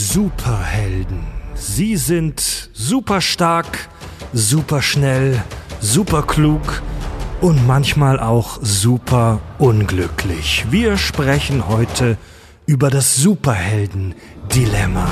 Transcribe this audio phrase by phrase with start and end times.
[0.00, 1.20] Superhelden.
[1.54, 3.90] Sie sind super stark,
[4.32, 5.42] super schnell,
[5.78, 6.82] super klug
[7.42, 10.64] und manchmal auch super unglücklich.
[10.70, 12.16] Wir sprechen heute
[12.64, 15.06] über das Superhelden-Dilemma.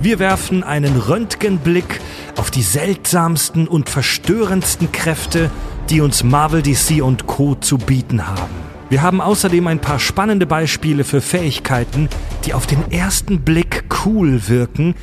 [0.00, 2.00] Wir werfen einen Röntgenblick
[2.36, 5.50] auf die seltsamsten und verstörendsten Kräfte,
[5.90, 7.54] die uns Marvel, DC und Co.
[7.54, 8.65] zu bieten haben.
[8.88, 12.08] Wir haben außerdem ein paar spannende Beispiele für Fähigkeiten,
[12.44, 14.94] die auf den ersten Blick cool wirken,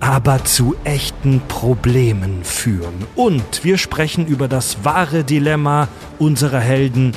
[0.00, 3.06] aber zu echten Problemen führen.
[3.14, 5.86] Und wir sprechen über das wahre Dilemma
[6.18, 7.12] unserer Helden,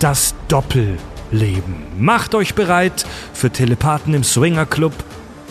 [0.00, 1.76] das Doppelleben.
[1.98, 4.92] Macht euch bereit für Telepathen im Swinger Club,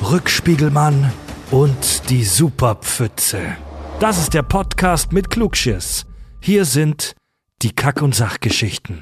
[0.01, 1.13] Rückspiegelmann
[1.49, 3.39] und die Superpfütze.
[4.01, 6.05] Das ist der Podcast mit Klugschiss.
[6.41, 7.15] Hier sind
[7.61, 9.01] die Kack- und Sachgeschichten.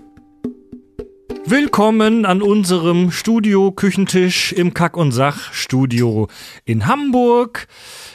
[1.45, 6.27] Willkommen an unserem Studio-Küchentisch im Kack- und Sach-Studio
[6.65, 7.67] in Hamburg.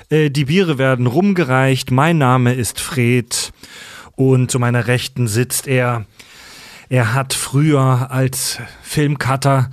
[0.09, 1.91] Äh, die Biere werden rumgereicht.
[1.91, 3.53] Mein Name ist Fred
[4.15, 6.07] und zu meiner Rechten sitzt er.
[6.89, 9.71] Er hat früher als Filmcutter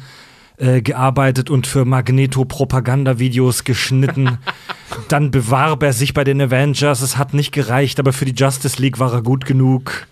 [0.58, 4.40] äh, gearbeitet und für Magneto-Propagandavideos geschnitten.
[5.10, 7.02] Dann bewarb er sich bei den Avengers.
[7.02, 10.08] Es hat nicht gereicht, aber für die Justice League war er gut genug.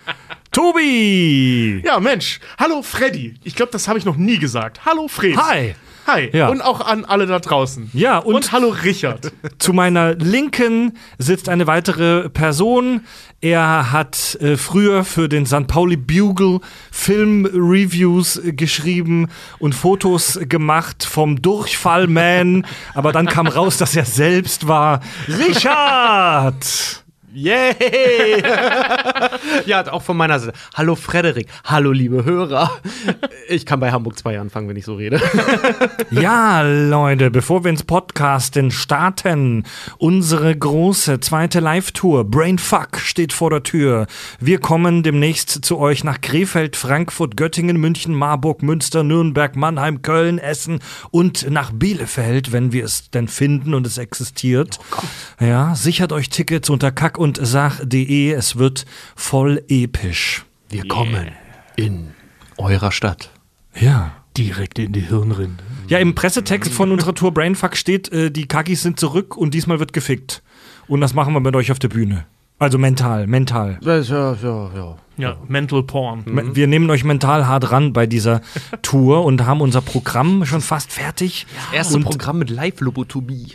[0.51, 1.81] Tobi!
[1.85, 2.39] Ja, Mensch.
[2.59, 3.35] Hallo Freddy.
[3.43, 4.85] Ich glaube, das habe ich noch nie gesagt.
[4.85, 5.37] Hallo Fred.
[5.37, 5.75] Hi!
[6.07, 6.29] Hi.
[6.33, 6.49] Ja.
[6.49, 7.89] Und auch an alle da draußen.
[7.93, 9.31] Ja, und- und hallo Richard.
[9.59, 13.01] Zu meiner Linken sitzt eine weitere Person.
[13.39, 15.67] Er hat äh, früher für den St.
[15.67, 16.59] Pauli Bugle
[16.91, 22.65] Film-Reviews äh, geschrieben und Fotos gemacht vom Durchfallman.
[22.93, 25.01] Aber dann kam raus, dass er selbst war.
[25.27, 26.65] Richard!
[27.33, 28.41] Yay!
[29.65, 30.57] ja, auch von meiner Seite.
[30.73, 31.47] Hallo Frederik.
[31.63, 32.69] Hallo liebe Hörer.
[33.47, 35.21] Ich kann bei Hamburg 2 anfangen, wenn ich so rede.
[36.11, 39.63] Ja, Leute, bevor wir ins Podcasten starten,
[39.97, 44.07] unsere große zweite Live-Tour Brainfuck steht vor der Tür.
[44.39, 50.37] Wir kommen demnächst zu euch nach Krefeld, Frankfurt, Göttingen, München, Marburg, Münster, Nürnberg, Mannheim, Köln,
[50.37, 50.79] Essen
[51.11, 54.79] und nach Bielefeld, wenn wir es denn finden und es existiert.
[55.39, 58.31] ja, sichert euch Tickets unter kack und sach.de.
[58.31, 60.43] Es wird voll episch.
[60.69, 61.29] Wir kommen
[61.75, 62.09] in
[62.57, 63.29] eurer Stadt.
[63.79, 64.13] Ja.
[64.37, 65.63] Direkt in die Hirnrinde.
[65.87, 69.79] Ja, im Pressetext von unserer Tour Brainfuck steht, äh, die Kakis sind zurück und diesmal
[69.79, 70.41] wird gefickt.
[70.87, 72.25] Und das machen wir mit euch auf der Bühne.
[72.57, 73.77] Also mental, mental.
[73.81, 74.97] Ja, ja, ja.
[75.21, 76.23] Ja, Mental Porn.
[76.25, 78.41] Me- Wir nehmen euch mental hart ran bei dieser
[78.81, 81.45] Tour und haben unser Programm schon fast fertig.
[81.69, 83.53] Das erste und, Programm mit Live-Lobotomie.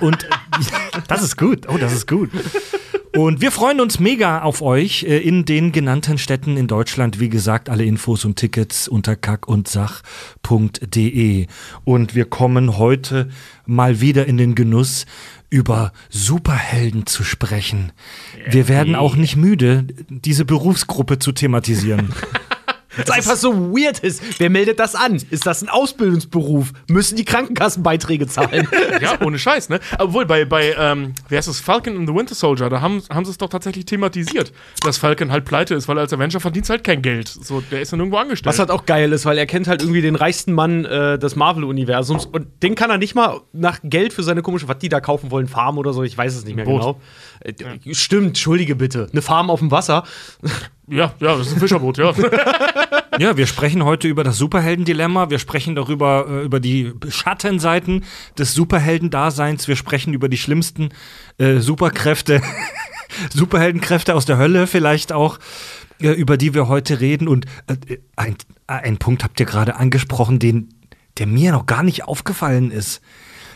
[0.00, 0.26] und
[1.08, 1.66] das ist gut.
[1.68, 2.30] Oh, das ist gut.
[3.14, 7.20] Und wir freuen uns mega auf euch äh, in den genannten Städten in Deutschland.
[7.20, 11.46] Wie gesagt, alle Infos und Tickets unter kackundsach.de.
[11.84, 13.28] Und wir kommen heute
[13.66, 15.04] mal wieder in den Genuss,
[15.52, 17.92] über Superhelden zu sprechen.
[18.48, 22.14] Wir werden auch nicht müde, diese Berufsgruppe zu thematisieren.
[22.96, 24.22] Was einfach so weird ist.
[24.38, 25.20] Wer meldet das an?
[25.30, 26.72] Ist das ein Ausbildungsberuf?
[26.88, 28.68] Müssen die Krankenkassenbeiträge zahlen?
[29.00, 29.80] Ja, ohne Scheiß, ne?
[29.98, 31.60] Obwohl, bei, bei ähm, wer ist das?
[31.60, 34.52] Falcon and the Winter Soldier, da haben, haben sie es doch tatsächlich thematisiert,
[34.82, 37.28] dass Falcon halt pleite ist, weil er als Avenger verdient halt kein Geld.
[37.28, 38.52] So, der ist dann irgendwo angestellt.
[38.52, 41.36] Was halt auch geil ist, weil er kennt halt irgendwie den reichsten Mann äh, des
[41.36, 45.00] Marvel-Universums und den kann er nicht mal nach Geld für seine komische, was die da
[45.00, 46.80] kaufen wollen, Farm oder so, ich weiß es nicht mehr Boot.
[46.80, 47.00] genau.
[47.44, 49.08] Äh, d- Stimmt, entschuldige bitte.
[49.12, 50.04] Eine Farm auf dem Wasser.
[50.88, 52.12] ja, ja, das ist ein Fischerboot, ja.
[53.18, 55.28] Ja, wir sprechen heute über das Superheldendilemma.
[55.30, 58.04] Wir sprechen darüber, äh, über die Schattenseiten
[58.38, 59.68] des Superheldendaseins.
[59.68, 60.88] Wir sprechen über die schlimmsten
[61.38, 62.40] äh, Superkräfte,
[63.34, 65.38] Superheldenkräfte aus der Hölle vielleicht auch,
[66.00, 67.28] äh, über die wir heute reden.
[67.28, 68.36] Und äh, ein,
[68.66, 70.70] ein Punkt habt ihr gerade angesprochen, den,
[71.18, 73.02] der mir noch gar nicht aufgefallen ist.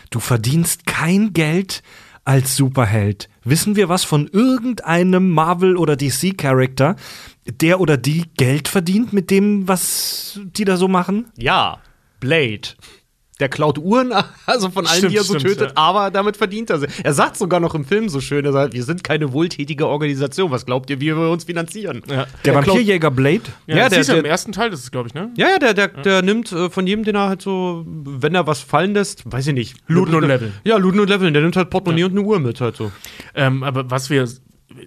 [0.09, 1.83] Du verdienst kein Geld
[2.23, 3.29] als Superheld.
[3.49, 6.97] Wissen wir was von irgendeinem Marvel- oder DC-Charakter,
[7.45, 11.27] der oder die Geld verdient mit dem, was die da so machen?
[11.37, 11.79] Ja,
[12.19, 12.75] Blade.
[13.39, 14.11] Der klaut Uhren,
[14.47, 15.77] also von allen, Stimmt, die er so stimmt, tötet, ja.
[15.77, 16.87] aber damit verdient er sie.
[17.03, 20.49] Er sagt sogar noch im Film so schön, er sagt, wir sind keine wohltätige Organisation.
[20.49, 22.01] Was glaubt ihr, wie wir uns finanzieren?
[22.09, 22.25] ja.
[22.45, 23.41] Der, klaut- Vampirjäger Blade?
[23.67, 25.29] Ja, Ja, das der- ist ja im der- ersten Teil, das ist, glaube ich, ne?
[25.37, 28.47] Ja, ja, der, der, der nimmt äh, von jedem, den er halt so, wenn er
[28.47, 29.75] was fallen lässt, weiß ich nicht.
[29.87, 30.53] Looten und leveln.
[30.63, 31.33] Ja, looten und leveln.
[31.33, 32.91] Der nimmt halt Portemonnaie und eine Uhr mit halt so.
[33.35, 34.27] Ähm, aber was wir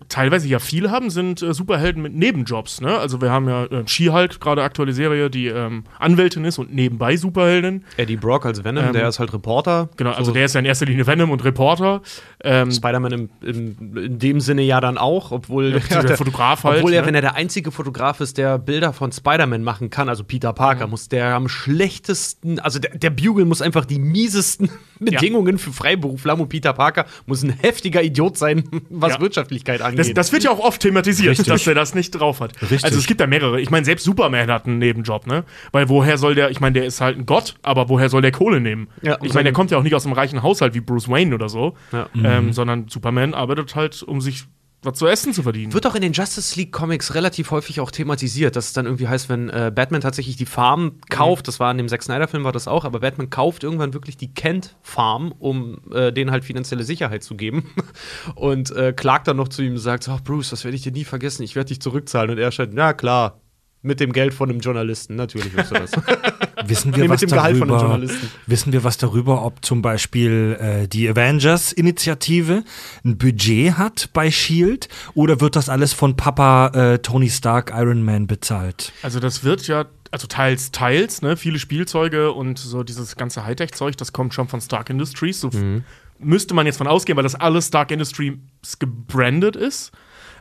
[0.08, 2.80] teilweise ja viele haben, sind äh, Superhelden mit Nebenjobs.
[2.80, 2.96] Ne?
[2.98, 7.16] Also wir haben ja äh, She-Hulk, gerade aktuelle Serie, die ähm, Anwältin ist und nebenbei
[7.16, 7.84] Superheldin.
[7.96, 9.88] Eddie Brock als Venom, Ähm, der ist halt Reporter.
[9.96, 12.02] Genau, also So der ist ja in erster Linie Venom und Reporter.
[12.44, 16.78] Ähm, Spider-Man im, im, in dem Sinne ja dann auch, obwohl, Ja, der Fotograf halt,
[16.78, 17.06] obwohl er, ne?
[17.08, 20.86] wenn er der einzige Fotograf ist, der Bilder von Spider-Man machen kann, also Peter Parker,
[20.88, 24.68] muss der am schlechtesten, also der, der Bugle muss einfach die miesesten
[25.00, 29.20] Bedingungen für Freiberufler haben und Peter Parker muss ein heftiger Idiot sein, was Ja.
[29.20, 29.98] Wirtschaftlichkeit angeht.
[29.98, 31.46] Das, das wird ja auch oft thematisiert, Richtig.
[31.46, 32.60] dass er das nicht drauf hat.
[32.62, 32.84] Richtig.
[32.84, 33.60] Also es gibt da mehrere.
[33.60, 35.44] Ich meine, selbst Superman hat einen Nebenjob, ne?
[35.72, 38.32] Weil woher soll der, ich meine, der ist halt ein Gott, aber woher soll der
[38.32, 38.88] Kohle nehmen?
[39.02, 41.34] Ja, ich meine, der kommt ja auch nicht aus einem reichen Haushalt wie Bruce Wayne
[41.34, 42.08] oder so, Ja.
[42.22, 44.44] ähm, sondern Superman arbeitet halt, um sich
[44.82, 45.72] was zu essen zu verdienen.
[45.72, 49.08] Wird auch in den Justice League Comics relativ häufig auch thematisiert, dass es dann irgendwie
[49.08, 52.44] heißt, wenn äh, Batman tatsächlich die Farm kauft, das war in dem Zack Snyder Film
[52.44, 56.44] war das auch, aber Batman kauft irgendwann wirklich die Kent Farm, um äh, denen halt
[56.44, 57.70] finanzielle Sicherheit zu geben.
[58.34, 60.92] Und äh, klagt dann noch zu ihm und sagt, ach Bruce, das werde ich dir
[60.92, 62.30] nie vergessen, ich werde dich zurückzahlen.
[62.30, 63.40] Und er scheint, na klar,
[63.82, 65.90] mit dem Geld von einem Journalisten, natürlich wirst du das.
[66.66, 68.00] Wissen wir, Nee, was darüber,
[68.46, 72.64] wissen wir was darüber, ob zum Beispiel äh, die Avengers-Initiative
[73.04, 78.02] ein Budget hat bei Shield oder wird das alles von Papa äh, Tony Stark Iron
[78.02, 78.92] Man bezahlt?
[79.02, 81.36] Also das wird ja, also teils, teils, ne?
[81.36, 85.40] Viele Spielzeuge und so dieses ganze Hightech-Zeug, das kommt schon von Stark Industries.
[85.40, 85.82] So f-
[86.18, 88.34] müsste man jetzt von ausgehen, weil das alles Stark Industries
[88.78, 89.92] gebrandet ist.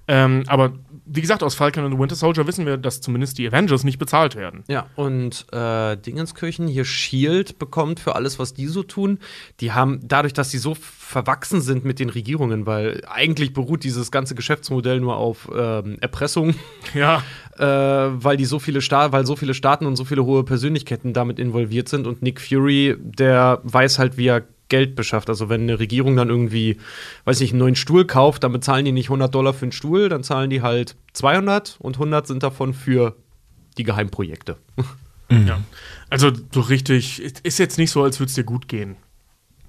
[0.07, 0.73] Ähm, aber
[1.11, 3.97] wie gesagt, aus Falcon and the Winter Soldier wissen wir, dass zumindest die Avengers nicht
[3.97, 4.63] bezahlt werden.
[4.67, 9.19] Ja, und äh, Dingenskirchen, hier Shield bekommt für alles, was die so tun.
[9.59, 14.11] Die haben, dadurch, dass sie so verwachsen sind mit den Regierungen, weil eigentlich beruht dieses
[14.11, 16.53] ganze Geschäftsmodell nur auf ähm, Erpressung,
[16.93, 17.23] Ja,
[17.57, 17.65] äh,
[18.23, 21.39] weil die so viele Sta weil so viele Staaten und so viele hohe Persönlichkeiten damit
[21.39, 22.05] involviert sind.
[22.05, 25.29] Und Nick Fury, der weiß halt, wie er Geld beschafft.
[25.29, 26.77] Also wenn eine Regierung dann irgendwie,
[27.25, 30.09] weiß nicht, einen neuen Stuhl kauft, dann bezahlen die nicht 100 Dollar für einen Stuhl,
[30.09, 33.15] dann zahlen die halt 200 und 100 sind davon für
[33.77, 34.57] die Geheimprojekte.
[35.29, 35.59] ja.
[36.09, 38.95] Also so richtig, ist jetzt nicht so, als würde es dir gut gehen.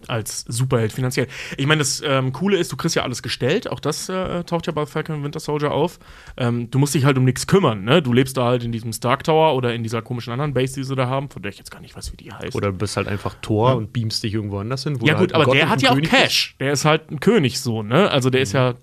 [0.09, 1.27] Als Superheld finanziell.
[1.57, 3.69] Ich meine, das ähm, Coole ist, du kriegst ja alles gestellt.
[3.71, 5.99] Auch das äh, taucht ja bei Falcon Winter Soldier auf.
[6.37, 7.85] Ähm, du musst dich halt um nichts kümmern.
[7.85, 8.03] Ne?
[8.03, 10.85] Du lebst da halt in diesem Stark Tower oder in dieser komischen anderen Base, die
[10.85, 12.55] sie da haben, von der ich jetzt gar nicht weiß, wie die heißt.
[12.55, 14.99] Oder du bist halt einfach Tor und beamst dich irgendwo anders hin.
[15.03, 16.11] ja, gut, halt aber Gott der hat ja auch König.
[16.11, 16.57] Cash.
[16.61, 18.11] Der ist halt ein Königssohn, ne?
[18.11, 18.75] Also der ist ja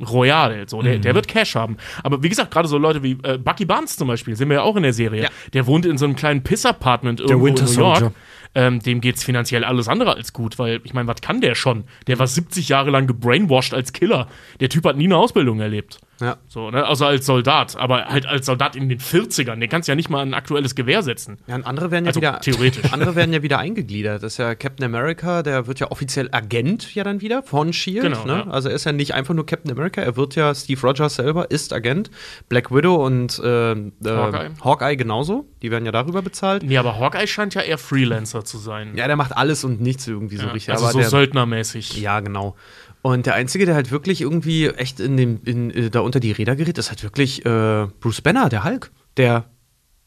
[0.00, 0.82] royal, so.
[0.82, 1.76] Der, der wird Cash haben.
[2.02, 4.62] Aber wie gesagt, gerade so Leute wie äh, Bucky Barnes zum Beispiel, sehen wir ja
[4.62, 5.24] auch in der Serie.
[5.24, 5.28] Ja.
[5.52, 7.68] Der wohnt in so einem kleinen Piss-Apartment irgendwo in New York.
[7.98, 8.12] Soldier.
[8.54, 11.84] Ähm, dem geht's finanziell alles andere als gut, weil ich meine, was kann der schon?
[12.06, 14.28] Der war 70 Jahre lang gebrainwashed als Killer.
[14.60, 15.98] Der Typ hat nie eine Ausbildung erlebt.
[16.20, 16.36] Ja.
[16.48, 16.86] So, ne?
[16.86, 19.58] Also als Soldat, aber halt als Soldat in den 40ern.
[19.58, 21.38] Den kannst du ja nicht mal ein aktuelles Gewehr setzen.
[21.46, 22.84] Ja, und andere werden ja Also wieder theoretisch.
[22.92, 24.22] andere werden ja wieder eingegliedert.
[24.22, 28.02] Das ist ja Captain America, der wird ja offiziell Agent ja dann wieder von Shield.
[28.02, 28.44] Genau, ne?
[28.46, 28.50] ja.
[28.50, 31.50] Also er ist ja nicht einfach nur Captain America, er wird ja Steve Rogers selber
[31.50, 32.10] ist Agent.
[32.48, 33.76] Black Widow und äh, äh,
[34.06, 34.50] Hawkeye.
[34.62, 35.46] Hawkeye genauso.
[35.62, 36.62] Die werden ja darüber bezahlt.
[36.62, 38.96] Nee, aber Hawkeye scheint ja eher Freelancer zu sein.
[38.96, 40.72] Ja, der macht alles und nichts irgendwie so Ja, richtig.
[40.72, 42.00] also aber so der, söldnermäßig.
[42.00, 42.54] Ja, genau.
[43.04, 46.32] Und der Einzige, der halt wirklich irgendwie echt in dem, in, äh, da unter die
[46.32, 48.90] Räder gerät, ist halt wirklich äh, Bruce Banner, der Hulk.
[49.18, 49.44] Der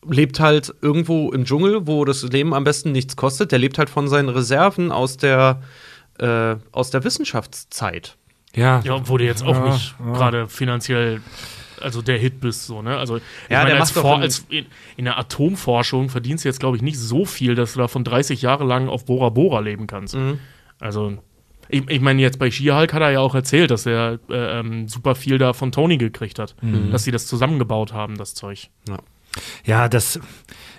[0.03, 3.51] lebt halt irgendwo im Dschungel, wo das Leben am besten nichts kostet.
[3.51, 5.61] Der lebt halt von seinen Reserven aus der,
[6.17, 8.17] äh, aus der Wissenschaftszeit.
[8.55, 8.81] Ja.
[8.83, 10.13] Ja, wo du jetzt auch Ja, nicht ja.
[10.13, 11.21] gerade finanziell,
[11.79, 12.97] also der Hit bist, so, ne?
[12.97, 14.65] Also, ich Ja, meine, der als, als in,
[14.95, 18.41] in der Atomforschung verdienst du jetzt, glaube ich, nicht so viel, dass du davon 30
[18.41, 20.15] Jahre lang auf Bora Bora leben kannst.
[20.15, 20.39] Mhm.
[20.79, 21.19] Also,
[21.69, 24.87] ich, ich meine, jetzt bei She-Hulk hat er ja auch erzählt, dass er äh, ähm,
[24.87, 26.55] super viel da von Tony gekriegt hat.
[26.61, 26.91] Mhm.
[26.91, 28.69] Dass sie das zusammengebaut haben, das Zeug.
[29.65, 30.19] Ja, das.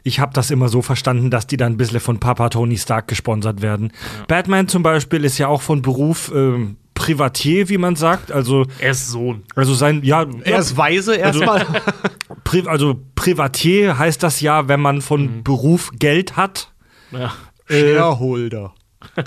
[0.05, 3.09] Ich habe das immer so verstanden, dass die dann ein bisschen von Papa Tony Stark
[3.09, 3.93] gesponsert werden.
[4.27, 8.33] Batman zum Beispiel ist ja auch von Beruf ähm, Privatier, wie man sagt.
[8.33, 9.45] Also, Er ist Sohn.
[9.55, 11.65] also sein, ja, Er ist weise erstmal.
[12.45, 16.73] Pri also Privatier heißt das ja, wenn man von Beruf Geld hat.
[17.13, 17.33] Ja.
[17.69, 18.75] Shareholder.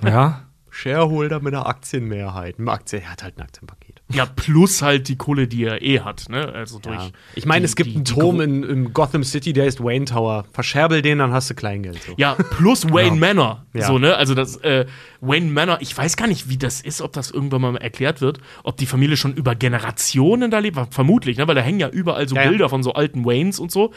[0.04, 0.42] Ja.
[0.72, 2.58] Shareholder mit einer Aktienmehrheit.
[2.58, 4.02] Ein Aktien, er hat halt ein Aktienpaket.
[4.14, 6.48] ja, plus halt die Kohle, die er eh hat, ne?
[6.54, 6.96] Also durch.
[6.96, 7.10] Ja.
[7.36, 10.46] Ich meine, es gibt die- einen Turm in, in Gotham City, der ist Wayne Tower.
[10.54, 12.02] Verscherbel den, dann hast du Kleingeld.
[12.04, 12.14] So.
[12.18, 13.66] Ja, plus Wayne Manor.
[13.74, 13.86] Ja.
[13.86, 14.16] So, ne?
[14.16, 14.86] Also das äh,
[15.20, 18.40] Wayne Manor, ich weiß gar nicht, wie das ist, ob das irgendwann mal erklärt wird,
[18.64, 20.78] ob die Familie schon über Generationen da lebt.
[20.94, 21.48] Vermutlich, ne?
[21.48, 22.50] Weil da hängen ja überall so Ja, ja.
[22.50, 23.94] Bilder von so alten Waynes und so.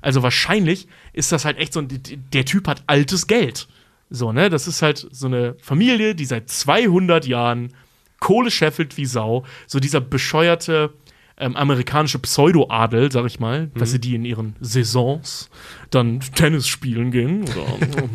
[0.00, 1.88] Also wahrscheinlich ist das halt echt so ein,
[2.32, 3.68] der Typ hat altes Geld.
[4.12, 4.50] So, ne?
[4.50, 7.72] Das ist halt so eine Familie, die seit 200 Jahren
[8.20, 9.44] Kohle scheffelt wie Sau.
[9.66, 10.92] So dieser bescheuerte
[11.38, 15.50] ähm, amerikanische Pseudo-Adel, sag ich mal, dass sie die in ihren Saisons
[15.94, 17.44] dann Tennis spielen gehen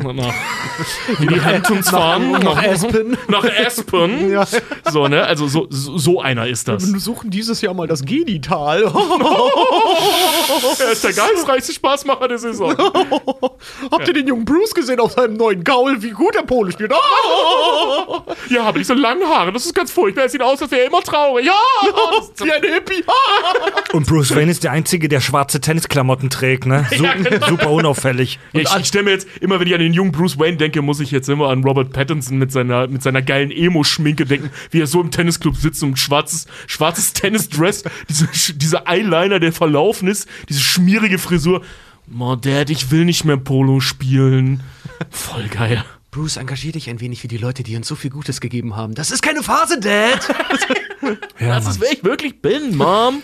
[0.02, 0.34] oder nach
[1.20, 2.32] in die Hamptons fahren.
[2.32, 3.16] nach Aspen.
[3.28, 4.30] Nach Aspen.
[4.38, 4.46] Ja.
[4.90, 5.24] So, ne?
[5.24, 6.92] Also so, so so einer ist das.
[6.92, 8.82] Wir suchen dieses Jahr mal das Genital.
[10.80, 12.74] Er ist der geistreichste Spaßmacher der Saison.
[13.90, 16.02] Habt ihr den jungen Bruce gesehen auf seinem neuen Gaul?
[16.02, 16.92] Wie gut der Pole spielt.
[18.48, 20.22] Ja, aber diese langen Haare, das ist ganz furchtbar.
[20.24, 21.46] Er sieht aus, als wäre er immer traurig.
[21.46, 21.52] Ja!
[22.38, 23.04] Wie ein Hippie.
[23.92, 26.86] Und Bruce Wayne ist der Einzige, der schwarze Tennisklamotten trägt, ne?
[26.96, 27.46] Su Ja, genau.
[27.46, 28.38] Super unauffällig.
[28.52, 30.82] Ja, ich, ich stelle mir jetzt, immer wenn ich an den jungen Bruce Wayne denke,
[30.82, 34.80] muss ich jetzt immer an Robert Pattinson mit seiner, mit seiner geilen Emo-Schminke denken, wie
[34.80, 40.08] er so im Tennisclub sitzt und ein schwarzes, schwarzes Tennisdress, diese, dieser Eyeliner, der verlaufen
[40.08, 41.62] ist, diese schmierige Frisur.
[42.18, 44.62] Oh, Dad, ich will nicht mehr Polo spielen.
[45.10, 45.84] Voll geil.
[46.10, 48.94] Bruce, engagier dich ein wenig für die Leute, die uns so viel Gutes gegeben haben.
[48.94, 50.20] Das ist keine Phase, Dad.
[51.38, 51.72] Ja, Das Mann.
[51.74, 53.22] ist, wer ich wirklich bin, Mom.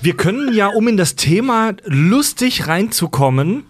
[0.00, 3.64] Wir können ja, um in das Thema lustig reinzukommen,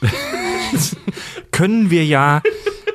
[1.50, 2.42] können wir ja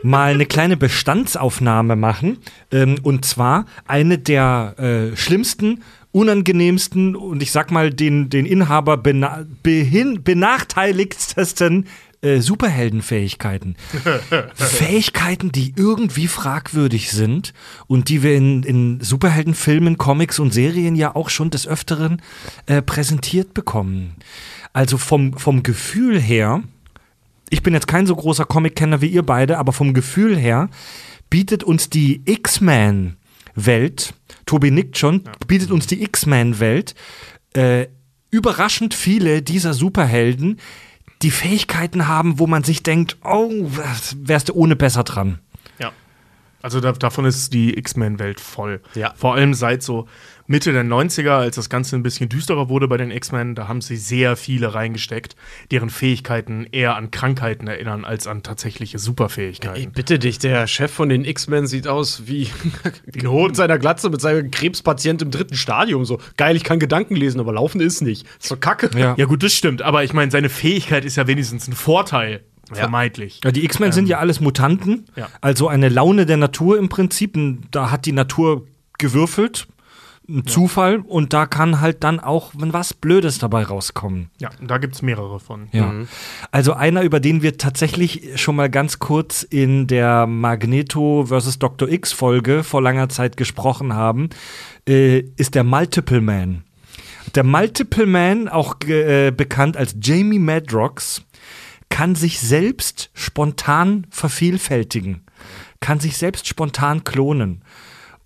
[0.03, 2.37] mal eine kleine Bestandsaufnahme machen.
[2.71, 8.97] Ähm, und zwar eine der äh, schlimmsten, unangenehmsten und ich sag mal den, den Inhaber
[8.97, 11.85] bena behin benachteiligtesten
[12.21, 13.75] äh, Superheldenfähigkeiten.
[14.55, 17.53] Fähigkeiten, die irgendwie fragwürdig sind
[17.87, 22.21] und die wir in, in Superheldenfilmen, Comics und Serien ja auch schon des Öfteren
[22.67, 24.15] äh, präsentiert bekommen.
[24.73, 26.63] Also vom, vom Gefühl her,
[27.49, 30.69] ich bin jetzt kein so großer Comic-Kenner wie ihr beide, aber vom Gefühl her
[31.29, 34.13] bietet uns die X-Men-Welt,
[34.45, 36.95] Tobi nickt schon, bietet uns die X-Men-Welt
[37.53, 37.87] äh,
[38.29, 40.59] überraschend viele dieser Superhelden,
[41.21, 45.39] die Fähigkeiten haben, wo man sich denkt, oh, was- wärst du ohne besser dran.
[45.79, 45.91] Ja.
[46.61, 48.81] Also da, davon ist die X-Men-Welt voll.
[48.95, 49.13] Ja.
[49.15, 50.07] Vor allem seit so
[50.47, 53.81] Mitte der 90er, als das Ganze ein bisschen düsterer wurde bei den X-Men, da haben
[53.81, 55.35] sie sehr viele reingesteckt,
[55.71, 59.91] deren Fähigkeiten eher an Krankheiten erinnern als an tatsächliche Ich Superfähigkeiten.
[59.91, 62.49] bitte dich, der Chef von den X-Men sieht aus wie,
[63.05, 66.05] wie ein Hund mit seiner Glatze, mit seinem Krebspatient im dritten Stadium.
[66.05, 68.25] So, geil, ich kann Gedanken lesen, aber laufen ist nicht.
[68.39, 68.89] Ist so kacke.
[68.97, 69.15] Ja.
[69.17, 73.41] Ja gut, das stimmt, aber ich meine, seine Fähigkeit ist ja wenigstens ein Vorteil, vermeintlich.
[73.43, 75.27] Ja, die X-Men sind ja alles Mutanten, ja.
[75.41, 77.37] also eine Laune der Natur im Prinzip.
[77.71, 78.65] Da hat die Natur
[78.97, 79.67] gewürfelt,
[80.29, 84.29] ein Zufall, und da kann halt dann auch was Blödes dabei rauskommen.
[84.39, 85.67] Ja, da gibt es mehrere von.
[85.71, 85.93] Ja.
[86.51, 91.59] Also einer, über den wir tatsächlich schon mal ganz kurz in der Magneto vs.
[91.59, 91.89] Dr.
[91.89, 94.29] X Folge vor langer Zeit gesprochen haben,
[94.87, 96.63] äh, ist der Multiple Man.
[97.35, 101.23] Der Multiple Man, auch äh, bekannt als Jamie Madrox,
[101.89, 105.25] kann sich selbst spontan vervielfältigen,
[105.81, 107.63] kann sich selbst spontan klonen.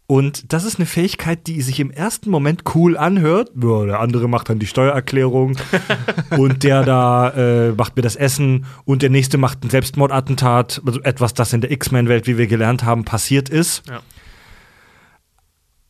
[0.08, 3.52] Und das ist eine Fähigkeit, die sich im ersten Moment cool anhört.
[3.60, 5.58] Ja, der andere macht dann die Steuererklärung
[6.38, 10.84] und der da äh, macht mir das Essen und der nächste macht ein Selbstmordattentat.
[10.86, 13.88] Also etwas, das in der X-Men-Welt, wie wir gelernt haben, passiert ist.
[13.88, 14.02] Ja.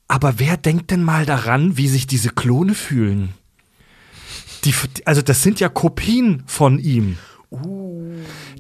[0.08, 3.34] Aber wer denkt denn mal daran, wie sich diese Klone fühlen?
[4.64, 7.18] Die, also das sind ja Kopien von ihm.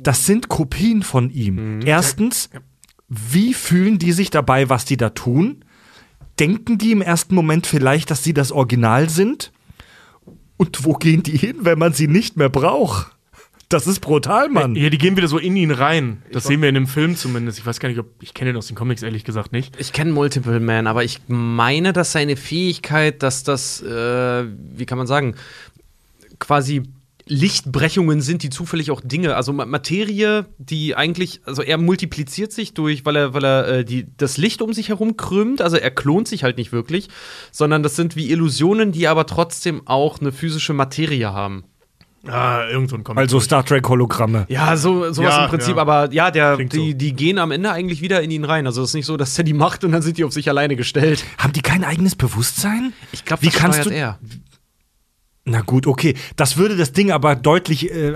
[0.02, 1.80] Das sind Kopien von ihm.
[1.86, 2.50] Erstens,
[3.08, 5.64] wie fühlen die sich dabei, was die da tun?
[6.40, 9.52] Denken die im ersten Moment vielleicht, dass sie das Original sind?
[10.58, 13.16] Und wo gehen die hin, wenn man sie nicht mehr braucht?
[13.70, 14.76] Das ist brutal, Mann.
[14.76, 16.22] Ja, die gehen wieder so in ihn rein.
[16.32, 17.58] Das sehen wir in dem Film zumindest.
[17.58, 19.76] Ich weiß gar nicht, ob ich kenne den aus den Comics ehrlich gesagt nicht.
[19.80, 24.46] Ich kenne Multiple Man, aber ich meine, dass seine Fähigkeit, dass das, äh,
[24.76, 25.36] wie kann man sagen,
[26.38, 26.84] quasi
[27.28, 32.74] Lichtbrechungen sind, die zufällig auch Dinge, also Ma- Materie, die eigentlich, also er multipliziert sich
[32.74, 35.92] durch, weil er, weil er äh, die, das Licht um sich herum krümmt, also er
[35.92, 37.10] klont sich halt nicht wirklich,
[37.52, 41.64] sondern das sind wie Illusionen, die aber trotzdem auch eine physische Materie haben.
[42.28, 43.20] Ah, irgend so ein Comic.
[43.20, 44.46] Also Star Trek Hologramme.
[44.50, 45.82] Ja, so, sowas Ja, im Prinzip, ja.
[45.84, 46.98] aber ja, der, Klingt die, so.
[46.98, 48.66] die gehen am Ende eigentlich wieder in ihn rein.
[48.66, 50.50] Also es ist nicht so, dass er die macht und dann sind die auf sich
[50.50, 51.24] alleine gestellt.
[51.38, 52.94] Haben die kein eigenes Bewusstsein?
[53.12, 54.18] Ich glaube, Wie das kannst du- er.
[55.48, 56.16] Na gut, okay.
[56.38, 58.16] Das würde das Ding aber deutlich, äh,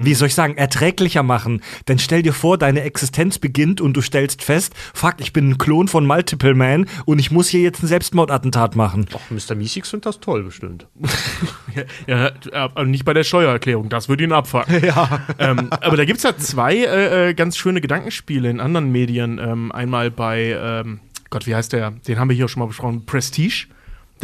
[0.00, 1.62] wie soll ich sagen, erträglicher machen.
[1.86, 5.58] Denn stell dir vor, deine Existenz beginnt und du stellst fest, fuck, ich bin ein
[5.58, 9.06] Klon von Multiple Man und ich muss hier jetzt ein Selbstmordattentat machen.
[9.14, 9.54] Ach, Mr.
[9.54, 10.88] Meeseeks findet das toll, bestimmt.
[12.06, 14.84] Ja, aber nicht bei der Steuererklärung, das würde ihn abfucken.
[14.84, 15.26] ja.
[15.40, 19.38] ähm, aber da gibt es ja zwei äh, äh, ganz schöne Gedankenspiele in anderen Medien.
[19.38, 21.00] Ähm, einmal bei, ähm,
[21.30, 21.90] Gott, wie heißt der?
[21.90, 23.66] Den haben wir hier schon mal besprochen, Prestige.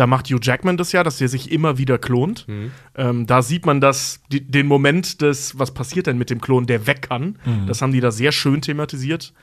[0.00, 2.47] Da macht Hugh Jackman das ja, dass der sich immer wieder klont.
[2.97, 6.64] Ähm, da sieht man das, die, den Moment des, was passiert denn mit dem Klon,
[6.64, 7.37] der weg kann.
[7.66, 9.35] Das haben die da sehr schön thematisiert.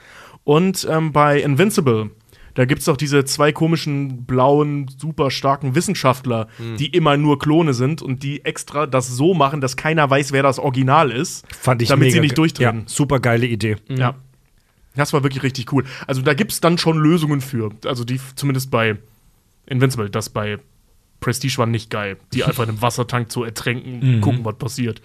[0.43, 2.09] Und ähm, bei Invincible,
[2.55, 6.75] Da gibt es doch diese zwei komischen, blauen, super starken Wissenschaftler, Hm.
[6.77, 10.41] die immer nur Klone sind und die extra das so machen, dass keiner weiß, wer
[10.41, 11.45] das Original ist.
[11.55, 12.79] Fand ich damit mega sie nicht durchdrehen.
[12.79, 13.75] Ja, super geile Idee.
[13.89, 14.15] Ja.
[14.95, 15.83] Das war wirklich richtig cool.
[16.07, 17.69] Also da gibt es dann schon Lösungen für.
[17.85, 18.97] Also die zumindest bei
[19.67, 20.57] Invincible, das bei
[21.19, 22.17] Prestige war nicht geil.
[22.33, 25.01] Die einfach in einem Wassertank zu ertränken, gucken, was passiert.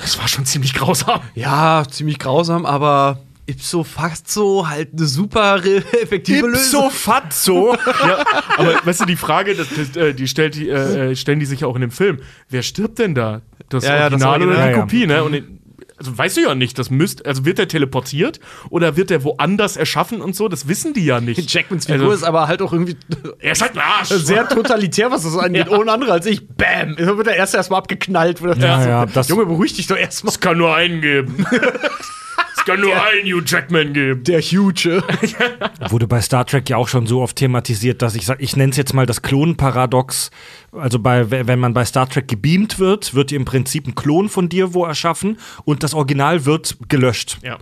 [0.00, 1.20] Das war schon ziemlich grausam.
[1.34, 5.56] Ja, ziemlich grausam, aber ipso facto halt eine super
[6.02, 6.90] effektive Ipso Lösung.
[6.90, 7.74] fatso.
[8.06, 8.24] ja,
[8.56, 11.46] aber weißt du, die Frage, das, das, äh, die, stellt, die äh, äh, stellen die
[11.46, 12.18] sich ja auch in dem Film.
[12.48, 13.42] Wer stirbt denn da?
[13.68, 14.68] Das Ja, ja, das Original oder Original.
[14.68, 14.80] die Ja, ja.
[14.82, 15.24] Kopie, ne?
[15.24, 15.59] Und den-
[16.00, 18.40] also weißt du ja nicht, das müsst, also wird der teleportiert
[18.70, 20.48] oder wird der woanders erschaffen und so?
[20.48, 21.52] Das wissen die ja nicht.
[21.54, 22.96] Jackmans Figur Also- ist aber halt auch irgendwie
[23.38, 24.08] Er ist halt ein Arsch.
[24.08, 25.68] sehr totalitär, was das angeht.
[25.70, 25.78] Ja.
[25.78, 26.48] Ohne andere als ich.
[26.48, 26.96] Bam!
[26.96, 28.40] Da wird er erst erstmal abgeknallt.
[28.40, 30.32] Ja, so, ja, das- Junge, beruhig dich doch erstmal.
[30.32, 31.46] Es kann nur einen geben.
[32.60, 34.22] es kann nur einen Hugh Jackman geben.
[34.24, 35.02] Der Huge.
[35.90, 38.70] Wurde bei Star Trek ja auch schon so oft thematisiert, dass ich sage, ich nenne
[38.70, 40.30] es jetzt mal das Klonparadox.
[40.72, 44.48] Also bei, wenn man bei Star Trek gebeamt wird, wird im Prinzip ein Klon von
[44.48, 47.38] dir wo erschaffen und das Original wird gelöscht.
[47.42, 47.58] Ja.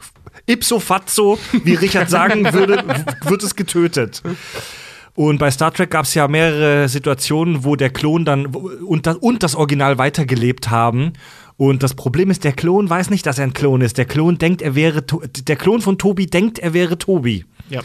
[0.47, 2.83] Ipso fatso, wie Richard sagen würde,
[3.23, 4.23] wird es getötet.
[5.14, 9.07] Und bei Star Trek gab es ja mehrere Situationen, wo der Klon dann wo- und
[9.07, 11.12] das, und das Original weitergelebt haben.
[11.58, 13.98] Und das Problem ist, der Klon weiß nicht, dass er ein Klon ist.
[13.98, 17.44] Der Klon denkt, er wäre To- der Klon von Tobi denkt, er wäre Tobi.
[17.68, 17.82] Ja.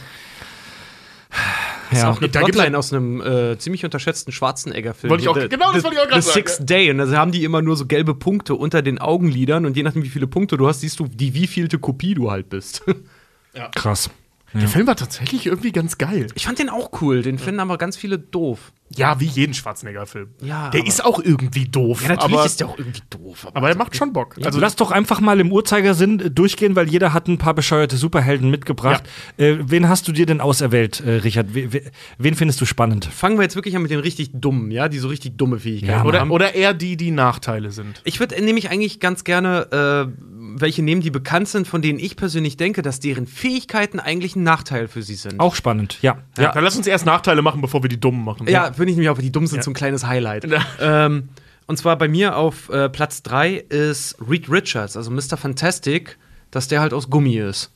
[1.90, 2.12] Das ist Ja.
[2.12, 5.10] auch eine Plotline aus einem äh, ziemlich unterschätzten Schwarzenegger-Film.
[5.10, 6.92] Wollte ich auch- The- genau, das The- wollte ich auch grad The sagen, Sixth Day.
[6.92, 9.66] Und da haben die immer nur so gelbe Punkte unter den Augenlidern.
[9.66, 12.50] Und je nachdem, wie viele Punkte du hast, siehst du, die wievielte Kopie du halt
[12.50, 12.84] bist.
[13.76, 14.10] Krass.
[14.54, 16.28] Der Film war tatsächlich irgendwie ganz geil.
[16.36, 17.22] Ich fand den auch cool.
[17.24, 18.72] Den finden aber ganz viele doof.
[18.96, 20.30] Ja, wie jeden Schwarzenegger-Film.
[20.44, 22.04] Ja, der aber- ist auch irgendwie doof.
[22.08, 23.48] aber, der auch irgendwie doof.
[23.56, 24.36] aber er macht schon Bock.
[24.44, 27.98] Also lass doch einfach mal im Uhrzeigersinn äh, durchgehen, weil jeder hat ein paar bescheuerte
[27.98, 29.04] Superhelden mitgebracht.
[29.38, 31.56] Äh, wen hast du dir denn auserwählt, äh, Richard?
[31.56, 31.82] We- we-
[32.20, 33.06] wen findest du spannend?
[33.06, 35.92] fangen wir jetzt wirklich an mit den richtig dummen, ja, die so richtig dumme Fähigkeiten
[36.00, 36.30] Ja, oder, haben.
[36.32, 38.02] oder eher die, die Nachteile sind.
[38.04, 40.24] Ich würde nämlich eigentlich ganz gerne äh,
[40.60, 44.44] welche nehmen, die bekannt sind, von denen ich persönlich denke, dass deren Fähigkeiten eigentlich ein
[44.44, 45.40] Nachteil für sie sind.
[45.40, 46.18] Auch spannend, ja.
[46.38, 46.52] Ja.
[46.52, 48.48] Dann lass uns erst Nachteile machen, bevor wir die Dummen machen.
[48.48, 50.48] Ja, finde ich nämlich auch, die dumm sind, so ein kleines Highlight.
[50.80, 51.30] Ähm,
[51.66, 55.38] und zwar bei mir auf äh, Platz 3 ist Reed Richards, also Mr.
[55.38, 56.18] Fantastic,
[56.52, 57.72] dass der halt aus Gummi ist.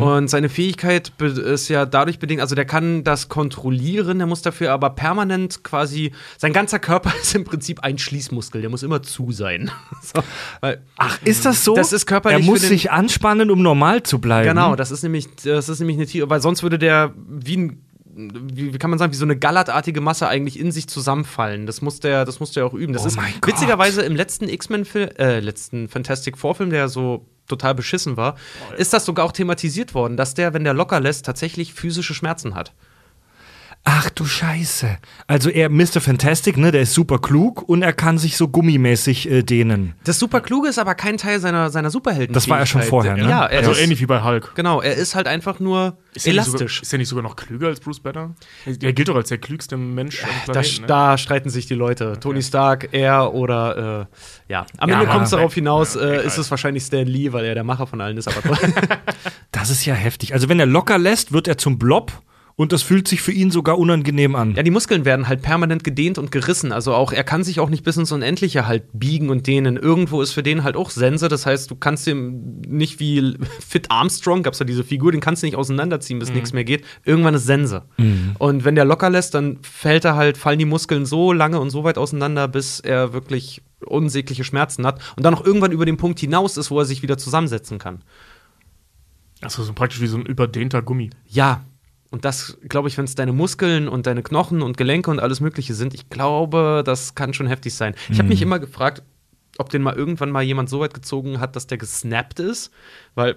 [0.00, 4.72] Und seine Fähigkeit ist ja dadurch bedingt, also der kann das kontrollieren, der muss dafür
[4.72, 9.30] aber permanent quasi, sein ganzer Körper ist im Prinzip ein Schließmuskel, der muss immer zu
[9.30, 9.70] sein.
[10.02, 10.20] so,
[10.60, 11.74] weil, Ach, ist das so?
[11.76, 14.48] Das ist körperlich Er muss den- sich anspannen, um normal zu bleiben.
[14.48, 17.82] Genau, das ist nämlich, das ist nämlich eine Tier, weil sonst würde der wie ein
[18.18, 21.66] wie, wie kann man sagen, wie so eine gallertartige Masse eigentlich in sich zusammenfallen.
[21.66, 22.92] Das muss der, das muss der auch üben.
[22.92, 28.16] Das Oh ist witzigerweise im letzten X-Men-Film, äh, letzten Fantastic Four-Film, der so total beschissen
[28.16, 28.36] war,
[28.76, 32.54] ist das sogar auch thematisiert worden, dass der, wenn der locker lässt, tatsächlich physische Schmerzen
[32.54, 32.74] hat.
[33.84, 34.98] Ach du Scheiße.
[35.28, 36.00] Also er, Mr.
[36.02, 39.94] Fantastic, ne, der ist super klug und er kann sich so gummimäßig äh, dehnen.
[40.04, 42.34] Das super kluge ist aber kein Teil seiner, seiner Superhelden.
[42.34, 43.22] Das war er schon vorher, ne?
[43.28, 44.52] Ja, er Also ist, ähnlich wie bei Hulk.
[44.54, 46.82] genau, er ist halt einfach nur Ist er nicht sogar, elastisch.
[46.82, 48.34] ist er nicht sogar noch klüger als Bruce Banner?
[48.66, 50.80] Der gilt doch als der klügste Mensch am Da, Planeten.
[50.82, 50.86] ne?
[50.86, 52.18] da streiten sich die Leute.
[52.20, 54.06] Tony Stark, er oder
[54.48, 54.66] äh, ja.
[54.76, 57.46] Am Ende Ja, kommt es darauf hinaus, Ja, äh, ist es wahrscheinlich Stan Lee, weil
[57.46, 58.28] er der Macher von allen ist.
[58.28, 58.58] Aber
[59.52, 60.34] Das ist ja heftig.
[60.34, 62.12] Also wenn er locker lässt, wird er zum Blob
[62.58, 64.56] und das fühlt sich für ihn sogar unangenehm an.
[64.56, 66.72] ja, die Muskeln werden halt permanent gedehnt und gerissen.
[66.72, 69.76] Also auch er kann sich auch nicht bis ins Unendliche halt biegen und dehnen.
[69.76, 71.28] Irgendwo ist für den halt auch Sense.
[71.28, 75.44] Das heißt, du kannst ihm nicht wie Fit Armstrong, gab's ja diese Figur, den kannst
[75.44, 76.84] du nicht auseinanderziehen, bis nichts mehr geht.
[77.04, 77.84] Irgendwann ist Sense.
[78.40, 81.70] Und wenn der locker lässt, dann fällt er halt, fallen die Muskeln so lange und
[81.70, 85.96] so weit auseinander, bis er wirklich unsägliche Schmerzen hat und dann noch irgendwann über den
[85.96, 88.02] Punkt hinaus ist, wo er sich wieder zusammensetzen kann.
[89.42, 91.10] Achso, so praktisch wie so ein überdehnter Gummi.
[91.24, 91.64] Ja.
[92.10, 95.40] Und das, glaube ich, wenn es deine Muskeln und deine Knochen und Gelenke und alles
[95.40, 97.94] Mögliche sind, ich glaube, das kann schon heftig sein.
[98.08, 99.02] Ich habe mich immer gefragt,
[99.58, 102.70] ob den mal irgendwann mal jemand so weit gezogen hat, dass der gesnappt ist,
[103.14, 103.36] weil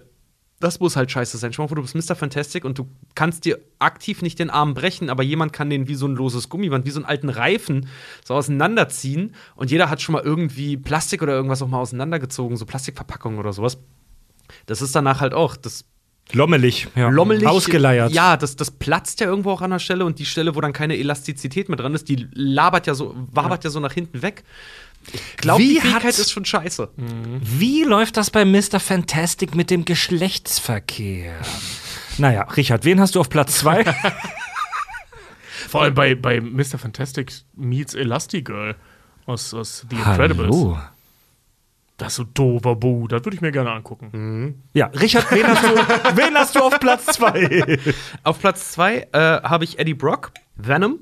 [0.61, 1.51] das muss halt scheiße sein.
[1.51, 2.15] Schau mal, du bist Mr.
[2.15, 5.95] Fantastic und du kannst dir aktiv nicht den Arm brechen, aber jemand kann den wie
[5.95, 7.87] so ein loses Gummiband, wie so einen alten Reifen
[8.23, 12.65] so auseinanderziehen und jeder hat schon mal irgendwie Plastik oder irgendwas auch mal auseinandergezogen, so
[12.65, 13.79] Plastikverpackungen oder sowas.
[14.67, 15.85] Das ist danach halt auch, das
[16.33, 17.09] Lommelig, ja.
[17.09, 17.47] lommelig.
[17.47, 18.11] Ausgeleiert.
[18.11, 20.73] Ja, das, das platzt ja irgendwo auch an der Stelle und die Stelle, wo dann
[20.73, 24.43] keine Elastizität mehr dran ist, die labert ja so, wabert ja, so nach hinten weg.
[25.13, 26.89] Ich glaube, die Fähigkeit hat- ist schon scheiße.
[27.41, 28.79] Wie läuft das bei Mr.
[28.79, 31.33] Fantastic mit dem Geschlechtsverkehr?
[32.17, 33.83] naja, Richard, wen hast du auf Platz zwei?
[35.69, 36.77] Vor allem bei, bei Mr.
[36.77, 38.75] Fantastic meets Elastigirl
[39.25, 40.47] aus, aus The Incredibles.
[40.55, 40.77] Hallo.
[42.01, 44.63] Das ist so dover Bu, das würde ich mir gerne angucken.
[44.73, 45.67] Ja, Richard, wen hast du,
[46.15, 47.77] wen hast du auf Platz zwei?
[48.23, 50.97] Auf Platz zwei äh, habe ich Eddie Brock, Venom.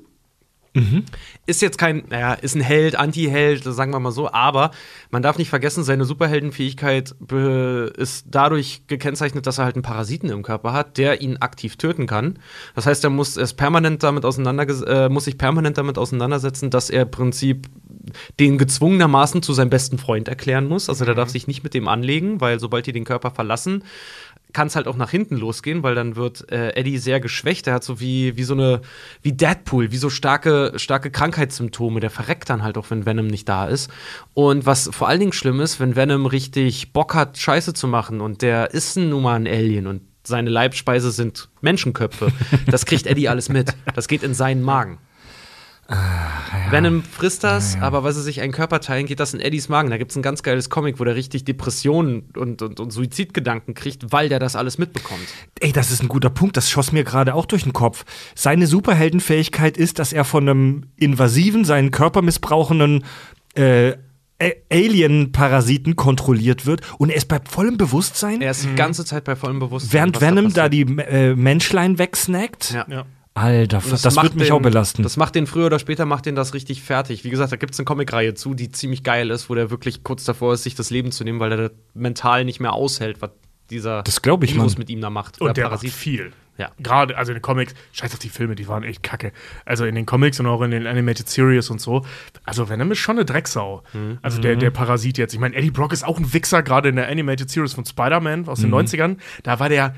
[1.46, 4.70] Ist jetzt kein, naja, ist ein Held, Anti-Held, sagen wir mal so, aber
[5.10, 7.14] man darf nicht vergessen, seine Superheldenfähigkeit
[7.96, 12.06] ist dadurch gekennzeichnet, dass er halt einen Parasiten im Körper hat, der ihn aktiv töten
[12.06, 12.38] kann.
[12.76, 16.88] Das heißt, er muss ist permanent damit auseinander, äh, muss sich permanent damit auseinandersetzen, dass
[16.88, 17.66] er im Prinzip
[18.38, 20.88] den gezwungenermaßen zu seinem besten Freund erklären muss.
[20.88, 23.84] Also der darf sich nicht mit dem anlegen, weil sobald die den Körper verlassen,
[24.52, 27.66] kann es halt auch nach hinten losgehen, weil dann wird äh, Eddie sehr geschwächt.
[27.66, 28.80] Er hat so wie, wie so eine,
[29.22, 32.00] wie Deadpool, wie so starke, starke Krankheitssymptome.
[32.00, 33.90] Der verreckt dann halt auch, wenn Venom nicht da ist.
[34.34, 38.20] Und was vor allen Dingen schlimm ist, wenn Venom richtig Bock hat, Scheiße zu machen
[38.20, 42.32] und der ist nun mal ein Alien und seine Leibspeise sind Menschenköpfe.
[42.66, 43.74] Das kriegt Eddie alles mit.
[43.94, 44.98] Das geht in seinen Magen.
[46.70, 49.90] Venom frisst das, aber weil sie sich einen Körper teilen, geht das in Eddies Magen.
[49.90, 53.74] Da gibt es ein ganz geiles Comic, wo der richtig Depressionen und, und, und Suizidgedanken
[53.74, 55.20] kriegt, weil der das alles mitbekommt.
[55.58, 58.04] Ey, das ist ein guter Punkt, das schoss mir gerade auch durch den Kopf.
[58.36, 63.04] Seine Superheldenfähigkeit ist, dass er von einem invasiven, seinen Körper missbrauchenden
[63.54, 63.94] äh,
[64.72, 69.36] Alien-Parasiten kontrolliert wird und er ist bei vollem Bewusstsein, Er ist die ganze Zeit bei
[69.36, 69.92] vollem Bewusstsein.
[69.92, 70.88] während Venom da passiert.
[70.88, 72.72] die äh, Menschlein wegsnackt.
[72.88, 73.04] Ja.
[73.34, 75.02] Alter, das, macht wird mich den- auch belasten.
[75.02, 77.24] Das macht den früher oder später macht den das richtig fertig.
[77.24, 80.02] Wie gesagt, da gibt es eine Comicreihe zu, die ziemlich geil ist, wo der wirklich
[80.02, 83.22] kurz davor ist, sich das Leben zu nehmen, weil er das mental nicht mehr aushält,
[83.22, 83.30] was
[83.70, 84.78] dieser Das ich, Virus Mann.
[84.80, 85.40] mit ihm da macht.
[85.40, 85.90] Und der Parasit.
[85.90, 86.32] macht viel.
[86.58, 86.70] Ja.
[86.78, 89.32] Gerade, also in den Comics, scheiß auf die Filme, die waren echt kacke.
[89.64, 92.04] Also in den Comics und auch in den Animated Series und so.
[92.44, 93.82] Also Venom ist schon eine Drecksau.
[94.20, 95.32] Also der, der Parasit jetzt.
[95.32, 98.46] Ich meine, Eddie Brock ist auch ein Wichser, gerade in der Animated Series von Spider-Man
[98.48, 99.16] aus den 90ern.
[99.44, 99.94] Da war der.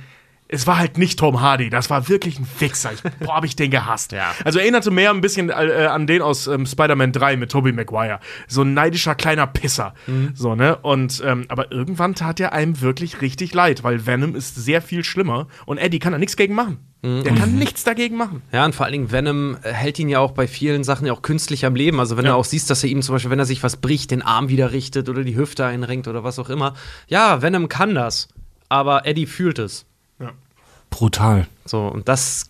[0.53, 2.91] Es war halt nicht Tom Hardy, das war wirklich ein Wichser.
[2.93, 4.13] Ich, boah, hab ich den gehasst.
[4.13, 4.33] Ja.
[4.45, 8.21] Also erinnerte mehr ein bisschen äh, an den aus ähm, Spider-Man 3 mit Tobey Maguire.
[8.49, 9.95] So ein neidischer kleiner Pisser.
[10.35, 10.77] So, ne?
[10.77, 15.03] Und, ähm, aber irgendwann tat er einem wirklich richtig leid, weil Venom ist sehr viel
[15.05, 16.79] schlimmer und Eddie kann da nichts gegen machen.
[17.05, 18.43] Der kann nichts dagegen machen.
[18.53, 21.13] Ja, und vor allen Dingen Venom äh, hält ihn ja auch bei vielen Sachen ja
[21.13, 21.99] auch künstlich am Leben.
[21.99, 22.33] Also wenn Ja.
[22.33, 24.49] du auch siehst, dass er ihm zum Beispiel, wenn er sich was bricht, den Arm
[24.51, 26.75] wieder richtet oder die Hüfte einrenkt oder was auch immer.
[27.09, 28.29] Ja, Venom kann das,
[28.69, 29.85] aber Eddie fühlt es.
[30.93, 31.49] Brutal.
[31.65, 32.45] So, und das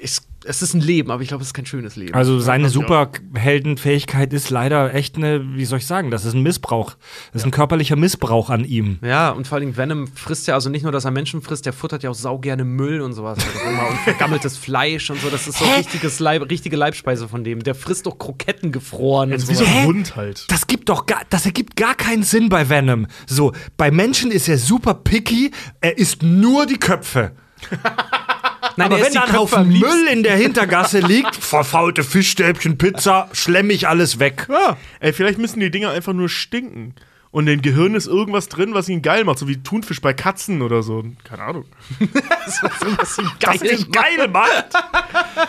[0.00, 2.14] ist, es ist ein Leben, aber ich glaube, es ist kein schönes Leben.
[2.14, 2.80] Also seine das ja.
[2.80, 6.96] Superheldenfähigkeit ist leider echt eine, wie soll ich sagen, das ist ein Missbrauch.
[7.32, 8.98] Das ist ein körperlicher Missbrauch an ihm.
[9.02, 11.66] ja, und vor allen Dingen Venom frisst ja also nicht nur, dass er Menschen frisst,
[11.66, 13.38] der futtert ja auch sau gerne Müll und sowas.
[13.38, 15.28] und vergammeltes Fleisch und so.
[15.30, 17.62] Das ist so richtiges Leib, richtige Leibspeise von dem.
[17.62, 19.32] Der frisst doch Kroketten gefroren.
[19.32, 20.46] Also und wie so ein Hund halt.
[20.50, 23.06] Das gibt doch gar, das ergibt gar keinen Sinn bei Venom.
[23.26, 25.50] So, bei Menschen ist er super picky,
[25.80, 27.32] er isst nur die Köpfe.
[28.76, 29.68] Nein, Aber er wenn da ein Haufen.
[29.68, 34.46] Müll in der Hintergasse liegt, verfaulte Fischstäbchen, Pizza, schlemm ich alles weg.
[34.48, 34.76] Ja.
[35.00, 36.94] Ey, vielleicht müssen die Dinger einfach nur stinken.
[37.30, 40.12] Und in den Gehirn ist irgendwas drin, was ihn geil macht, so wie Thunfisch bei
[40.12, 41.02] Katzen oder so.
[41.24, 41.64] Keine Ahnung.
[41.98, 44.48] was ihm Das geil ist geil, Mann.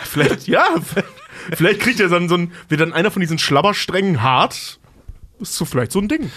[0.02, 0.66] Vielleicht, ja,
[1.54, 4.78] vielleicht kriegt er dann so ein, wird dann einer von diesen Schlabbersträngen hart.
[5.40, 6.30] Ist so vielleicht so ein Ding.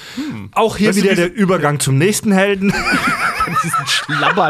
[0.54, 2.74] Auch hier Weißt du, wieder wie- der Übergang zum nächsten Helden.
[3.64, 4.50] diesen Schlabber.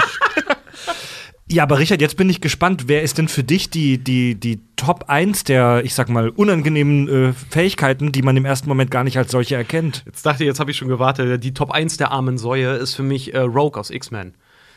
[1.49, 4.59] Ja, aber Richard, jetzt bin ich gespannt, wer ist denn für dich die, die, die
[4.75, 9.05] Top 1 der, ich sag mal, unangenehmen äh, Fähigkeiten, die man im ersten Moment gar
[9.05, 10.03] nicht als solche erkennt?
[10.05, 11.41] Jetzt dachte ich, jetzt habe ich schon gewartet.
[11.43, 14.33] Die Top 1 der armen Säue ist für mich äh, Rogue aus X-Men.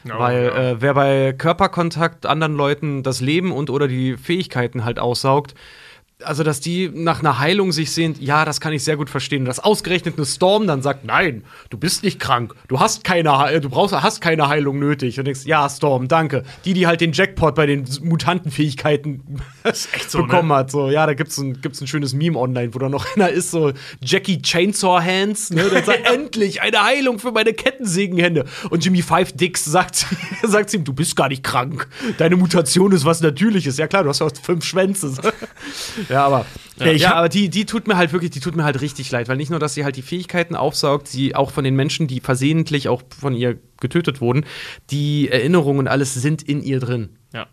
[0.06, 0.70] Oh, Weil ja.
[0.70, 5.54] äh, wer bei Körperkontakt anderen Leuten das Leben und oder die Fähigkeiten halt aussaugt,
[6.24, 9.44] also dass die nach einer Heilung sich sehnt, ja, das kann ich sehr gut verstehen.
[9.44, 13.60] Dass ausgerechnet eine Storm dann sagt, nein, du bist nicht krank, du hast keine, He-
[13.60, 15.18] du brauchst, hast keine Heilung nötig.
[15.18, 16.44] Und denkst, ja, Storm, danke.
[16.64, 19.40] Die, die halt den Jackpot bei den Mutantenfähigkeiten
[20.08, 20.54] so, bekommen ne?
[20.56, 20.70] hat.
[20.70, 23.50] So, ja, da gibt's ein, gibt's ein schönes Meme online, wo da noch einer ist,
[23.50, 25.68] so Jackie Chainsaw Hands, ne?
[25.70, 28.44] Der sagt, endlich eine Heilung für meine Kettensägenhände.
[28.70, 30.06] Und Jimmy Five Dicks sagt,
[30.42, 31.88] sagt ihm, du bist gar nicht krank.
[32.18, 33.76] Deine Mutation ist was Natürliches.
[33.78, 35.14] Ja klar, du hast ja auch fünf Schwänze.
[36.10, 36.44] Ja, aber,
[36.78, 39.28] Ja, ja, aber die, die tut mir halt wirklich, die tut mir halt richtig leid,
[39.28, 42.20] weil nicht nur, dass sie halt die Fähigkeiten aufsaugt, sie auch von den Menschen, die
[42.20, 44.44] versehentlich auch von ihr getötet wurden,
[44.90, 47.10] die Erinnerungen und alles sind in ihr drin.
[47.32, 47.46] Ja.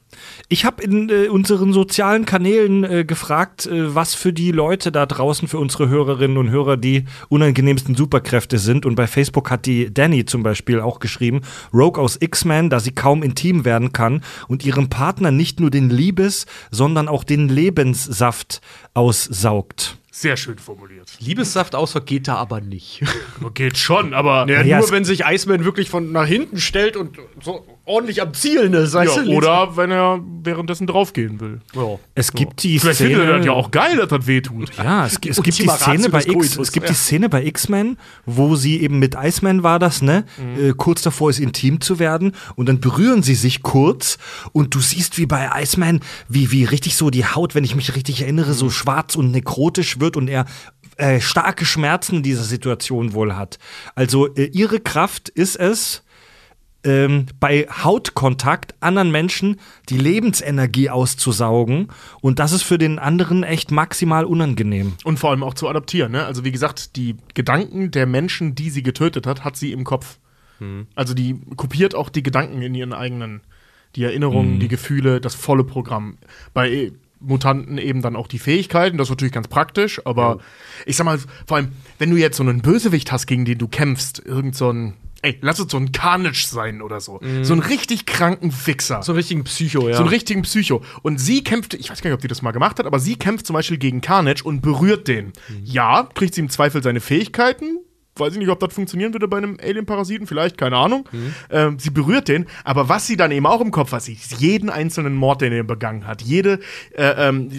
[0.50, 5.06] Ich habe in äh, unseren sozialen Kanälen äh, gefragt, äh, was für die Leute da
[5.06, 8.88] draußen, für unsere Hörerinnen und Hörer, die unangenehmsten Superkräfte sind.
[8.88, 12.92] Und bei Facebook hat die Danny zum Beispiel auch geschrieben, Rogue aus X-Men, da sie
[12.92, 18.62] kaum intim werden kann und ihrem Partner nicht nur den Liebes, sondern auch den Lebenssaft
[18.96, 20.00] aussaugt.
[20.10, 21.12] Sehr schön formuliert.
[21.20, 23.04] Liebessaft außer geht da aber nicht.
[23.54, 24.50] Geht schon, aber.
[24.50, 28.74] Ja, nur wenn sich Iceman wirklich von nach hinten stellt und so ordentlich am Zielen
[28.74, 28.94] ist.
[28.94, 29.32] Ja, du?
[29.32, 31.62] oder wenn er währenddessen draufgehen will.
[31.74, 31.98] Ja.
[32.16, 33.38] Es gibt die Vielleicht findet er Szene.
[33.38, 34.72] das ja auch geil, dass das wehtut.
[34.78, 38.56] Ja, es, es gibt die Szene bei X, es gibt die Szene bei X-Men, wo
[38.56, 40.26] sie eben mit Iceman war das, ne?
[40.38, 40.70] Mhm.
[40.70, 44.18] Äh, kurz davor ist intim zu werden und dann berühren sie sich kurz
[44.52, 47.96] und du siehst wie bei Iceman, wie, wie richtig so die Haut, wenn ich mich
[47.96, 48.54] richtig erinnere, Mhm.
[48.54, 50.46] so schwarz und nekrotisch wird und er
[50.98, 53.60] äh, starke Schmerzen in dieser Situation wohl hat.
[53.96, 56.04] Also äh, ihre Kraft ist es,
[56.84, 59.60] ähm, bei Hautkontakt anderen Menschen
[59.90, 61.90] die Lebensenergie auszusaugen.
[62.22, 64.94] Und das ist für den anderen echt maximal unangenehm.
[65.04, 66.12] Und vor allem auch zu adaptieren.
[66.12, 66.26] Ne?
[66.26, 70.20] Also wie gesagt, die Gedanken der Menschen, die sie getötet hat, hat sie im Kopf.
[70.96, 73.42] Also die kopiert auch die Gedanken in ihren eigenen,
[73.96, 76.18] die Erinnerungen, die Gefühle, das volle Programm.
[76.54, 80.40] Bei Mutanten eben dann auch die Fähigkeiten, das ist natürlich ganz praktisch, aber
[80.86, 83.68] ich sag mal, vor allem, wenn du jetzt so einen Bösewicht hast, gegen den du
[83.68, 87.62] kämpfst, irgend so ein, ey, lass es so ein Carnage sein oder so, so einen
[87.62, 89.02] richtig kranken Fixer.
[89.04, 89.96] So einen richtigen Psycho, ja.
[89.96, 90.82] So einen richtigen Psycho.
[91.02, 93.16] Und sie kämpft, ich weiß gar nicht, ob die das mal gemacht hat, aber sie
[93.16, 95.34] kämpft zum Beispiel gegen Carnage und berührt den.
[95.64, 97.80] Ja, kriegt sie im Zweifel seine Fähigkeiten.
[98.16, 101.08] Weiß ich nicht, ob das funktionieren würde bei einem Alien-Parasiten, vielleicht, keine Ahnung.
[101.52, 104.40] Ähm, sie berührt den, aber was sie dann eben auch im Kopf hat, sie ist
[104.40, 106.60] jeden einzelnen Mord, den er begangen hat, jede,
[106.96, 107.50] äh, ähm,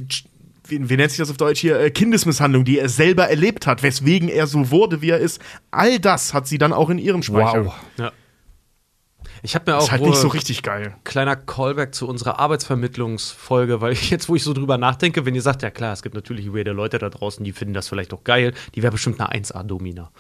[0.69, 3.83] wie, wie nennt sich das auf Deutsch hier, äh, Kindesmisshandlung, die er selber erlebt hat,
[3.83, 7.23] weswegen er so wurde, wie er ist, all das hat sie dann auch in ihrem
[7.23, 7.67] Speicher.
[7.67, 7.75] Wow.
[7.99, 8.13] ja.
[9.43, 10.97] Ich habe mir Das auch ist halt nicht so richtig geil.
[11.05, 15.43] kleiner Callback zu unserer Arbeitsvermittlungsfolge, weil ich jetzt, wo ich so drüber nachdenke, wenn ihr
[15.43, 18.25] sagt, ja klar, es gibt natürlich weirde Leute da draußen, die finden das vielleicht auch
[18.25, 20.11] geil, die wäre bestimmt eine 1A-Domina.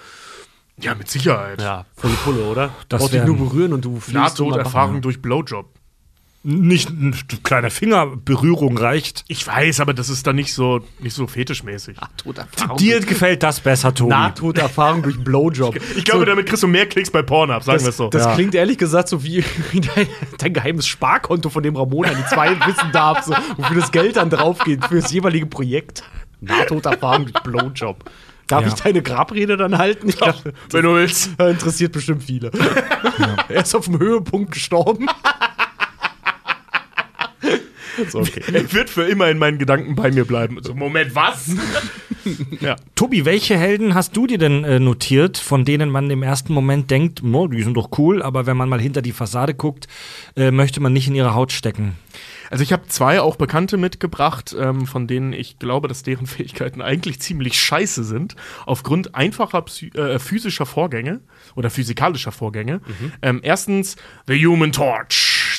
[0.81, 1.61] Ja, mit Sicherheit.
[1.61, 2.71] Ja, volle Pulle, oder?
[2.89, 5.67] Das Brauchst dich nur berühren und du fliegst Nahtoderfahrung durch Blowjob.
[6.51, 9.23] Nicht ein kleiner Fingerberührung reicht.
[9.29, 12.01] Ich weiß, aber das ist dann nicht so, nicht so fetischmäßig.
[12.01, 12.79] Nahtoderfahrung.
[12.79, 14.09] Dir gefällt das besser, Tobi.
[14.11, 15.77] Nahtoderfahrung durch Blowjob.
[15.97, 18.09] Ich glaube, damit kriegst du mehr Klicks bei Pornhub, sagen wir das, es so.
[18.09, 18.35] das Ja.
[18.35, 20.07] klingt ehrlich gesagt so wie, wie dein,
[20.39, 24.31] dein geheimes Sparkonto, von dem Ramona die zwei wissen darf, so, wofür das Geld dann
[24.31, 26.03] drauf geht, für das jeweilige Projekt.
[26.41, 28.11] Nahtoderfahrung durch Blowjob.
[28.47, 28.69] Darf Ja.
[28.69, 30.09] ich deine Grabrede dann halten?
[30.09, 31.31] Ich dachte, Wenn du willst.
[31.39, 32.51] interessiert bestimmt viele.
[33.51, 35.07] Er ist auf dem Höhepunkt gestorben.
[38.09, 38.43] So, okay.
[38.53, 40.59] Er wird für immer in meinen Gedanken bei mir bleiben.
[40.63, 41.51] So, Moment, was?
[42.61, 42.77] ja.
[42.95, 46.91] Tobi, welche Helden hast du dir denn äh, notiert, von denen man im ersten Moment
[46.91, 49.89] denkt, oh, die sind doch cool, aber wenn man mal hinter die Fassade guckt,
[50.37, 51.97] äh, möchte man nicht in ihre Haut stecken?
[52.51, 56.81] Also ich habe zwei auch Bekannte mitgebracht, ähm, von denen ich glaube, dass deren Fähigkeiten
[56.81, 61.21] eigentlich ziemlich scheiße sind, aufgrund einfacher psy äh, physischer Vorgänge
[61.55, 62.81] oder physikalischer Vorgänge.
[63.23, 65.15] Ähm, erstens The Human Torch,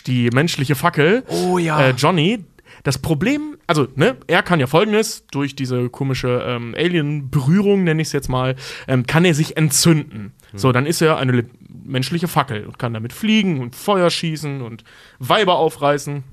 [0.09, 1.23] die menschliche Fackel.
[1.27, 1.81] Oh ja.
[1.81, 2.43] Äh, Johnny.
[2.83, 8.07] Das Problem, also, ne, er kann ja folgendes, durch diese komische ähm, Alien-Berührung, nenne ich
[8.07, 8.55] es jetzt mal,
[8.87, 10.31] ähm, kann er sich entzünden.
[10.53, 14.83] So, dann ist er eine menschliche Fackel und kann damit fliegen und Feuer schießen und
[15.19, 16.23] Weiber aufreißen.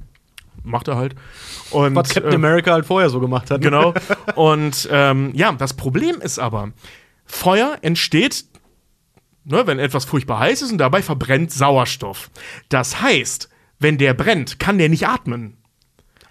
[0.62, 1.14] Macht er halt.
[1.70, 3.60] Und, Was Captain äh, America halt vorher so gemacht hat.
[3.60, 3.94] Genau.
[4.34, 6.72] Und ähm, ja, das Problem ist aber,
[7.24, 8.46] Feuer entsteht,
[9.44, 12.30] ne, wenn etwas furchtbar heiß ist und dabei verbrennt Sauerstoff.
[12.68, 15.56] Das heißt, wenn der brennt, kann der nicht atmen.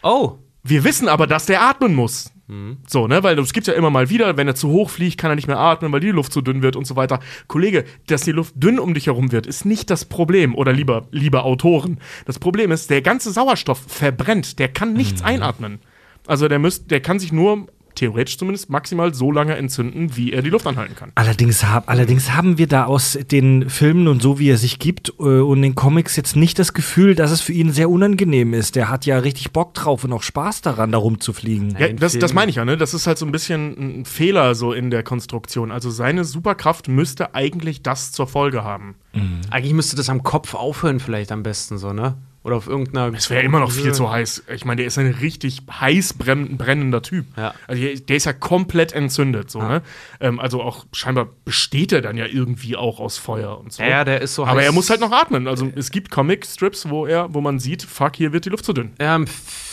[0.04, 0.40] Oh.
[0.64, 2.32] Wir wissen aber, dass der atmen muss.
[2.88, 5.32] So, ne, weil es gibt ja immer mal wieder, wenn er zu hoch fliegt, kann
[5.32, 7.20] er nicht mehr atmen, weil die Luft zu dünn wird und so weiter.
[7.48, 10.54] Kollege, dass die Luft dünn um dich herum wird, ist nicht das Problem.
[10.54, 12.00] Oder lieber, liebe Autoren.
[12.26, 15.80] Das Problem ist, der ganze Sauerstoff verbrennt, der kann nichts einatmen.
[16.28, 20.42] Also der müsst, der kann sich nur, theoretisch zumindest, maximal so lange entzünden, wie er
[20.42, 21.12] die Luft anhalten kann.
[21.16, 25.14] Allerdings, hab, allerdings haben wir da aus den Filmen und so, wie er sich gibt
[25.20, 28.76] äh, und den Comics jetzt nicht das Gefühl, dass es für ihn sehr unangenehm ist.
[28.76, 31.76] Der hat ja richtig Bock drauf und auch Spaß daran, da rumzufliegen.
[31.80, 32.78] Ja, das, das meine ich ja, ne?
[32.78, 35.72] Das ist halt so ein bisschen ein Fehler so in der Konstruktion.
[35.72, 38.96] Also seine Superkraft müsste eigentlich das zur Folge haben.
[39.50, 42.18] Eigentlich müsste das am Kopf aufhören, vielleicht am besten so, ne?
[42.46, 43.12] Oder auf irgendeiner.
[43.18, 44.44] Es wäre immer noch viel zu heiß.
[44.54, 47.26] Ich meine, der ist ein richtig heiß brenn brennender Typ.
[47.36, 47.56] Ja.
[47.66, 49.50] Also der, ist ja komplett entzündet.
[49.50, 49.82] So, ne?
[50.20, 53.82] ähm, also auch scheinbar besteht er dann ja irgendwie auch aus Feuer und so.
[53.82, 54.68] Ja, der ist so Aber heiß.
[54.68, 55.48] er muss halt noch atmen.
[55.48, 58.74] Also es gibt Comic-Strips, wo er, wo man sieht, fuck, hier wird die Luft zu
[58.74, 58.94] dünn.
[59.02, 59.26] Ja, im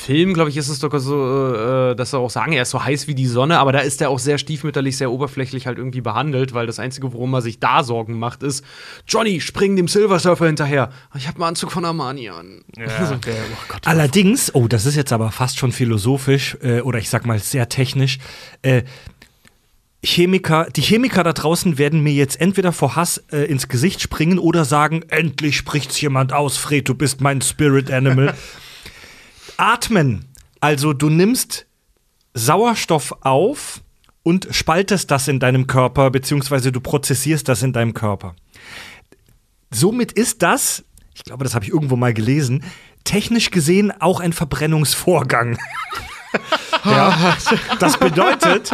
[0.02, 2.84] Film, glaube ich, ist es doch so, äh, dass sie auch sagen, er ist so
[2.84, 6.00] heiß wie die Sonne, aber da ist er auch sehr stiefmütterlich, sehr oberflächlich halt irgendwie
[6.00, 8.64] behandelt, weil das Einzige, worum er sich da Sorgen macht, ist,
[9.06, 10.90] Johnny, spring dem Silver Surfer hinterher.
[11.16, 12.62] Ich habe einen Anzug von Armani an.
[12.76, 12.86] Ja,
[13.26, 13.86] der, oh Gott.
[13.86, 17.68] Allerdings, oh, das ist jetzt aber fast schon philosophisch äh, oder ich sag mal sehr
[17.68, 18.18] technisch.
[18.62, 18.82] Äh,
[20.04, 24.40] Chemiker, die Chemiker da draußen werden mir jetzt entweder vor Hass äh, ins Gesicht springen
[24.40, 28.34] oder sagen, endlich spricht's jemand aus, Fred, du bist mein Spirit Animal.
[29.56, 30.26] Atmen.
[30.60, 31.66] Also du nimmst
[32.34, 33.82] Sauerstoff auf
[34.22, 38.34] und spaltest das in deinem Körper, beziehungsweise du prozessierst das in deinem Körper.
[39.70, 40.84] Somit ist das
[41.14, 42.64] ich glaube, das habe ich irgendwo mal gelesen,
[43.04, 45.58] technisch gesehen auch ein Verbrennungsvorgang.
[46.84, 47.36] ja,
[47.78, 48.70] das bedeutet,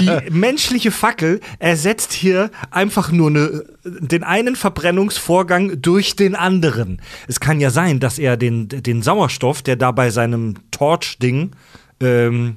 [0.00, 7.00] die menschliche Fackel ersetzt hier einfach nur eine, den einen Verbrennungsvorgang durch den anderen.
[7.28, 11.52] Es kann ja sein, dass er den, den Sauerstoff, der da bei seinem Torch-Ding
[12.00, 12.56] ähm,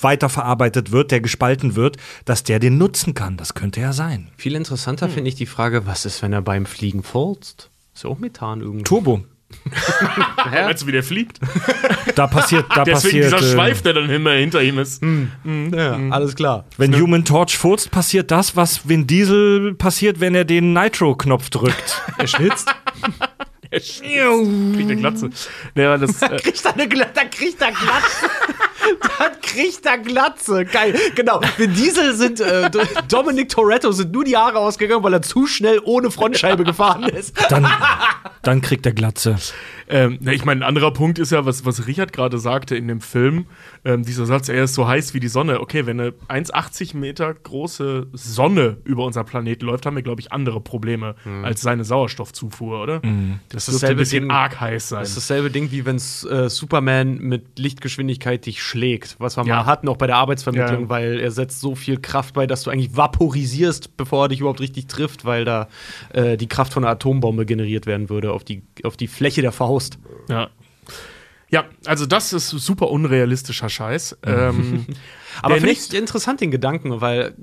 [0.00, 3.36] weiterverarbeitet wird, der gespalten wird, dass der den nutzen kann.
[3.36, 4.28] Das könnte ja sein.
[4.36, 7.70] Viel interessanter finde ich die Frage, was ist, wenn er beim Fliegen furzt?
[7.94, 8.84] Ist ja auch Methan irgendwie.
[8.84, 9.24] Turbo.
[10.50, 11.38] Meinst du, wie der fliegt?
[12.14, 13.40] Da passiert, da Deswegen passiert.
[13.40, 15.02] dieser äh, Schweif, der dann immer hinter ihm ist.
[15.72, 16.64] Ja, alles klar.
[16.76, 22.02] Wenn Human Torch furzt, passiert das, was Vin Diesel passiert, wenn er den Nitro-Knopf drückt.
[22.18, 22.68] Er schwitzt.
[23.72, 24.02] Er schießt.
[24.02, 25.30] Kriegt eine Glatze.
[25.76, 27.12] Ja, das, äh, kriegt er eine Glatze.
[27.14, 28.26] Dann kriegt er Glatze.
[29.18, 30.64] Dann kriegt er Glatze.
[30.64, 30.98] Geil.
[31.14, 31.40] Genau.
[31.56, 32.70] Vin Diesel sind, äh,
[33.08, 37.34] Dominic Toretto sind nur die Haare ausgegangen, weil er zu schnell ohne Frontscheibe gefahren ist.
[37.50, 37.66] Dann,
[38.42, 39.36] dann kriegt er Glatze.
[39.90, 43.00] Ähm, ich meine, ein anderer Punkt ist ja, was, was Richard gerade sagte in dem
[43.00, 43.46] Film,
[43.84, 45.60] ähm, dieser Satz, er ist so heiß wie die Sonne.
[45.60, 50.32] Okay, wenn eine 1,80 Meter große Sonne über unser Planet läuft, haben wir, glaube ich,
[50.32, 53.00] andere Probleme als seine Sauerstoffzufuhr, oder?
[53.00, 55.00] Das, ist dürfte ein dasselbe bisschen Ding- arg heiß sein.
[55.00, 59.56] Das ist dasselbe Ding, wie wenn äh, Superman mit Lichtgeschwindigkeit dich schlägt, was wir Ja.
[59.56, 60.88] mal hatten, auch bei der Arbeitsvermittlung, Ja.
[60.88, 64.60] weil er setzt so viel Kraft bei, dass du eigentlich vaporisierst, bevor er dich überhaupt
[64.60, 65.68] richtig trifft, weil da
[66.12, 69.52] äh, die Kraft von einer Atombombe generiert werden würde auf die, auf die Fläche der
[69.52, 69.79] Faust.
[70.28, 70.50] Ja.
[71.52, 74.18] Ja, also das ist super unrealistischer Scheiß.
[74.24, 74.86] Ähm,
[75.42, 77.34] Aber finde ich interessant den Gedanken, weil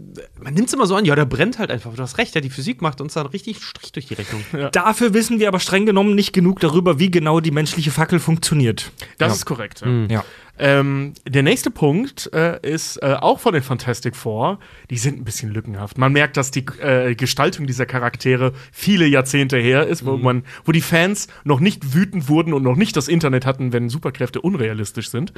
[0.41, 1.93] man nimmt es immer so an, ja, der brennt halt einfach.
[1.93, 4.43] Du hast recht, ja, die Physik macht uns dann richtig Strich durch die Rechnung.
[4.71, 8.91] Dafür wissen wir aber streng genommen nicht genug darüber, wie genau die menschliche Fackel funktioniert.
[9.17, 9.35] Das Ja.
[9.35, 9.81] ist korrekt.
[9.85, 10.05] Ja.
[10.09, 10.25] Ja.
[10.59, 14.59] Ähm, der nächste Punkt äh, ist äh, auch von den Fantastic Four.
[14.89, 15.97] Die sind ein bisschen lückenhaft.
[15.97, 20.71] Man merkt, dass die äh, Gestaltung dieser Charaktere viele Jahrzehnte her ist, wo, man, wo
[20.71, 25.09] die Fans noch nicht wütend wurden und noch nicht das Internet hatten, wenn Superkräfte unrealistisch
[25.09, 25.33] sind.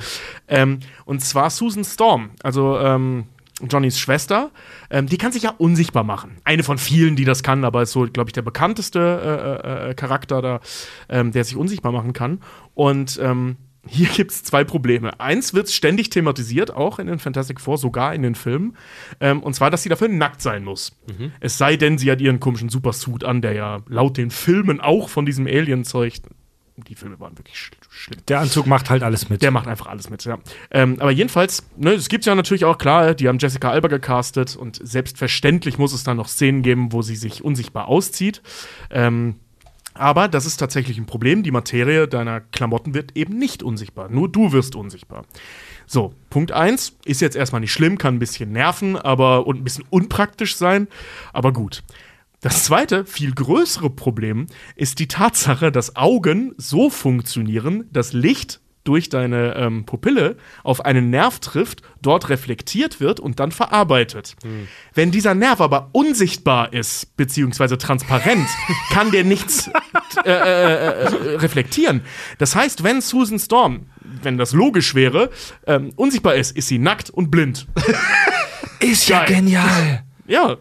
[0.47, 3.25] Ähm, und zwar Susan Storm, also ähm,
[3.67, 4.51] Johnnys Schwester,
[4.89, 6.37] ähm, die kann sich ja unsichtbar machen.
[6.43, 9.93] Eine von vielen, die das kann, aber ist so, glaube ich, der bekannteste äh, äh,
[9.95, 10.59] Charakter da,
[11.09, 12.41] ähm, der sich unsichtbar machen kann.
[12.73, 15.19] Und ähm, hier gibt es zwei Probleme.
[15.19, 18.75] Eins wird ständig thematisiert, auch in den Fantastic Four, sogar in den Filmen.
[19.19, 20.97] Ähm, und zwar, dass sie dafür nackt sein muss.
[21.39, 25.09] Es sei denn, sie hat ihren komischen Supersuit an, der ja laut den Filmen auch
[25.09, 26.13] von diesem Alien-Zeug.
[26.87, 28.19] Die Filme waren wirklich sch schlimm.
[28.27, 29.41] Der Anzug macht halt alles mit.
[29.41, 30.37] Der macht einfach alles mit, ja.
[30.71, 34.55] Ähm, aber jedenfalls, ne, es gibt ja natürlich auch, klar, die haben Jessica Alba gecastet
[34.55, 38.41] und selbstverständlich muss es dann noch Szenen geben, wo sie sich unsichtbar auszieht.
[38.89, 39.35] Ähm,
[39.99, 41.43] aber das ist tatsächlich ein Problem.
[41.43, 44.09] Die Materie deiner Klamotten wird eben nicht unsichtbar.
[44.09, 45.25] Nur du wirst unsichtbar.
[45.85, 49.63] So, Punkt 1 ist jetzt erstmal nicht schlimm, kann ein bisschen nerven, aber und ein
[49.63, 50.87] bisschen unpraktisch sein,
[51.33, 51.83] aber gut.
[52.41, 59.09] Das zweite, viel größere Problem ist die Tatsache, dass Augen so funktionieren, dass Licht durch
[59.09, 64.35] deine ähm, Pupille auf einen Nerv trifft, dort reflektiert wird und dann verarbeitet.
[64.95, 68.47] Wenn dieser Nerv aber unsichtbar ist, beziehungsweise transparent,
[68.89, 69.69] kann der nichts
[70.25, 72.01] äh, äh, äh, reflektieren.
[72.39, 73.85] Das heißt, wenn Susan Storm,
[74.23, 75.29] wenn das logisch wäre,
[75.67, 77.67] ähm, unsichtbar ist, ist sie nackt und blind.
[78.79, 79.35] ist ja Geil.
[79.35, 80.03] genial.
[80.25, 80.57] Ja,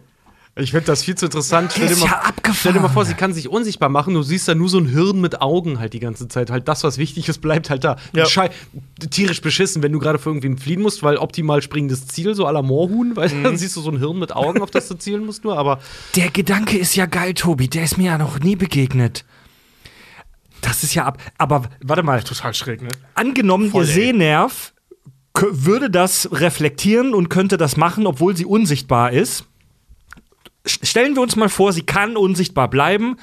[0.61, 1.71] Ich finde das viel zu interessant.
[1.73, 2.57] Stell dir, Ist mal, ja abgefahren.
[2.59, 4.87] stell dir mal vor, sie kann sich unsichtbar machen, du siehst da nur so ein
[4.87, 6.51] Hirn mit Augen halt die ganze Zeit.
[6.51, 7.97] Halt das, was wichtig ist, bleibt halt da.
[8.13, 8.27] Ja.
[8.27, 8.51] Schei
[9.11, 12.53] tierisch beschissen, wenn du gerade für irgendwen fliehen musst, weil optimal springendes Ziel, so à
[12.53, 15.25] la Moorhuhn, weil dann siehst du so ein Hirn mit Augen, auf das du zielen
[15.25, 15.79] musst nur, aber
[16.17, 17.69] Der Gedanke ist ja geil, Tobi.
[17.69, 19.25] Der ist mir ja noch nie begegnet.
[20.61, 21.19] Das ist ja ab.
[21.39, 22.21] Aber warte mal.
[22.25, 22.89] total schräg, ne?
[23.15, 23.93] Angenommen, Voll, ihr.
[23.93, 24.73] Sehnerv
[25.35, 29.45] würde das reflektieren und könnte das machen, obwohl sie unsichtbar ist.
[30.69, 33.17] St- Stellen wir uns mal vor, sie kann unsichtbar bleiben,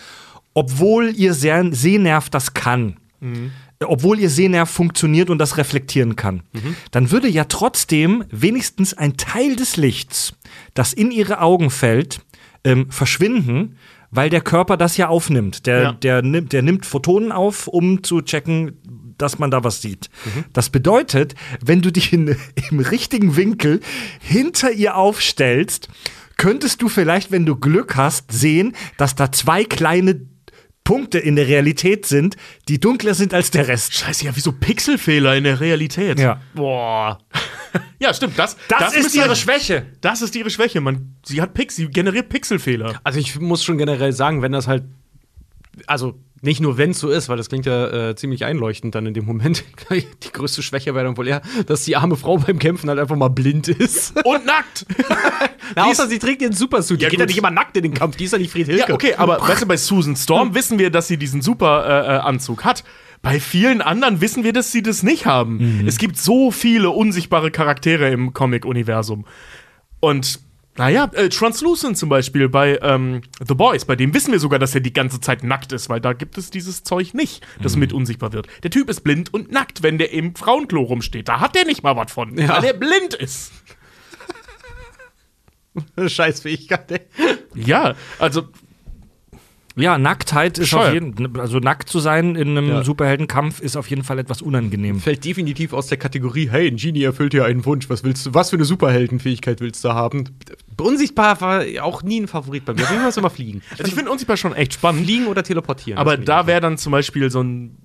[0.53, 2.97] obwohl ihr Se- Sehnerv das kann.
[3.21, 6.43] Äh, Obwohl ihr Sehnerv funktioniert und das reflektieren kann.
[6.91, 10.33] Dann würde ja trotzdem wenigstens ein Teil des Lichts,
[10.73, 12.21] das in ihre Augen fällt,
[12.63, 13.77] ähm, verschwinden,
[14.11, 15.65] weil der Körper das ja aufnimmt.
[15.65, 15.91] Der, Ja.
[15.93, 18.77] der, nimmt, der nimmt Photonen auf, um zu checken,
[19.17, 20.09] dass man da was sieht.
[20.53, 22.35] Das bedeutet, wenn du dich in,
[22.71, 23.81] im richtigen Winkel
[24.21, 25.89] hinter ihr aufstellst,
[26.37, 30.21] könntest du vielleicht, wenn du Glück hast, sehen, dass da zwei kleine
[30.83, 32.35] Punkte in der Realität sind,
[32.67, 33.95] die dunkler sind als der Rest.
[33.95, 36.19] Scheiße, ja, wie so Pixelfehler in der Realität.
[36.19, 36.39] Ja.
[36.53, 37.17] Boah.
[37.99, 38.37] ja, stimmt.
[38.37, 39.87] Das, Das, ist müsste- ihre Schwäche.
[40.01, 40.81] Das ist ihre Schwäche.
[40.81, 42.99] Man, sie hat Pix, sie generiert Pixelfehler.
[43.03, 44.83] also ich muss schon generell sagen, wenn das halt
[45.87, 49.05] also nicht nur wenn es so ist, weil das klingt ja äh, ziemlich einleuchtend dann
[49.05, 49.63] in dem Moment.
[49.89, 53.15] die größte Schwäche wäre dann wohl eher, dass die arme Frau beim Kämpfen halt einfach
[53.15, 54.15] mal blind ist.
[54.25, 54.85] Und nackt!
[55.75, 57.01] Na, außer sie trägt ihren Supersuit.
[57.01, 58.17] Ja, die geht ja nicht immer nackt in den Kampf.
[58.17, 58.87] Die ist ja nicht Fried Hilke.
[58.87, 62.35] Ja, okay, aber weißt du, bei Susan Storm wissen wir, dass sie diesen super äh,
[62.35, 62.83] äh, hat.
[63.21, 65.83] Bei vielen anderen wissen wir, dass sie das nicht haben.
[65.87, 69.25] Es gibt so viele unsichtbare Charaktere im Comic-Universum.
[69.99, 70.39] Und
[70.77, 74.75] naja, äh, Translucent zum Beispiel bei ähm, The Boys, bei dem wissen wir sogar, dass
[74.75, 77.93] er die ganze Zeit nackt ist, weil da gibt es dieses Zeug nicht, das mit
[77.93, 78.47] unsichtbar wird.
[78.63, 81.27] Der Typ ist blind und nackt, wenn der im Frauenklo rumsteht.
[81.29, 82.57] Da hat der nicht mal was von, Ja.
[82.57, 83.51] weil er blind ist.
[86.07, 87.01] Scheißfähigkeit, ey.
[87.53, 88.43] Ja, also
[89.77, 90.87] Ja, Nacktheit ist Bescheuert.
[90.87, 92.83] auf jeden also nackt zu sein in einem Ja.
[92.83, 94.99] Superheldenkampf ist auf jeden Fall etwas unangenehm.
[94.99, 97.89] Fällt definitiv aus der Kategorie, hey, ein Genie erfüllt dir einen Wunsch.
[97.89, 100.29] Was willst du, was für eine Superheldenfähigkeit willst du haben?
[100.79, 102.83] Unsichtbar war auch nie ein Favorit bei mir.
[102.83, 103.61] Fall ist immer fliegen.
[103.71, 105.03] also ich finde unsichtbar schon echt spannend.
[105.05, 105.97] Fliegen oder teleportieren.
[105.99, 107.77] Aber da wäre dann zum Beispiel so ein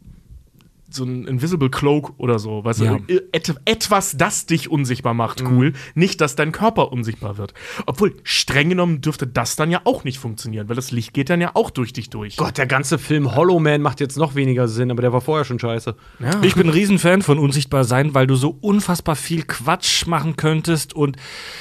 [0.94, 2.98] so ein Invisible Cloak oder so, weißt Ja.
[2.98, 5.72] du, et, etwas, das dich unsichtbar macht, cool.
[5.94, 7.54] Nicht, dass dein Körper unsichtbar wird.
[7.86, 11.40] Obwohl, streng genommen dürfte das dann ja auch nicht funktionieren, weil das Licht geht dann
[11.40, 12.36] ja auch durch dich durch.
[12.36, 15.44] Gott, der ganze Film Hollow Man macht jetzt noch weniger Sinn, aber der war vorher
[15.44, 15.94] schon scheiße.
[16.18, 16.30] Ja.
[16.42, 20.92] Ich bin ein Riesenfan von Unsichtbar sein, weil du so unfassbar viel Quatsch machen könntest
[20.94, 21.16] und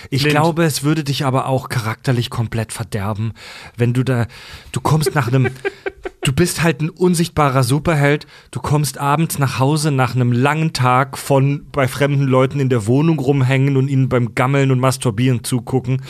[0.09, 0.35] ich Blind.
[0.35, 3.33] glaube, es würde dich aber auch charakterlich komplett verderben,
[3.77, 4.27] wenn du da,
[4.71, 5.49] du kommst nach einem,
[6.21, 11.17] du bist halt ein unsichtbarer Superheld, du kommst abends nach Hause nach einem langen Tag
[11.17, 16.01] von bei fremden Leuten in der Wohnung rumhängen und ihnen beim Gammeln und Masturbieren zugucken.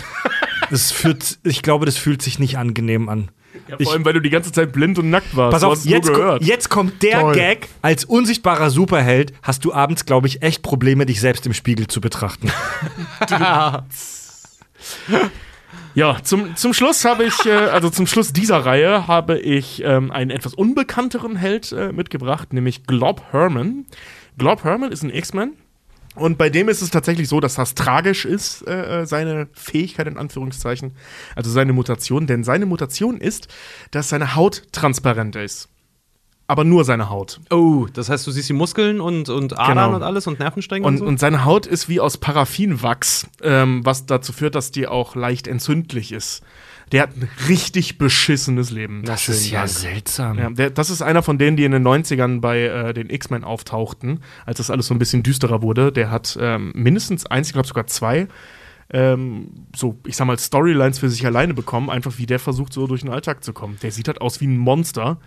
[0.71, 3.29] Das fühlt, ich glaube, das fühlt sich nicht angenehm an.
[3.67, 5.53] Ja, vor allem, weil du die ganze Zeit blind und nackt warst.
[5.53, 6.43] Pass auf, jetzt, nur ko- gehört.
[6.43, 7.33] jetzt kommt der Toll.
[7.35, 7.67] Gag.
[7.81, 11.99] Als unsichtbarer Superheld hast du abends, glaube ich, echt Probleme, dich selbst im Spiegel zu
[12.01, 12.51] betrachten.
[15.95, 20.11] Ja, zum, zum Schluss habe ich, äh, also zum Schluss dieser Reihe habe ich ähm,
[20.11, 23.85] einen etwas unbekannteren Held äh, mitgebracht, nämlich Glob Herman.
[24.37, 25.53] Glob Herman ist ein X-Men.
[26.15, 30.07] Und bei dem ist es tatsächlich so, dass das tragisch ist, äh, äh, seine Fähigkeit
[30.07, 30.91] in Anführungszeichen,
[31.35, 32.27] also seine Mutation.
[32.27, 33.47] Denn seine Mutation ist,
[33.91, 35.69] dass seine Haut transparent ist.
[36.49, 37.39] Aber nur seine Haut.
[37.51, 39.95] Oh, das heißt, du siehst die Muskeln und, und Adern Genau.
[39.97, 41.05] und alles und Nervenstränge und, Und, so?
[41.05, 45.47] und seine Haut ist wie aus Paraffinwachs, ähm, was dazu führt, dass die auch leicht
[45.47, 46.41] entzündlich ist.
[46.91, 49.03] Der hat ein richtig beschissenes Leben.
[49.05, 50.39] Das ist ja seltsam.
[50.39, 53.43] Ja, der, das ist einer von denen, die in den 90ern bei äh, den X-Men
[53.43, 55.91] auftauchten, als das alles so ein bisschen düsterer wurde.
[55.91, 58.27] Der hat ähm, mindestens eins, ich glaube sogar zwei,
[58.91, 62.87] ähm, so, ich sag mal, Storylines für sich alleine bekommen, einfach wie der versucht, so
[62.87, 63.77] durch den Alltag zu kommen.
[63.83, 65.19] Der sieht halt aus wie ein Monster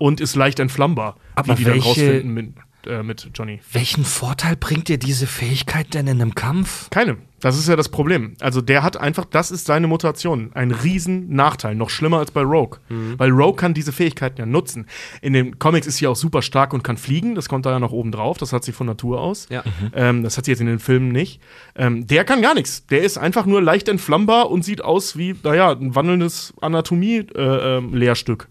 [0.00, 2.54] und ist leicht entflammbar, Aber wie die dann welche- rausfinden mit,
[2.86, 3.60] äh, mit Johnny.
[3.72, 6.88] Welchen Vorteil bringt dir diese Fähigkeit denn in einem Kampf?
[6.90, 7.18] Keine.
[7.42, 8.34] Das ist ja das Problem.
[8.40, 10.50] Also der hat einfach, das ist seine Mutation.
[10.52, 11.74] Ein riesen Nachteil.
[11.74, 12.78] Noch schlimmer als bei Rogue.
[13.16, 14.86] Weil Rogue kann diese Fähigkeiten ja nutzen.
[15.22, 17.34] In den Comics ist sie auch super stark und kann fliegen.
[17.34, 18.36] Das kommt da ja noch oben drauf.
[18.36, 19.46] Das hat sie von Natur aus.
[19.48, 19.64] Ja.
[19.94, 21.40] Ähm, das hat sie jetzt in den Filmen nicht.
[21.76, 22.84] Ähm, der kann gar nichts.
[22.88, 28.48] Der ist einfach nur leicht entflammbar und sieht aus wie, naja, ein wandelndes Anatomie-Lehrstück.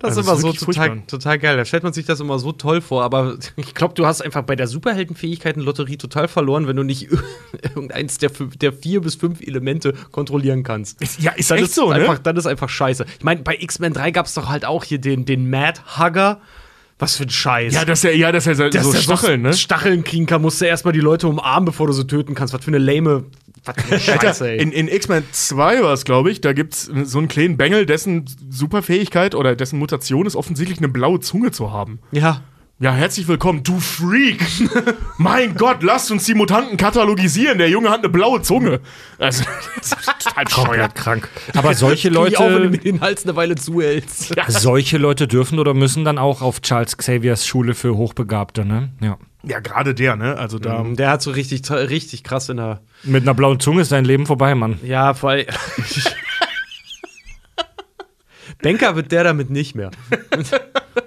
[0.00, 1.56] Das Also, ist immer so total, total geil.
[1.56, 3.02] Da stellt man sich das immer so toll vor.
[3.02, 7.08] Aber ich glaube, du hast einfach bei der Superheldenfähigkeiten-Lotterie total verloren, wenn du nicht
[7.62, 8.30] irgendeins der,
[8.60, 11.00] der vier bis fünf Elemente kontrollieren kannst.
[11.20, 11.96] ja, ist Dann echt so, ne?
[11.96, 13.06] einfach, Dann ist einfach scheiße.
[13.18, 16.40] Ich meine, bei X-Men 3 gab es doch halt auch hier den, den Mad Hugger.
[16.98, 17.74] Was für ein Scheiß.
[17.74, 19.52] ja, dass er, ja, dass er so, Dass Stacheln, ne?
[19.52, 22.54] Stacheln kriegen kann, musst du erstmal die Leute umarmen, bevor du sie töten kannst.
[22.54, 23.24] Was für eine lame.
[23.66, 24.62] Was für eine Scheiße, ey.
[24.62, 28.24] in, in X-Men 2 war es, glaube ich, da gibt's so einen kleinen Bengel, dessen
[28.48, 31.98] Superfähigkeit oder dessen Mutation ist offensichtlich eine blaue Zunge zu haben.
[32.12, 32.42] ja.
[32.78, 34.44] Ja, herzlich willkommen, du Freak!
[35.16, 37.56] mein Gott, lasst uns die Mutanten katalogisieren.
[37.56, 38.80] Der Junge hat eine blaue Zunge.
[39.18, 39.44] Also,
[39.78, 40.94] das ist total bescheuert.
[40.94, 41.26] Krank.
[41.54, 44.34] Aber solche Krieg ich auch, wenn du mir Leute, den Hals eine Weile zuhältst.
[44.48, 48.90] solche Leute dürfen oder müssen dann auch auf Charles Xaviers Schule für Hochbegabte, ne?
[49.00, 49.16] Ja.
[49.42, 50.36] Ja, gerade der, ne?
[50.36, 50.82] Also da.
[50.82, 52.82] Der hat so richtig, richtig krass in der.
[53.04, 54.78] Mit einer blauen Zunge ist dein Leben vorbei, Mann.
[54.82, 55.46] Ja, vor allem.
[58.62, 59.90] Banker wird der damit nicht mehr.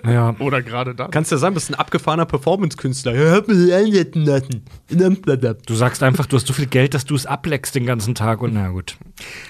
[0.05, 0.35] Ja.
[0.39, 1.07] Oder gerade da.
[1.07, 3.13] Kannst ja sagen, bist ein abgefahrener Performance-Künstler.
[3.41, 8.41] Du sagst einfach, du hast so viel Geld, dass du es ableckst den ganzen Tag
[8.41, 8.97] und na gut.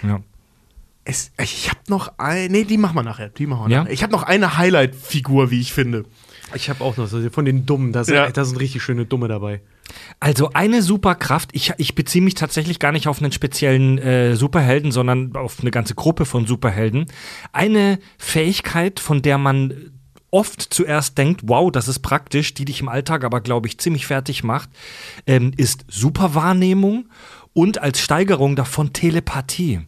[0.01, 0.21] Ja.
[1.05, 2.51] Es, ich hab noch ein.
[2.51, 3.29] Nee, die machen wir nachher.
[3.29, 3.79] Die machen wir Ja?
[3.83, 3.93] nachher.
[3.93, 6.05] Ich habe noch eine Highlight-Figur, wie ich finde.
[6.55, 7.93] Ich habe auch noch so von den Dummen.
[7.93, 8.29] Da sind, Ja.
[8.29, 9.61] da sind richtig schöne Dumme dabei.
[10.19, 14.91] Also eine Superkraft, ich, ich beziehe mich tatsächlich gar nicht auf einen speziellen äh, Superhelden,
[14.91, 17.05] sondern auf eine ganze Gruppe von Superhelden.
[17.53, 19.91] Eine Fähigkeit, von der man
[20.31, 24.05] oft zuerst denkt, wow, das ist praktisch, die dich im Alltag aber, glaube ich, ziemlich
[24.05, 24.69] fertig macht,
[25.25, 27.09] ähm, ist Superwahrnehmung
[27.53, 29.81] und als Steigerung davon Telepathie.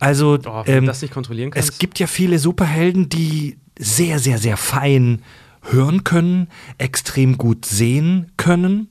[0.00, 1.68] Also Oh, wenn ähm, das nicht kontrollieren kannst.
[1.68, 5.22] es gibt ja viele Superhelden, die sehr, sehr, sehr fein
[5.62, 6.48] hören können,
[6.78, 8.88] extrem gut sehen können.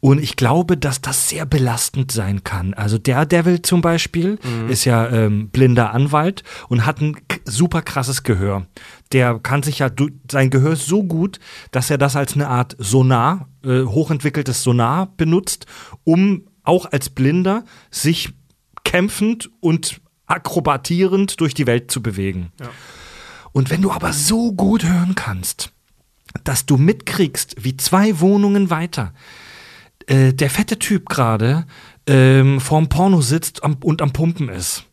[0.00, 2.74] Und ich glaube, dass das sehr belastend sein kann.
[2.74, 4.68] Also Daredevil zum Beispiel mhm.
[4.68, 8.66] ist ja ähm, blinder Anwalt und hat ein super krasses Gehör.
[9.12, 9.90] Der kann sich ja,
[10.30, 11.38] sein Gehör ist so gut,
[11.70, 15.66] dass er das als eine Art Sonar, äh, hochentwickeltes Sonar benutzt,
[16.04, 18.30] um auch als Blinder sich
[18.84, 22.52] kämpfend und akrobatierend durch die Welt zu bewegen.
[22.60, 22.68] Ja.
[23.52, 25.72] Und wenn du aber so gut hören kannst,
[26.44, 29.12] dass du mitkriegst, wie zwei Wohnungen weiter
[30.06, 31.66] äh, der fette Typ gerade
[32.06, 34.84] ähm, vorm Porno sitzt am, und am Pumpen ist.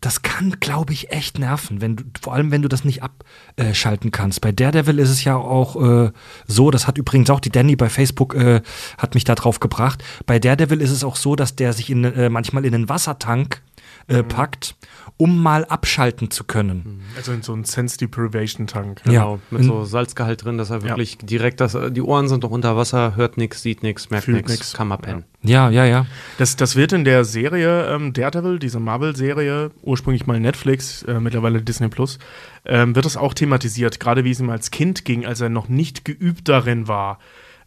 [0.00, 4.10] Das kann, glaube ich, echt nerven, wenn du, vor allem wenn du das nicht abschalten
[4.10, 4.40] kannst.
[4.40, 6.10] Bei Daredevil ist es ja auch äh,
[6.46, 8.62] so, das hat übrigens auch die Danny bei Facebook äh,
[8.96, 10.02] hat mich da drauf gebracht.
[10.24, 13.60] Bei Daredevil ist es auch so, dass der sich in, äh, manchmal in einen Wassertank
[14.08, 14.74] äh, packt
[15.20, 16.82] um mal abschalten zu können.
[16.84, 17.00] Mhm.
[17.14, 19.02] Also in so einen Sense Deprivation Tank.
[19.04, 19.40] Genau, ja.
[19.50, 21.26] mit so Salzgehalt drin, dass er wirklich ja.
[21.26, 24.88] direkt, das, die Ohren sind doch unter Wasser, hört nichts, sieht nichts, merkt nichts, kann
[24.88, 25.24] mal pennen.
[25.42, 26.06] Ja, ja, ja.
[26.38, 31.60] Das, das wird in der Serie ähm, Daredevil, diese Marvel-Serie, ursprünglich mal Netflix, äh, mittlerweile
[31.60, 32.18] Disney Plus,
[32.64, 35.68] ähm, wird das auch thematisiert, gerade wie es ihm als Kind ging, als er noch
[35.68, 37.18] nicht geübt darin war.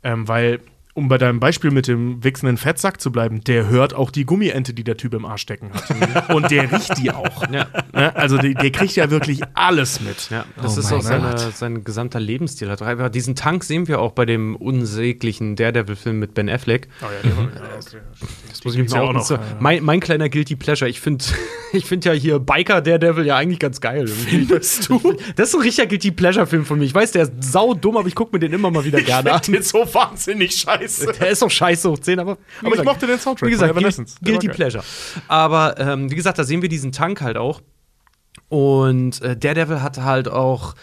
[0.01, 0.59] Ähm, weil
[0.95, 4.75] um bei deinem Beispiel mit dem wichsenden Fettsack zu bleiben, der hört auch die Gummiente,
[4.75, 6.29] die der Typ im Arsch stecken hat.
[6.35, 7.41] Und der riecht die auch.
[7.51, 7.65] Ja.
[7.91, 8.15] Ne?
[8.15, 10.29] Also die, der kriegt ja wirklich alles mit.
[10.29, 12.75] Ja, das oh ist auch seine, sein gesamter Lebensstil.
[13.11, 16.87] Diesen Tank sehen wir auch bei dem unsäglichen Daredevil-Film mit Ben Affleck.
[17.01, 17.31] Oh ja, der,
[17.61, 17.85] ja, das,
[18.49, 19.25] das muss ich mir auch noch.
[19.25, 20.89] So, mein, mein, kleiner Guilty Pleasure.
[20.89, 21.25] Ich finde
[21.73, 24.05] ich find ja hier Biker Daredevil ja eigentlich ganz geil.
[24.07, 25.17] Findest du?
[25.35, 26.85] Das ist ein richtiger Guilty Pleasure-Film von mir.
[26.85, 29.31] Ich weiß, der ist sau dumm, aber ich gucke mir den immer mal wieder gerne
[29.31, 29.41] an.
[29.47, 31.11] Der ist so wahnsinnig scheiße scheiße.
[31.19, 32.31] Der ist doch scheiße hoch 10, aber.
[32.31, 33.47] Aber gesagt, ich mochte den Soundtrack.
[33.47, 34.83] Wie gesagt, Guilty, Guilty Pleasure.
[35.27, 37.61] Aber ähm, wie gesagt, da sehen wir diesen Tank halt auch.
[38.49, 40.75] Und äh, Daredevil hat halt auch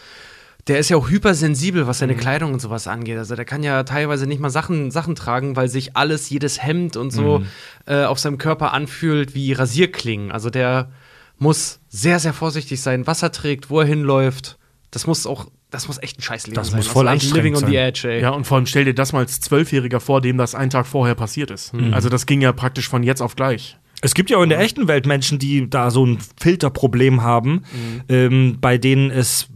[0.70, 2.18] der ist ja auch hypersensibel, was seine mhm.
[2.18, 3.18] Kleidung und sowas angeht.
[3.18, 6.96] Also der kann ja teilweise nicht mal Sachen, Sachen tragen, weil sich alles, jedes Hemd
[6.96, 7.46] und so mhm.
[7.86, 10.30] äh, auf seinem Körper anfühlt wie Rasierklingen.
[10.30, 10.90] Also der
[11.38, 14.58] muss sehr, sehr vorsichtig sein, was er trägt, wo er hinläuft.
[14.90, 16.78] Das muss auch das muss echt ein scheiß Leben das sein.
[16.78, 18.20] Das muss voll anstrengend Living on the Edge, ey.
[18.20, 20.86] Ja, und vor allem stell dir das mal als Zwölfjähriger vor, dem das einen Tag
[20.86, 21.72] vorher passiert ist.
[21.72, 21.94] Mhm.
[21.94, 23.76] Also das ging ja praktisch von jetzt auf gleich.
[24.02, 27.64] Es gibt ja auch in der echten Welt Menschen, die da so ein Filterproblem haben,
[27.72, 28.02] mhm.
[28.08, 29.48] ähm, bei denen es,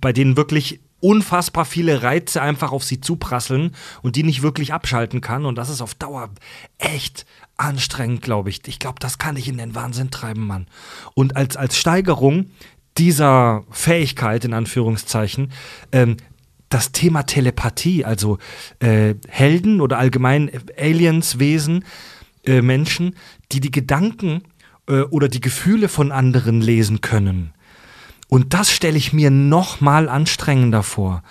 [0.00, 5.20] bei denen wirklich unfassbar viele Reize einfach auf sie zuprasseln und die nicht wirklich abschalten
[5.20, 5.44] kann.
[5.44, 6.30] Und das ist auf Dauer
[6.78, 8.60] echt anstrengend, glaube ich.
[8.66, 10.66] Ich glaube, das kann ich in den Wahnsinn treiben, Mann.
[11.14, 12.50] Und als, als Steigerung
[12.98, 15.52] dieser Fähigkeit, in Anführungszeichen,
[15.92, 16.16] ähm,
[16.68, 18.38] das Thema Telepathie, also
[18.78, 21.84] äh, Helden oder allgemein Aliens, Wesen,
[22.46, 23.16] äh, Menschen,
[23.52, 24.42] die die Gedanken
[24.88, 27.52] äh, oder die Gefühle von anderen lesen können.
[28.28, 31.22] Und das stelle ich mir noch mal anstrengender vor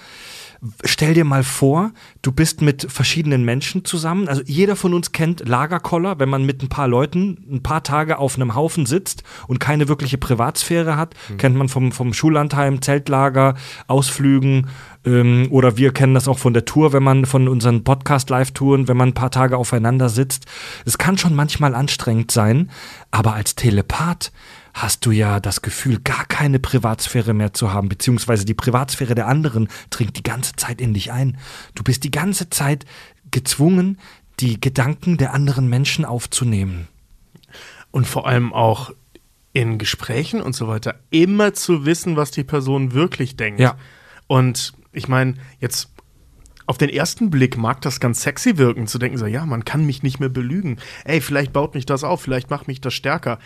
[0.83, 1.91] stell dir mal vor,
[2.21, 4.27] du bist mit verschiedenen Menschen zusammen.
[4.27, 8.17] Also jeder von uns kennt Lagerkoller, wenn man mit ein paar Leuten ein paar Tage
[8.17, 11.15] auf einem Haufen sitzt und keine wirkliche Privatsphäre hat.
[11.29, 11.37] Mhm.
[11.37, 13.55] Kennt man vom, vom Schullandheim, Zeltlager,
[13.87, 14.67] Ausflügen
[15.05, 18.97] ähm, oder wir kennen das auch von der Tour, wenn man von unseren Podcast-Live-Touren, wenn
[18.97, 20.45] man ein paar Tage aufeinander sitzt.
[20.85, 22.69] Es kann schon manchmal anstrengend sein,
[23.11, 24.31] aber als Telepath
[24.73, 29.27] hast du ja das Gefühl, gar keine Privatsphäre mehr zu haben, beziehungsweise die Privatsphäre der
[29.27, 31.37] anderen dringt die ganze Zeit in dich ein.
[31.75, 32.85] Du bist die ganze Zeit
[33.31, 33.97] gezwungen,
[34.39, 36.87] die Gedanken der anderen Menschen aufzunehmen.
[37.91, 38.91] Und vor allem auch
[39.53, 43.59] in Gesprächen und so weiter immer zu wissen, was die Person wirklich denkt.
[43.59, 43.77] Ja.
[44.27, 45.89] Und ich meine, jetzt
[46.67, 49.87] auf den ersten Blick mag das ganz sexy wirken, zu denken so, ja, man kann
[49.87, 50.77] mich nicht mehr belügen.
[51.03, 53.39] Ey, vielleicht baut mich das auf, vielleicht macht mich das stärker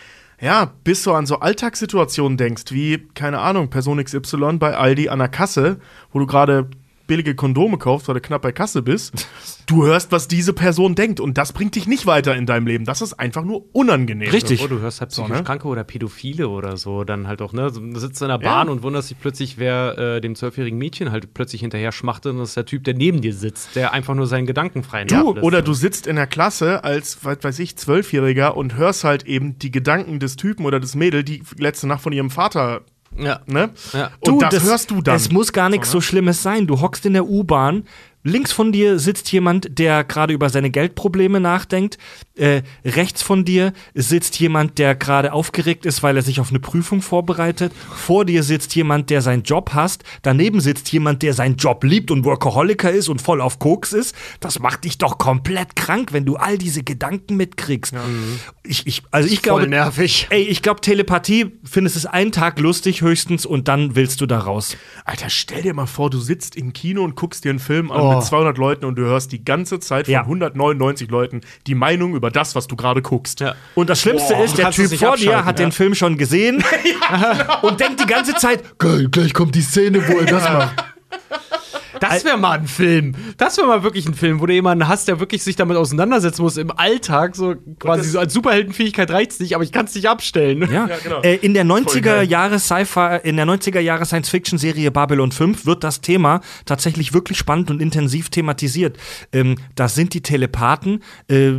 [0.44, 5.20] ja, bis du an so Alltagssituationen denkst, wie, keine Ahnung, Person XY bei Aldi an
[5.20, 5.80] der Kasse,
[6.12, 6.70] wo du gerade
[7.08, 9.28] billige Kondome kaufst, weil du knapp bei Kasse bist,
[9.66, 12.86] du hörst, was diese Person denkt und das bringt dich nicht weiter in deinem Leben.
[12.86, 14.30] Das ist einfach nur unangenehm.
[14.30, 14.64] Richtig.
[14.64, 15.44] Oh, du hörst halt psychisch so, ne?
[15.44, 17.72] Kranke oder Pädophile oder so, dann halt auch, ne?
[17.72, 18.74] Du sitzt in der Bahn ja.
[18.74, 22.50] und wunderst dich plötzlich, wer äh, dem zwölfjährigen Mädchen halt plötzlich hinterher schmachtet und das
[22.50, 25.62] ist der Typ, der neben dir sitzt, der einfach nur seinen Gedanken frei Du, oder
[25.62, 29.72] du sitzt in der Klasse als, was weiß ich, Zwölfjähriger und hörst halt eben die
[29.72, 32.82] Gedanken des Typen oder des Mädels, die letzte Nacht von ihrem Vater
[33.18, 33.40] ja.
[33.46, 33.70] Ne?
[33.94, 34.12] Ja.
[34.20, 35.16] Und du, das, hörst du dann.
[35.16, 36.68] Es muss gar nichts so Schlimmes sein.
[36.68, 37.84] Du hockst in der U-Bahn,
[38.24, 41.98] Links von dir sitzt jemand, der gerade über seine Geldprobleme nachdenkt.
[42.36, 46.60] Äh, rechts von dir sitzt jemand, der gerade aufgeregt ist, weil er sich auf eine
[46.60, 47.74] Prüfung vorbereitet.
[47.96, 50.04] Vor dir sitzt jemand, der seinen Job hasst.
[50.22, 54.16] Daneben sitzt jemand, der seinen Job liebt und Workaholiker ist und voll auf Koks ist.
[54.40, 57.94] Das macht dich doch komplett krank, wenn du all diese Gedanken mitkriegst.
[58.64, 60.28] Ich, ich, also ich glaube, nervig.
[60.30, 64.40] ey, ich glaube, Telepathie findest es einen Tag lustig höchstens und dann willst du da
[64.40, 64.78] raus.
[65.04, 68.13] Alter, stell dir mal vor, du sitzt im Kino und guckst dir einen Film an
[68.16, 70.22] mit 200 Leuten und du hörst die ganze Zeit von Ja.
[70.22, 73.40] 199 Leuten die Meinung über das, was du gerade guckst.
[73.40, 73.56] Ja.
[73.76, 75.66] Und das Schlimmste Boah, ist, der Typ vor dir hat ja.
[75.66, 76.64] den Film schon gesehen
[77.62, 80.94] und denkt die ganze Zeit, geil, gleich kommt die Szene, wo er das macht.
[82.00, 83.14] Das wäre mal ein Film.
[83.38, 86.42] Das wäre mal wirklich ein Film, wo du jemanden hast, der wirklich sich damit auseinandersetzen
[86.42, 87.36] muss im Alltag.
[87.36, 90.62] So quasi so als Superheldenfähigkeit reicht's nicht, aber ich kann es nicht abstellen.
[90.72, 91.22] Ja, Ja, genau.
[91.22, 92.30] äh, in der Voll 90er geil.
[92.30, 97.70] Jahre Sci-Fi, in der 90er Jahre Science-Fiction-Serie Babylon 5 wird das Thema tatsächlich wirklich spannend
[97.70, 98.98] und intensiv thematisiert.
[99.32, 101.52] Ähm, das sind die Telepathen, äh,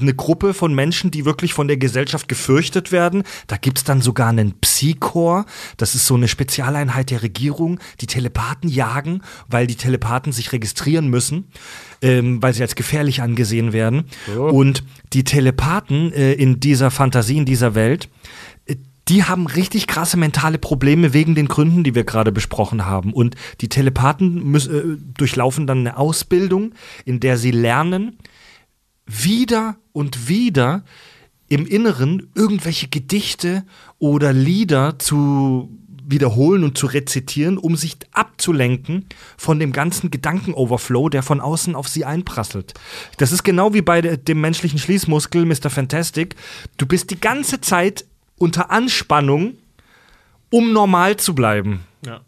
[0.00, 3.22] eine Gruppe von Menschen, die wirklich von der Gesellschaft gefürchtet werden.
[3.46, 8.68] Da gibt's dann sogar einen Psychor, das ist so eine Spezialeinheit der Regierung, die Telepathen
[8.68, 11.44] jagen, weil die Telepathen sich registrieren müssen,
[12.02, 14.06] ähm, weil sie als gefährlich angesehen werden.
[14.50, 18.08] Und die Telepathen äh, in dieser Fantasie, in dieser Welt,
[18.66, 18.74] äh,
[19.08, 23.12] die haben richtig krasse mentale Probleme wegen den Gründen, die wir gerade besprochen haben.
[23.12, 28.18] Und die Telepathen müssen, äh, durchlaufen dann eine Ausbildung, in der sie lernen,
[29.06, 30.84] wieder und wieder
[31.48, 33.64] im Inneren irgendwelche Gedichte
[33.98, 35.70] oder Lieder zu
[36.10, 39.06] wiederholen und zu rezitieren, um sich abzulenken
[39.36, 42.74] von dem ganzen Gedankenoverflow, der von außen auf sie einprasselt.
[43.18, 45.70] Das ist genau wie bei de- dem menschlichen Schließmuskel, Mr.
[45.70, 46.34] Fantastic.
[46.78, 48.04] Du bist die ganze Zeit
[48.38, 49.56] unter Anspannung,
[50.50, 51.84] um normal zu bleiben.
[52.06, 52.20] Ja.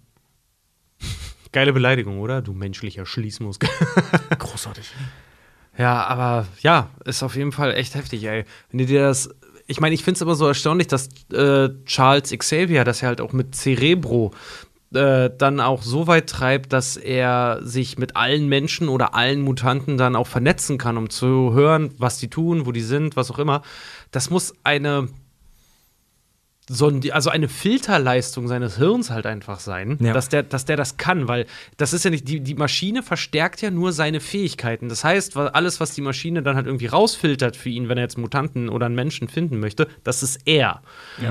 [1.53, 2.43] Geile Beleidigung, oder?
[2.43, 3.69] Du menschlicher Schließmuskel.
[4.39, 4.91] Großartig.
[5.79, 8.45] Ja, aber ja, ist auf jeden Fall echt heftig, ey.
[8.71, 9.31] Wenn du dir das.
[9.71, 13.21] Ich meine, ich finde es immer so erstaunlich, dass äh, Charles Xavier, dass er halt
[13.21, 14.33] auch mit Cerebro
[14.93, 19.97] äh, dann auch so weit treibt, dass er sich mit allen Menschen oder allen Mutanten
[19.97, 23.39] dann auch vernetzen kann, um zu hören, was die tun, wo die sind, was auch
[23.39, 23.63] immer.
[24.11, 25.07] Das muss eine
[26.73, 30.13] so ein, also eine Filterleistung seines Hirns halt einfach sein, Ja.
[30.13, 31.47] dass, der, dass der das kann, weil
[31.79, 34.89] das ist ja nicht, die, die Maschine verstärkt ja nur seine Fähigkeiten.
[34.89, 38.19] Das heißt, alles, was die Maschine dann halt irgendwie rausfiltert für ihn, wenn er jetzt
[38.19, 40.83] Mutanten oder einen Menschen finden möchte, das ist er.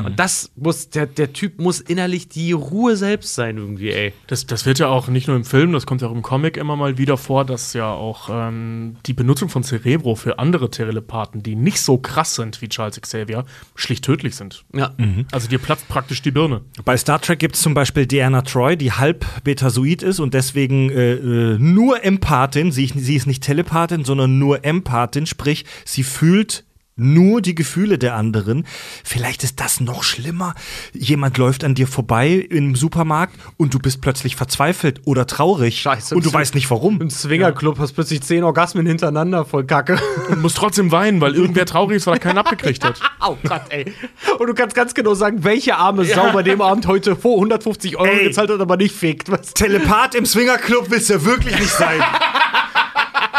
[0.05, 4.13] Und das muss, der, der Typ muss innerlich die Ruhe selbst sein, irgendwie, ey.
[4.27, 6.57] Das, das wird ja auch nicht nur im Film, das kommt ja auch im Comic
[6.57, 11.43] immer mal wieder vor, dass ja auch ähm, die Benutzung von Cerebro für andere Telepathen,
[11.43, 14.65] die nicht so krass sind wie Charles Xavier, schlicht tödlich sind.
[14.73, 14.91] Ja.
[15.31, 16.61] Also dir platzt praktisch die Birne.
[16.85, 20.89] Bei Star Trek gibt es zum Beispiel Diana Troy, die halb Betasoid ist und deswegen
[20.89, 22.71] äh, äh, nur Empathin.
[22.71, 26.65] Sie, sie ist nicht Telepathin, sondern nur Empathin, sprich, sie fühlt
[26.99, 28.65] nur die Gefühle der anderen.
[29.03, 30.55] Vielleicht ist das noch schlimmer.
[30.93, 35.81] Jemand läuft an dir vorbei im Supermarkt und du bist plötzlich verzweifelt oder traurig.
[35.81, 36.15] Scheiße.
[36.15, 37.01] Und du weißt nicht warum.
[37.01, 39.99] Im Swingerclub hast plötzlich zehn Orgasmen hintereinander, voll kacke.
[40.29, 42.99] Und musst trotzdem weinen, weil irgendwer traurig ist, weil er keinen abgekriegt hat.
[43.21, 43.93] Oh Gott, ey.
[44.39, 47.97] Und du kannst ganz genau sagen, welche arme Sau bei dem Abend heute vor 150
[47.97, 48.27] Euro Ey.
[48.29, 49.29] gezahlt hat, aber nicht fickt.
[49.29, 49.53] Was?
[49.53, 51.99] Telepath im Swingerclub willst du ja wirklich nicht sein.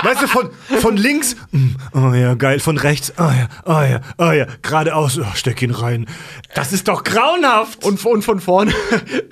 [0.03, 4.01] Weißt du, von, von links, mm, oh ja, geil, von rechts, oh ja, oh ja,
[4.19, 6.07] oh ja, geradeaus, oh, steck ihn rein.
[6.55, 7.85] Das ist doch grauenhaft.
[7.85, 8.73] Und, und von vorne,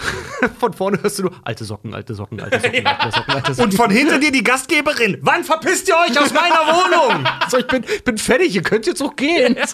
[0.58, 3.72] von vorne hörst du nur alte Socken, alte Socken, alte Socken, alte Socken, alte Socken.
[3.72, 5.18] Und von hinter dir die Gastgeberin.
[5.22, 7.26] Wann verpisst ihr euch aus meiner Wohnung?
[7.48, 9.56] so, ich bin, bin fertig, ihr könnt jetzt auch gehen.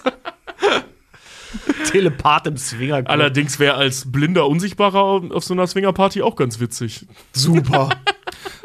[1.85, 3.09] Telepath im Swingerclub.
[3.09, 7.05] Allerdings wäre als blinder Unsichtbarer auf auf so einer Swingerparty auch ganz witzig.
[7.33, 7.89] super.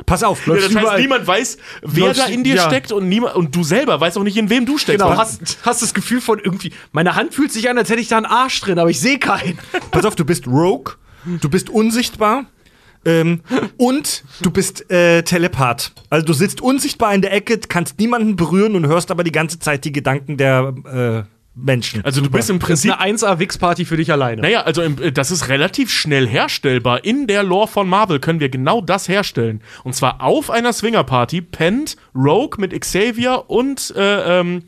[0.06, 2.66] Pass auf, Ja, das heißt, niemand weiß, wer Läufst- da in dir ja.
[2.66, 5.04] steckt und, niemand, und du selber weißt auch nicht, in wem du steckst.
[5.04, 8.08] Genau, hast, hast das Gefühl von irgendwie, meine Hand fühlt sich an, als hätte ich
[8.08, 9.58] da einen Arsch drin, aber ich sehe keinen.
[9.90, 10.94] Pass auf, du bist Rogue,
[11.40, 12.46] du bist unsichtbar.
[13.06, 13.40] Ähm,
[13.78, 15.92] und du bist äh, Telepath.
[16.10, 19.58] Also du sitzt unsichtbar in der Ecke, kannst niemanden berühren und hörst aber die ganze
[19.58, 20.74] Zeit die Gedanken der
[21.24, 22.04] äh, Menschen.
[22.04, 24.42] Also du bist im Das ist Prinzip eine 1A-Wix-Party für dich alleine.
[24.42, 27.04] Naja, also im, äh, das ist relativ schnell herstellbar.
[27.04, 29.60] In der Lore von Marvel können wir genau das herstellen.
[29.82, 34.62] Und zwar auf einer Swingerparty pennt Rogue mit Xavier und äh, ähm,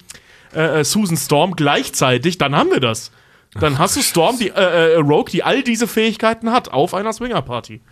[0.55, 2.39] äh, äh, Susan Storm gleichzeitig.
[2.39, 3.11] Dann haben wir das.
[3.55, 7.12] Dann hast du Storm, die, äh, äh, Rogue, die all diese Fähigkeiten hat, auf einer
[7.12, 7.83] Swingerparty.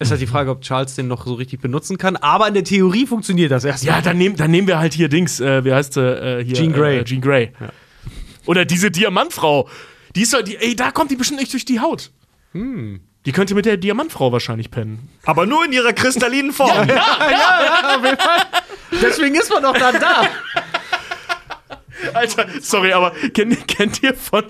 [0.00, 2.64] Ist halt die Frage, ob Charles den noch so richtig benutzen kann, aber in der
[2.64, 3.96] Theorie funktioniert das erstmal.
[3.96, 6.00] Ja, dann, nehm, dann nehmen wir halt hier Dings, äh, wie heißt sie?
[6.00, 7.00] Äh, hier, Jean Grey.
[7.00, 7.52] Äh, Jean Grey.
[8.46, 9.68] Oder diese Diamantfrau.
[10.16, 12.10] Die ist doch, die, ey, da kommt die bestimmt nicht durch die Haut.
[13.26, 15.10] Die könnte mit der Diamantfrau wahrscheinlich pennen.
[15.24, 16.88] Aber nur in ihrer kristallinen Form.
[19.02, 20.22] Deswegen ist man doch dann da.
[22.14, 24.44] Alter, sorry, aber kennt, kennt ihr von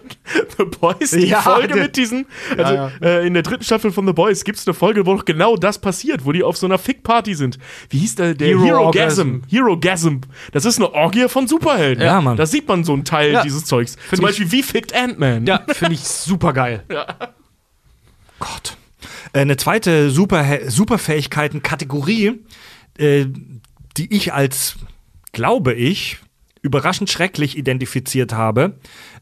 [0.57, 2.27] The Boys die Ja, Folge der- mit diesen?
[2.57, 5.15] Also Ja, Äh, in der dritten Staffel von The Boys gibt es eine Folge, wo
[5.17, 7.59] doch genau das passiert, wo die auf so einer Fick-Party sind.
[7.89, 8.35] Wie hieß der?
[8.35, 9.41] Der Hero Hero-Gasm.
[9.49, 10.17] Hero-Gasm.
[10.53, 12.05] Das ist eine Orgie von Superhelden.
[12.05, 12.37] Ja, Mann.
[12.37, 13.43] Da sieht man so einen Teil Ja.
[13.43, 13.97] dieses Zeugs.
[14.11, 15.47] Zum ich- Beispiel, wie fickt Ant-Man?
[15.47, 16.85] Ja, finde ich super geil.
[18.39, 18.77] Gott.
[19.33, 22.41] Äh, Eine zweite Super Superfähigkeiten-Kategorie,
[22.99, 23.27] äh,
[23.97, 24.77] die ich als,
[25.33, 26.19] glaube ich,
[26.63, 28.79] überraschend schrecklich identifiziert habe,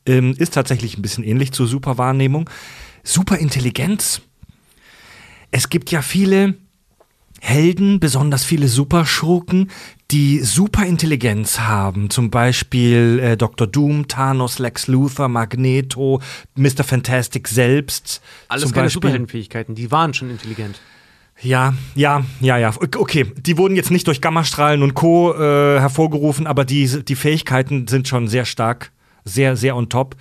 [0.06, 2.48] ähm, ist tatsächlich ein bisschen ähnlich zur Superwahrnehmung.
[3.04, 4.22] Superintelligenz.
[5.50, 6.54] Es gibt ja viele
[7.40, 9.70] Helden, besonders viele Superschurken,
[10.10, 12.10] die Superintelligenz haben.
[12.10, 13.66] Zum Beispiel äh, Dr.
[13.66, 16.20] Doom, Thanos, Lex Luthor, Magneto,
[16.56, 16.82] Mr.
[16.82, 18.20] Fantastic selbst.
[18.48, 18.90] Alles keine.
[18.90, 20.80] Superheldenfähigkeiten, die waren schon intelligent.
[21.40, 22.72] Ja, ja, ja, ja.
[22.80, 25.34] Okay, die wurden jetzt nicht durch Gammastrahlen und Co.
[25.34, 28.92] Äh, hervorgerufen, aber die, die Fähigkeiten sind schon sehr stark,
[29.24, 30.16] sehr, sehr on top.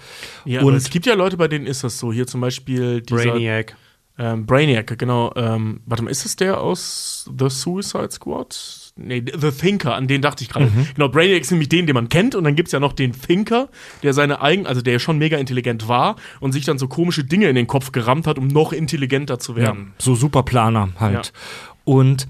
[0.45, 2.13] Ja, und es gibt ja Leute, bei denen ist das so.
[2.13, 3.75] Hier zum Beispiel dieser Brainiac.
[4.19, 5.31] Ähm, Brainiac, genau.
[5.35, 8.86] Ähm, warte mal, ist es der aus The Suicide Squad?
[8.97, 10.71] Nee, The Thinker, an den dachte ich gerade.
[10.95, 12.35] Genau, Brainiac ist nämlich den, den man kennt.
[12.35, 13.69] Und dann gibt es ja noch den Thinker,
[14.03, 17.47] der seine eigen, also der schon mega intelligent war und sich dann so komische Dinge
[17.47, 19.93] in den Kopf gerammt hat, um noch intelligenter zu ja, werden.
[19.99, 21.27] so Superplaner halt.
[21.27, 21.31] Ja.
[21.83, 22.27] Und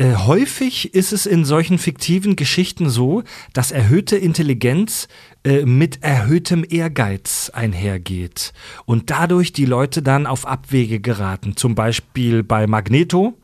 [0.00, 5.08] äh, häufig ist es in solchen fiktiven Geschichten so, dass erhöhte Intelligenz
[5.42, 8.52] äh, mit erhöhtem Ehrgeiz einhergeht
[8.84, 11.56] und dadurch die Leute dann auf Abwege geraten.
[11.56, 13.36] Zum Beispiel bei Magneto,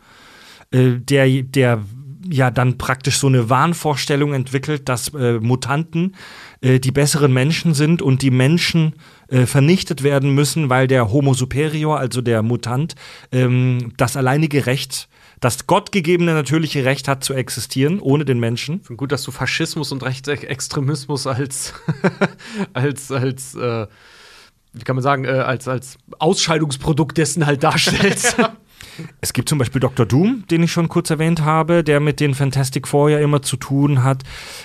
[0.70, 1.82] äh, der, der
[2.28, 6.16] ja dann praktisch so eine Wahnvorstellung entwickelt, dass äh, Mutanten
[6.60, 8.94] äh, die besseren Menschen sind und die Menschen
[9.28, 12.94] äh, vernichtet werden müssen, weil der Homo superior, also der Mutant,
[13.32, 15.08] ähm, das alleinige Recht,
[15.40, 18.82] das gottgegebene natürliche Recht hat zu existieren, ohne den Menschen.
[18.82, 21.74] Finde gut, dass du Faschismus und Rechtsextremismus als,
[22.72, 23.86] als, als, äh,
[24.72, 28.36] wie kann man sagen, äh, als, als Ausscheidungsprodukt dessen halt darstellst.
[29.20, 30.07] Es gibt zum Beispiel Dr.
[30.07, 33.57] Doom, den ich schon kurz erwähnt habe, der mit den Fantastic Four ja immer zu
[33.57, 34.22] tun hat.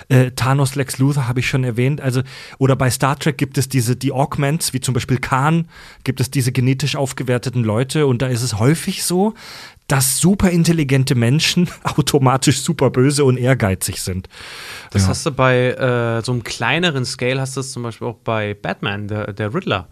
[0.09, 2.01] Äh, Thanos Lex Luthor habe ich schon erwähnt.
[2.01, 2.21] Also,
[2.57, 5.67] oder bei Star Trek gibt es diese, die Augments, wie zum Beispiel Khan,
[6.03, 9.33] gibt es diese genetisch aufgewerteten Leute und da ist es häufig so,
[9.87, 14.29] dass superintelligente Menschen automatisch super böse und ehrgeizig sind.
[14.91, 15.07] Das Ja.
[15.09, 18.53] hast du bei äh, so einem kleineren Scale, hast du es zum Beispiel auch bei
[18.53, 19.87] Batman, der, der Riddler.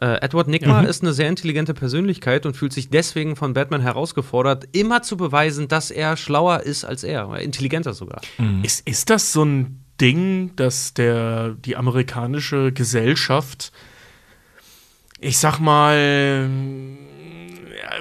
[0.00, 4.64] Äh, Edward Nigma ist eine sehr intelligente Persönlichkeit und fühlt sich deswegen von Batman herausgefordert,
[4.72, 8.20] immer zu beweisen, dass er schlauer ist als er, intelligenter sogar.
[8.62, 13.72] Ist, ist das so ein Ding, dass der, die amerikanische Gesellschaft,
[15.18, 16.78] ich sag mal,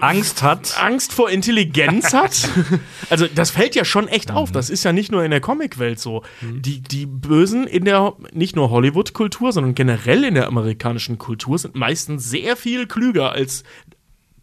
[0.01, 0.75] Angst hat.
[0.81, 2.49] Angst vor Intelligenz hat.
[3.09, 4.51] also das fällt ja schon echt auf.
[4.51, 6.23] Das ist ja nicht nur in der Comicwelt so.
[6.41, 11.75] Die, die Bösen in der nicht nur Hollywood-Kultur, sondern generell in der amerikanischen Kultur sind
[11.75, 13.63] meistens sehr viel klüger als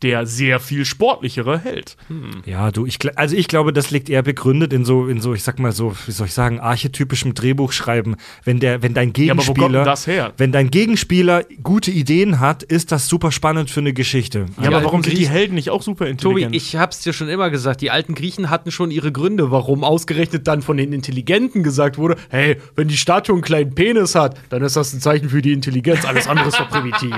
[0.05, 1.97] der sehr viel sportlichere Held.
[2.45, 5.43] Ja, du, ich, also ich glaube, das liegt eher begründet in so, in so, ich
[5.43, 8.17] sag mal so, wie soll ich sagen, archetypischem Drehbuchschreiben.
[8.45, 10.33] Wenn der, wenn dein Ja, aber wo kommt denn Gegenspieler, das her?
[10.37, 14.41] wenn dein Gegenspieler gute Ideen hat, ist das super spannend für eine Geschichte.
[14.57, 16.55] Ja, Die aber warum sind die Helden nicht auch super Tobi, intelligent?
[16.55, 20.47] ich hab's dir schon immer gesagt, die alten Griechen hatten schon ihre Gründe, warum ausgerechnet
[20.47, 24.63] dann von den Intelligenten gesagt wurde, hey, wenn die Statue einen kleinen Penis hat, dann
[24.63, 27.15] ist das ein Zeichen für die Intelligenz, alles andere ist doch primitiv.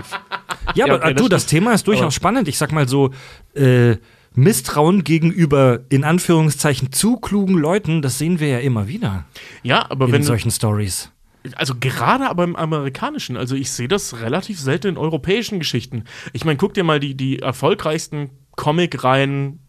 [0.74, 2.48] Ja, aber okay, du, das das Thema ist durchaus Aber- spannend.
[2.48, 3.10] Ich sag mal so,
[3.54, 3.96] äh,
[4.36, 9.24] Misstrauen gegenüber in Anführungszeichen zu klugen Leuten, das sehen wir ja immer wieder
[9.62, 11.10] ja, aber in wenn solchen Stories.
[11.54, 16.04] also gerade aber im amerikanischen, also ich sehe das relativ selten in europäischen Geschichten.
[16.34, 19.60] Ich meine, guck dir mal die, die erfolgreichsten Comic-Reihen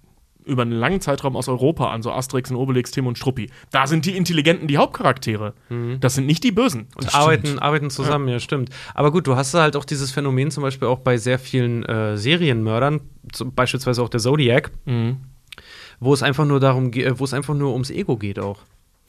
[0.48, 3.50] über einen langen Zeitraum aus Europa an, so Asterix und Obelix, Tim und Struppi.
[3.72, 5.54] Da sind die Intelligenten die Hauptcharaktere.
[6.00, 6.88] Das sind nicht die Bösen.
[6.96, 8.40] Und arbeiten, arbeiten zusammen, ja.
[8.40, 8.70] stimmt.
[8.96, 12.18] Aber gut, du hast halt auch dieses Phänomen zum Beispiel auch bei sehr vielen äh,
[12.18, 15.18] Serienmördern, zum, beispielsweise auch der Zodiac, Mhm.
[16.00, 18.60] wo es einfach nur darum geht, wo es einfach nur ums Ego geht auch.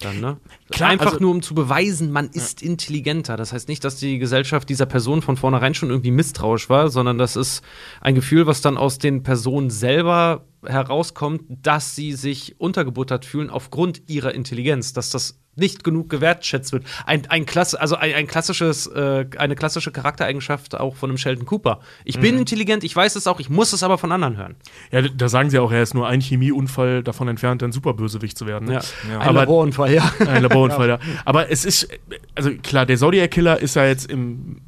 [0.00, 0.36] Dann, ne?
[0.70, 3.36] Klar, einfach also- nur um zu beweisen, man ist intelligenter.
[3.36, 7.18] Das heißt nicht, dass die Gesellschaft dieser Person von vornherein schon irgendwie misstrauisch war, sondern
[7.18, 7.64] das ist
[8.00, 14.08] ein Gefühl, was dann aus den Personen selber herauskommt, dass sie sich untergebuttert fühlen aufgrund
[14.08, 16.84] ihrer Intelligenz, dass das nicht genug gewertschätzt wird.
[17.04, 21.46] Ein, ein Klasse, also ein, ein klassisches, äh, eine klassische Charaktereigenschaft auch von einem Sheldon
[21.46, 21.80] Cooper.
[22.04, 24.54] Ich bin intelligent, ich weiß es auch, ich muss es aber von anderen hören.
[24.92, 28.46] Ja, da sagen sie auch, er ist nur ein Chemieunfall davon entfernt, ein Superbösewicht zu
[28.46, 28.68] werden.
[28.68, 28.80] Ne?
[29.10, 30.10] Ein Aber Laborunfall, ja.
[30.20, 30.98] ein Laborunfall, ja.
[31.24, 31.88] Aber es ist,
[32.34, 34.60] also klar, der Zodiac Killer ist ja jetzt im.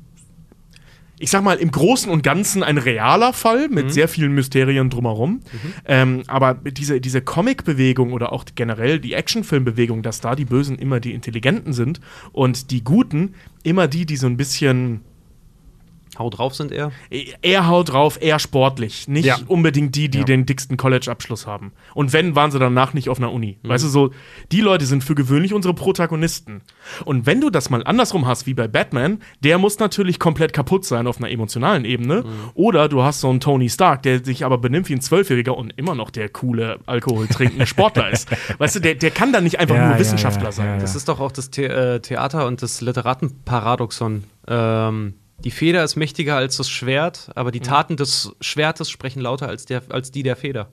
[1.20, 3.90] Ich sag mal, im Großen und Ganzen ein realer Fall mit Mhm.
[3.90, 5.40] sehr vielen Mysterien drumherum.
[5.86, 10.98] Ähm, aber diese, diese Comic-Bewegung oder auch generell die Actionfilm-Bewegung, dass da die Bösen immer
[10.98, 12.00] die Intelligenten sind
[12.32, 15.02] und die Guten immer die, die so ein bisschen
[16.20, 16.92] Hau drauf sind eher.
[17.42, 19.08] eher haut drauf, eher sportlich.
[19.08, 19.38] Nicht Ja.
[19.48, 20.24] unbedingt die, die Ja.
[20.24, 21.72] den dicksten College-Abschluss haben.
[21.94, 23.58] Und wenn, waren sie danach nicht auf einer Uni.
[23.64, 24.10] Weißt du, so,
[24.52, 26.60] die Leute sind für gewöhnlich unsere Protagonisten.
[27.04, 30.84] Und wenn du das mal andersrum hast, wie bei Batman, der muss natürlich komplett kaputt
[30.84, 32.24] sein auf einer emotionalen Ebene.
[32.54, 35.72] Oder du hast so einen Tony Stark, der sich aber benimmt wie ein Zwölfjähriger und
[35.76, 38.28] immer noch der coole, alkoholtrinkende Sportler ist.
[38.58, 40.66] Weißt du, der, der kann dann nicht einfach Ja, nur ja, Wissenschaftler ja, sein.
[40.66, 40.80] ja, ja.
[40.80, 44.24] Das ist doch auch das The äh, Theater und das Literatenparadoxon.
[44.48, 45.14] Ähm,
[45.44, 49.64] die Feder ist mächtiger als das Schwert, aber die Taten des Schwertes sprechen lauter als,
[49.64, 50.70] der, als die der Feder.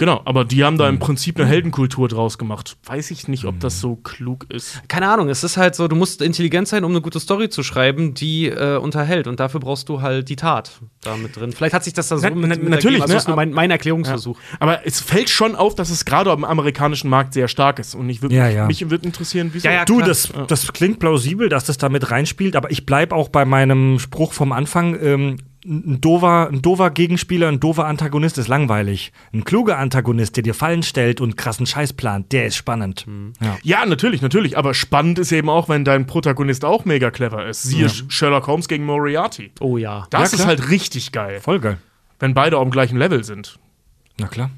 [0.00, 0.94] Genau, aber die haben da Hm.
[0.94, 2.76] im Prinzip eine Heldenkultur draus gemacht.
[2.86, 4.80] Weiß ich nicht, ob das so klug ist.
[4.86, 7.64] Keine Ahnung, es ist halt so, du musst intelligent sein, um eine gute Story zu
[7.64, 9.26] schreiben, die äh, unterhält.
[9.26, 10.70] Und dafür brauchst du halt die Tat
[11.02, 11.50] da mit drin.
[11.50, 13.00] Vielleicht hat sich das da so Na- mit, na- mit natürlich.
[13.02, 13.14] Also ne?
[13.16, 14.38] das ist nur mein, mein Erklärungsversuch.
[14.60, 17.96] Aber es fällt schon auf, dass es gerade am amerikanischen Markt sehr stark ist.
[17.96, 18.66] Und ich würd, Ja, ja.
[18.66, 19.66] mich würde interessieren, wieso.
[19.66, 23.30] Ja, ja, Du, das, das klingt plausibel, dass das damit reinspielt, aber ich bleibe auch
[23.30, 24.96] bei meinem Spruch vom Anfang.
[25.02, 29.12] Ähm, ein dover, ein dover Gegenspieler, ein dover Antagonist ist langweilig.
[29.32, 33.06] Ein kluger Antagonist, der dir Fallen stellt und krassen Scheiß plant, der ist spannend.
[33.40, 33.56] Ja.
[33.62, 34.56] Ja, natürlich, natürlich.
[34.56, 37.64] Aber spannend ist eben auch, wenn dein Protagonist auch mega clever ist.
[37.64, 39.50] Siehe Sherlock Holmes gegen Moriarty.
[39.60, 40.06] Oh ja.
[40.10, 41.78] Das Ja, ist halt richtig geil, Voll geil.
[42.20, 43.58] wenn beide auf dem gleichen Level sind.
[44.18, 44.50] Na klar.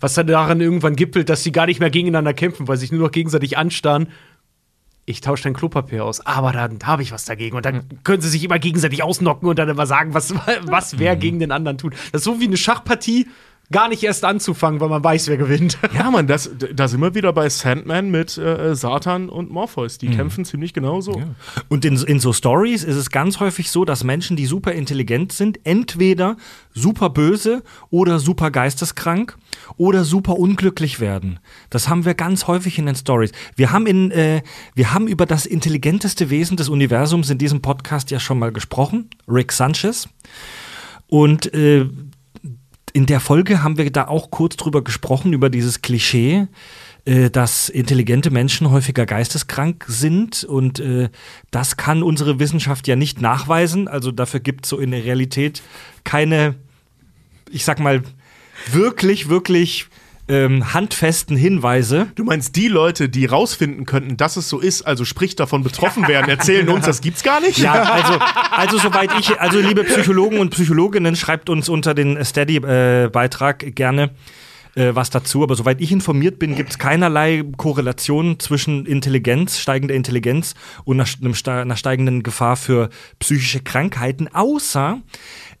[0.00, 3.00] Was dann daran irgendwann gipfelt, dass sie gar nicht mehr gegeneinander kämpfen, weil sich nur
[3.00, 4.08] noch gegenseitig anstarren.
[5.12, 7.54] Ich tausche dein Klopapier aus, aber dann habe ich was dagegen.
[7.56, 11.16] Und dann können sie sich immer gegenseitig ausnocken und dann immer sagen, was, was wer
[11.16, 11.92] gegen den anderen tut.
[12.12, 13.28] Das ist so wie eine Schachpartie,
[13.72, 15.78] gar nicht erst anzufangen, weil man weiß, wer gewinnt.
[15.92, 19.98] Ja, Mann, das, da sind wir wieder bei Sandman mit äh, Satan und Morpheus.
[19.98, 21.20] Die kämpfen ziemlich genauso.
[21.68, 25.32] Und in, in so Stories ist es ganz häufig so, dass Menschen, die super intelligent
[25.32, 26.36] sind, entweder
[26.72, 29.36] super böse oder super geisteskrank
[29.76, 31.38] oder super unglücklich werden.
[31.70, 33.32] Das haben wir ganz häufig in den Stories.
[33.56, 34.42] Wir haben in, äh,
[34.74, 39.10] wir haben über das intelligenteste Wesen des Universums in diesem Podcast ja schon mal gesprochen,
[39.28, 40.08] Rick Sanchez.
[41.08, 41.86] Und äh,
[42.92, 46.46] in der Folge haben wir da auch kurz drüber gesprochen, über dieses Klischee,
[47.04, 50.44] äh, dass intelligente Menschen häufiger geisteskrank sind.
[50.44, 51.08] Und äh,
[51.50, 53.88] das kann unsere Wissenschaft ja nicht nachweisen.
[53.88, 55.62] Also dafür gibt es so in der Realität
[56.04, 56.54] keine,
[57.50, 58.02] ich sag mal,
[58.70, 59.86] wirklich, wirklich
[60.32, 62.08] ähm, handfesten Hinweise.
[62.14, 66.08] Du meinst, die Leute, die rausfinden könnten, dass es so ist, also sprich davon betroffen
[66.08, 67.58] werden, erzählen uns, das gibt's gar nicht?
[67.58, 68.18] Ja, also,
[68.50, 74.10] also soweit ich, also liebe Psychologen und Psychologinnen, schreibt uns unter den Steady-Beitrag gerne
[74.74, 75.42] äh, was dazu.
[75.42, 80.54] Aber soweit ich informiert bin, gibt es keinerlei Korrelation zwischen Intelligenz, steigender Intelligenz
[80.84, 85.02] und einer steigenden Gefahr für psychische Krankheiten, außer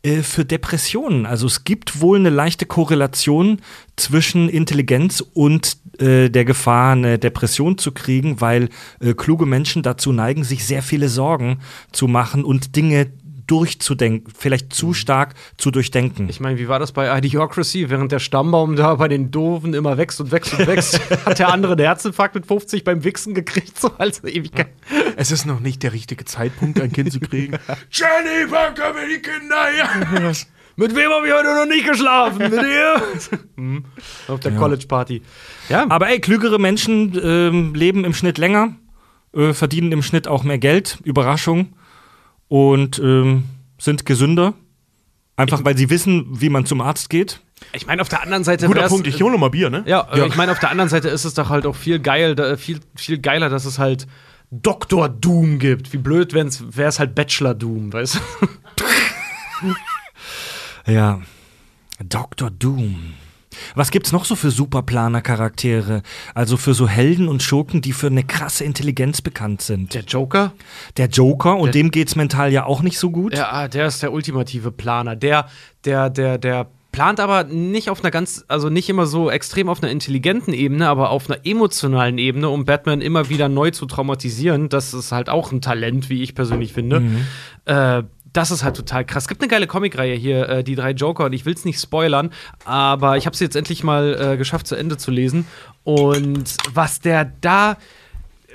[0.02, 1.26] äh, für Depressionen.
[1.26, 3.60] Also es gibt wohl eine leichte Korrelation
[3.96, 8.68] zwischen Intelligenz und äh, der Gefahr, eine Depression zu kriegen, weil
[9.00, 11.60] äh, kluge Menschen dazu neigen, sich sehr viele Sorgen
[11.92, 13.10] zu machen und Dinge
[13.46, 16.28] durchzudenken, vielleicht zu stark zu durchdenken.
[16.28, 17.90] Ich meine, wie war das bei Idiocracy?
[17.90, 21.48] Während der Stammbaum da bei den Doofen immer wächst und wächst und wächst, hat der
[21.48, 24.68] andere einen Herzinfarkt mit 50 beim Wichsen gekriegt, so als Ewigkeit.
[25.16, 27.58] Es ist noch nicht der richtige Zeitpunkt, ein Kind zu kriegen.
[27.90, 30.32] Jenny, pack mir die Kinder her!
[30.76, 32.38] Mit wem habe ich heute noch nicht geschlafen?
[32.50, 33.02] Mit dir?
[33.56, 33.84] Hm.
[34.28, 35.22] Auf der College-Party.
[35.68, 38.76] Ja, Aber ey, klügere Menschen ähm, leben im Schnitt länger,
[39.34, 41.74] äh, verdienen im Schnitt auch mehr Geld, Überraschung,
[42.52, 43.44] und ähm,
[43.78, 44.52] sind gesünder.
[45.36, 47.40] Einfach weil sie wissen, wie man zum Arzt geht.
[47.72, 48.66] ich meine, auf der anderen Seite.
[48.66, 49.84] Guter Punkt, ich hole noch mal Bier, ne?
[49.86, 52.34] Ja, äh, ich meine, auf der anderen Seite ist es doch halt auch viel geil,
[52.34, 54.06] da, viel, viel geiler, dass es halt
[54.50, 55.08] Dr.
[55.08, 55.94] Doom gibt.
[55.94, 56.46] Wie blöd wäre
[56.88, 58.20] es halt Bachelor Doom, weißt
[59.62, 60.92] du?
[60.92, 61.22] Ja.
[62.04, 62.50] Dr.
[62.50, 63.14] Doom.
[63.74, 66.02] Was gibt's noch so für Superplaner-Charaktere?
[66.34, 69.94] Also für so Helden und Schurken, die für eine krasse Intelligenz bekannt sind.
[69.94, 70.52] Der Joker?
[70.96, 73.34] Der Joker, und dem geht's mental ja auch nicht so gut.
[73.34, 75.16] Ja, ah, der ist der ultimative Planer.
[75.16, 75.48] Der,
[75.84, 79.82] der, der, der plant aber nicht auf einer ganz, also nicht immer so extrem auf
[79.82, 84.68] einer intelligenten Ebene, aber auf einer emotionalen Ebene, um Batman immer wieder neu zu traumatisieren.
[84.68, 87.02] Das ist halt auch ein Talent, wie ich persönlich finde.
[87.64, 88.02] Äh,
[88.32, 89.24] das ist halt total krass.
[89.24, 91.80] Es gibt eine geile Comicreihe hier, äh, die drei Joker, und ich will es nicht
[91.80, 92.30] spoilern,
[92.64, 95.46] aber ich habe es jetzt endlich mal äh, geschafft, zu Ende zu lesen.
[95.84, 97.76] Und was der da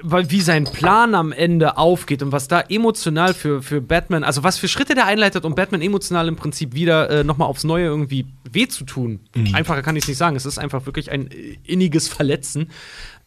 [0.02, 4.44] weil wie sein Plan am Ende aufgeht und was da emotional für, für Batman, also
[4.44, 7.86] was für Schritte der einleitet, um Batman emotional im Prinzip wieder äh, nochmal aufs Neue
[7.86, 9.22] irgendwie weh zu tun.
[9.54, 10.36] Einfacher kann ich es nicht sagen.
[10.36, 12.70] Es ist einfach wirklich ein äh, inniges Verletzen.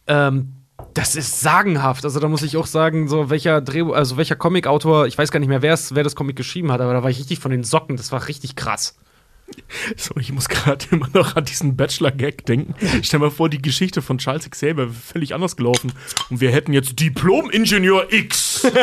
[0.07, 0.53] Ähm,
[0.93, 2.03] Das ist sagenhaft.
[2.03, 5.39] Also da muss ich auch sagen, so welcher Dreh, also welcher Comicautor, ich weiß gar
[5.39, 7.63] nicht mehr, wer wer das Comic geschrieben hat, aber da war ich richtig von den
[7.63, 7.97] Socken.
[7.97, 8.95] Das war richtig krass.
[9.97, 12.73] So, ich muss gerade immer noch an diesen Bachelor-Gag denken.
[13.03, 15.91] Stell mal vor, die Geschichte von Charles Xavier wäre völlig anders gelaufen.
[16.29, 18.67] Und wir hätten jetzt Diplom-Ingenieur X.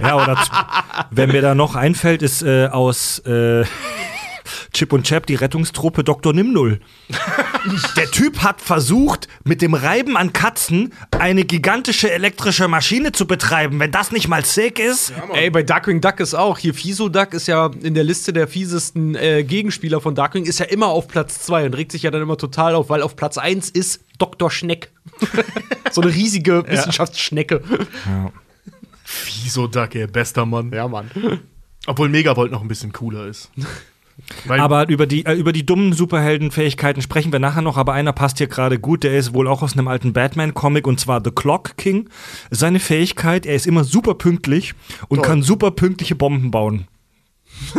[0.00, 0.42] Ja, oder
[1.10, 3.64] wenn mir da noch einfällt, ist äh, aus äh,
[4.72, 6.32] Chip und Chap die Rettungstruppe Dr.
[6.32, 6.80] Nimnull.
[7.96, 13.78] Der Typ hat versucht, mit dem Reiben an Katzen eine gigantische elektrische Maschine zu betreiben.
[13.80, 15.12] Wenn das nicht mal sick ist.
[15.32, 16.58] Ey, bei Darkwing Duck ist auch.
[16.58, 20.58] Hier Fiso Duck ist ja in der Liste der fiesesten äh, Gegenspieler von Darkwing, ist
[20.58, 23.16] ja immer auf Platz 2 und regt sich ja dann immer total auf, weil auf
[23.16, 24.50] Platz 1 ist Dr.
[24.50, 24.90] Schneck.
[25.90, 27.62] so eine riesige Wissenschaftsschnecke.
[29.42, 30.72] Wieso Duck, ey, bester Mann.
[30.72, 31.10] Ja, Mann.
[31.86, 33.50] Obwohl Megavolt noch ein bisschen cooler ist.
[34.46, 38.12] Weil, Aber über die, äh, über die dummen Superheldenfähigkeiten sprechen wir nachher noch, aber einer
[38.12, 41.30] passt hier gerade gut, der ist wohl auch aus einem alten Batman-Comic und zwar The
[41.30, 42.08] Clock King.
[42.50, 44.74] Seine Fähigkeit, er ist immer super pünktlich
[45.08, 45.26] und Toll.
[45.26, 46.86] kann super pünktliche Bomben bauen.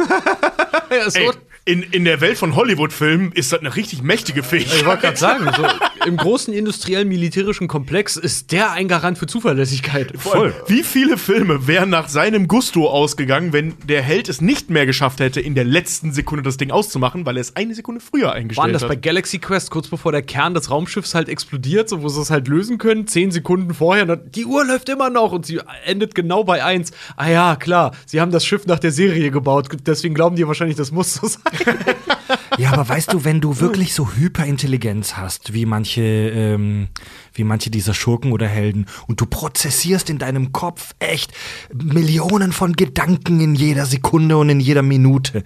[0.92, 1.32] Ja, so, ey,
[1.72, 5.02] in, in der Welt von Hollywood-Filmen ist das eine richtig mächtige ich wollte Fähigkeit.
[5.02, 5.66] gerade sagen, so,
[6.06, 10.12] im großen industriell-militärischen Komplex ist der ein Garant für Zuverlässigkeit.
[10.18, 14.70] Vor allem, Wie viele Filme wären nach seinem Gusto ausgegangen, wenn der Held es nicht
[14.70, 18.02] mehr geschafft hätte, in der letzten Sekunde das Ding auszumachen, weil er es eine Sekunde
[18.02, 18.90] früher Waren eingestellt das hat?
[18.90, 22.32] bei Galaxy Quest kurz bevor der Kern des Raumschiffs halt explodiert, so wo sie es
[22.32, 26.16] halt lösen können, zehn Sekunden vorher, dann, die Uhr läuft immer noch und sie endet
[26.16, 26.92] genau bei eins.
[27.16, 30.76] Ah ja, klar, sie haben das Schiff nach der Serie gebaut, deswegen glauben die wahrscheinlich,
[30.76, 31.42] das muss so sein.
[32.58, 36.90] Ja, aber weißt du, wenn du wirklich so Hyperintelligenz hast, wie manche, ähm,
[37.34, 41.34] wie manche dieser Schurken oder Helden, und du prozessierst in deinem Kopf echt
[41.74, 45.44] Millionen von Gedanken in jeder Sekunde und in jeder Minute,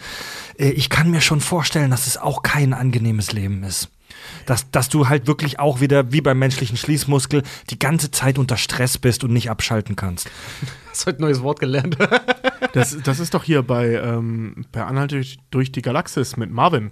[0.58, 3.90] äh, ich kann mir schon vorstellen, dass es auch kein angenehmes Leben ist.
[4.46, 8.58] Dass, dass du halt wirklich auch wieder, wie beim menschlichen Schließmuskel, die ganze Zeit unter
[8.58, 10.30] Stress bist und nicht abschalten kannst.
[10.90, 11.98] Hast heute ein neues Wort gelernt.
[12.74, 16.92] Das, das ist doch hier bei, ähm, bei Anhalt durch, durch die Galaxis mit Marvin,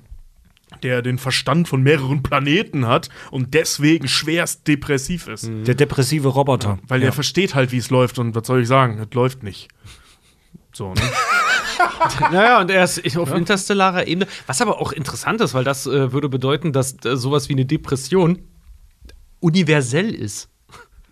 [0.82, 5.50] der den Verstand von mehreren Planeten hat und deswegen schwerst depressiv ist.
[5.66, 6.80] Der depressive Roboter.
[6.88, 7.08] Weil ja.
[7.08, 9.70] er versteht halt, wie es läuft und was soll ich sagen, es läuft nicht.
[10.74, 11.02] So, ne?
[12.32, 14.28] naja, und er ist auf interstellarer Ebene.
[14.48, 17.66] Was aber auch interessant ist, weil das äh, würde bedeuten, dass äh, sowas wie eine
[17.66, 18.40] Depression
[19.40, 20.50] universell ist.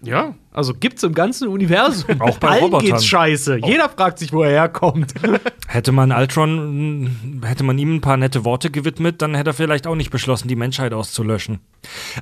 [0.01, 0.35] ja.
[0.53, 2.19] Also gibt's im ganzen Universum.
[2.19, 2.85] Auch bei Allen Robotern.
[2.85, 3.59] geht's scheiße.
[3.63, 5.13] Jeder fragt sich, wo er herkommt.
[5.67, 9.87] Hätte man Ultron, hätte man ihm ein paar nette Worte gewidmet, dann hätte er vielleicht
[9.87, 11.61] auch nicht beschlossen, die Menschheit auszulöschen.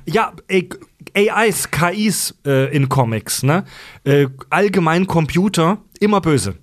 [0.06, 0.32] Ja,
[1.16, 3.64] AIs, KIs äh, in Comics, ne?
[4.04, 6.54] Äh, allgemein Computer, immer böse.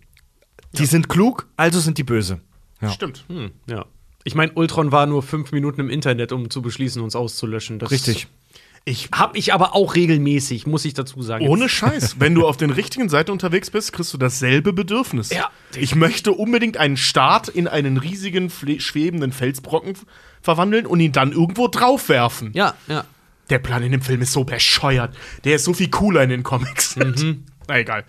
[0.77, 2.39] Die sind klug, also sind die böse.
[2.81, 2.89] Ja.
[2.91, 3.25] Stimmt.
[3.27, 3.85] Hm, ja.
[4.23, 7.79] Ich meine, Ultron war nur fünf Minuten im Internet, um zu beschließen, uns auszulöschen.
[7.79, 8.27] Das Richtig.
[8.83, 11.45] Ich, Hab ich aber auch regelmäßig, muss ich dazu sagen.
[11.47, 15.29] ohne Scheiß, wenn du auf den richtigen Seiten unterwegs bist, kriegst du dasselbe Bedürfnis.
[15.29, 15.49] Ja.
[15.75, 19.95] Ich möchte unbedingt einen Start in einen riesigen, schwebenden Felsbrocken
[20.41, 22.51] verwandeln und ihn dann irgendwo draufwerfen.
[22.53, 23.03] Ja, ja.
[23.49, 25.13] Der Plan in dem Film ist so bescheuert.
[25.43, 26.95] Der ist so viel cooler in den Comics.
[26.95, 27.43] Mhm.
[27.67, 28.05] Na egal.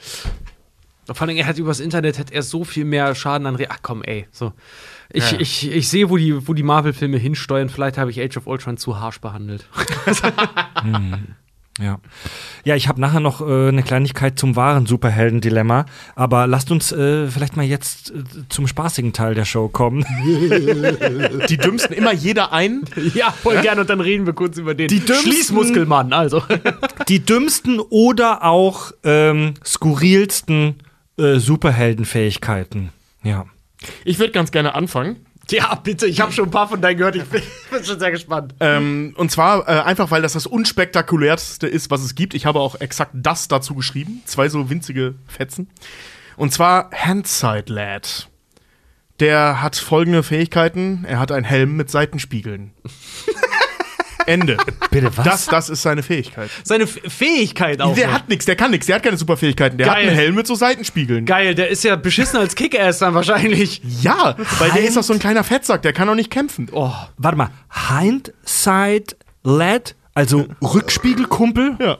[1.15, 3.57] Vor allem, er hat übers Internet hat er so viel mehr Schaden an.
[3.57, 4.27] Re Ach komm, ey.
[4.31, 4.53] So.
[5.11, 5.41] Ich, Ja.
[5.41, 7.69] ich, ich sehe, wo die, wo die Marvel-Filme hinsteuern.
[7.71, 9.67] Vielleicht habe ich Age of Ultron zu harsch behandelt.
[11.81, 12.01] Ja.
[12.65, 15.87] Ja, ich habe nachher noch äh, eine Kleinigkeit zum wahren Superhelden-Dilemma,
[16.17, 20.05] aber lasst uns äh, vielleicht mal jetzt äh, zum spaßigen Teil der Show kommen.
[21.49, 22.83] Die dümmsten immer jeder ein.
[23.15, 23.83] ja, voll gerne.
[23.83, 26.13] Und dann reden wir kurz über den Die dümmsten- Schließmuskelmann.
[26.13, 26.43] Also.
[27.09, 30.75] Die dümmsten oder auch ähm, skurrilsten
[31.19, 32.91] äh, Superheldenfähigkeiten.
[33.23, 33.47] Ja.
[34.05, 35.27] Ich würde ganz gerne anfangen.
[35.51, 36.07] ja, bitte.
[36.07, 37.17] Ich habe schon ein paar von deinen gehört.
[37.17, 38.55] Ich bin, bin schon sehr gespannt.
[38.61, 42.35] Ähm, und zwar äh, einfach, weil das das unspektakulärste ist, was es gibt.
[42.35, 44.23] Ich habe auch exakt das dazu geschrieben.
[44.25, 45.71] Zwei so winzige Fetzen.
[46.37, 48.29] Und zwar Handside Lad.
[49.21, 51.05] Der hat folgende Fähigkeiten.
[51.07, 52.73] Er hat einen Helm mit Seitenspiegeln.
[54.27, 54.57] Ende.
[54.91, 55.25] Bitte was?
[55.25, 56.51] Das, das ist seine Fähigkeit.
[56.65, 57.95] Seine F Fähigkeit auch.
[57.95, 58.15] Der noch.
[58.15, 59.79] hat nichts, der kann nichts, der hat keine Superfähigkeiten.
[59.79, 59.97] Der Geil.
[59.97, 61.25] hat einen Helm mit so Seitenspiegeln.
[61.25, 63.81] Geil, der ist ja beschissen als Kick-Ass dann wahrscheinlich.
[64.03, 66.69] Ja, weil der ist doch so ein kleiner Fettsack, der kann auch nicht kämpfen.
[66.73, 67.51] Oh, Warte mal,
[67.91, 71.77] Hindsight Lad, also Rückspiegelkumpel?
[71.81, 71.99] Ja.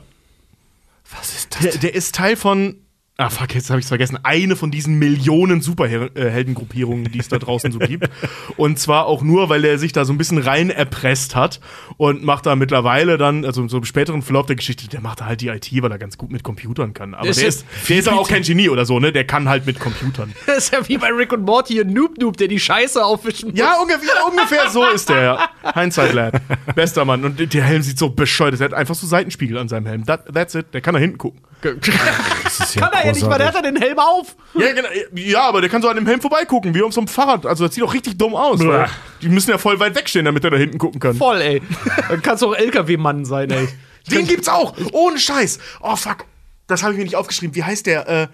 [1.17, 1.61] Was ist das?
[1.61, 2.75] Der, der ist Teil von
[3.21, 4.17] Ah, fuck, jetzt habe ich vergessen.
[4.23, 8.09] Eine von diesen Millionen Superheldengruppierungen, die es da draußen so gibt.
[8.55, 11.59] Und zwar auch nur, weil er sich da so ein bisschen rein erpresst hat
[11.97, 15.25] und macht da mittlerweile dann, also so im späteren Verlauf der Geschichte, der macht da
[15.25, 17.13] halt die IT, weil er ganz gut mit Computern kann.
[17.13, 19.11] Aber Der der ist ist, der ist auch kein Genie oder so, ne?
[19.11, 20.33] Der kann halt mit Computern.
[20.45, 23.49] Das ist ja wie bei Rick und Morty, ein Noob Noob, der die Scheiße aufwischen
[23.49, 23.59] muss.
[23.59, 25.49] Ja, ungefähr, ungefähr so ist der, ja.
[25.73, 26.41] Hindsight Lad.
[26.73, 27.25] Bester Mann.
[27.25, 28.61] Und der Helm sieht so bescheuert aus.
[28.61, 30.05] Er hat einfach so Seitenspiegel an seinem Helm.
[30.05, 30.67] That, that's it.
[30.73, 31.41] Der kann da hinten gucken.
[32.45, 34.35] Ist Kann er ja nicht, weil der hat ja den Helm auf.
[34.53, 34.87] Ja, genau.
[35.15, 37.45] ja, aber der kann so an dem Helm vorbeigucken, wie auf so einem Fahrrad.
[37.45, 38.59] Also das sieht doch richtig dumm aus.
[38.65, 38.87] Weil
[39.21, 41.15] die müssen ja voll weit wegstehen, damit er da hinten gucken kann.
[41.15, 41.61] Voll, ey.
[42.09, 43.67] Dann kannst du auch LKW-Mann sein, ey.
[44.09, 44.75] Den gibt's auch.
[44.91, 45.59] Ohne Scheiß.
[45.81, 46.25] Oh, fuck.
[46.67, 47.55] Das habe ich mir nicht aufgeschrieben.
[47.55, 48.07] Wie heißt der?
[48.07, 48.27] Äh,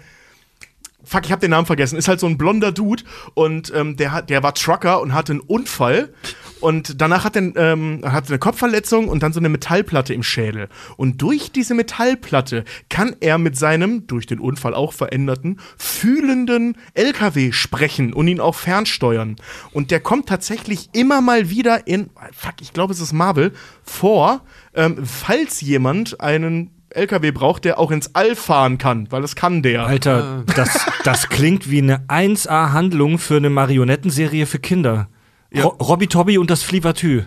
[1.05, 1.97] fuck, ich habe den Namen vergessen.
[1.97, 3.03] Ist halt so ein blonder Dude
[3.33, 6.13] und ähm, der, hat, der war Trucker und hatte einen Unfall.
[6.61, 10.69] Und danach hat er ähm, hat eine Kopfverletzung und dann so eine Metallplatte im Schädel.
[10.97, 17.51] Und durch diese Metallplatte kann er mit seinem, durch den Unfall auch veränderten, fühlenden LKW
[17.51, 19.35] sprechen und ihn auch fernsteuern.
[19.73, 23.51] Und der kommt tatsächlich immer mal wieder in, fuck, ich glaube, es ist Marvel,
[23.83, 24.41] vor,
[24.73, 29.61] ähm, falls jemand einen LKW braucht, der auch ins All fahren kann, weil das kann
[29.61, 29.85] der.
[29.85, 35.09] Alter, das, das klingt wie eine 1A-Handlung für eine Marionettenserie für Kinder.
[35.55, 37.23] Ro Robby Tobby und das Flivatü.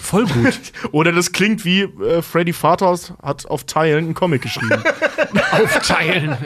[0.00, 0.58] Voll gut.
[0.92, 4.82] Oder das klingt wie äh, Freddy Fatos hat auf Teilen einen Comic geschrieben.
[5.52, 6.36] Aufteilen.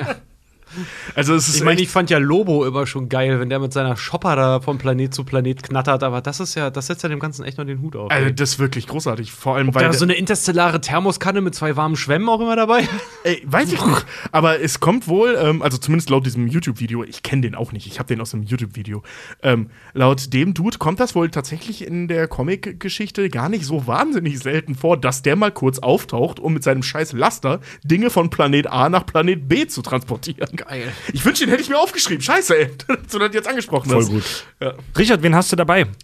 [1.14, 3.72] Also es ist Ich meine, ich fand ja Lobo immer schon geil, wenn der mit
[3.72, 7.08] seiner Chopper da von Planet zu Planet knattert, aber das ist ja, das setzt ja
[7.08, 8.10] dem Ganzen echt noch den Hut auf.
[8.10, 8.34] also ey.
[8.34, 9.32] das ist wirklich großartig.
[9.32, 12.56] Vor allem, da weil ist so eine interstellare Thermoskanne mit zwei warmen Schwämmen auch immer
[12.56, 12.88] dabei.
[13.24, 14.06] Ey, weiß ich nicht.
[14.32, 17.86] Aber es kommt wohl, ähm, also zumindest laut diesem YouTube-Video, ich kenne den auch nicht,
[17.86, 19.02] ich habe den aus einem YouTube-Video.
[19.42, 24.38] Ähm, laut dem Dude kommt das wohl tatsächlich in der Comic-Geschichte gar nicht so wahnsinnig
[24.38, 28.66] selten vor, dass der mal kurz auftaucht, um mit seinem scheiß Laster Dinge von Planet
[28.68, 30.56] A nach Planet B zu transportieren.
[30.64, 30.92] Geil.
[31.12, 32.22] Ich wünsche, den hätte ich mir aufgeschrieben.
[32.22, 32.70] Scheiße, ey.
[32.86, 34.08] dass du das jetzt angesprochen hast.
[34.10, 34.24] gut.
[34.60, 34.74] Ja.
[34.96, 35.86] Richard, wen hast du dabei?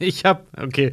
[0.00, 0.92] Ich hab, okay.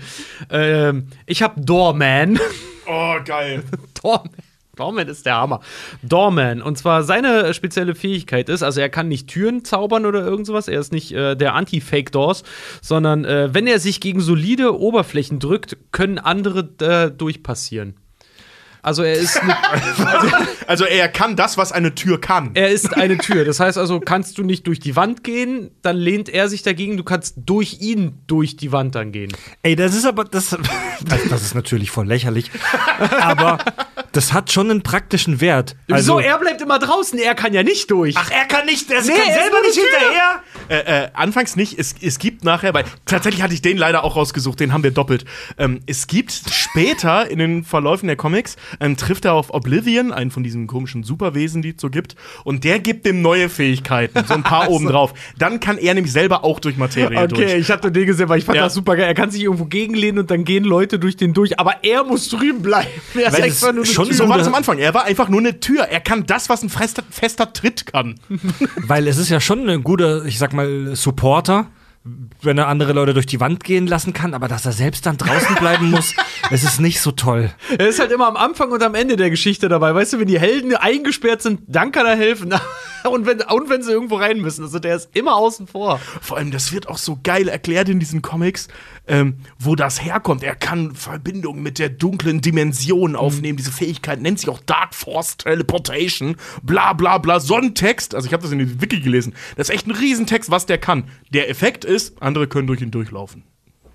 [0.50, 2.40] Ähm, ich hab Doorman.
[2.88, 3.64] Oh, geil.
[4.02, 4.32] Doorman.
[4.76, 5.62] Doorman ist der Hammer.
[6.04, 6.62] Doorman.
[6.62, 10.68] Und zwar seine spezielle Fähigkeit ist, also er kann nicht Türen zaubern oder irgend sowas.
[10.68, 12.44] Er ist nicht äh, der Anti-Fake-Doors,
[12.82, 17.96] sondern äh, wenn er sich gegen solide Oberflächen drückt, können andere äh, durchpassieren.
[18.86, 19.58] Also er ist eine
[20.68, 22.52] Also er kann das, was eine Tür kann.
[22.54, 23.44] Er ist eine Tür.
[23.44, 26.96] Das heißt also, kannst du nicht durch die Wand gehen, dann lehnt er sich dagegen.
[26.96, 29.32] Du kannst durch ihn durch die Wand dann gehen.
[29.64, 30.56] Ey, das ist aber, das,
[31.04, 32.52] das, das ist natürlich voll lächerlich.
[33.22, 33.58] Aber
[34.16, 35.76] das hat schon einen praktischen Wert.
[35.88, 36.20] Wieso?
[36.20, 37.20] Er bleibt immer draußen.
[37.20, 38.16] Er kann ja nicht durch.
[38.16, 39.84] Also Ach, er kann nicht, er Nee, er ist nur eine Tür.
[40.70, 41.78] Äh, äh, anfangs nicht.
[41.78, 44.92] Es, es gibt nachher, weil tatsächlich hatte ich den leider auch rausgesucht, den haben wir
[44.92, 45.26] doppelt.
[45.58, 50.32] Ähm, es gibt später in den Verläufen der Comics, ähm, trifft er auf Oblivion, einen
[50.32, 54.34] von diesen komischen Superwesen, die es so gibt, und der gibt ihm neue Fähigkeiten, so
[54.34, 55.14] ein paar obendrauf.
[55.38, 57.54] Dann kann er nämlich selber auch durch Materie Okay, durch.
[57.54, 58.64] ich hatte den gesehen, weil ich fand Ja.
[58.64, 59.06] das super geil.
[59.08, 62.30] Er kann sich irgendwo gegenlehnen und dann gehen Leute durch den durch, aber er muss
[62.30, 62.90] drüben bleiben.
[63.14, 64.18] Er einfach es nur schon Tür.
[64.18, 64.78] So war das am Anfang.
[64.78, 65.84] Er war einfach nur eine Tür.
[65.84, 68.20] Er kann das, was ein fester, fester Tritt kann.
[68.78, 71.68] Weil es ist ja schon ein guter, ich sag mal, Supporter,
[72.42, 75.18] wenn er andere Leute durch die Wand gehen lassen kann, aber dass er selbst dann
[75.18, 76.14] draußen bleiben muss,
[76.52, 77.52] es ist nicht so toll.
[77.78, 79.96] Er ist halt immer am Anfang und am Ende der Geschichte dabei.
[79.96, 82.54] Weißt du, wenn die Helden eingesperrt sind, dann kann er helfen.
[83.06, 84.64] Und wenn, und wenn sie irgendwo rein müssen.
[84.64, 86.00] Also der ist immer außen vor.
[86.22, 88.68] Vor allem, das wird auch so geil erklärt in diesen Comics,
[89.08, 90.44] ähm, wo das herkommt.
[90.44, 93.58] Er kann Verbindungen mit der dunklen Dimension aufnehmen.
[93.58, 96.36] Diese Fähigkeit nennt sich auch Dark Force Teleportation.
[96.64, 97.40] Bla bla bla.
[97.40, 98.16] So ein Text.
[98.16, 99.34] Also ich habe das in den Wiki gelesen.
[99.56, 101.06] Das ist echt ein Riesentext, was der kann.
[101.34, 103.44] Der Effekt ist, andere können durch ihn durchlaufen.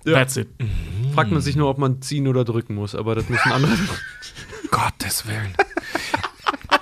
[0.03, 0.47] That's it.
[1.13, 3.77] Fragt man sich nur, ob man ziehen oder drücken muss, aber das müssen andere.
[4.71, 5.53] Gottes Willen.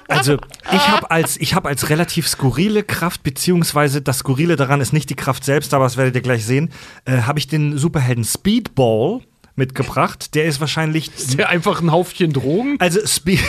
[0.09, 0.37] Also,
[0.71, 5.09] ich habe als, ich hab als relativ skurrile Kraft, beziehungsweise das Skurrile daran ist nicht
[5.09, 6.71] die Kraft selbst, aber das werdet ihr gleich sehen,
[7.05, 9.21] äh, habe ich den Superhelden Speedball
[9.55, 10.33] mitgebracht.
[10.35, 11.15] Der ist wahrscheinlich.
[11.15, 12.75] Ist der einfach ein Haufchen Drogen?
[12.79, 13.39] Also, Speed.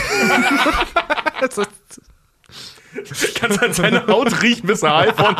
[3.36, 5.36] Kannst an seine Haut riechen, bis er high von.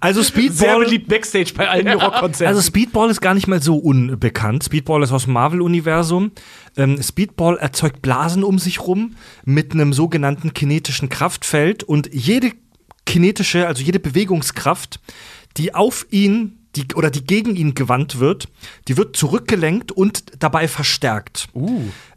[0.00, 0.84] Also, Sehr Speedball.
[0.84, 2.46] beliebt Backstage bei allen Rockkonzerten.
[2.46, 4.64] Also Speedball ist gar nicht mal so unbekannt.
[4.64, 6.30] Speedball ist aus dem Marvel-Universum.
[6.76, 12.52] Ähm, Speedball erzeugt Blasen um sich rum mit einem sogenannten kinetischen Kraftfeld und jede
[13.06, 15.00] kinetische, also jede Bewegungskraft,
[15.56, 18.48] die auf ihn die, oder die gegen ihn gewandt wird,
[18.88, 21.48] die wird zurückgelenkt und dabei verstärkt.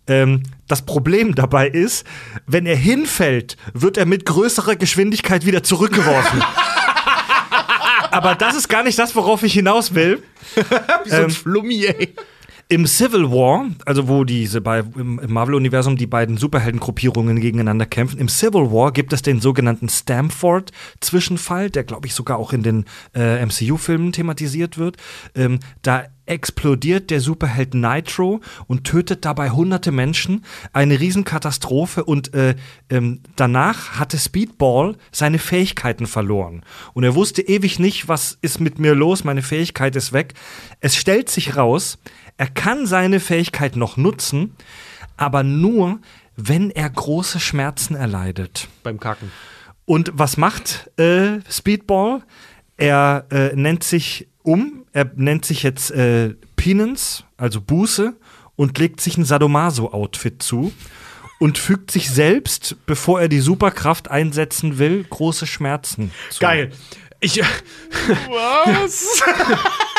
[0.06, 2.06] Ähm, das Problem dabei ist,
[2.46, 6.44] wenn er hinfällt, wird er mit größerer Geschwindigkeit wieder zurückgeworfen.
[8.12, 10.22] Aber das ist gar nicht das, worauf ich hinaus will.
[11.04, 12.14] Wie so ein Flummi, ey.
[12.70, 18.30] Im Civil War, also wo diese bei, im, Marvel-Universum die beiden Superheldengruppierungen gegeneinander kämpfen, im
[18.30, 23.46] Civil War gibt es den sogenannten Stamford-Zwischenfall, der, glaube ich, sogar auch in den äh,
[23.46, 24.98] MCU-Filmen thematisiert wird.
[25.36, 30.46] Ähm, da explodiert der Superheld Nitro und tötet dabei hunderte Menschen.
[30.72, 32.56] Eine Riesenkatastrophe und äh,
[32.90, 36.64] ähm, danach hatte Speedball seine Fähigkeiten verloren.
[36.94, 40.34] Und er wusste ewig nicht, was ist mit mir los, meine Fähigkeit ist weg.
[40.80, 41.98] Es stellt sich raus,
[42.38, 44.56] er kann seine Fähigkeit noch nutzen,
[45.18, 46.00] aber nur,
[46.36, 48.68] wenn er große Schmerzen erleidet.
[48.84, 49.32] Beim Kacken.
[49.86, 52.24] Und was macht äh, Speedball?
[52.78, 58.16] Er äh, nennt sich um, er nennt sich jetzt äh, Penance, also Buße,
[58.56, 60.72] und legt sich ein Sadomaso-Outfit zu
[61.40, 66.40] und fügt sich selbst, bevor er die Superkraft einsetzen will, große Schmerzen zu.
[66.40, 66.72] Geil.
[67.20, 67.42] Ich.
[68.30, 69.22] Was?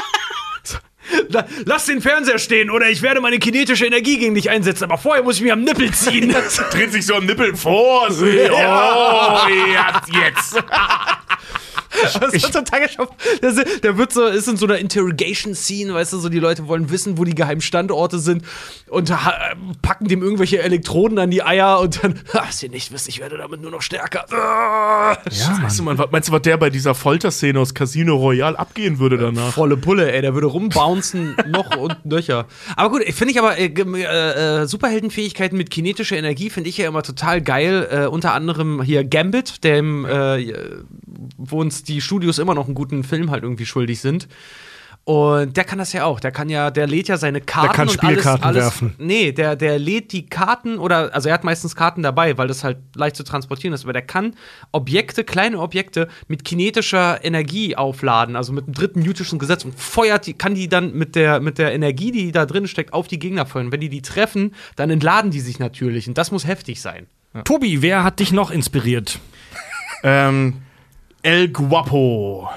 [1.29, 4.99] La- Lass den Fernseher stehen oder ich werde meine kinetische Energie gegen dich einsetzen, aber
[4.99, 6.35] vorher muss ich mir am Nippel ziehen.
[6.71, 8.09] Dreht sich so am Nippel vor.
[8.11, 10.57] Oh, ja, jetzt.
[10.57, 10.63] Das
[12.33, 13.13] ist total geschafft.
[13.43, 13.53] Der,
[13.83, 17.19] der wird so, ist in so einer Interrogation-Scene, weißt du, so die Leute wollen wissen,
[17.19, 18.45] wo die geheimen Standorte sind
[18.89, 19.13] und
[19.83, 23.39] packen dem irgendwelche Elektroden an die Eier und dann, was ihr nicht wisst, ich werde
[23.39, 24.25] damit nur noch stärker.
[24.31, 25.17] Ja,
[25.63, 29.19] Weißt du, was- meinst du, was der bei dieser Folterszene aus Casino Royale abgehen würde
[29.19, 29.53] danach?
[29.53, 32.47] Volle Pulle, ey, der würde rumbouncen, noch und nöcher.
[32.77, 36.89] Aber gut, finde ich aber, äh, äh, äh, Superheldenfähigkeiten mit kinetischer Energie finde ich ja
[36.89, 37.89] immer total geil.
[37.91, 40.53] Äh, unter anderem hier Gambit, dem, äh,
[41.37, 44.29] wo uns die Studios immer noch einen guten Film halt irgendwie schuldig sind.
[45.05, 46.19] Und der kann das ja auch.
[46.19, 47.75] Der kann ja, der lädt ja seine Karten.
[47.75, 48.95] kann und Spielkarten alles, alles, werfen.
[48.97, 52.65] Nee, der, der lädt die Karten oder, also er hat meistens Karten dabei, weil das
[52.65, 53.85] halt leicht zu transportieren ist.
[53.85, 54.35] Aber der kann
[54.73, 60.27] Objekte, kleine Objekte mit kinetischer Energie aufladen, also mit dem dritten Newtonschen Gesetz und feuert
[60.27, 63.19] die, kann die dann mit der, mit der Energie, die da drin steckt, auf die
[63.19, 63.73] Gegner feuern.
[63.73, 66.09] Wenn die die treffen, dann entladen die sich natürlich.
[66.09, 67.07] Und das muss heftig sein.
[67.45, 69.19] Tobi, wer hat dich noch inspiriert?
[70.03, 70.63] Ähm,
[71.25, 72.51] El Guapo.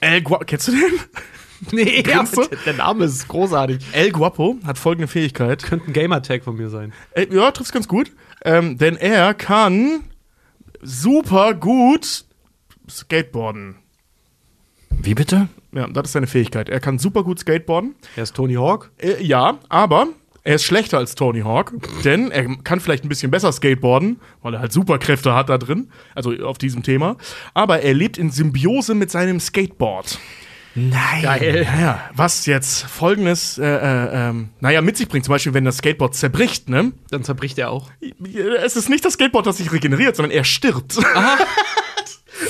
[0.00, 0.80] El Guapo, kennst du den?
[1.72, 2.44] Nee, Grinst du?
[2.44, 3.78] der, der Name ist großartig.
[3.92, 5.62] El Guapo hat folgende Fähigkeit.
[5.62, 6.92] Könnte ein Gamertag von mir sein.
[7.12, 8.12] Äh, ja, trifft's ganz gut.
[8.44, 10.04] Ähm, denn er kann
[10.82, 12.24] super gut
[12.88, 13.76] skateboarden.
[14.90, 15.48] Wie bitte?
[15.72, 16.68] Ja, das ist seine Fähigkeit.
[16.68, 17.94] Er kann super gut skateboarden.
[18.16, 18.90] Er ist Tony Hawk.
[18.98, 20.08] Äh, ja, aber
[20.46, 21.72] er ist schlechter als Tony Hawk,
[22.04, 25.90] denn er kann vielleicht ein bisschen besser skateboarden, weil er halt Superkräfte hat da drin,
[26.14, 27.16] also auf diesem Thema.
[27.52, 30.20] Aber er lebt in Symbiose mit seinem Skateboard.
[30.76, 31.22] Nein.
[31.22, 31.66] Geil.
[31.80, 35.78] Ja, was jetzt folgendes, äh, äh, ähm, naja, mit sich bringt, zum Beispiel, wenn das
[35.78, 36.92] Skateboard zerbricht, ne?
[37.10, 37.90] Dann zerbricht er auch.
[38.62, 40.96] Es ist nicht das Skateboard, das sich regeneriert, sondern er stirbt.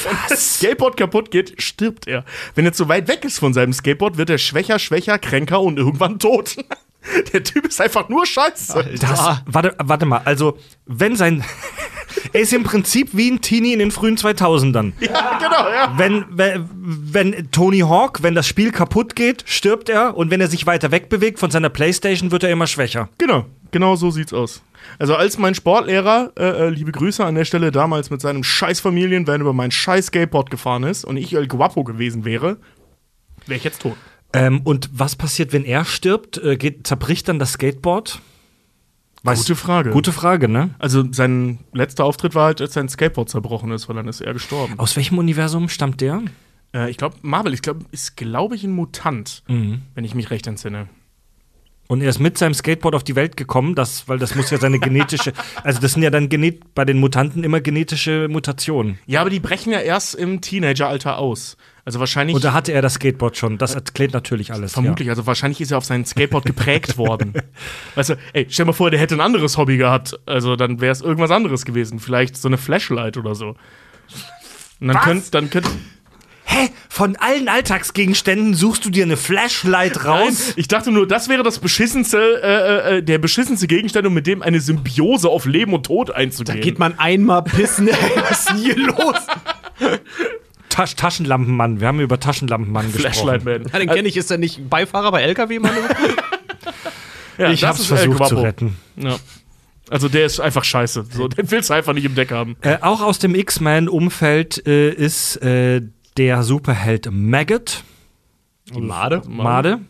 [0.03, 2.25] Wenn das Skateboard kaputt geht, stirbt er.
[2.57, 5.79] Wenn er zu weit weg ist von seinem Skateboard, wird er schwächer, schwächer, kränker und
[5.79, 6.57] irgendwann tot.
[7.33, 8.97] Der Typ ist einfach nur scheiße.
[9.01, 11.45] Das, warte, warte mal, also, wenn sein.
[12.33, 14.93] er ist im Prinzip wie ein Teenie in den frühen 2000ern.
[15.01, 15.95] Ja, genau, ja.
[15.97, 20.49] Wenn, wenn, wenn Tony Hawk, wenn das Spiel kaputt geht, stirbt er und wenn er
[20.49, 23.09] sich weiter wegbewegt von seiner Playstation, wird er immer schwächer.
[23.19, 24.63] Genau, genau so sieht's aus.
[24.99, 28.81] Also als mein Sportlehrer, äh, äh, liebe Grüße an der Stelle, damals mit seinem scheiß
[28.81, 32.59] Familienvan über mein scheiß Skateboard gefahren ist und ich El Guapo gewesen wäre,
[33.47, 33.97] wäre ich jetzt tot.
[34.33, 36.39] Ähm, und was passiert, wenn er stirbt?
[36.39, 38.21] Äh, geht, zerbricht dann das Skateboard?
[39.25, 39.91] Weiß- Gute Frage.
[39.91, 40.71] Gute Frage, ne?
[40.79, 44.33] Also sein letzter Auftritt war halt, als sein Skateboard zerbrochen ist, weil dann ist er
[44.33, 44.75] gestorben.
[44.79, 46.23] Aus welchem Universum stammt der?
[46.75, 50.47] Äh, ich glaube, Marvel, ich glaube, ist, glaube ich, ein Mutant, wenn ich mich recht
[50.47, 50.89] entsinne.
[51.89, 54.59] Und er ist mit seinem Skateboard auf die Welt gekommen, das, weil das muss ja
[54.59, 55.33] seine genetische,
[55.63, 58.99] also das sind ja dann genet, bei den Mutanten immer genetische Mutationen.
[59.07, 61.57] Ja, aber die brechen ja erst im Teenageralter aus.
[61.85, 62.35] Also wahrscheinlich.
[62.35, 63.59] Und da hatte er das Skateboard schon.
[63.59, 64.73] Das erklärt natürlich alles.
[64.73, 67.35] Vermutlich, also wahrscheinlich ist er auf sein Skateboard geprägt worden.
[67.95, 70.19] Weißt du, ey, stell mal vor, der hätte ein anderes Hobby gehabt.
[70.27, 72.01] Also dann wäre es irgendwas anderes gewesen.
[72.01, 73.51] Vielleicht so eine Flashlight oder so.
[74.81, 75.05] Und dann Was?
[75.05, 75.69] könnt, dann könnt.
[76.57, 76.71] Hä?
[76.89, 80.53] Von allen Alltagsgegenständen suchst du dir eine Flashlight Nein, raus?
[80.57, 84.43] ich dachte nur, das wäre das beschissenste, äh, äh, der beschissenste Gegenstand, um mit dem
[84.43, 86.57] eine Symbiose auf Leben und Tod einzugehen.
[86.59, 87.95] Da geht man einmal pissen, ey,
[88.29, 89.17] was ist denn hier los?
[90.71, 91.81] Tasch Taschenlampenmann.
[91.81, 93.63] Wir haben über Taschenlampenmann Flashlight gesprochen.
[93.65, 93.73] Man.
[93.73, 95.73] Ja, den kenne ich, ist er nicht Beifahrer bei LKW, Mann?
[97.39, 98.41] Ja, Ich hab's El versucht zu Guapo.
[98.47, 98.77] retten.
[98.97, 99.17] Ja.
[99.91, 101.05] Also der ist einfach scheiße.
[101.13, 102.57] So, den willst du einfach nicht im Deck haben.
[102.63, 105.83] Äh, auch aus dem X-Men-Umfeld äh, ist äh,
[106.17, 107.85] der Superheld Maggot.
[108.73, 109.23] Made?
[109.29, 109.81] Made.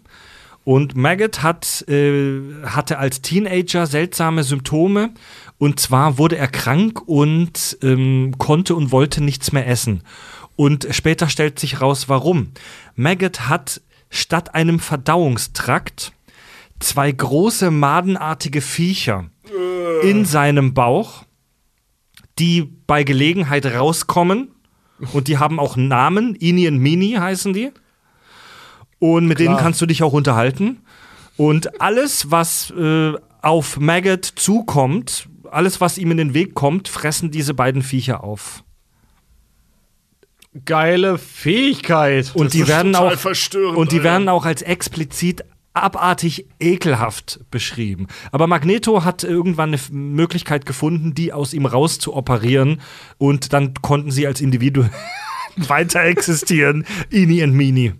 [0.65, 5.15] Und Maggot hat, äh, hatte als Teenager seltsame Symptome.
[5.59, 10.03] Und zwar wurde er krank und ähm, konnte und wollte nichts mehr essen.
[10.57, 12.53] Und später stellt sich raus, warum.
[12.97, 13.81] Maggot hat
[14.11, 16.13] statt einem Verdauungstrakt
[16.81, 19.31] zwei große madenartige Viecher
[20.03, 21.25] in seinem Bauch,
[22.39, 24.53] die bei Gelegenheit rauskommen.
[25.13, 26.35] Und die haben auch Namen.
[26.35, 27.73] Ini und Mini heißen die.
[28.99, 29.63] Und mit denen Klar.
[29.63, 30.79] kannst du dich auch unterhalten.
[31.37, 33.13] Und alles, was äh,
[33.43, 38.65] auf Maggot zukommt, alles, was ihm in den Weg kommt, fressen diese beiden Viecher auf.
[40.65, 42.33] Geile Fähigkeit.
[42.35, 45.45] Und die ist werden auch verstörend, und die werden auch als explizit
[45.77, 48.07] abartig ekelhaft beschrieben.
[48.33, 52.81] Aber Magneto hat irgendwann eine Möglichkeit gefunden, die aus ihm raus zu operieren
[53.19, 54.91] und dann konnten sie als Individuen
[55.57, 56.85] weiter existieren.
[57.11, 57.95] Ini und Mini.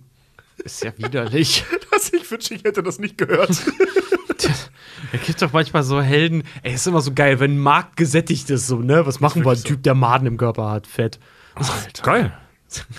[0.63, 1.63] ist ja widerlich.
[1.89, 3.49] Das, ich wünschte, ich hätte das nicht gehört.
[5.11, 6.43] Er gibt doch manchmal so Helden.
[6.63, 9.05] Ey, ist immer so geil, wenn ein Markt gesättigt ist, so, ne?
[9.05, 9.51] Was machen wir?
[9.51, 9.67] Ein so.
[9.67, 10.85] Typ, der Maden im Körper hat.
[10.85, 11.19] Fett.
[11.55, 12.03] Alter.
[12.03, 12.37] Geil.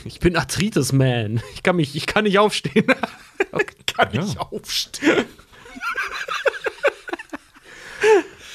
[0.04, 1.42] Ich bin Arthritis-Man.
[1.54, 2.86] Ich kann mich, ich kann nicht aufstehen.
[3.86, 4.22] Kann Ja.
[4.24, 5.24] ich aufstehen.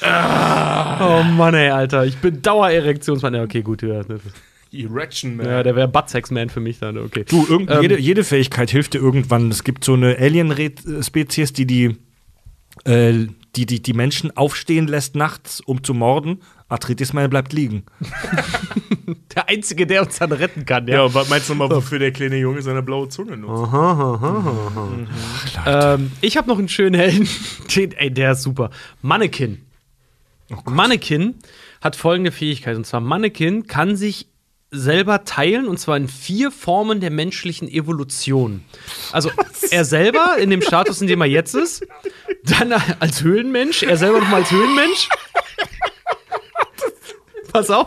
[0.02, 2.04] oh Mann, ey, Alter.
[2.04, 3.34] Ich bin Dauererektionsmann.
[3.34, 3.82] Ja, okay, gut.
[3.82, 4.20] Ja, das-
[4.72, 5.46] Erection Man.
[5.46, 6.98] ja der wäre Buttsex-Man für mich dann.
[6.98, 7.24] Okay.
[7.28, 9.48] Du, irgend, Ähm, jede, jede Fähigkeit hilft dir irgendwann.
[9.50, 11.96] Es gibt so eine Alien-Spezies, die die,
[12.84, 16.40] äh, die, die die Menschen aufstehen lässt nachts, um zu morden.
[16.74, 17.84] Arthritis-Man bleibt liegen.
[19.34, 22.12] Der Einzige, der uns dann retten kann, Ja, und was meinst du mal, wofür der
[22.12, 23.72] kleine Junge seine blaue Zunge nutzt?
[25.66, 27.28] Ähm, ich habe noch einen schönen Helden.
[27.74, 28.70] Den, ey, der ist super.
[29.02, 29.60] Mannequin.
[30.66, 31.34] Mannequin
[31.80, 32.76] hat folgende Fähigkeit.
[32.76, 34.28] Und zwar, Mannequin kann sich
[34.70, 38.62] selber teilen und zwar in vier Formen der menschlichen Evolution.
[39.12, 39.30] Also
[39.70, 41.86] er selber in dem Status, in dem er jetzt ist,
[42.44, 45.08] dann als Höhlenmensch, er selber nochmal als Höhlenmensch.
[47.54, 47.86] Pass auf.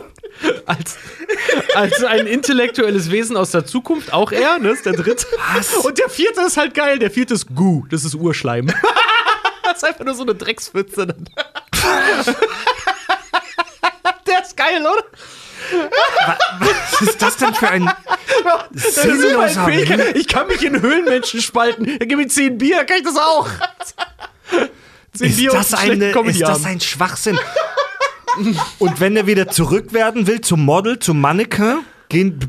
[0.65, 0.95] Als,
[1.75, 5.27] als ein intellektuelles Wesen aus der Zukunft, auch er, ne, ist der dritte.
[5.83, 8.67] Und der vierte ist halt geil, der vierte ist Gu, das ist Urschleim.
[9.63, 11.05] das ist einfach nur so eine Dreckspfütze.
[14.25, 15.03] der ist geil, oder?
[16.59, 17.91] Was ist das denn für ein
[18.73, 19.67] sinnloser?
[20.15, 21.97] Ich kann mich in Höhlenmenschen spalten.
[21.99, 23.49] Gib mir 10 Bier, kann ich das auch.
[25.13, 27.37] 10 Ist Bier das, eine, ist das ein Schwachsinn?
[28.79, 32.39] Und wenn er wieder zurück werden will zum Model, zum Mannequin, gehen,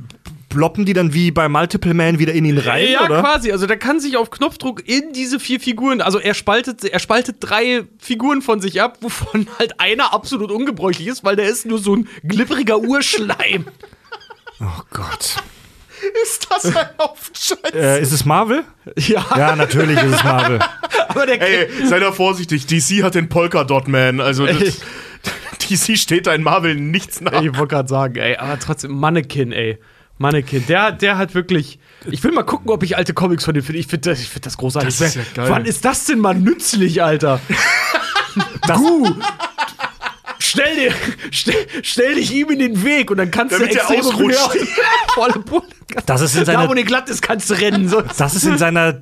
[0.49, 3.21] ploppen die dann wie bei Multiple Man wieder in ihn rein, Ja, oder?
[3.21, 3.53] quasi.
[3.53, 7.37] Also der kann sich auf Knopfdruck in diese vier Figuren, also er spaltet, er spaltet
[7.41, 11.79] drei Figuren von sich ab, wovon halt einer absolut ungebräuchlich ist, weil der ist nur
[11.79, 13.67] so ein glibberiger Urschleim.
[14.61, 15.37] Oh Gott.
[16.25, 17.75] Ist das ein Aufscheiß?
[17.75, 18.65] Äh, ist es Marvel?
[18.97, 20.61] Ja, Ja, natürlich ist es Marvel.
[21.09, 22.67] aber der Ey, sei da vorsichtig.
[22.67, 24.21] DC hat den Polka Dot Man.
[24.21, 24.81] Also, das,
[25.59, 27.43] DC steht da in Marvel nichts nach.
[27.43, 29.79] Ich wollte gerade sagen, ey, aber trotzdem, Mannequin, ey.
[30.19, 31.79] Mannequin, der, der hat wirklich.
[32.11, 33.79] Ich will mal gucken, ob ich alte Comics von dem finde.
[33.79, 34.97] Ich finde das, ich find das großartig.
[34.99, 35.51] Das ist ja geil.
[35.51, 37.41] Wann ist das denn mal nützlich, Alter?
[38.75, 39.15] Gu!
[40.41, 40.95] Stell, dir,
[41.31, 44.67] stell, stell dich ihm in den Weg und dann kannst Damit du der extrem ausrutscht.
[45.15, 45.65] volle Pulle.
[46.07, 47.89] Das ist in Da, wo seiner, der glatt ist, kannst du rennen.
[47.89, 48.03] So.
[48.03, 49.01] das ist in seiner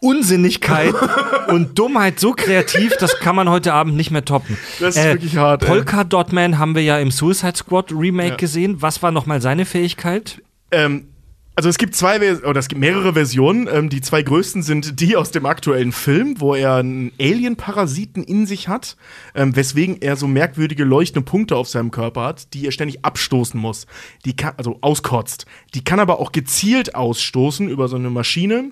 [0.00, 0.94] Unsinnigkeit
[1.48, 4.54] und Dummheit so kreativ, das kann man heute Abend nicht mehr toppen.
[4.54, 5.66] Äh, Das ist wirklich hart.
[5.66, 8.36] Polka Dot Man haben wir ja im Suicide Squad Remake Ja.
[8.36, 8.80] gesehen.
[8.80, 10.40] Was war nochmal seine Fähigkeit?
[10.70, 11.08] Ähm,
[11.56, 13.68] also es gibt zwei Vers oder es gibt mehrere Versionen.
[13.72, 18.46] Ähm, die zwei größten sind die aus dem aktuellen Film, wo er einen Alien-Parasiten in
[18.46, 18.96] sich hat,
[19.34, 23.58] ähm, weswegen er so merkwürdige leuchtende Punkte auf seinem Körper hat, die er ständig abstoßen
[23.58, 23.86] muss.
[24.24, 25.46] Die kann, also auskotzt.
[25.74, 28.70] Die kann aber auch gezielt ausstoßen über so eine Maschine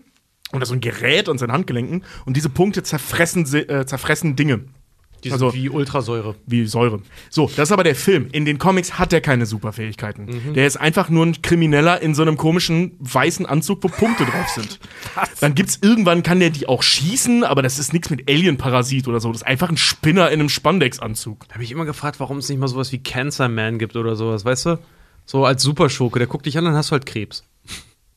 [0.56, 4.60] oder so ein Gerät an seinen Handgelenken und diese Punkte zerfressen, äh, zerfressen Dinge.
[5.24, 6.34] Die Also- wie Ultrasäure.
[6.46, 7.00] wie Säure.
[7.30, 8.28] So, das ist aber der Film.
[8.32, 10.52] In den Comics hat er keine Superfähigkeiten.
[10.54, 14.48] Der ist einfach nur ein Krimineller in so einem komischen weißen Anzug, wo Punkte drauf
[14.54, 14.78] sind.
[15.40, 19.18] Dann gibt's irgendwann, kann der die auch schießen, aber das ist nichts mit Alien-Parasit oder
[19.18, 19.32] so.
[19.32, 21.48] Das ist einfach ein Spinner in einem Spandex-Anzug.
[21.48, 24.16] Da habe ich immer gefragt, warum es nicht mal sowas wie Cancer Man gibt oder
[24.16, 24.78] sowas, weißt du?
[25.24, 27.42] So als Superschurke, der guckt dich an, dann hast du halt Krebs.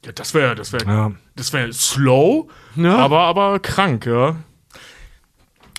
[0.06, 1.12] Ja, das wäre, das wäre, Ja.
[1.36, 2.96] das wäre slow, Ja.
[2.98, 4.36] aber, aber krank, ja.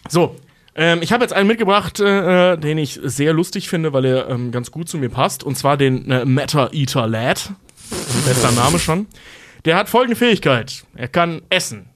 [0.08, 0.36] So,
[0.74, 4.28] ähm, ich habe jetzt einen mitgebracht, äh, äh, den ich sehr lustig finde, weil er
[4.28, 5.42] ähm, ganz gut zu mir passt.
[5.44, 7.50] Und zwar den äh, Matter Eater Lad.
[8.26, 9.06] Bester Name schon.
[9.64, 10.84] Der hat folgende Fähigkeit.
[10.94, 11.88] Er kann essen.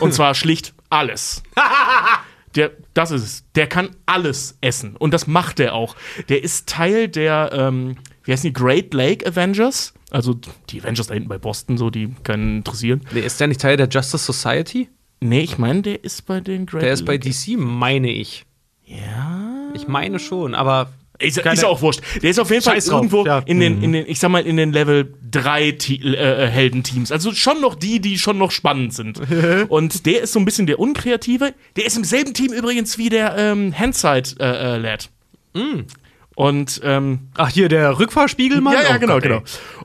[0.00, 1.42] Und zwar schlicht alles.
[2.56, 3.44] Der, das ist es.
[3.54, 4.96] Der kann alles essen.
[4.96, 5.94] Und das macht er auch.
[6.28, 7.96] Der ist Teil der, ähm,
[8.30, 9.92] wie heißen die, Great Lake Avengers.
[10.12, 10.38] Also
[10.68, 13.00] die Avengers da hinten bei Boston, so, die keinen interessieren.
[13.12, 14.88] Nee, ist der nicht Teil der Justice Society?
[15.18, 17.18] Nee, ich meine, der ist bei den Great Der ist bei.
[17.18, 18.46] DC, meine ich.
[18.86, 19.70] Ja.
[19.74, 22.02] Ich meine schon, aber Ist, ist auch wurscht.
[22.22, 23.40] Der ist auf jeden Fall drauf, irgendwo ja.
[23.40, 27.10] in, den, in den, ich sag mal, in den Level 3 Ti- äh, äh, Heldenteams.
[27.10, 29.20] Also schon noch die, die schon noch spannend sind.
[29.68, 31.52] Und der ist so ein bisschen der Unkreative.
[31.74, 35.10] Der ist im selben Team übrigens wie der ähm, Handside-Lad.
[35.54, 35.80] Mm.
[36.40, 38.72] Und ähm, Ach, hier der Rückfahrspiegelmann?
[38.72, 39.28] ja, ja, Oh genau, Gott, ey.
[39.28, 39.42] genau.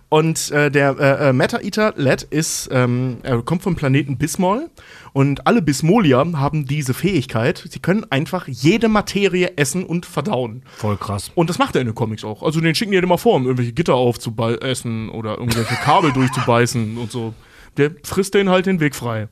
[0.08, 4.70] Und äh, der äh, äh, Matter Eater Led ist, ähm, er kommt vom Planeten Bismol
[5.12, 7.62] und alle Bismolier haben diese Fähigkeit.
[7.70, 10.64] Sie können einfach jede Materie essen und verdauen.
[10.78, 11.30] Voll krass.
[11.36, 12.42] Und das macht er in den Comics auch.
[12.42, 16.98] Also den schicken die halt immer vor, um irgendwelche Gitter aufzuessen oder irgendwelche Kabel durchzubeißen
[16.98, 17.34] und so.
[17.76, 19.28] Der frisst denen halt den Weg frei.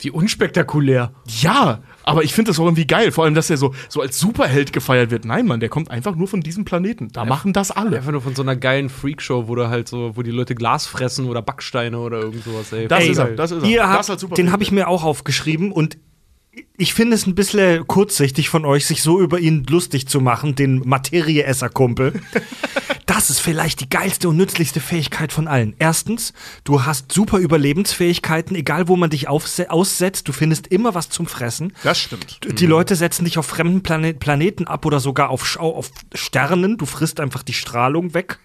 [0.00, 1.12] Wie unspektakulär.
[1.40, 3.12] Ja, aber ich finde das auch irgendwie geil.
[3.12, 5.24] Vor allem, dass er so, so als Superheld gefeiert wird.
[5.24, 7.08] Nein, Mann, der kommt einfach nur von diesem Planeten.
[7.12, 7.96] Da machen das alle.
[7.96, 10.86] Einfach nur von so einer geilen Freakshow, wo da halt so, wo die Leute Glas
[10.86, 12.88] fressen oder Backsteine oder irgend sowas, ey.
[12.88, 13.68] Das Ey, ist er, das ist er.
[13.68, 14.38] Ihr das als Superheld.
[14.38, 15.98] den habe ich mir auch aufgeschrieben und
[16.76, 20.54] ich finde es ein bisschen kurzsichtig von euch, sich so über ihn lustig zu machen,
[20.54, 22.20] den Materieesser-Kumpel.
[23.06, 25.74] Das ist vielleicht die geilste und nützlichste Fähigkeit von allen.
[25.78, 31.26] Erstens, du hast super Überlebensfähigkeiten, egal wo man dich aussetzt, du findest immer was zum
[31.26, 31.72] Fressen.
[31.82, 32.38] Das stimmt.
[32.60, 36.76] Die Leute setzen dich auf fremden Plane Planeten ab oder sogar auf, auf Sternen.
[36.76, 38.38] Du frisst einfach die Strahlung weg.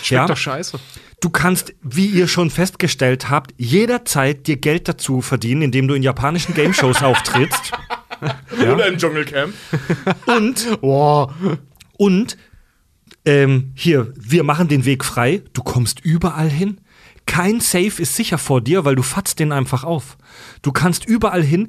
[0.00, 0.26] Schmeckt Ja.
[0.26, 0.78] doch scheiße.
[1.20, 6.02] Du kannst, wie ihr schon festgestellt habt, jederzeit dir Geld dazu verdienen, indem du in
[6.02, 7.72] japanischen Game-Shows auftrittst.
[8.58, 9.54] Oder im Dschungelcamp.
[10.26, 11.34] Und, Boah.
[11.98, 12.38] und,
[13.26, 15.42] ähm, hier, wir machen den Weg frei.
[15.52, 16.80] Du kommst überall hin.
[17.26, 20.16] Kein Safe ist sicher vor dir, weil du fatzt den einfach auf.
[20.62, 21.68] Du kannst überall hin.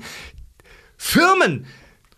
[0.97, 1.65] Firmen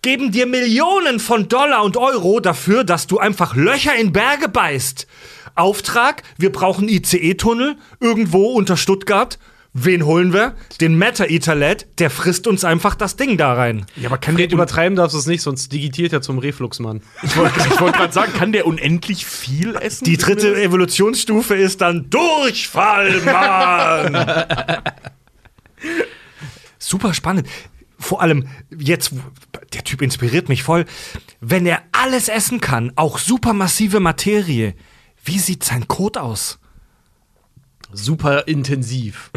[0.02, 5.08] geben dir Millionen von Dollar und Euro dafür, dass du einfach Löcher in Berge beißt.
[5.56, 9.38] Auftrag, wir brauchen ICE-Tunnel irgendwo unter Stuttgart.
[9.76, 10.54] Wen holen wir?
[10.82, 13.88] Den Matter Lad, der frisst uns einfach das Ding da rein.
[13.96, 17.02] Ja, aber kann Fred, der, übertreiben darfst du es nicht, sonst digitiert er zum Refluxmann.
[17.24, 20.06] ich wollte wollt gerade sagen, kann der unendlich viel essen?
[20.06, 24.36] Die dritte Evolutionsstufe ist dann Durchfall, Mann!
[26.78, 27.48] Super spannend.
[27.98, 28.48] Vor allem
[28.78, 29.12] jetzt,
[29.74, 30.86] der Typ inspiriert mich voll.
[31.42, 34.76] Wenn er alles essen kann, auch supermassive Materie,
[35.24, 36.60] wie sieht sein Kot aus?
[37.92, 39.32] Super intensiv.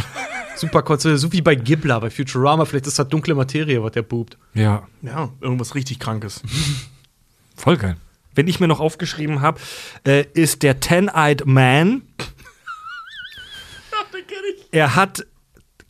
[0.57, 2.65] Super konzentriert, so wie bei Gibbler, bei Futurama.
[2.65, 4.39] Vielleicht ist das dunkle Materie, was der pupt.
[4.55, 6.43] Ja, Ja, irgendwas richtig Krankes.
[7.57, 7.97] voll geil.
[8.35, 9.61] Wenn ich mir noch aufgeschrieben habe,
[10.07, 12.03] äh, ist der Ten-Eyed Man.
[14.73, 15.25] Er hat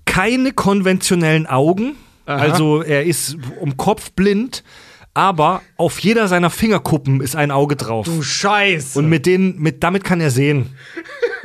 [0.04, 4.62] keine konventionellen Augen, also er ist um Kopf blind,
[5.16, 8.06] aber auf jeder seiner Fingerkuppen ist ein Auge drauf.
[8.20, 8.98] Scheiße.
[8.98, 10.76] Und mit denen, mit, damit kann er sehen.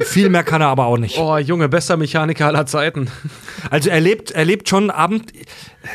[0.01, 1.17] Viel mehr kann er aber auch nicht.
[1.17, 3.09] oh, Junge, bester Mechaniker aller Zeiten.
[3.69, 5.31] Also er lebt, er lebt schon Abend.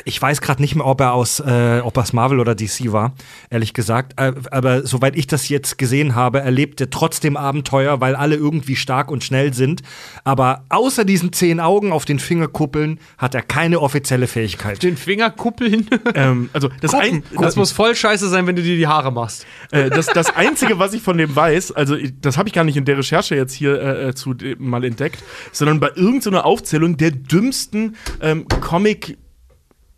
[0.05, 2.93] Ich weiß gerade nicht mehr, ob er aus, äh, ob er aus Marvel oder DC
[2.93, 3.15] war,
[3.51, 4.15] ehrlich gesagt.
[4.21, 8.77] Äh, aber soweit ich das jetzt gesehen habe, erlebt er trotzdem Abenteuer, weil alle irgendwie
[8.77, 9.83] stark und schnell sind.
[10.25, 14.83] Aber außer diesen zehn Augen auf den Fingerkuppeln hat er keine offizielle Fähigkeit.
[14.83, 15.89] Den Fingerkuppeln.
[16.15, 19.47] ähm, also das, ein, Das muss voll scheiße sein, wenn du dir die Haare machst.
[19.71, 22.77] äh, das, das Einzige, was ich von dem weiß, also das habe ich gar nicht
[22.77, 25.23] in der Recherche jetzt hier äh, äh, zu dem mal entdeckt,
[25.53, 29.17] sondern bei irgendeiner Aufzählung der dümmsten ähm, Comic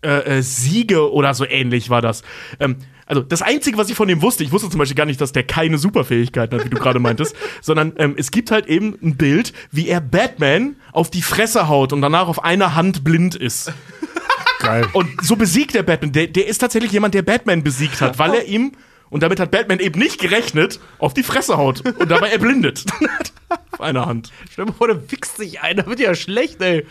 [0.02, 2.22] äh, äh, Siege oder so ähnlich war das.
[2.60, 2.76] Ähm,
[3.06, 5.32] also das Einzige, was ich von dem wusste, ich wusste zum Beispiel gar nicht, dass
[5.32, 9.16] der keine Superfähigkeiten hat, wie du gerade meintest, sondern ähm, es gibt halt eben ein
[9.16, 13.72] Bild, wie er Batman auf die Fresse haut und danach auf einer Hand blind ist.
[14.60, 14.86] Geil.
[14.92, 16.12] Und so besiegt der Batman.
[16.12, 18.72] Der, der ist tatsächlich jemand, der Batman besiegt hat, weil er ihm,
[19.08, 22.84] und damit hat Batman eben nicht gerechnet, auf die Fresse haut und dabei erblindet.
[23.72, 24.30] auf einer Hand.
[24.50, 26.84] Stell dir mal vor, da wichst sich einer, wird ja schlecht, ey.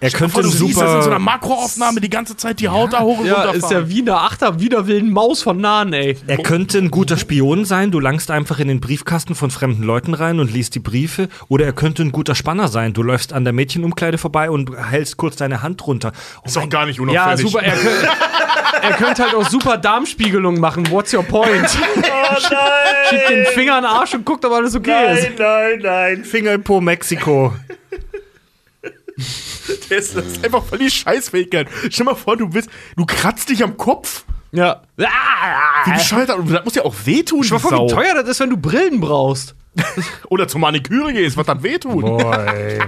[0.00, 1.18] Er könnte Vor, du ein siehst das in so einer super.
[1.18, 4.16] Makroaufnahme die ganze Zeit die Haut da hoch und Ja, runter ist ja wie eine
[4.16, 6.16] Achter widerwillen Maus von Nahen, ey.
[6.26, 7.90] Er könnte ein guter Spion sein.
[7.90, 11.28] Du langst einfach in den Briefkasten von fremden Leuten rein und liest die Briefe.
[11.48, 12.92] Oder er könnte ein guter Spanner sein.
[12.92, 16.12] Du läufst an der Mädchenumkleide vorbei und hältst kurz deine Hand runter.
[16.42, 17.40] Oh Ist doch gar nicht Ja, unauffällig.
[17.52, 17.62] super.
[17.64, 18.08] Er, könnte-
[18.82, 20.90] er könnte halt auch super Darmspiegelung machen.
[20.90, 21.68] What's your point?
[23.08, 25.38] Schiebt den Finger in den Arsch und guckt, ob alles okay ist.
[25.38, 26.24] nein, nein.
[26.24, 27.54] Finger in Po Mexiko.
[29.16, 31.68] Das ist, das ist einfach voll die Scheißfähigkeit.
[31.90, 34.24] Stell mal vor, du bist, du kratzt dich am Kopf.
[34.52, 34.82] Ja.
[34.96, 36.30] Wie bescheuert.
[36.30, 38.56] Und das muss ja auch wehtun, Ich war voll, wie teuer das ist, wenn du
[38.56, 39.54] Brillen brauchst.
[40.28, 42.00] Oder zur Maniküre gehst, was dann wehtun.
[42.02, 42.78] Boy.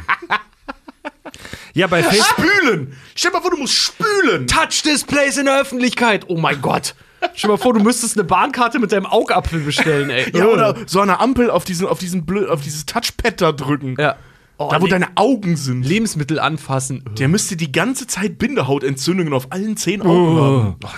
[1.75, 2.47] ja, bei Facebook.
[2.47, 2.97] Spülen.
[3.17, 4.47] Stell mal vor, du musst spülen.
[4.47, 6.25] Touch-Displays in der Öffentlichkeit.
[6.29, 6.95] Oh mein Gott.
[7.35, 10.31] Stell dir mal vor, du müsstest eine Bahnkarte mit deinem Augapfel bestellen, ey.
[10.37, 13.95] Ja, oder so der Ampel auf, diesen, auf, diesen Blö auf dieses Touchpad da drücken.
[13.99, 14.17] Ja.
[14.59, 15.83] Oh, Da, wo Le- deine Augen sind.
[15.83, 17.05] Lebensmittel anfassen.
[17.19, 20.77] Der müsste die ganze Zeit Bindehautentzündungen auf allen zehn Augen haben.
[20.83, 20.89] Oh.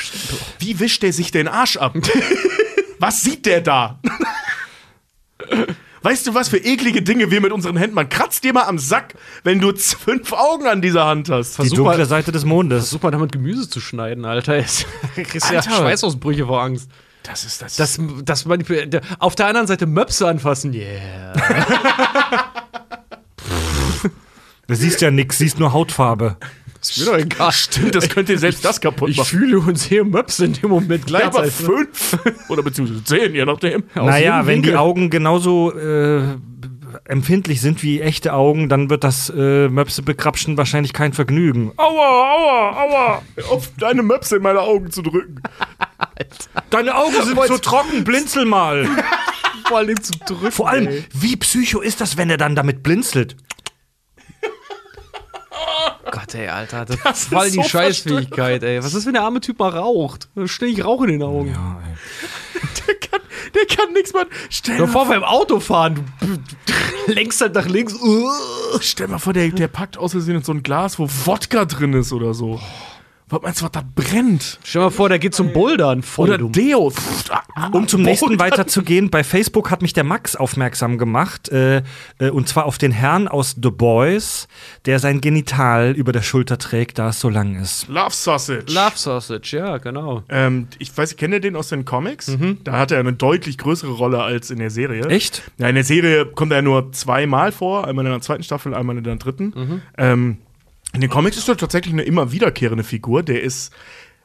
[0.61, 1.95] Wie wischt der sich den Arsch ab?
[3.01, 4.01] Was sieht der da?
[6.09, 8.09] Weißt du, was für eklige Dinge wir mit unseren Händen machen?
[8.09, 9.12] Kratz dir mal am Sack,
[9.44, 11.51] wenn du fünf Augen an dieser Hand hast.
[11.51, 12.89] Die Versuch dunkle mal- Seite des Mondes.
[12.89, 14.56] Super, damit Gemüse zu schneiden, Alter.
[14.56, 15.60] Es kriegst ja.
[15.60, 16.90] Schweißausbrüche vor Angst.
[17.24, 17.76] Das ist das.
[17.76, 18.47] Das, das
[19.18, 21.35] auf der anderen Seite Möpse anfassen, yeah.
[24.66, 26.39] Du siehst ja nix, siehst nur Hautfarbe.
[26.80, 27.52] Ist mir doch egal.
[27.52, 29.26] stimmt, das könnte selbst das kaputt Ich machen.
[29.28, 31.55] fühle und sehe Möpse in dem Moment Ja, aber gleichzeitig.
[31.66, 32.18] fünf
[32.48, 33.84] oder beziehungsweise zehn, je nachdem.
[33.94, 34.76] Naja, wenn die Winkel.
[34.78, 36.22] Augen genauso äh,
[37.05, 41.72] empfindlich sind wie echte Augen, dann wird das äh, Möpse bekrapschen wahrscheinlich kein Vergnügen.
[41.76, 43.22] Aua, aua, aua.
[43.50, 45.42] Auf deine Möpse in meine Augen zu drücken.
[46.70, 48.86] Deine Augen sind so trocken, blinzel mal.
[49.66, 50.52] vor allem zu drücken.
[50.52, 51.05] Vor allem, ey.
[51.12, 53.36] wie psycho ist das, wenn er dann damit blinzelt?
[56.10, 56.85] Gott, ey, Alter.
[56.85, 58.82] Das, Das ist voll die so Scheißfähigkeit, ey.
[58.82, 60.28] Was ist, wenn der arme Typ mal raucht?
[60.47, 61.51] Ständig Rauch in den Augen.
[61.51, 61.97] Ja, ey.
[62.89, 63.20] Der kann,
[63.55, 64.28] der kann nichts machen.
[64.48, 66.39] Stell, Stell dir vor, beim Autofahren, du,
[67.06, 67.94] du lenkst halt nach links.
[67.94, 68.26] Uh.
[68.80, 71.93] stell mal vor, der, der packt aus Versehen in so ein Glas, wo Wodka drin
[71.93, 72.60] ist oder so.
[73.30, 74.59] Was meinst du, was da brennt?
[74.64, 76.02] Stell mal vor, der geht zum Bouldern.
[76.02, 76.52] Voll Oder dumm.
[76.52, 76.90] Deo.
[76.90, 78.10] Pff, ah, Um zum Boulder.
[78.10, 81.82] nächsten weiterzugehen, bei Facebook hat mich der Max aufmerksam gemacht, äh,
[82.18, 84.48] äh, und zwar auf den Herrn aus The Boys,
[84.86, 87.88] der sein Genital über der Schulter trägt, da es so lang ist.
[87.88, 88.64] Love Sausage.
[88.72, 90.22] Love Sausage, ja, genau.
[90.28, 92.34] Ähm, ich weiß, kennt ihr den aus den Comics?
[92.64, 95.05] Da hat er eine deutlich größere Rolle als in der Serie.
[95.06, 95.42] Echt?
[95.59, 98.96] Ja, in der Serie kommt er nur zweimal vor, einmal in der zweiten Staffel, einmal
[98.96, 99.82] in der dritten.
[99.98, 100.38] Ähm,
[100.93, 103.23] in den Comics ist er tatsächlich eine immer wiederkehrende Figur.
[103.23, 103.73] Der ist.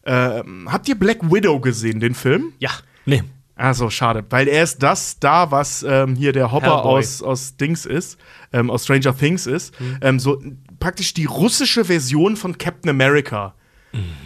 [0.06, 2.54] Ähm, habt ihr Black Widow gesehen, den Film?
[2.60, 2.72] Ja.
[3.06, 3.24] Nee.
[3.56, 7.00] Also schade, weil er ist das da, was ähm, hier der Hopper Hellboy.
[7.00, 8.18] aus, aus Dings ist,
[8.52, 9.76] ähm, aus Stranger Things ist.
[10.02, 10.42] Ähm, so
[10.80, 13.54] praktisch die russische Version von Captain America.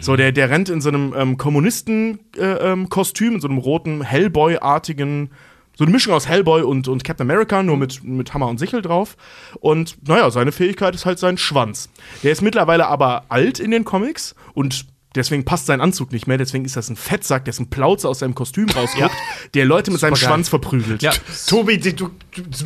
[0.00, 4.02] So, der, der rennt in so einem ähm, Kommunisten-Kostüm, äh, ähm, in so einem roten
[4.02, 5.30] Hellboy-artigen,
[5.78, 8.82] so eine Mischung aus Hellboy und, und Captain America, nur mit, mit Hammer und Sichel
[8.82, 9.16] drauf.
[9.60, 11.88] Und naja, seine Fähigkeit ist halt sein Schwanz.
[12.24, 16.36] Der ist mittlerweile aber alt in den Comics und deswegen passt sein Anzug nicht mehr.
[16.36, 19.14] Deswegen ist das ein Fettsack, dessen Plauze aus seinem Kostüm rausguckt,
[19.54, 20.28] der Leute mit seinem Supergeil.
[20.34, 21.02] Schwanz verprügelt.
[21.02, 21.12] Ja.
[21.46, 22.10] Tobi, du,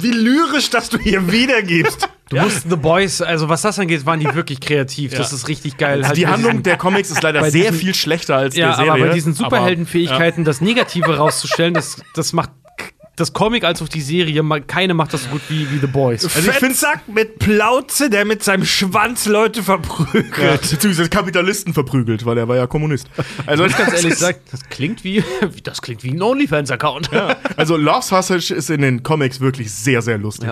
[0.01, 2.09] wie lyrisch, dass du hier wiedergibst.
[2.33, 5.13] Du musst The Boys, also was das angeht, waren die wirklich kreativ.
[5.13, 5.99] Das ist richtig geil.
[5.99, 8.77] Also Halt die Handlung der Comics ist leider sehr diesen- viel schlechter als Ja, der
[8.77, 8.93] Serie.
[8.93, 12.49] aber bei diesen Superheldenfähigkeiten das Negative rauszustellen, das, das macht
[13.17, 16.25] das Comic als auch die Serie, keine macht das so gut wie, wie The Boys.
[16.25, 20.37] Also ich find's- Fettsack mit Plauze, der mit seinem Schwanz Leute verprügelt.
[20.39, 23.09] Ja, beziehungsweise Kapitalisten verprügelt, weil er war ja Kommunist.
[23.47, 25.23] Also Ich ganz das ehrlich sagen, das klingt wie,
[25.63, 27.11] das klingt wie ein OnlyFans-Account.
[27.57, 30.51] Also Love Sausage ist in den Comics wirklich sehr, sehr lustig.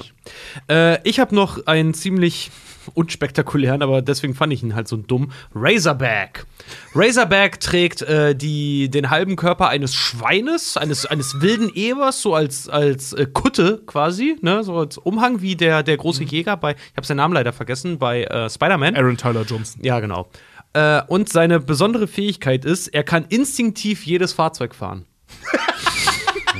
[0.69, 2.51] Äh, ich habe noch einen ziemlich
[2.95, 5.33] unspektakulären, aber deswegen fand ich ihn halt so dumm.
[5.55, 6.47] Razorback.
[6.95, 12.69] Razorback trägt äh, die, den halben Körper eines Schweines, eines, eines wilden Ebers, so als,
[12.69, 14.65] als äh, Kutte quasi, ne?
[14.65, 17.99] so als Umhang wie der, der große Jäger bei, ich habe seinen Namen leider vergessen,
[17.99, 18.97] bei äh, Spider-Man.
[18.97, 19.83] Aaron Tyler Johnson.
[19.85, 20.29] Ja, genau.
[20.73, 25.07] Äh, und seine besondere Fähigkeit ist, er kann instinktiv jedes Fahrzeug fahren.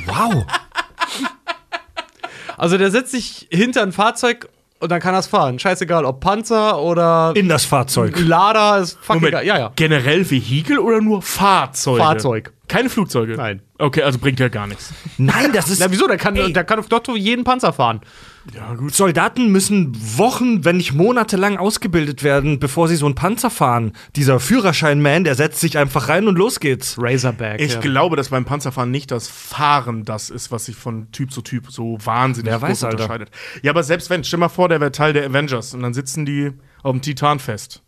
[0.07, 0.45] Wow.
[2.57, 4.49] Also der setzt sich hinter ein Fahrzeug
[4.81, 5.59] und dann kann es fahren.
[5.59, 8.19] Scheißegal, ob Panzer oder In das Fahrzeug.
[8.19, 9.47] Lader, ist fucking Moment, egal.
[9.47, 9.73] Ja, ja.
[9.77, 12.03] generell Vehikel oder nur Fahrzeuge?
[12.03, 12.53] Fahrzeug.
[12.67, 13.37] Keine Flugzeuge?
[13.37, 13.63] Nein.
[13.79, 14.93] Okay, also bringt ja gar nichts.
[15.19, 15.81] Nein, das ist.
[15.81, 16.07] Na, wieso?
[16.07, 16.53] Der kann, Ey.
[16.53, 18.01] der kann auf Dotto jeden Panzer fahren.
[18.55, 18.95] Ja, gut.
[18.95, 23.93] Soldaten müssen Wochen, wenn nicht monatelang ausgebildet werden, bevor sie so einen Panzer fahren.
[24.17, 26.97] Dieser Führerschein-Man, der setzt sich einfach rein und los geht's.
[26.99, 27.61] Razorback.
[27.61, 27.81] Ich ja.
[27.81, 31.71] glaube, dass beim Panzerfahren nicht das Fahren das ist, was sich von Typ zu Typ
[31.71, 32.97] so wahnsinnig Wer groß weiß, Alter.
[32.97, 33.31] unterscheidet.
[33.63, 36.25] Ja, aber selbst wenn, stell mal vor, der wäre Teil der Avengers und dann sitzen
[36.25, 36.53] die
[36.83, 37.83] auf dem Titan fest.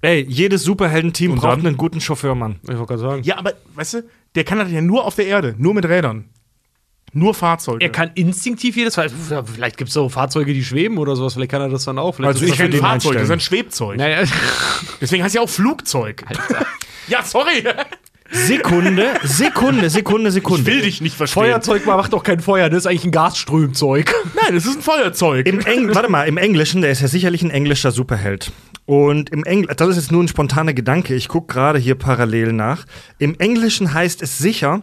[0.00, 1.66] Ey, jedes Superheldenteam braucht dann?
[1.66, 2.56] einen guten Chauffeur, Mann.
[2.62, 3.22] Ich wollte gerade sagen.
[3.22, 4.04] Ja, aber weißt du,
[4.34, 6.30] der kann das ja nur auf der Erde, nur mit Rädern.
[7.14, 7.84] Nur Fahrzeuge.
[7.84, 9.44] Er kann instinktiv jedes Fahrzeug.
[9.52, 11.34] Vielleicht gibt es so Fahrzeuge, die schweben oder sowas.
[11.34, 12.14] Vielleicht kann er das dann auch.
[12.14, 13.98] Vielleicht also ist ich das kein den Fahrzeug, das ist ein Schwebzeug.
[13.98, 14.24] Naja,
[15.00, 16.24] Deswegen heißt ja auch Flugzeug.
[17.08, 17.64] ja, sorry.
[18.30, 20.64] Sekunde, Sekunde, Sekunde, Ich Sekunde.
[20.66, 21.42] will dich nicht verstehen.
[21.42, 24.14] Feuerzeug macht doch kein Feuer, das ist eigentlich ein Gasströmzeug.
[24.42, 25.46] Nein, es ist ein Feuerzeug.
[25.46, 28.50] Im Eng warte mal, im Englischen, der ist ja sicherlich ein englischer Superheld.
[28.86, 32.52] Und im Engl das ist jetzt nur ein spontaner Gedanke, ich gucke gerade hier parallel
[32.54, 32.86] nach.
[33.18, 34.82] Im Englischen heißt es sicher,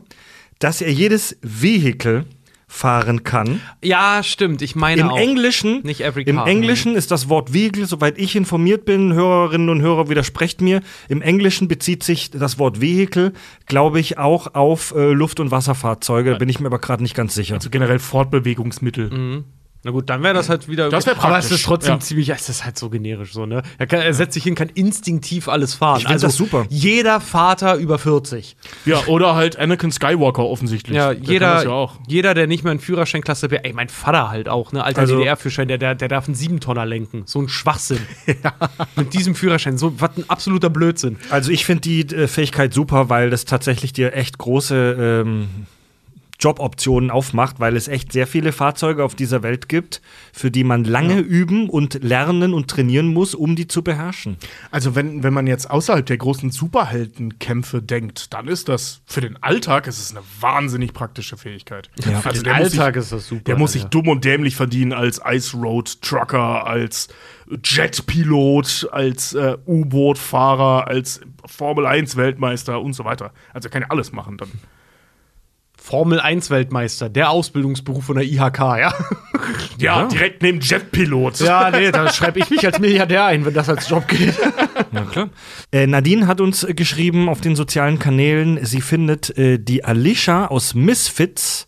[0.60, 2.26] dass er jedes Vehikel
[2.72, 3.62] fahren kann.
[3.84, 4.62] Ja, stimmt.
[4.62, 5.18] Ich meine Im auch.
[5.18, 6.48] Englischen, Nicht every im car.
[6.48, 10.82] Englischen ist das Wort Vehicle, soweit ich informiert bin, Hörerinnen und Hörer widersprecht mir.
[11.08, 13.34] Im Englischen bezieht sich das Wort Vehicle,
[13.66, 16.36] glaube ich, auch auf äh, Luft- und Wasserfahrzeuge.
[16.36, 17.56] Bin ich mir aber gerade nicht ganz sicher.
[17.56, 19.44] also generell Fortbewegungsmittel.
[19.84, 20.90] Na gut, dann wäre das halt wieder.
[20.90, 22.00] Das wär Aber es praktisch, ist trotzdem ja.
[22.02, 23.62] ziemlich, es ist halt so generisch so, ne?
[23.78, 26.02] Er, kann, er setzt sich hin, kann instinktiv alles fahren.
[26.02, 26.66] Ich find das super.
[26.70, 28.58] Jeder Vater über 40.
[28.86, 30.98] Ja, oder halt Anakin Skywalker offensichtlich.
[30.98, 31.96] Ja, Der kann jeder, das ja auch.
[32.08, 34.84] jeder, der nicht mehr einen Führerscheinklasse B, ey, mein Vater halt auch, ne?
[34.84, 37.24] Alter Also- DDR-Führerschein, der, der, der darf einen Siebentonner lenken.
[37.26, 38.00] So ein Schwachsinn.
[38.98, 41.18] Mit diesem Führerschein, so was ein absoluter Blödsinn.
[41.30, 45.48] Also ich finde die äh, Fähigkeit super, weil das tatsächlich dir echt große ähm,
[46.40, 50.02] Joboptionen aufmacht, weil es echt sehr viele Fahrzeuge auf dieser Welt gibt,
[50.32, 54.38] für die man lange üben und lernen und trainieren muss, um die zu beherrschen.
[54.72, 59.42] Also wenn, wenn man jetzt außerhalb der großen Superheldenkämpfe denkt, dann ist das für den
[59.44, 61.90] Alltag ist es eine wahnsinnig praktische Fähigkeit.
[62.06, 62.22] Ja.
[62.22, 63.44] Für also den Alltag sich, ist das super.
[63.44, 67.10] Der muss sich dumm und dämlich verdienen als Ice Road Trucker, als
[67.64, 73.34] Jetpilot, als äh, U-Boot-Fahrer, als Formel 1 Weltmeister und so weiter.
[73.54, 74.50] Also er kann ja alles machen dann.
[75.90, 78.94] Formel 1 Weltmeister, der Ausbildungsberuf von der IHK, ja?
[79.80, 81.40] Ja, direkt neben Jetpilot.
[81.40, 84.36] ja, nee, da schreibe ich mich als Milliardär ein, wenn das als Job geht.
[84.92, 85.30] Ja, klar.
[85.72, 90.48] Äh, Nadine hat uns äh, geschrieben auf den sozialen Kanälen, sie findet äh, die Alicia
[90.48, 91.68] aus Misfits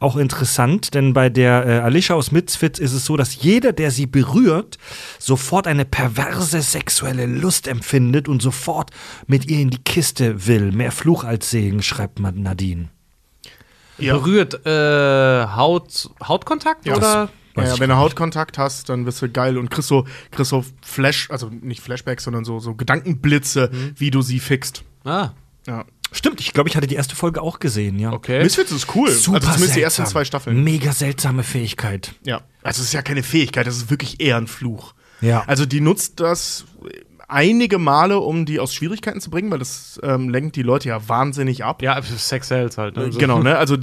[0.00, 3.90] auch interessant, denn bei der äh, Alicia aus Misfits ist es so, dass jeder, der
[3.90, 4.78] sie berührt,
[5.18, 8.90] sofort eine perverse sexuelle Lust empfindet und sofort
[9.26, 10.72] mit ihr in die Kiste will.
[10.72, 12.90] Mehr Fluch als Segen, schreibt man Nadine.
[14.02, 14.14] Ja.
[14.16, 17.06] Berührt äh, Haut, Hautkontakt Ja, oder?
[17.06, 20.06] Ja, Weiß ja, ich wenn du Hautkontakt hast, dann wirst du geil und kriegst so,
[20.30, 24.84] kriegst so Flash, also nicht Flashbacks, sondern so, so Gedankenblitze, wie du sie fixt.
[25.04, 25.30] Ah,
[25.66, 25.84] Ja.
[26.14, 28.12] Stimmt, ich glaube, ich hatte die erste Folge auch gesehen, ja.
[28.12, 28.42] okay.
[28.42, 29.10] Misfits ist cool.
[29.10, 30.62] Super also zumindest die ersten zwei Staffeln.
[30.62, 32.14] Mega seltsame Fähigkeit.
[32.22, 32.42] Ja.
[32.62, 34.92] Also es ist ja keine Fähigkeit, das ist wirklich eher ein Fluch.
[35.22, 35.44] Ja.
[35.46, 36.66] Also die nutzt das
[37.32, 41.08] einige Male, um die aus Schwierigkeiten zu bringen, weil das ähm, lenkt die Leute ja
[41.08, 41.82] wahnsinnig ab.
[41.82, 42.96] Ja, Sex Sales halt.
[42.96, 43.10] Ne?
[43.10, 43.56] Genau, ne?
[43.58, 43.76] Also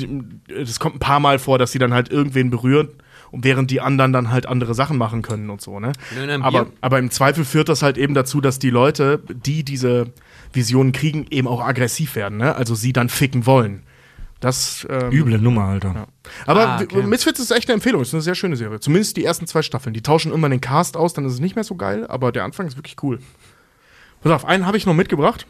[0.47, 2.89] es kommt ein paar Mal vor, dass sie dann halt irgendwen berühren
[3.31, 5.91] und während die anderen dann halt andere Sachen machen können und so, ne?
[6.15, 9.63] Nö, nö, Aber, aber im Zweifel führt das halt eben dazu, dass die Leute, die
[9.63, 10.07] diese
[10.53, 12.55] Visionen kriegen, eben auch aggressiv werden, ne?
[12.55, 13.84] Also sie dann ficken wollen.
[14.39, 15.93] Das ähm, Üble Nummer, Alter.
[15.93, 16.07] Ja.
[16.45, 17.03] Aber Ah, okay.
[17.03, 18.01] Misfits ist echt eine Empfehlung.
[18.01, 18.80] Ist eine sehr schöne Serie.
[18.80, 19.93] Zumindest die ersten zwei Staffeln.
[19.93, 22.45] Die tauschen immer den Cast aus, dann ist es nicht mehr so geil, aber der
[22.45, 23.19] Anfang ist wirklich cool.
[24.21, 25.45] Pass auf, einen habe ich noch mitgebracht.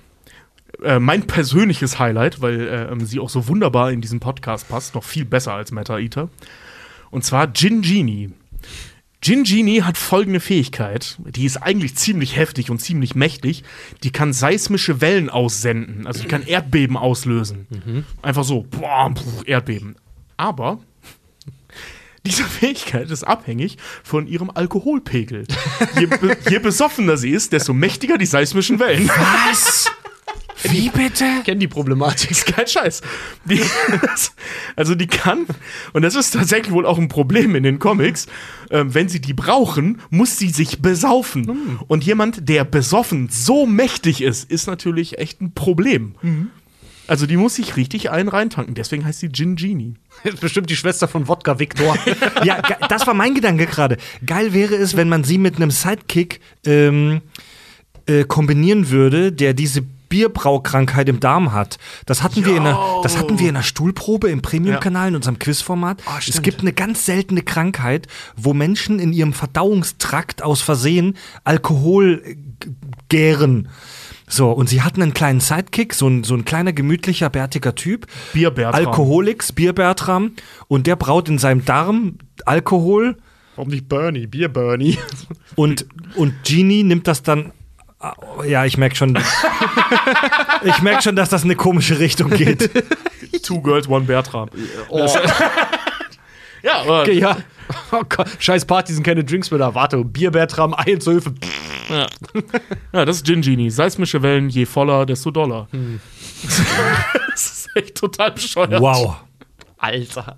[0.83, 4.95] Äh, mein persönliches Highlight, weil äh, ähm, sie auch so wunderbar in diesen Podcast passt,
[4.95, 6.29] noch viel besser als Meta Eater.
[7.11, 8.31] Und zwar Gin Genie.
[9.21, 13.63] Gin Genie hat folgende Fähigkeit, die ist eigentlich ziemlich heftig und ziemlich mächtig.
[14.03, 18.05] Die kann seismische Wellen aussenden, also die kann Erdbeben auslösen.
[18.21, 19.13] Einfach so, boah,
[19.45, 19.97] Erdbeben.
[20.37, 20.79] Aber
[22.25, 25.45] diese Fähigkeit ist abhängig von ihrem Alkoholpegel.
[25.99, 29.09] Je, be je besoffener sie ist, desto mächtiger die seismischen Wellen.
[29.09, 29.89] Was?
[30.63, 31.25] Wie bitte?
[31.45, 32.31] Kenn die Problematik.
[32.31, 33.01] ist kein Scheiß.
[33.45, 33.61] Die,
[34.75, 35.45] also die kann,
[35.93, 38.27] und das ist tatsächlich wohl auch ein Problem in den Comics,
[38.69, 41.79] ähm, wenn sie die brauchen, muss sie sich besaufen.
[41.87, 46.15] Und jemand, der besoffen so mächtig ist, ist natürlich echt ein Problem.
[47.09, 48.75] Also die muss sich richtig einen reintanken.
[48.75, 49.95] Deswegen heißt sie Gin Genie.
[50.41, 51.97] Bestimmt die Schwester von Wodka Victor.
[52.43, 53.97] Ja, das war mein Gedanke gerade.
[54.25, 57.21] Geil wäre es, wenn man sie mit einem Sidekick ähm,
[58.05, 61.77] äh, kombinieren würde, der diese Bierbraukrankheit im Darm hat.
[62.05, 65.39] Das hatten, wir in der, das hatten wir in der Stuhlprobe im Premium-Kanal in unserem
[65.39, 66.01] Quizformat.
[66.17, 66.43] es stimmt.
[66.43, 72.35] gibt eine ganz seltene Krankheit, wo Menschen in ihrem Verdauungstrakt aus Versehen Alkohol äh,
[73.09, 73.69] gären.
[74.29, 78.07] So, und sie hatten einen kleinen Sidekick, so ein, so ein kleiner, gemütlicher, bärtiger Typ.
[78.31, 78.85] Bier Bertram.
[78.85, 80.33] Alkoholix, Bier Bertram.
[80.67, 83.17] Und der braut in seinem Darm Alkohol
[83.59, 84.25] Warum nicht Bernie?
[84.25, 84.97] Bier Bernie.
[85.55, 85.85] und,
[86.15, 87.51] und Genie nimmt das dann.
[88.47, 89.19] Ja, ich merke schon.
[90.63, 92.69] ich merke schon, dass das in eine komische Richtung geht.
[93.43, 94.49] Two Girls, One Bertram.
[96.63, 97.35] ja, aber Okay, ja.
[97.91, 99.75] Oh Gott, scheiß Partys sind keine Drinks mehr da.
[99.75, 101.33] Warte, Bier Bertram, Eilshöfe.
[101.89, 102.07] Ja.
[102.93, 103.69] ja, das ist Gin Genie.
[103.69, 105.67] Seismische Wellen, je voller, desto doller.
[107.29, 108.79] das ist echt total bescheuert.
[108.79, 109.17] Wow.
[109.77, 110.37] Alter.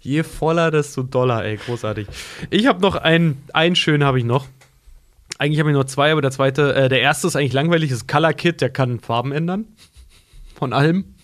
[0.00, 2.06] Je voller, desto doller, ey, großartig.
[2.50, 4.46] Ich habe noch einen, einen schönen habe ich noch.
[5.38, 8.06] Eigentlich habe ich noch zwei, aber der zweite, äh, der erste ist eigentlich langweilig, ist
[8.08, 9.66] Color Kit, der kann Farben ändern.
[10.54, 11.14] Von allem.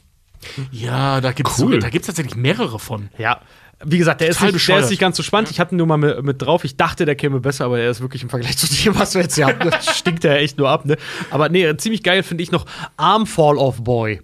[0.71, 1.79] Ja, da gibt es Cool.
[1.81, 3.09] da gibt's tatsächlich mehrere von.
[3.19, 3.41] Ja.
[3.85, 5.51] Wie gesagt, der ist, nicht, der ist nicht ganz so spannend.
[5.51, 6.65] Ich hatte ihn nur mal mit, mit drauf.
[6.65, 9.23] Ich dachte, der käme besser, aber er ist wirklich im Vergleich zu dem, was wir
[9.23, 9.71] jetzt hier haben.
[9.71, 10.97] Das stinkt er echt nur ab, ne?
[11.31, 12.65] Aber nee, ziemlich geil finde ich noch
[12.97, 14.21] Arm Fall Off Boy.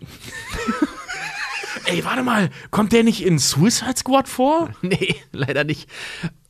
[1.84, 4.70] Ey, warte mal, kommt der nicht in Suicide Squad vor?
[4.82, 5.88] Nee, leider nicht.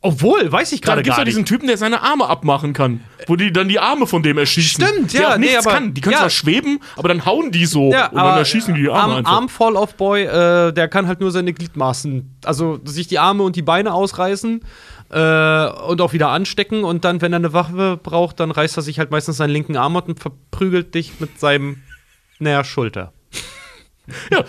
[0.01, 1.33] Obwohl, weiß ich gerade gibt's gar nicht.
[1.33, 3.01] diesen Typen, der seine Arme abmachen kann.
[3.27, 4.83] Wo die dann die Arme von dem erschießen.
[4.85, 5.93] Stimmt, der ja, auch nee, nichts aber- kann.
[5.93, 6.19] Die können ja.
[6.19, 7.91] zwar schweben, aber dann hauen die so.
[7.91, 9.31] Ja, und dann erschießen die die Arme Arm, einfach.
[9.31, 13.43] Arm Fall Off Boy, äh, der kann halt nur seine Gliedmaßen, also sich die Arme
[13.43, 14.61] und die Beine ausreißen
[15.09, 18.83] äh, und auch wieder anstecken und dann, wenn er eine Waffe braucht, dann reißt er
[18.83, 21.81] sich halt meistens seinen linken Arm und verprügelt dich mit seinem,
[22.39, 23.13] naja, Schulter.
[24.29, 24.43] Ja,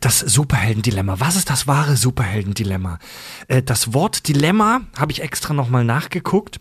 [0.00, 1.16] das Superhelden-Dilemma.
[1.18, 2.98] Was ist das wahre Superhelden-Dilemma?
[3.48, 6.60] Äh, Das Wort Dilemma, habe ich extra nochmal nachgeguckt,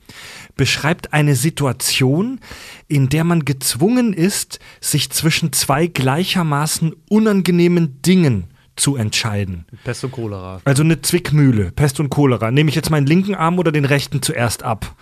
[0.56, 2.40] beschreibt eine Situation,
[2.88, 8.46] in der man gezwungen ist, sich zwischen zwei gleichermaßen unangenehmen Dingen
[8.76, 9.66] zu entscheiden.
[9.84, 10.62] Pest und Cholera.
[10.66, 12.52] Also eine Zwickmühle, Pest und Cholera.
[12.52, 14.96] Nehme ich jetzt meinen linken Arm oder den rechten zuerst ab?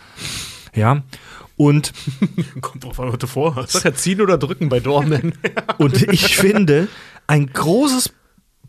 [0.76, 1.04] Ja.
[1.56, 1.94] Und,
[2.62, 3.74] Kommt drauf an, was du vorhast.
[3.74, 5.34] Sag ja ziehen oder drücken bei Dorman.
[5.78, 6.88] und ich finde,
[7.28, 8.14] ein großes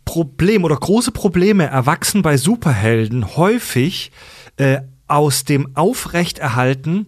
[0.05, 4.13] Problem oder große Probleme erwachsen bei Superhelden häufig
[4.57, 7.07] äh, aus dem Aufrechterhalten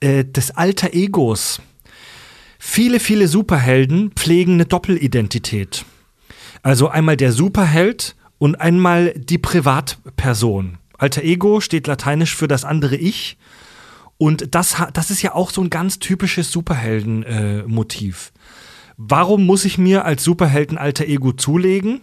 [0.00, 1.60] äh, des alter Egos.
[2.58, 5.84] Viele, viele Superhelden pflegen eine Doppelidentität.
[6.62, 10.78] Also einmal der Superheld und einmal die Privatperson.
[10.96, 13.38] Alter Ego steht lateinisch für das andere Ich.
[14.18, 18.32] Und das, das ist ja auch so ein ganz typisches Superhelden-Motiv.
[18.34, 18.38] Äh.
[18.96, 22.00] Warum muss ich mir als Superhelden alter Ego zulegen?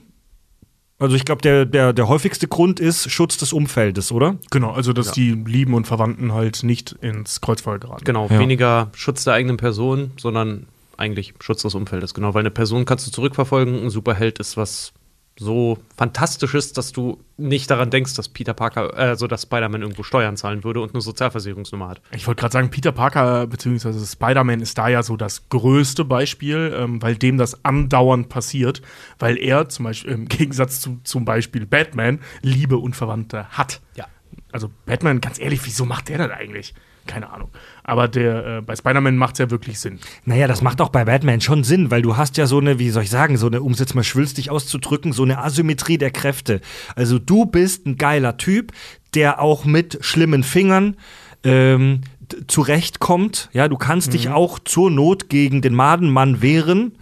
[0.98, 4.38] Also ich glaube, der, der, der häufigste Grund ist Schutz des Umfeldes, oder?
[4.50, 8.06] Genau, also dass die Lieben und Verwandten halt nicht ins Kreuzfeuer geraten.
[8.06, 8.40] Genau, Ja.
[8.40, 10.68] weniger Schutz der eigenen Person, sondern
[10.98, 12.14] eigentlich Schutz des Umfeldes.
[12.14, 14.94] Genau, weil eine Person kannst du zurückverfolgen, ein Superheld ist was
[15.38, 20.04] so Fantastisches, dass du nicht daran denkst, dass Peter Parker, äh, also dass Spider-Man irgendwo
[20.04, 22.02] Steuern zahlen würde und eine Sozialversicherungsnummer hat.
[22.12, 24.06] Ich wollte gerade sagen, Peter Parker bzw.
[24.06, 28.82] Spider-Man ist da ja so das größte Beispiel, ähm, weil dem das andauernd passiert,
[29.20, 33.82] weil er zum Beispiel im Gegensatz zu zum Beispiel Batman Liebe und Verwandte hat.
[33.96, 34.08] Ja.
[34.52, 36.74] Also Batman, ganz ehrlich, wieso macht der das eigentlich?
[37.08, 37.50] Keine Ahnung.
[37.84, 40.00] Aber der äh, bei Spider-Man macht es ja wirklich Sinn.
[40.26, 42.90] Naja, das macht auch bei Batman schon Sinn, weil du hast ja so eine, wie
[42.90, 46.12] soll ich sagen, so eine, um es jetzt mal schwülstig auszudrücken, so eine Asymmetrie der
[46.12, 46.62] Kräfte.
[46.96, 48.72] Also du bist ein geiler Typ,
[49.14, 50.98] der auch mit schlimmen Fingern
[51.44, 52.02] ähm,
[52.48, 53.50] zurechtkommt.
[53.54, 56.94] Ja, du kannst dich auch zur Not gegen den Madenmann wehren.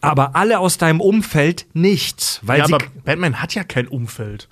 [0.00, 4.48] Aber alle aus deinem Umfeld nicht, weil ja, aber Batman hat ja kein Umfeld.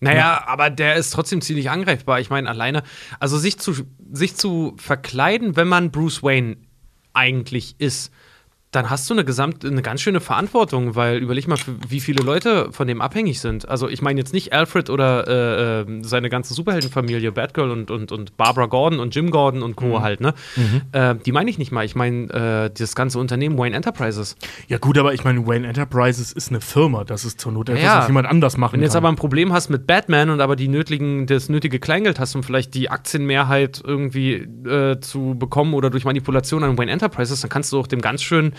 [0.00, 2.20] Naja, aber der ist trotzdem ziemlich angreifbar.
[2.20, 2.82] Ich meine, alleine,
[3.18, 3.74] also sich zu,
[4.12, 6.58] sich zu verkleiden, wenn man Bruce Wayne
[7.14, 8.12] eigentlich ist,
[8.72, 11.56] dann hast du eine gesamt, eine ganz schöne Verantwortung, weil überleg mal,
[11.88, 13.66] wie viele Leute von dem abhängig sind.
[13.68, 18.12] Also ich meine jetzt nicht Alfred oder äh, äh, seine ganze Superheldenfamilie, Batgirl und, und,
[18.12, 20.02] und Barbara Gordon und Jim Gordon und Co.
[20.02, 20.34] halt, ne?
[20.92, 21.84] Äh, die meine ich nicht mal.
[21.86, 24.36] Ich meine äh, das ganze Unternehmen Wayne Enterprises.
[24.68, 27.04] Ja gut, aber ich meine, Wayne Enterprises ist eine Firma.
[27.04, 27.98] Das ist zur Not etwas, Ja.
[28.00, 29.04] was jemand anders machen Wenn du jetzt kann.
[29.04, 32.42] aber ein Problem hast mit Batman und aber die nötigen, das nötige Kleingeld hast, um
[32.42, 37.72] vielleicht die Aktienmehrheit irgendwie äh, zu bekommen oder durch Manipulation an Wayne Enterprises, dann kannst
[37.72, 38.52] du auch dem ganz schön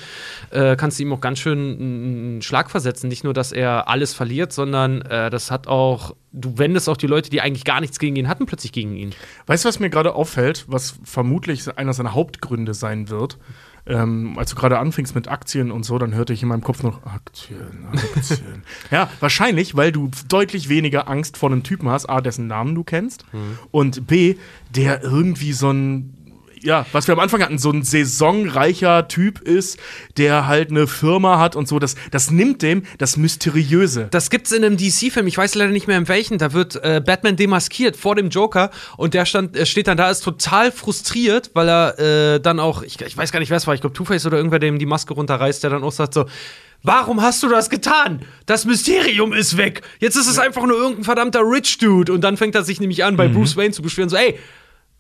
[0.50, 3.08] äh, kannst du ihm auch ganz schön einen Schlag versetzen.
[3.08, 7.08] Nicht nur, dass er alles verliert, sondern äh, das hat auch, du wendest auch die
[7.08, 9.14] Leute, die eigentlich gar nichts gegen ihn hatten, plötzlich gegen ihn.
[9.46, 13.38] Weißt du, was mir gerade auffällt, was vermutlich einer seiner Hauptgründe sein wird?
[13.86, 16.84] Ähm, als du gerade anfingst mit Aktien und so, dann hörte ich in meinem Kopf
[16.84, 18.64] noch Aktien, Aktien.
[18.92, 22.84] ja, wahrscheinlich, weil du deutlich weniger Angst vor einem Typen hast, A, dessen Namen du
[22.84, 23.24] kennst
[23.72, 24.36] und B,
[24.76, 26.17] der irgendwie so ein
[26.62, 29.80] ja, was wir am Anfang hatten, so ein saisonreicher Typ ist,
[30.18, 34.08] der halt eine Firma hat und so, das, das nimmt dem das Mysteriöse.
[34.12, 36.38] Das gibt's in einem DC-Film, ich weiß leider nicht mehr in welchen.
[36.38, 40.10] Da wird äh, Batman demaskiert vor dem Joker und der stand, äh, steht dann da,
[40.10, 42.00] ist total frustriert, weil er
[42.36, 44.38] äh, dann auch, ich, ich weiß gar nicht, wer es war, ich glaube Two-Face oder
[44.38, 46.26] irgendwer, dem die Maske runterreißt, der dann auch sagt so,
[46.84, 48.22] Warum hast du das getan?
[48.46, 49.82] Das Mysterium ist weg.
[50.00, 52.14] Jetzt ist es einfach nur irgendein verdammter Rich Dude.
[52.14, 54.38] Und dann fängt er sich nämlich an, bei Bruce Wayne zu beschweren, so, ey,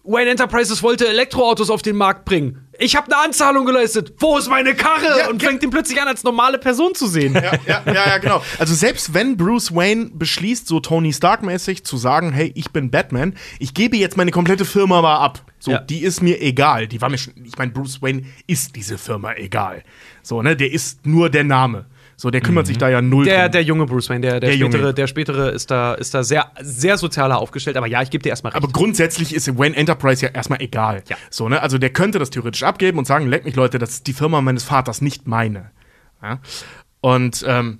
[0.07, 2.63] Wayne Enterprises wollte Elektroautos auf den Markt bringen.
[2.79, 4.13] Ich habe eine Anzahlung geleistet.
[4.19, 5.19] Wo ist meine Karre?
[5.19, 7.34] Ja, und fängt ihn plötzlich an, als normale Person zu sehen.
[7.34, 8.41] ja, ja, ja, ja, genau.
[8.59, 13.34] Also selbst wenn Bruce Wayne beschließt, so Tony Stark-mäßig zu sagen, hey, ich bin Batman,
[13.59, 15.41] ich gebe jetzt meine komplette Firma mal ab.
[15.59, 15.79] So, Ja.
[15.79, 16.88] die ist mir egal.
[16.88, 19.84] Die war mir schon, ich meine, Bruce Wayne ist diese Firma egal.
[20.21, 21.85] So, ne, der ist nur der Name.
[22.19, 23.52] So, der kümmert sich da ja null Der, drum.
[23.52, 24.94] der junge Bruce Wayne, der, der, Der spätere, Junge.
[24.95, 27.77] der spätere ist da, ist da sehr, sehr sozialer aufgestellt.
[27.77, 28.64] Aber ja, ich gebe dir erstmal recht.
[28.64, 31.03] Aber grundsätzlich ist Wayne Enterprise ja erstmal egal.
[31.07, 31.15] Ja.
[31.30, 31.61] So, ne?
[31.61, 34.41] Also der könnte das theoretisch abgeben und sagen, leck mich Leute, das ist die Firma
[34.41, 35.69] meines Vaters, nicht meine.
[36.23, 36.39] Ja?
[37.02, 37.77] Und ähm,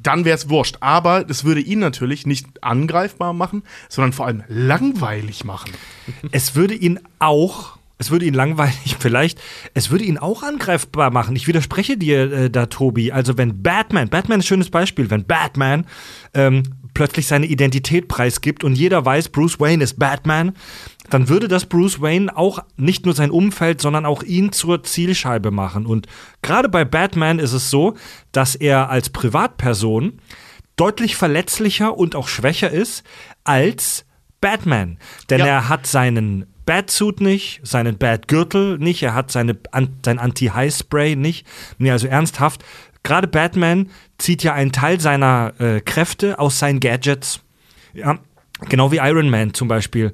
[0.00, 0.76] dann wäre es wurscht.
[0.78, 5.72] Aber das würde ihn natürlich nicht angreifbar machen, sondern vor allem langweilig machen.
[6.30, 9.40] Es würde ihn auch, es würde ihn langweilig vielleicht,
[9.74, 11.36] es würde ihn auch angreifbar machen.
[11.36, 13.12] Ich widerspreche dir äh, da, Tobi.
[13.12, 15.86] Also wenn Batman, Batman ist ein schönes Beispiel, wenn Batman
[16.34, 16.62] ähm,
[16.94, 20.52] plötzlich seine Identität preisgibt und jeder weiß, Bruce Wayne ist Batman,
[21.10, 25.50] dann würde das Bruce Wayne auch nicht nur sein Umfeld, sondern auch ihn zur Zielscheibe
[25.50, 25.86] machen.
[25.86, 26.06] Und
[26.42, 27.94] gerade bei Batman ist es so,
[28.32, 30.18] dass er als Privatperson
[30.76, 33.04] deutlich verletzlicher und auch schwächer ist
[33.44, 34.04] als
[34.40, 34.98] Batman.
[35.30, 35.46] Denn Ja.
[35.46, 41.46] er hat seinen Batsuit nicht, seinen Batgürtel nicht, er hat seine, an, sein Anti-High-Spray nicht.
[41.78, 42.64] Nee, also ernsthaft,
[43.02, 47.40] gerade Batman zieht ja einen Teil seiner äh, Kräfte aus seinen Gadgets.
[47.94, 48.18] Ja,
[48.68, 50.12] genau wie Iron Man zum Beispiel.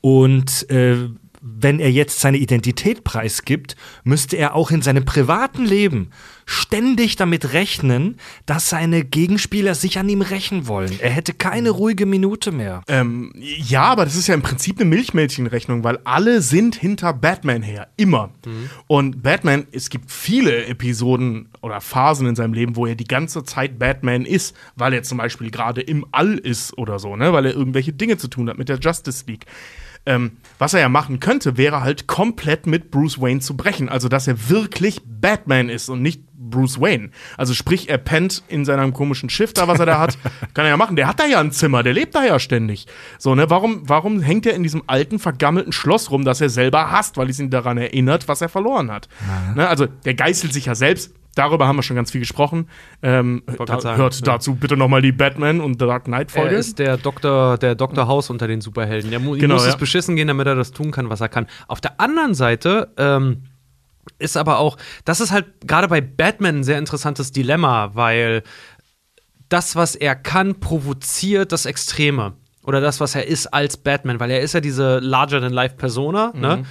[0.00, 1.08] Und äh,
[1.46, 6.08] wenn er jetzt seine Identität preisgibt, müsste er auch in seinem privaten Leben
[6.46, 8.16] ständig damit rechnen,
[8.46, 10.98] dass seine Gegenspieler sich an ihm rächen wollen.
[11.00, 12.82] Er hätte keine ruhige Minute mehr.
[12.88, 17.62] Ähm, ja, aber das ist ja im Prinzip eine Milchmädchenrechnung, weil alle sind hinter Batman
[17.62, 17.88] her.
[17.96, 18.30] Immer.
[18.86, 23.44] Und Batman, es gibt viele Episoden oder Phasen in seinem Leben, wo er die ganze
[23.44, 27.34] Zeit Batman ist, weil er zum Beispiel gerade im All ist oder so, ne?
[27.34, 29.44] Weil er irgendwelche Dinge zu tun hat mit der Justice League.
[30.06, 33.88] Ähm, was er ja machen könnte, wäre halt komplett mit Bruce Wayne zu brechen.
[33.88, 37.10] Also, dass er wirklich Batman ist und nicht Bruce Wayne.
[37.36, 40.18] Also, sprich, er pennt in seinem komischen Schiff da, was er da hat.
[40.54, 40.96] Kann er ja machen.
[40.96, 42.86] Der hat da ja ein Zimmer, der lebt da ja ständig.
[43.18, 43.48] So, ne?
[43.50, 47.30] Warum, warum hängt er in diesem alten, vergammelten Schloss rum, das er selber hasst, weil
[47.30, 49.08] es ihn daran erinnert, was er verloren hat?
[49.56, 49.66] Ne?
[49.66, 51.14] Also, der geißelt sich ja selbst.
[51.34, 52.68] Darüber haben wir schon ganz viel gesprochen.
[53.02, 54.20] Ähm, da, sagen, hört ja.
[54.24, 56.56] dazu bitte noch mal die Batman und Dark Knight Er Folge.
[56.56, 58.06] ist der Doktor, der Dr.
[58.06, 59.10] House unter den Superhelden.
[59.10, 59.70] Der mu Genau, muss ja.
[59.70, 61.46] es beschissen gehen, damit er das tun kann, was er kann.
[61.66, 63.44] Auf der anderen Seite ähm,
[64.18, 68.42] ist aber auch, das ist halt gerade bei Batman ein sehr interessantes Dilemma, weil
[69.48, 72.34] das, was er kann, provoziert das Extreme.
[72.62, 76.64] Oder das, was er ist als Batman, weil er ist ja diese Larger-than-Life-Persona, ne?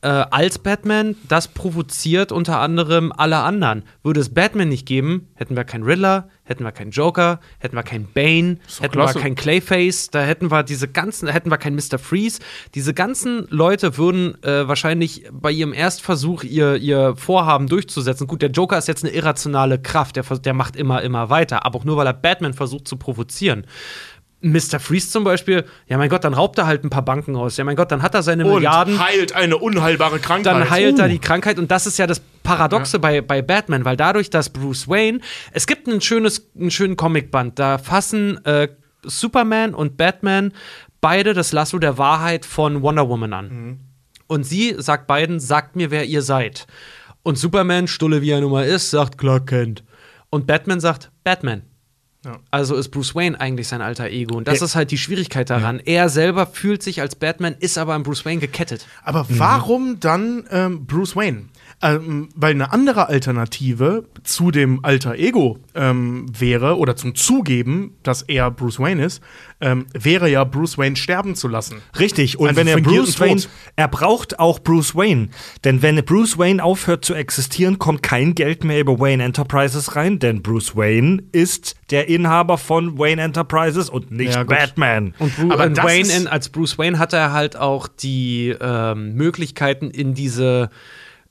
[0.00, 3.82] Äh, als Batman, das provoziert unter anderem alle anderen.
[4.04, 7.82] Würde es Batman nicht geben, hätten wir keinen Riddler, hätten wir keinen Joker, hätten wir
[7.82, 9.16] keinen Bane, hätten klasse.
[9.16, 11.98] wir keinen Clayface, da hätten wir diese ganzen, hätten wir keinen Mr.
[11.98, 12.38] Freeze.
[12.76, 18.28] Diese ganzen Leute würden äh, wahrscheinlich bei ihrem Erstversuch ihr, ihr Vorhaben durchzusetzen.
[18.28, 21.76] Gut, der Joker ist jetzt eine irrationale Kraft, der, der macht immer, immer weiter, aber
[21.76, 23.66] auch nur, weil er Batman versucht zu provozieren.
[24.40, 24.78] Mr.
[24.78, 27.56] Freeze zum Beispiel, ja mein Gott, dann raubt er halt ein paar Banken aus.
[27.56, 30.46] Ja mein Gott, dann hat er seine und Milliarden heilt eine unheilbare Krankheit.
[30.46, 31.02] dann heilt Uh.
[31.02, 34.50] er die Krankheit und das ist ja das Paradoxe bei, bei Batman, weil dadurch, dass
[34.50, 35.20] Bruce Wayne,
[35.52, 38.68] es gibt ein schönes, einen schönen Comicband, da fassen äh,
[39.02, 40.52] Superman und Batman
[41.00, 43.80] beide das Lasso der Wahrheit von Wonder Woman an.
[44.28, 46.66] Und sie sagt beiden, sagt mir, wer ihr seid.
[47.22, 49.84] Und Superman, stulle wie er nun mal ist, sagt Clark Kent.
[50.30, 51.62] Und Batman sagt Batman.
[52.24, 52.38] Ja.
[52.50, 54.36] Also ist Bruce Wayne eigentlich sein alter Ego.
[54.36, 54.66] Und das Ja.
[54.66, 55.80] ist halt die Schwierigkeit daran.
[55.84, 58.86] Er selber fühlt sich als Batman, ist aber an Bruce Wayne gekettet.
[59.04, 61.44] Aber warum dann ähm, Bruce Wayne?
[61.80, 68.22] Ähm, weil eine andere Alternative zu dem Alter Ego ähm, wäre, oder zum Zugeben, dass
[68.22, 69.22] er Bruce Wayne ist,
[69.60, 71.80] ähm, wäre ja Bruce Wayne sterben zu lassen.
[71.98, 73.48] Richtig, und Also wenn er Bruce Wayne, Tod.
[73.76, 75.28] er braucht auch Bruce Wayne.
[75.62, 80.18] Denn wenn Bruce Wayne aufhört zu existieren, kommt kein Geld mehr über Wayne Enterprises rein,
[80.18, 84.42] denn Bruce Wayne ist der Inhaber von Wayne Enterprises und nicht Ja.
[84.42, 85.14] Batman.
[85.20, 90.14] Und, Bru Aber Wayne als Bruce Wayne hat er halt auch die ähm, Möglichkeiten, in
[90.14, 90.70] diese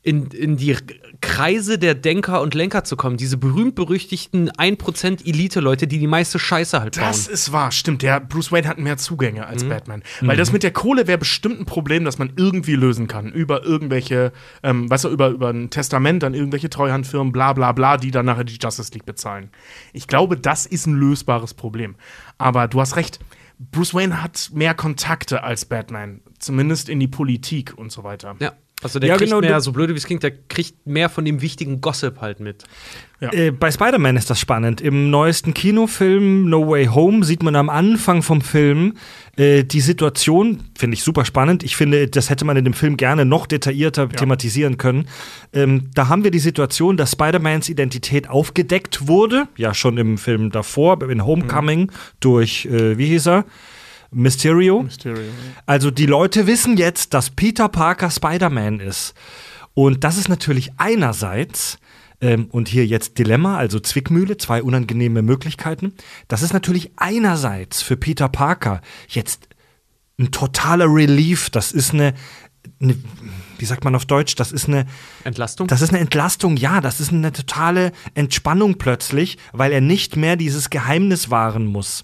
[0.04, 0.78] in, in die
[1.20, 3.18] Kreise der Denker und Lenker zu kommen.
[3.18, 7.08] Diese berühmt-berüchtigten 1% Elite-Leute, die die meiste Scheiße halt bauen.
[7.08, 8.04] Das ist wahr, stimmt.
[8.04, 10.04] Der Bruce Wayne hat mehr Zugänge als Batman.
[10.22, 13.34] Weil das mit der Kohle wäre bestimmt ein Problem, das man irgendwie lösen kann.
[13.34, 14.32] Über irgendwelche,
[14.64, 18.28] ähm, weißt du, über, über ein Testament an irgendwelche Treuhandfirmen, bla bla bla, die dann
[18.28, 19.50] nachher die Justice League bezahlen.
[19.92, 21.96] Ich glaube, das ist ein lösbares Problem.
[22.38, 23.20] Aber du hast recht.
[23.60, 26.22] Bruce Wayne hat mehr Kontakte als Batman.
[26.40, 28.36] Zumindest in die Politik und so weiter.
[28.40, 28.54] Ja.
[28.84, 31.26] Also der Ja, kriegt genau, mehr, so blöd wie es klingt, der kriegt mehr von
[31.26, 32.64] dem wichtigen Gossip halt mit.
[33.20, 34.82] Äh, bei Spider-Man ist das spannend.
[34.82, 38.94] Im neuesten Kinofilm No Way Home sieht man am Anfang vom Film
[39.36, 41.64] äh, die Situation, finde ich super spannend.
[41.64, 45.08] Ich finde, das hätte man in dem Film gerne noch detaillierter thematisieren können.
[45.54, 50.52] Ähm, da haben wir die Situation, dass Spider-Mans Identität aufgedeckt wurde, ja schon im Film
[50.52, 53.46] davor, in Homecoming, durch, äh, wie hieß er?
[54.12, 54.84] Mysterio.
[54.84, 55.32] Mysterio.
[55.66, 59.14] Also die Leute wissen jetzt, dass Peter Parker Spider-Man ist.
[59.74, 61.78] Und das ist natürlich einerseits,
[62.20, 65.94] ähm, und hier jetzt Dilemma, also Zwickmühle, zwei unangenehme Möglichkeiten.
[66.28, 69.50] Das ist natürlich einerseits für Peter Parker jetzt
[70.20, 71.50] ein totaler Relief.
[71.52, 72.14] Das ist eine,
[72.82, 72.98] eine
[73.60, 74.86] wie sagt man auf Deutsch, das ist eine,
[75.24, 75.68] Entlastung?
[75.68, 80.36] das ist eine Entlastung, ja, das ist eine totale Entspannung plötzlich, weil er nicht mehr
[80.36, 82.04] dieses Geheimnis wahren muss.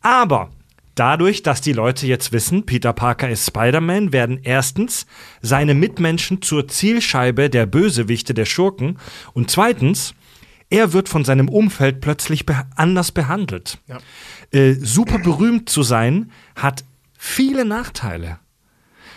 [0.00, 0.50] Aber
[0.96, 5.06] dadurch, dass die Leute jetzt wissen, Peter Parker ist Spider-Man, werden erstens
[5.40, 8.98] seine Mitmenschen zur Zielscheibe der Bösewichte, der Schurken
[9.32, 10.14] und zweitens,
[10.68, 12.44] er wird von seinem Umfeld plötzlich
[12.74, 13.78] anders behandelt.
[13.86, 13.98] Ja.
[14.50, 16.84] Äh, super berühmt zu sein hat
[17.16, 18.40] viele Nachteile.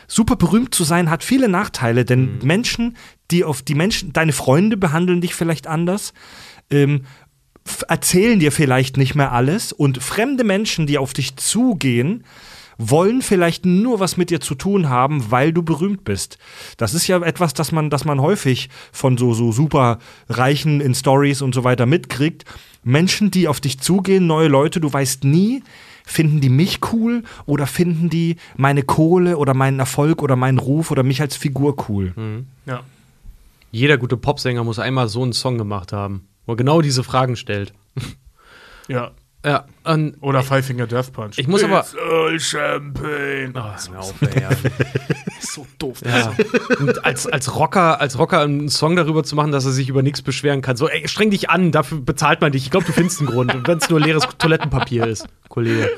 [0.08, 2.98] Super berühmt zu sein hat viele Nachteile, denn Menschen,
[3.32, 6.14] die auf die Menschen, deine Freunde behandeln dich vielleicht anders,
[6.72, 7.06] ähm,
[7.88, 12.24] erzählen dir vielleicht nicht mehr alles und fremde Menschen, die auf dich zugehen,
[12.80, 16.38] wollen vielleicht nur was mit dir zu tun haben, weil du berühmt bist.
[16.78, 20.96] Das ist ja etwas, das man, das man häufig von so, so super Reichen in
[20.96, 22.46] Stories und so weiter mitkriegt.
[22.84, 25.62] Menschen, die auf dich zugehen, neue Leute, du weißt nie,
[26.06, 30.90] finden die mich cool oder finden die meine Kohle oder meinen Erfolg oder meinen Ruf
[30.90, 32.14] oder mich als Figur cool.
[32.66, 32.82] Ja.
[33.72, 37.36] Jeder gute Popsänger muss einmal so einen Song gemacht haben, wo er genau diese Fragen
[37.36, 37.74] stellt.
[38.88, 39.12] Ja.
[39.46, 41.38] Ja, und Oder Five Finger Death Punch.
[41.38, 43.54] Ich muss aber- It's all Champagne.
[43.56, 44.44] Oh, mir auf, ey,
[45.40, 46.02] so doof.
[46.06, 46.34] Ja.
[46.80, 50.02] Und als, als Rocker, als Rocker einen Song darüber zu machen, dass er sich über
[50.02, 50.76] nichts beschweren kann.
[50.76, 52.64] So, ey, streng dich an, dafür bezahlt man dich.
[52.66, 53.56] Ich glaube, du findest einen Grund.
[53.56, 55.90] Und wenn es nur leeres Toilettenpapier ist, Kollege.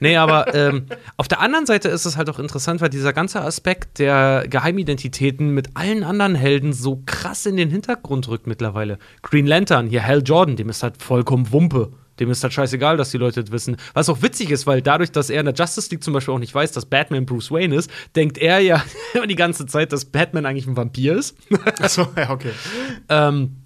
[0.00, 0.86] Nee, aber ähm,
[1.16, 5.50] auf der anderen Seite ist es halt auch interessant, weil dieser ganze Aspekt der Geheimidentitäten
[5.54, 8.98] mit allen anderen Helden so krass in den Hintergrund rückt mittlerweile.
[9.22, 11.92] Green Lantern, hier Hal Jordan, dem ist halt vollkommen Wumpe.
[12.20, 13.76] Dem ist halt scheißegal, dass die Leute das wissen.
[13.94, 16.38] Was auch witzig ist, weil dadurch, dass er in der Justice League zum Beispiel auch
[16.38, 18.84] nicht weiß, dass Batman Bruce Wayne ist, denkt er ja
[19.14, 21.36] immer die ganze Zeit, dass Batman eigentlich ein Vampir ist.
[21.80, 22.52] Achso, ja, okay.
[23.08, 23.56] ähm,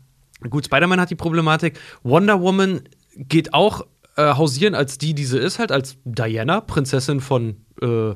[0.49, 1.79] gut, Spider-Man hat die Problematik.
[2.03, 2.83] Wonder Woman
[3.17, 3.83] geht auch
[4.17, 8.15] äh, hausieren als die, die sie ist, halt als Diana, Prinzessin von äh,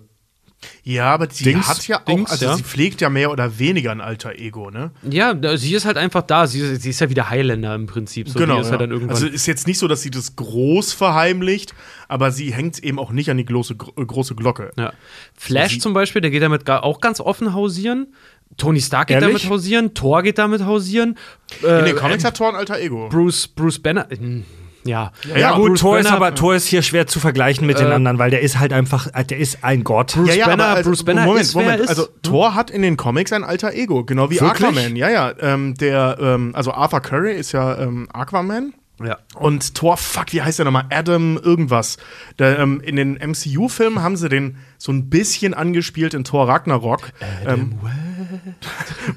[0.83, 2.57] Ja, aber sie Dings, hat ja auch, Dings, also ja.
[2.57, 4.91] sie pflegt ja mehr oder weniger ein alter Ego, ne?
[5.09, 6.47] Ja, sie ist halt einfach da.
[6.49, 8.29] Sie, sie ist ja wieder Highlander im Prinzip.
[8.29, 8.71] So, die ist ja.
[8.73, 9.11] halt dann irgendwann.
[9.15, 11.75] Also ist jetzt nicht so, dass sie das groß verheimlicht,
[12.09, 14.73] aber sie hängt eben auch nicht an die große, gro- große Glocke.
[14.77, 14.93] ja.
[15.35, 18.13] Flash zum Beispiel, der geht damit auch ganz offen hausieren.
[18.57, 19.43] Tony Stark geht Ehrlich?
[19.43, 19.95] damit hausieren.
[19.95, 21.17] Thor geht damit hausieren.
[21.63, 23.09] In Äh, den Comics hat Thor ein alter Ego.
[23.11, 24.11] Bruce, Bruce Banner.
[24.11, 24.43] äh,
[24.89, 25.13] Ja.
[25.37, 27.95] Ja, gut, Bruce Thor ist aber Thor ist hier schwer zu vergleichen mit den Äh,
[27.95, 30.15] anderen, weil der ist halt einfach, äh, der ist ein Gott.
[30.15, 31.79] Bruce Banner- also, Bruce Banner Moment, ist, Moment.
[31.79, 31.89] er ist.
[31.91, 34.67] Also Thor hat in den Comics ein alter Ego, genau wie Wirklich?
[34.69, 34.97] Aquaman.
[34.97, 35.33] Ja, ja.
[35.41, 38.73] Ähm, der, ähm, also Arthur Curry ist ja ähm, Aquaman.
[39.05, 39.19] ja.
[39.35, 40.87] Und Thor, fuck, wie heißt der nochmal?
[40.91, 41.99] Adam irgendwas.
[42.39, 47.11] Der, ähm, in den MCU-Filmen haben sie den so ein bisschen angespielt in Thor Ragnarok.
[47.47, 47.75] ähm,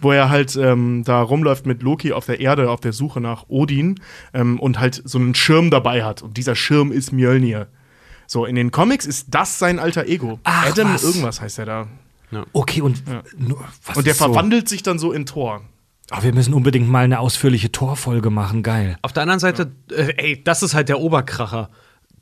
[0.02, 3.46] wo er halt ähm, da rumläuft mit Loki auf der Erde auf der Suche nach
[3.48, 4.00] Odin
[4.34, 6.22] ähm, und halt so einen Schirm dabei hat.
[6.22, 7.68] Und dieser Schirm ist Mjölnir.
[8.28, 10.40] So, in den Comics ist das sein alter Ego.
[10.44, 11.04] Ach, Adam was?
[11.04, 11.88] irgendwas heißt er da.
[12.54, 13.04] Okay, und
[13.38, 14.26] nur, was Und der ist so?
[14.26, 15.62] verwandelt sich dann so in Thor.
[16.12, 18.98] Ah, wir müssen unbedingt mal eine ausführliche Torfolge machen, geil.
[19.02, 21.70] Auf der anderen Seite, äh, ey, das ist halt der Oberkracher.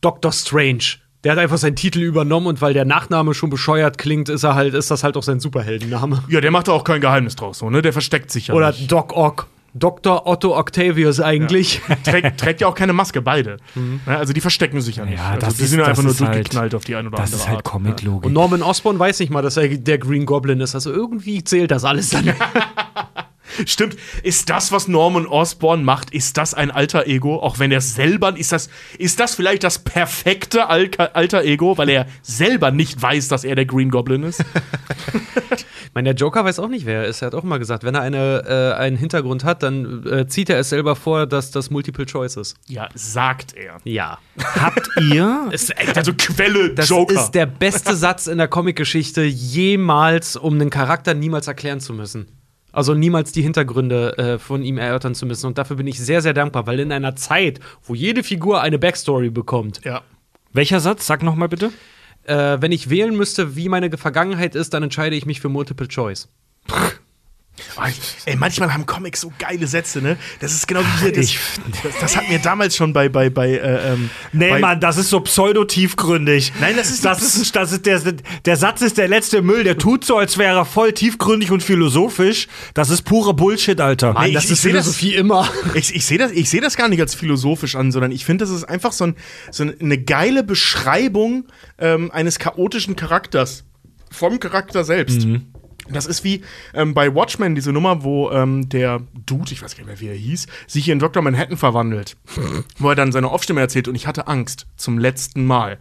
[0.02, 0.84] Doctor Strange.
[1.26, 4.56] Der hat einfach seinen Titel übernommen und weil der Nachname schon bescheuert klingt, ist er
[4.56, 6.24] halt, ist das halt auch sein Superheldenname.
[6.30, 7.82] Ja, der macht da auch kein Geheimnis draus, so, ne?
[7.82, 8.90] Der versteckt sich ja Oder nicht.
[8.92, 9.48] Doc Ock.
[9.76, 10.26] Dr.
[10.26, 11.82] Otto Octavius eigentlich.
[12.04, 13.58] Trägt, trägt ja auch keine Maske, beide.
[13.76, 14.00] Ne?
[14.18, 15.20] Also die verstecken sich ja nicht.
[15.20, 17.08] Ja, also das die ist- sind ja das einfach nur halt- durchgeknallt auf die eine
[17.10, 17.64] oder Das andere ist halt.
[17.66, 18.26] Comic-Logik.
[18.26, 20.74] Und Norman Osborn weiß nicht mal, dass er der Green Goblin ist.
[20.74, 22.34] Also irgendwie zählt das alles dann.
[23.66, 23.96] Stimmt.
[24.24, 27.40] Ist das, was Norman Osborn macht, ist das ein alter Ego?
[27.42, 31.90] Auch wenn er selber, ist das, ist das vielleicht das perfekte Al alter Ego, weil
[31.90, 34.44] er selber nicht weiß, dass er der Green Goblin ist?
[35.90, 37.24] Ich meine, der Joker weiß auch nicht, wer er ist.
[37.24, 40.50] Er hat auch mal gesagt, wenn er eine, äh, einen Hintergrund hat, dann äh, zieht
[40.52, 42.56] er es selber vor, dass das Multiple Choice ist.
[42.68, 43.78] ja, sagt er.
[43.86, 44.20] Ja.
[44.40, 47.16] Habt ihr Ist, Also Quelle das Joker.
[47.16, 52.28] ist der beste Satz in der Comicgeschichte jemals, um einen Charakter niemals erklären zu müssen.
[52.80, 55.48] Also niemals die Hintergründe äh, von ihm erörtern zu müssen.
[55.48, 58.80] Und dafür bin ich sehr, sehr dankbar, weil in einer Zeit, wo jede Figur eine
[58.80, 60.02] Backstory bekommt, ja.
[60.54, 61.06] welcher Satz?
[61.06, 61.74] Sag noch mal bitte.
[62.24, 65.90] äh, wenn ich wählen müsste, wie meine Vergangenheit ist, dann entscheide ich mich für Multiple
[65.90, 66.30] Choice.
[67.78, 67.82] Oh,
[68.26, 70.18] Ey, manchmal haben Comics so geile Sätze, ne?
[70.40, 71.12] Das ist genau wie hier.
[71.14, 71.40] Das, Ich-
[71.84, 74.98] das, das hat mir damals schon bei, bei, bei, äh, ähm, Nee, bei, Mann, das
[74.98, 76.54] ist so pseudo-tiefgründig.
[76.60, 78.00] Nein, das ist- das ist, das ist der,
[78.46, 79.64] der Satz ist der letzte Müll.
[79.64, 82.48] Der tut so, als wäre er voll tiefgründig und philosophisch.
[82.74, 84.14] Das ist pure Bullshit, Alter.
[84.14, 85.50] Mann, Mann, das ich- ist ich seh das- Philosophie immer.
[85.76, 88.44] Ich, ich sehe das, ich seh das gar nicht als philosophisch an, sondern ich finde,
[88.44, 89.16] das ist einfach so, ein,
[89.52, 91.46] so eine geile Beschreibung
[91.78, 93.64] ähm, eines chaotischen Charakters.
[94.12, 95.28] Vom Charakter selbst.
[95.92, 96.42] Das ist wie
[96.74, 100.08] ähm, bei Watchmen, diese Nummer, wo ähm, der Dude, ich weiß gar nicht mehr, wie
[100.08, 101.22] er hieß, sich in Dr.
[101.24, 102.16] Manhattan verwandelt.
[102.78, 105.78] wo er dann seine Off-Stimme erzählt und ich hatte Angst zum letzten Mal.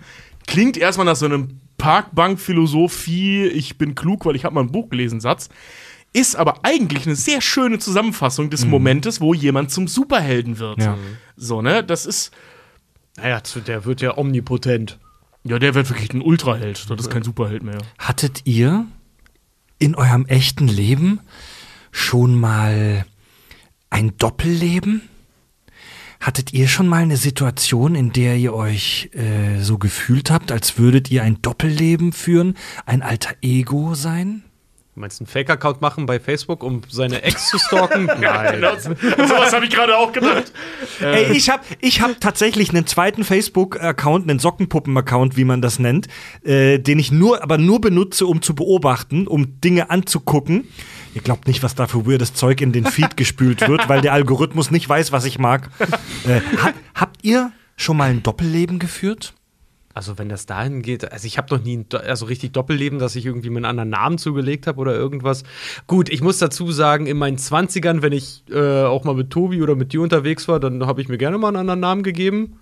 [0.47, 1.61] Klingt erstmal nach so einem
[2.39, 5.49] Parkbank-Philosophie, ich bin klug, weil ich habe mal ein Buch gelesen, Satz.
[6.15, 10.79] Ist aber eigentlich eine sehr schöne Zusammenfassung des Momentes, wo jemand zum Superhelden wird.
[10.83, 10.97] Ja.
[11.37, 11.85] So, ne?
[11.85, 12.33] Das ist.
[13.19, 14.99] Naja, zu- der wird ja omnipotent.
[15.45, 16.89] Ja, der wird wirklich ein Ultraheld.
[16.89, 17.79] Das ist kein Superheld mehr.
[17.99, 18.87] Hattet ihr
[19.79, 21.21] in eurem echten Leben
[21.91, 23.05] schon mal
[23.91, 25.03] ein Doppelleben?
[26.21, 30.77] Hattet ihr schon mal eine Situation, in der ihr euch äh, so gefühlt habt, als
[30.77, 32.55] würdet ihr ein Doppelleben führen,
[32.87, 34.43] ein alter Ego sein?
[34.99, 38.07] Du meinst einen Fake-Account machen bei Facebook, um seine Ex zu stalken?
[38.21, 38.55] Nein.
[38.57, 38.97] Genau, so-
[39.29, 40.51] sowas habe ich gerade auch gedacht.
[41.01, 46.09] Ey, ich habe ich hab tatsächlich einen zweiten Facebook-Account, einen Sockenpuppen-Account, wie man das nennt,
[46.43, 50.67] äh, den ich nur, aber nur benutze, um zu beobachten, um Dinge anzugucken.
[51.15, 54.15] Ihr glaubt nicht, was da für weirdes Zeug in den Feed gespült wird, weil der
[54.15, 55.71] Algorithmus nicht weiß, was ich mag.
[56.27, 59.33] Äh, hab, habt ihr schon mal ein Doppelleben geführt?
[59.99, 63.17] Also, wenn das dahin geht, also ich habe noch nie ein also richtig Doppelleben, dass
[63.17, 65.43] ich irgendwie mir einen anderen Namen zugelegt habe oder irgendwas.
[65.89, 69.61] Gut, ich muss dazu sagen, in meinen 20ern, wenn ich äh, auch mal mit Tobi
[69.61, 72.61] oder mit dir unterwegs war, dann habe ich mir gerne mal einen anderen Namen gegeben.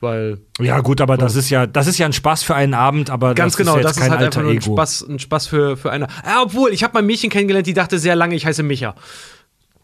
[0.00, 3.10] Weil, Ja, gut, aber das ist ja, das ist ja ein Spaß für einen Abend,
[3.10, 4.72] aber ganz das genau, ist ja das ist kein halt einfach nur ein Ego.
[4.72, 6.08] Spaß, ein Spaß für, für eine.
[6.26, 8.96] Ja, obwohl, ich habe mal ein Mädchen kennengelernt, die dachte sehr lange, ich heiße Micha.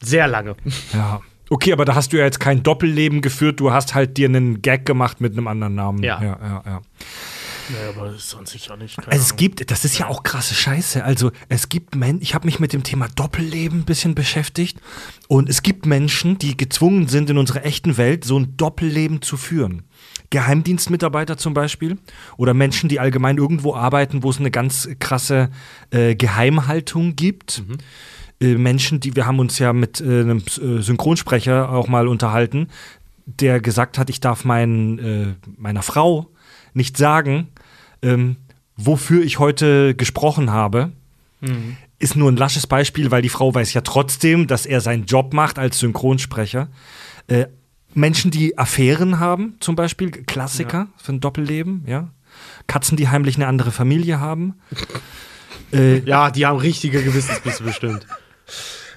[0.01, 0.57] Sehr lange.
[0.93, 1.21] Ja.
[1.53, 4.63] Okay, aber da hast du ja jetzt kein Doppelleben geführt, du hast halt dir einen
[4.63, 6.03] Gag gemacht mit einem anderen Namen.
[6.03, 6.19] Ja.
[6.23, 6.63] ja, ja.
[6.65, 6.81] ja.
[7.69, 8.97] Naja, aber das ist sonst sicher nicht.
[8.97, 9.37] keine es Ahnung.
[9.37, 11.05] gibt, das ist ja auch krasse Scheiße.
[11.05, 14.79] Also es gibt Menschen, ich habe mich mit dem Thema Doppelleben ein bisschen beschäftigt
[15.29, 19.37] und es gibt Menschen, die gezwungen sind, in unserer echten Welt so ein Doppelleben zu
[19.37, 19.83] führen.
[20.31, 21.99] Geheimdienstmitarbeiter zum Beispiel
[22.39, 25.51] oder Menschen, die allgemein irgendwo arbeiten, wo es eine ganz krasse
[25.91, 27.63] äh, Geheimhaltung gibt.
[27.69, 27.77] Äh,
[28.57, 32.69] Menschen, die wir haben uns ja mit äh, einem äh, Synchronsprecher auch mal unterhalten,
[33.27, 36.29] der gesagt hat, ich darf mein, äh, meiner Frau
[36.75, 37.49] nicht sagen,
[38.03, 38.37] ähm,
[38.77, 40.93] wofür ich heute gesprochen habe.
[41.99, 45.35] Ist nur ein lasches Beispiel, weil die Frau weiß ja trotzdem, dass er seinen Job
[45.35, 46.69] macht als Synchronsprecher.
[47.29, 47.47] Äh,
[47.95, 52.11] Menschen, die Affären haben, zum Beispiel, Klassiker für ein Doppelleben, ja.
[52.67, 54.55] Katzen, die heimlich eine andere Familie haben.
[55.73, 58.07] äh, Ja, die haben richtige Gewissensbisse bestimmt.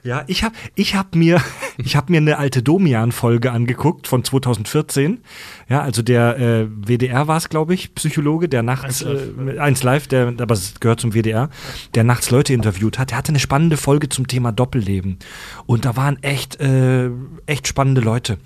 [0.05, 1.41] Ja, ich habe ich hab mir,
[1.77, 5.21] ich hab mir eine alte Domian-Folge angeguckt von 2014.
[5.67, 9.59] Ja, also der äh, WDR war es, glaube ich, Psychologe, der nachts, 1 Live, äh,
[9.59, 11.49] 1 Live, der, aber es gehört zum WDR,
[11.95, 13.09] der nachts Leute interviewt hat.
[13.09, 15.17] Der hatte eine spannende Folge zum Thema Doppelleben.
[15.65, 17.09] Und da waren echt, äh,
[17.47, 18.37] echt spannende Leute.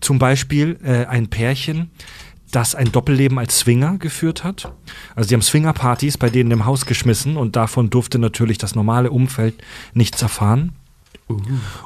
[0.00, 1.90] Zum Beispiel äh, ein Pärchen,
[2.50, 4.72] das ein Doppelleben als Swinger geführt hat.
[5.14, 9.10] Also die haben Swingerpartys bei denen im Haus geschmissen und davon durfte natürlich das normale
[9.10, 9.54] Umfeld
[9.94, 10.72] nichts erfahren.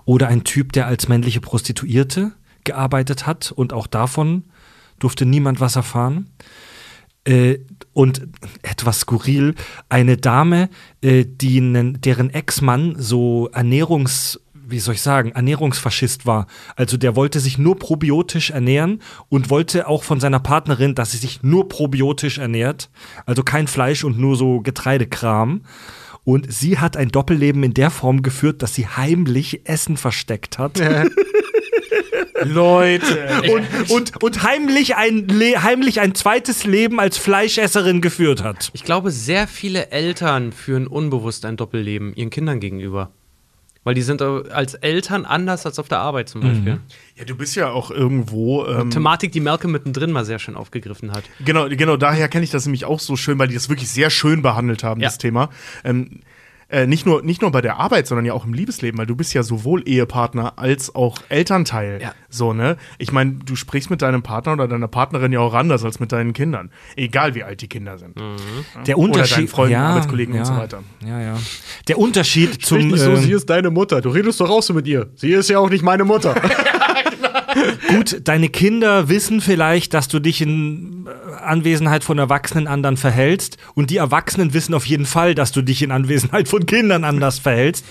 [0.04, 2.32] Oder ein Typ, der als männliche Prostituierte
[2.64, 4.44] gearbeitet hat und auch davon
[4.98, 6.30] durfte niemand was erfahren.
[7.24, 7.58] Äh,
[7.92, 8.26] und
[8.62, 9.54] etwas skurril,
[9.88, 10.70] eine Dame,
[11.02, 11.60] äh, die
[12.00, 14.40] deren Ex-Mann so Ernährungs,
[14.72, 16.48] wie soll ich sagen, Ernährungsfaschist war.
[16.74, 21.18] Also der wollte sich nur probiotisch ernähren und wollte auch von seiner Partnerin, dass sie
[21.18, 22.90] sich nur probiotisch ernährt.
[23.26, 25.62] Also kein Fleisch und nur so Getreidekram.
[26.24, 30.80] Und sie hat ein Doppelleben in der Form geführt, dass sie heimlich Essen versteckt hat.
[32.44, 33.42] Leute.
[33.52, 38.70] und, und, und heimlich, ein Le heimlich ein zweites Leben als Fleischesserin geführt hat.
[38.72, 43.12] Ich glaube, sehr viele Eltern führen unbewusst ein Doppelleben ihren Kindern gegenüber.
[43.84, 46.78] Weil die sind äh, als Eltern anders als auf der Arbeit zum Beispiel.
[47.16, 48.64] Ja, du bist ja auch irgendwo.
[48.66, 51.24] Ähm, Thematik, die Malcolm mittendrin mal sehr schön aufgegriffen hat.
[51.44, 54.10] Genau, genau, daher kenne ich das nämlich auch so schön, weil die das wirklich sehr
[54.10, 55.08] schön behandelt haben, Ja.
[55.08, 55.50] das Thema.
[55.82, 56.20] Ähm,
[56.72, 59.14] äh, nicht, nur, nicht nur bei der Arbeit, sondern ja auch im Liebesleben, weil du
[59.14, 62.00] bist ja sowohl Ehepartner als auch Elternteil.
[62.00, 62.14] Ja.
[62.30, 62.78] So, ne?
[62.96, 66.12] Ich meine, du sprichst mit deinem Partner oder deiner Partnerin ja auch anders als mit
[66.12, 66.70] deinen Kindern.
[66.96, 68.16] Egal wie alt die Kinder sind.
[68.86, 69.36] Der Oder Unterschied.
[69.36, 70.82] deinen Freunden, ja, Arbeitskollegen ja, und so weiter.
[71.06, 71.38] Ja, ja.
[71.88, 72.78] Der Unterschied zum.
[72.78, 74.00] nicht so, ähm, sie ist deine Mutter.
[74.00, 75.10] Du redest doch auch so mit ihr.
[75.14, 76.34] Sie ist ja auch nicht meine Mutter.
[77.88, 83.58] Gut, deine Kinder wissen vielleicht, dass du dich in äh, Anwesenheit von Erwachsenen anderen verhältst.
[83.74, 87.38] Und die Erwachsenen wissen auf jeden Fall, dass du dich in Anwesenheit von Kindern anders
[87.38, 87.84] verhältst.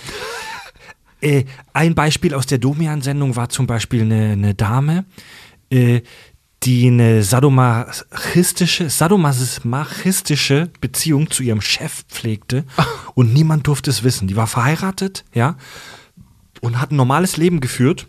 [1.21, 5.05] Äh, ein Beispiel aus der Domian-Sendung war zum Beispiel eine, eine Dame,
[5.69, 6.01] äh,
[6.63, 12.65] die eine sadomachistische, sadomasochistische Beziehung zu ihrem Chef pflegte.
[13.15, 14.27] Und niemand durfte es wissen.
[14.27, 15.57] Die war verheiratet, ja,
[16.61, 18.07] und hat ein normales Leben geführt.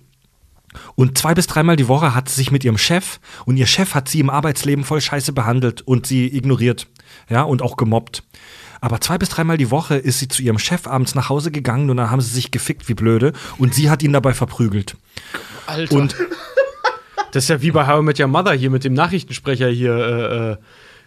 [0.95, 3.95] Und zwei bis dreimal die Woche hat sie sich mit ihrem Chef und ihr Chef
[3.95, 6.87] hat sie im Arbeitsleben voll scheiße behandelt und sie ignoriert.
[7.29, 8.23] Ja, und auch gemobbt.
[8.81, 11.89] Aber zwei bis dreimal die Woche ist sie zu ihrem Chef abends nach Hause gegangen
[11.89, 14.97] und dann haben sie sich gefickt wie blöde und sie hat ihn dabei verprügelt.
[15.67, 15.95] Alter.
[15.95, 16.17] Und
[17.33, 19.95] das ist ja wie bei How I Met Your Mother hier mit dem Nachrichtensprecher hier,
[19.95, 20.57] äh, äh,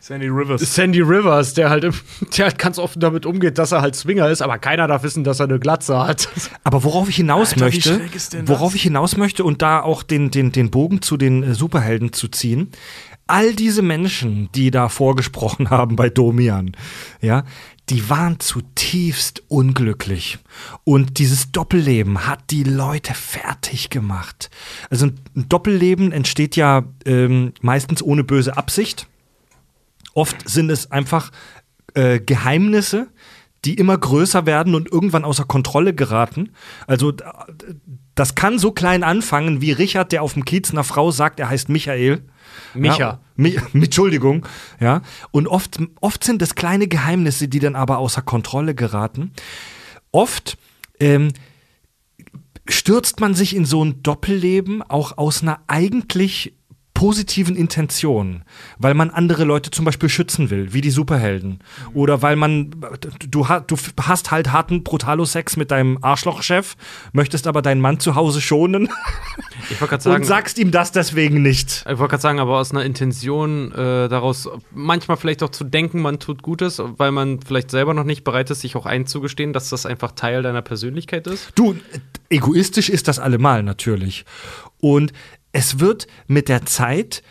[0.05, 0.75] Sandy Rivers.
[0.75, 1.83] Sandy Rivers, der halt,
[2.37, 5.23] der halt ganz offen damit umgeht, dass er halt Swinger ist, aber keiner darf wissen,
[5.23, 6.29] dass er eine Glatze hat.
[6.63, 8.01] Aber worauf ich hinaus Alter, möchte,
[8.45, 8.75] worauf das?
[8.75, 12.27] ich hinaus möchte und da auch den, den, den Bogen zu den äh, Superhelden zu
[12.27, 12.69] ziehen,
[13.25, 16.77] all diese Menschen, die da vorgesprochen haben bei Domian,
[17.19, 17.43] ja,
[17.89, 20.37] die waren zutiefst unglücklich.
[20.83, 24.51] Und dieses Doppelleben hat die Leute fertig gemacht.
[24.91, 29.07] Also ein Doppelleben entsteht ja ähm, meistens ohne böse Absicht.
[30.15, 31.31] Oft sind es einfach
[31.93, 33.09] äh, Geheimnisse,
[33.65, 36.51] die immer größer werden und irgendwann außer Kontrolle geraten.
[36.87, 37.13] Also
[38.15, 41.49] das kann so klein anfangen wie Richard, der auf dem Kiez einer Frau sagt, er
[41.49, 42.23] heißt Michael.
[42.73, 42.97] Micha.
[42.97, 44.45] Ja, Mi mit Entschuldigung.
[44.79, 45.01] Ja.
[45.31, 49.31] Und oft, oft sind es kleine Geheimnisse, die dann aber außer Kontrolle geraten.
[50.11, 50.57] Oft
[50.99, 51.33] ähm,
[52.69, 56.53] stürzt man sich in so ein Doppelleben auch aus einer eigentlich
[56.95, 58.43] positiven Intention,
[58.79, 61.59] weil man andere Leute zum Beispiel schützen will, wie die Superhelden.
[61.93, 62.71] Oder weil man,
[63.29, 66.75] du, du hast halt harten Brutalo-Sex mit deinem Arschlochchef,
[67.11, 68.89] möchtest aber deinen Mann zu Hause schonen
[69.69, 71.85] Ich wollte gerade sagen, und sagst ihm das deswegen nicht.
[71.89, 76.01] ich wollte gerade sagen, aber aus einer Intention äh, daraus manchmal vielleicht auch zu denken,
[76.01, 79.69] man tut Gutes, weil man vielleicht selber noch nicht bereit ist, sich auch einzugestehen, dass
[79.69, 81.51] das einfach Teil deiner Persönlichkeit ist.
[81.55, 81.75] Du,
[82.29, 84.25] egoistisch ist das allemal natürlich.
[84.79, 85.13] Und
[85.55, 87.23] es wird mit der Zeit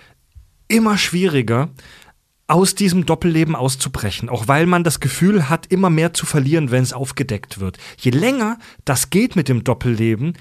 [0.66, 1.68] immer schwieriger,
[2.46, 6.82] aus diesem Doppelleben auszubrechen, auch weil man das Gefühl hat, immer mehr zu verlieren, wenn
[6.82, 7.76] es aufgedeckt wird.
[7.98, 10.38] Je länger das geht mit dem Doppelleben,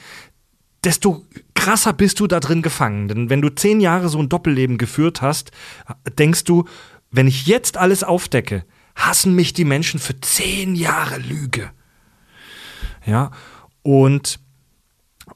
[0.85, 3.09] desto krasser bist du da drin gefangen.
[3.09, 5.51] Denn wenn du zehn Jahre so ein Doppelleben geführt hast,
[6.17, 6.65] denkst du,
[7.11, 8.63] wenn ich jetzt alles aufdecke,
[8.95, 11.71] hassen mich die Menschen für zehn Jahre Lüge.
[13.05, 13.31] Ja,
[13.81, 14.39] und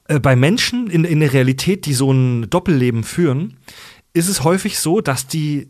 [0.07, 3.57] äh, bei Menschen in, in der Realität, die so ein Doppelleben führen,
[4.13, 5.69] ist es häufig so, dass die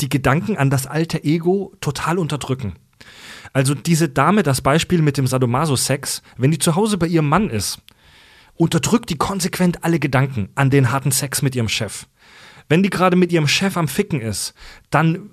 [0.00, 2.74] die Gedanken an das alte Ego total unterdrücken.
[3.52, 7.50] Also diese Dame, das Beispiel mit dem Sadomaso-Sex, wenn die zu Hause bei ihrem Mann
[7.50, 7.80] ist,
[8.54, 12.06] unterdrückt die konsequent alle Gedanken an den harten Sex mit ihrem Chef.
[12.68, 14.54] Wenn die gerade mit ihrem Chef am Ficken ist,
[14.90, 15.30] dann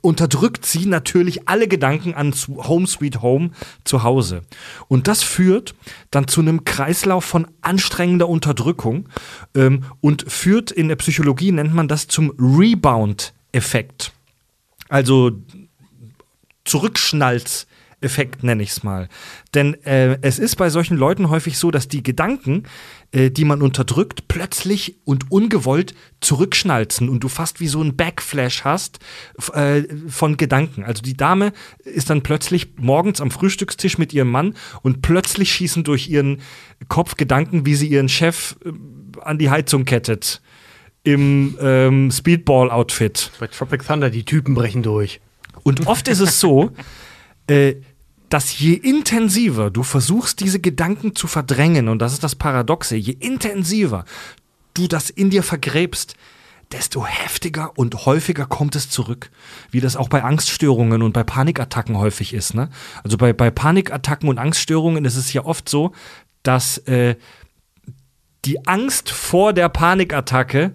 [0.00, 3.50] unterdrückt sie natürlich alle Gedanken an Home Sweet Home
[3.84, 4.42] zu Hause.
[4.88, 5.74] Und das führt
[6.10, 9.08] dann zu einem Kreislauf von anstrengender Unterdrückung
[9.54, 14.12] ähm, und führt in der Psychologie, nennt man das zum Rebound-Effekt.
[14.88, 15.32] Also
[18.02, 19.08] Zurückschnalz-Effekt nenne ich es mal.
[19.54, 22.64] Denn äh, es ist bei solchen Leuten häufig so, dass die Gedanken,
[23.12, 28.64] äh, die man unterdrückt, plötzlich und ungewollt zurückschnalzen und du fast wie so ein Backflash
[28.64, 28.98] hast
[29.54, 30.84] äh, von Gedanken.
[30.84, 31.52] Also die Dame
[31.84, 36.40] ist dann plötzlich morgens am Frühstückstisch mit ihrem Mann und plötzlich schießen durch ihren
[36.88, 38.72] Kopf Gedanken, wie sie ihren Chef äh,
[39.20, 40.40] an die Heizung kettet.
[41.04, 43.32] Im ähm, Speedball-Outfit.
[43.40, 45.20] Bei Tropic Thunder, die Typen brechen durch.
[45.64, 46.70] Und oft ist es so,
[47.48, 47.74] äh,
[48.32, 53.12] dass je intensiver du versuchst, diese Gedanken zu verdrängen, und das ist das Paradoxe, je
[53.12, 54.06] intensiver
[54.72, 56.16] du das in dir vergräbst,
[56.72, 59.30] desto heftiger und häufiger kommt es zurück.
[59.70, 62.54] Wie das auch bei Angststörungen und bei Panikattacken häufig ist.
[62.54, 62.70] Ne?
[63.04, 65.92] Also bei, bei Panikattacken und Angststörungen ist es ja oft so,
[66.42, 67.16] dass äh,
[68.46, 70.72] die Angst vor der Panikattacke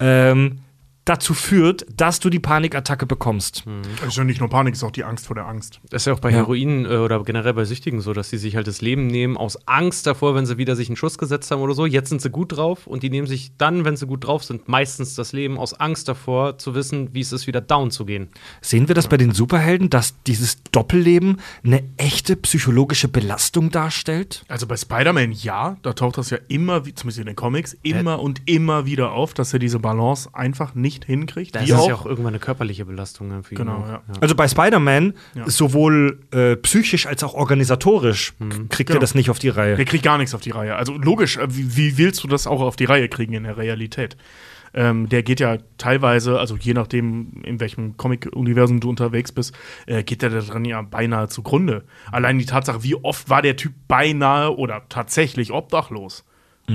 [0.00, 0.60] ähm,
[1.04, 3.64] dazu führt, dass du die Panikattacke bekommst.
[4.00, 5.80] Es ist ja nicht nur Panik, es ist auch die Angst vor der Angst.
[5.90, 6.38] Das ist ja auch bei Ja.
[6.38, 9.58] Heroin äh, oder generell bei Süchtigen so, dass die sich halt das Leben nehmen aus
[9.66, 11.84] Angst davor, wenn sie wieder sich einen Schuss gesetzt haben oder so.
[11.86, 14.68] Jetzt sind sie gut drauf und die nehmen sich dann, wenn sie gut drauf sind,
[14.68, 18.28] meistens das Leben aus Angst davor, zu wissen, wie es ist, wieder down zu gehen.
[18.62, 24.44] Sehen wir das bei den Superhelden, dass dieses Doppelleben eine echte psychologische Belastung darstellt?
[24.48, 28.20] Also bei Spider-Man ja, da taucht das ja immer, wie, zumindest in den Comics, immer
[28.20, 31.54] und immer wieder auf, dass er diese Balance einfach nicht hinkriegt.
[31.56, 33.58] Das ist ja auch irgendwann eine körperliche Belastung für ihn.
[33.58, 33.88] Genau, auch.
[33.88, 34.02] ja.
[34.20, 35.48] Also bei Spider-Man, Ja.
[35.48, 38.34] sowohl äh, psychisch als auch organisatorisch,
[38.68, 39.00] kriegt er Genau.
[39.00, 39.76] das nicht auf die Reihe.
[39.76, 40.76] Der kriegt gar nichts auf die Reihe.
[40.76, 43.56] Also logisch, äh, wie, wie willst du das auch auf die Reihe kriegen in der
[43.56, 44.16] Realität?
[44.76, 49.54] Ähm, der geht ja teilweise, also je nachdem, in welchem Comic-Universum du unterwegs bist,
[49.86, 51.84] äh, geht der da dran ja beinahe zugrunde.
[52.10, 56.24] Allein die Tatsache, wie oft war der Typ beinahe oder tatsächlich obdachlos?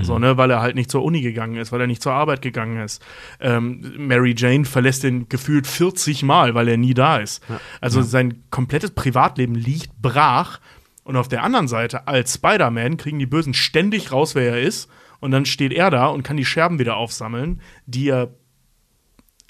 [0.03, 2.43] So, ne, weil er halt nicht zur Uni gegangen ist, weil er nicht zur Arbeit
[2.43, 3.03] gegangen ist.
[3.39, 7.43] Ähm, Mary Jane verlässt den gefühlt 40 Mal, weil er nie da ist.
[7.81, 10.59] Also sein komplettes Privatleben liegt brach.
[11.03, 14.89] Und auf der anderen Seite, als Spider-Man, kriegen die Bösen ständig raus, wer er ist.
[15.21, 18.29] Und dann steht er da und kann die Scherben wieder aufsammeln, die er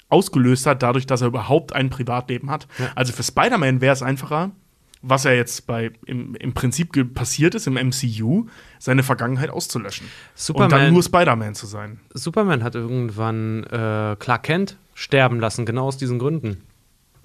[0.08, 2.66] ausgelöst hat, dadurch, dass er überhaupt ein Privatleben hat.
[2.94, 4.52] Also für Spider-Man wäre es einfacher,
[5.02, 8.46] was ja jetzt bei im, im Prinzip passiert ist im MCU,
[8.78, 10.06] seine Vergangenheit auszulöschen.
[10.06, 12.00] Und Superman- dann nur Spider-Man zu sein.
[12.12, 16.62] Superman hat irgendwann äh, Clark Kent sterben lassen, genau aus diesen Gründen.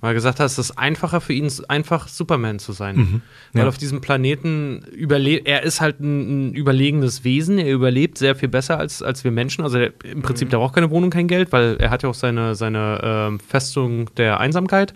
[0.06, 3.24] Weil er gesagt hat, es ist einfacher für ihn, einfach Superman zu sein.
[3.54, 3.68] Weil ja.
[3.68, 8.50] auf diesem Planeten überlebt, er ist halt ein, ein überlegenes Wesen, er überlebt sehr viel
[8.50, 9.64] besser als, als wir Menschen.
[9.64, 12.14] Also der, im Prinzip, der braucht keine Wohnung, kein Geld, weil er hat ja auch
[12.14, 14.94] seine, seine ähm, Festung der Einsamkeit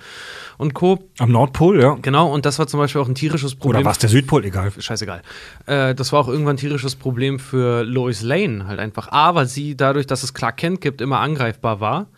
[0.60, 1.00] und Co.
[1.18, 1.98] Am Nordpol, ja.
[2.04, 3.80] Genau, und das war zum Beispiel auch ein tierisches Problem.
[3.80, 4.46] Oder war es der Südpol?
[4.46, 4.72] Egal.
[4.78, 5.24] Scheißegal.
[5.66, 8.68] Äh, das war auch irgendwann ein tierisches Problem für Lois Lane.
[8.68, 12.10] Halt einfach A, weil sie dadurch, dass es Clark Kent gibt, immer angreifbar war.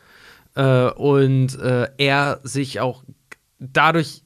[0.56, 3.04] Äh, und äh, er sich auch
[3.60, 4.24] dadurch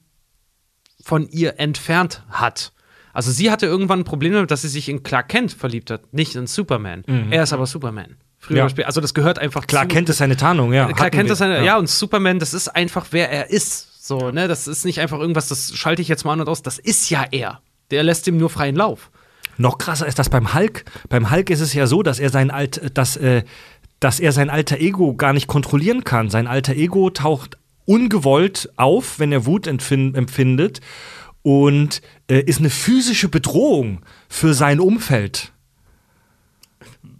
[1.02, 2.72] von ihr entfernt hat.
[3.12, 6.12] Also sie hatte irgendwann ein Problem damit, dass sie sich in Clark Kent verliebt hat,
[6.12, 7.02] nicht in Superman.
[7.30, 8.16] Er ist aber Superman.
[8.38, 8.62] Früher Ja.
[8.64, 8.88] oder später.
[8.88, 9.88] Also das gehört einfach Klar zu.
[9.88, 10.86] kennt es seine Tarnung, ja.
[10.92, 11.24] Kennt wir.
[11.24, 11.78] das seine, ja.
[11.78, 14.06] und Superman, das ist einfach, wer er ist.
[14.06, 16.62] So, ne, das ist nicht einfach irgendwas, das schalte ich jetzt mal an und aus.
[16.62, 17.60] Das ist ja er.
[17.90, 19.10] Der lässt ihm nur freien Lauf.
[19.58, 20.84] Noch krasser ist das beim Hulk.
[21.08, 23.42] Beim Hulk ist es ja so, dass er sein alt, dass, äh,
[24.00, 26.30] dass er sein alter Ego gar nicht kontrollieren kann.
[26.30, 30.80] Sein alter Ego taucht ungewollt auf, wenn er Wut empfin- empfindet
[31.42, 35.52] und äh, ist eine physische Bedrohung für sein Umfeld.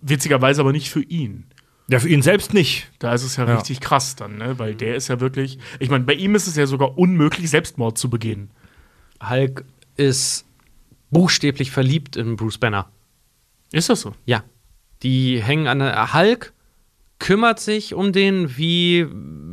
[0.03, 1.45] Witzigerweise aber nicht für ihn.
[1.89, 2.91] Ja, für ihn selbst nicht.
[2.99, 3.57] Da ist es ja, Ja.
[3.57, 4.59] richtig krass dann, ne?
[4.59, 5.59] Weil der ist ja wirklich.
[5.79, 8.51] Ich meine, bei ihm ist es ja sogar unmöglich, Selbstmord zu begehen.
[9.23, 9.65] Hulk
[9.97, 10.45] ist
[11.11, 12.91] buchstäblich verliebt in Bruce Banner.
[13.71, 14.15] Ist das so?
[14.25, 14.43] Ja.
[15.05, 16.53] Die hängen an der Hulk
[17.19, 19.07] kümmert sich um den wie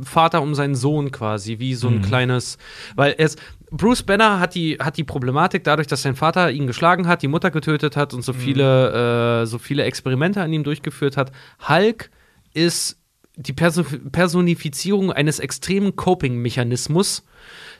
[0.03, 2.57] Vater um seinen Sohn quasi, wie so ein kleines,
[2.95, 3.37] weil es
[3.71, 7.27] Bruce Banner hat die hat die Problematik dadurch, dass sein Vater ihn geschlagen hat, die
[7.27, 11.31] Mutter getötet hat und so viele äh, so viele Experimente an ihm durchgeführt hat.
[11.67, 12.11] Hulk
[12.53, 12.99] ist
[13.35, 17.25] die Perso Personifizierung eines extremen Coping-Mechanismus.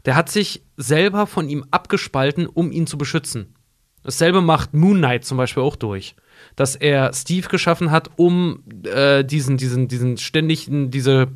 [0.05, 3.55] Der hat sich selber von ihm abgespalten, um ihn zu beschützen.
[4.03, 6.15] Dasselbe macht Moon Knight zum Beispiel auch durch.
[6.55, 11.29] Dass er Steve geschaffen hat, um äh, diesen, diesen, diesen ständigen, diese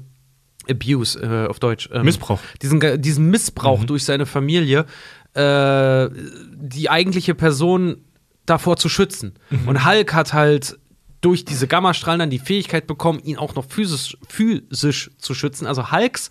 [0.69, 1.89] Abuse äh, auf Deutsch.
[1.91, 2.39] ähm, Missbrauch.
[2.61, 4.85] Diesen, diesen Missbrauch durch seine Familie,
[5.33, 6.09] äh,
[6.53, 7.97] die eigentliche Person
[8.45, 9.33] davor zu schützen.
[9.65, 10.79] Und Hulk hat halt
[11.21, 15.65] durch diese Gammastrahlen dann die Fähigkeit bekommen, ihn auch noch physisch, physisch zu schützen.
[15.65, 16.29] Also Hulks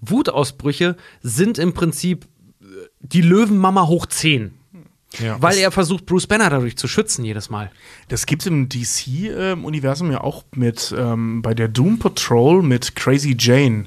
[0.00, 2.26] Wutausbrüche sind im Prinzip
[2.60, 2.64] äh,
[3.00, 4.54] die Löwenmama hoch 10.
[5.18, 5.40] Ja.
[5.40, 7.70] Weil er versucht, Bruce Banner dadurch zu schützen jedes Mal.
[8.08, 13.34] Das gibt es im DC-Universum ja auch mit ähm, bei der Doom Patrol mit Crazy
[13.38, 13.84] Jane.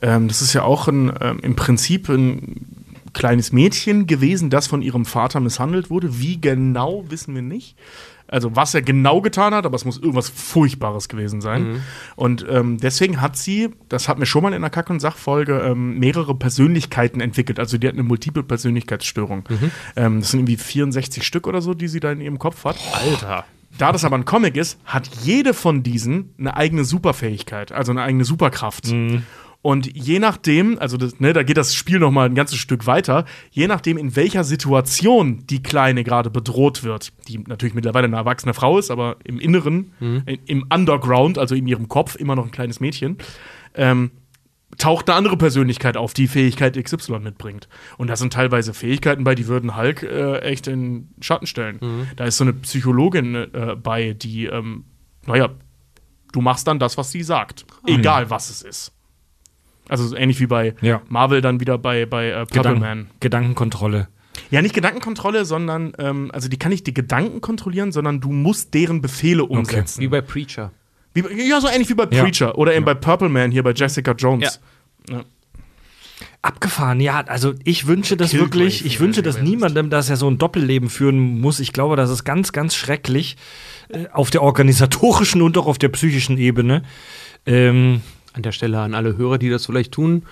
[0.00, 2.82] Ähm, das ist ja auch ein, ähm, im Prinzip ein
[3.12, 6.20] kleines Mädchen gewesen, das von ihrem Vater misshandelt wurde.
[6.20, 7.76] Wie genau, wissen wir nicht.
[8.32, 11.82] Also was er genau getan hat, aber es muss irgendwas Furchtbares gewesen sein.
[12.16, 15.60] Und ähm, deswegen hat sie, das hat mir schon mal in der Kack- und Sachfolge,
[15.60, 17.58] ähm, mehrere Persönlichkeiten entwickelt.
[17.60, 19.44] Also die hat eine multiple Persönlichkeitsstörung.
[19.96, 22.76] Ähm, das sind irgendwie 64 Stück oder so, die sie da in ihrem Kopf hat.
[22.92, 23.44] Alter.
[23.78, 28.02] Da das aber ein Comic ist, hat jede von diesen eine eigene Superfähigkeit, also eine
[28.02, 28.88] eigene Superkraft.
[29.62, 32.86] Und je nachdem, also das, ne, da geht das Spiel noch mal ein ganzes Stück
[32.86, 38.16] weiter, je nachdem, in welcher Situation die Kleine gerade bedroht wird, die natürlich mittlerweile eine
[38.16, 39.92] erwachsene Frau ist, aber im Inneren,
[40.26, 43.18] in, im Underground, also in ihrem Kopf, immer noch ein kleines Mädchen,
[43.74, 44.10] ähm,
[44.78, 47.68] taucht eine andere Persönlichkeit auf, die Fähigkeit XY mitbringt.
[47.98, 51.78] Und da sind teilweise Fähigkeiten bei, die würden Hulk äh, echt in Schatten stellen.
[52.16, 54.86] Da ist so eine Psychologin äh, bei, die, ähm,
[55.26, 55.50] naja,
[56.32, 57.64] du machst dann das, was sie sagt.
[57.86, 58.92] Egal, was es ist.
[59.88, 61.02] Also so ähnlich wie bei Ja.
[61.08, 63.10] Marvel dann wieder bei, bei äh, Purple Gedanken, Man.
[63.20, 64.08] Gedankenkontrolle.
[64.50, 68.72] Ja, nicht Gedankenkontrolle, sondern, ähm, also die kann nicht die Gedanken kontrollieren, sondern du musst
[68.74, 70.00] deren Befehle umsetzen.
[70.00, 70.72] Wie bei Preacher.
[71.14, 72.22] Wie, ja, so ähnlich wie bei Ja.
[72.22, 74.60] Preacher oder eben bei Purple Man hier bei Jessica Jones.
[76.40, 77.20] Abgefahren, ja.
[77.26, 78.84] Also ich wünsche das wirklich.
[78.84, 81.60] Ich wünsche das niemandem, dass er so ein Doppelleben führen muss.
[81.60, 83.36] Ich glaube, das ist ganz, ganz schrecklich
[83.90, 86.82] äh, auf der organisatorischen und auch auf der psychischen Ebene.
[87.46, 88.00] Ähm,
[88.32, 90.24] An der Stelle an alle Hörer, die das vielleicht tun,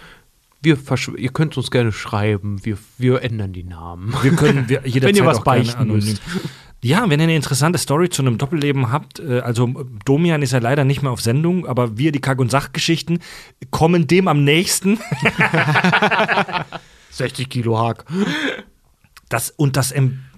[0.62, 0.78] wir
[1.16, 4.14] ihr könnt uns gerne schreiben, wir, wir ändern die Namen.
[4.22, 6.20] wir können wir jederzeit Wenn ihr was beichten müsst.
[6.82, 10.52] Ja, wenn ihr eine interessante Story zu einem Doppelleben habt, äh, also äh, Domian ist
[10.52, 13.18] ja leider nicht mehr auf Sendung, aber wir, die Kack- und Sachgeschichten,
[13.70, 14.98] kommen dem am nächsten.
[17.10, 18.06] 60 Kilo Hack.
[19.28, 19.92] Das, und das,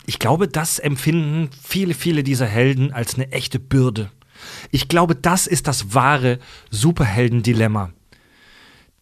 [0.07, 4.11] ich glaube, das empfinden viele, viele dieser Helden als eine echte Bürde.
[4.71, 6.39] Ich glaube, das ist das wahre
[6.71, 7.91] Superhelden-Dilemma.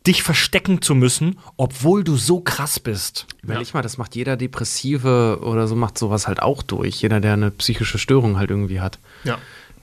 [0.06, 3.26] Dich verstecken zu müssen, obwohl du so krass bist.
[3.42, 7.02] Überleg mal, das macht jeder Depressive oder so, macht sowas halt auch durch.
[7.02, 8.98] Jeder, der eine psychische Störung halt irgendwie hat.
[9.24, 9.38] Ja.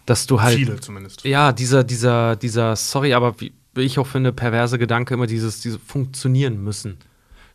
[0.07, 0.57] Dass du halt.
[0.57, 1.23] Viele zumindest.
[1.23, 5.79] Ja, dieser, dieser, dieser, sorry, aber wie ich auch finde, perverse Gedanke, immer dieses, diese
[5.79, 6.97] funktionieren müssen.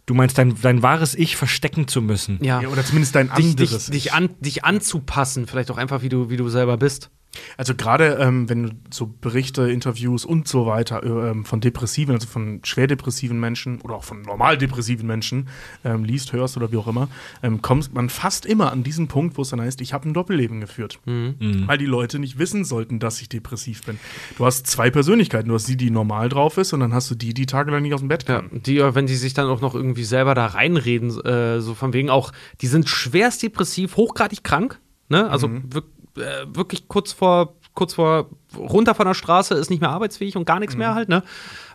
[0.07, 2.39] Du meinst, dein, dein wahres Ich verstecken zu müssen.
[2.43, 2.61] Ja.
[2.61, 3.87] Ja, oder zumindest dein dich, anderes.
[3.87, 7.11] dich, dich, an, dich anzupassen, vielleicht auch einfach, wie du, wie du selber bist.
[7.57, 12.15] Also gerade ähm, wenn du so Berichte, Interviews und so weiter äh, ähm, von Depressiven,
[12.15, 15.49] also von schwer depressiven Menschen oder auch von normal depressiven Menschen
[15.85, 17.09] ähm, liest, hörst oder wie auch immer,
[17.43, 20.15] ähm, kommt man fast immer an diesen Punkt, wo es dann heißt, ich habe ein
[20.15, 21.01] Doppelleben geführt.
[21.07, 23.99] Weil die Leute nicht wissen sollten, dass ich depressiv bin.
[24.37, 25.49] Du hast zwei Persönlichkeiten.
[25.49, 27.95] Du hast die, die normal drauf ist und dann hast du die, die tagelang nicht
[27.95, 28.63] aus dem Bett Ja, kann.
[28.63, 31.93] die, äh, wenn die sich dann auch noch irgendwie selber da reinreden, äh, so von
[31.93, 35.29] wegen auch, die sind schwerst depressiv, hochgradig krank, ne?
[35.31, 35.85] Also wirk
[36.17, 40.45] äh, wirklich kurz vor, kurz vor runter von der Straße, ist nicht mehr arbeitsfähig und
[40.45, 41.23] gar nichts mehr halt, ne?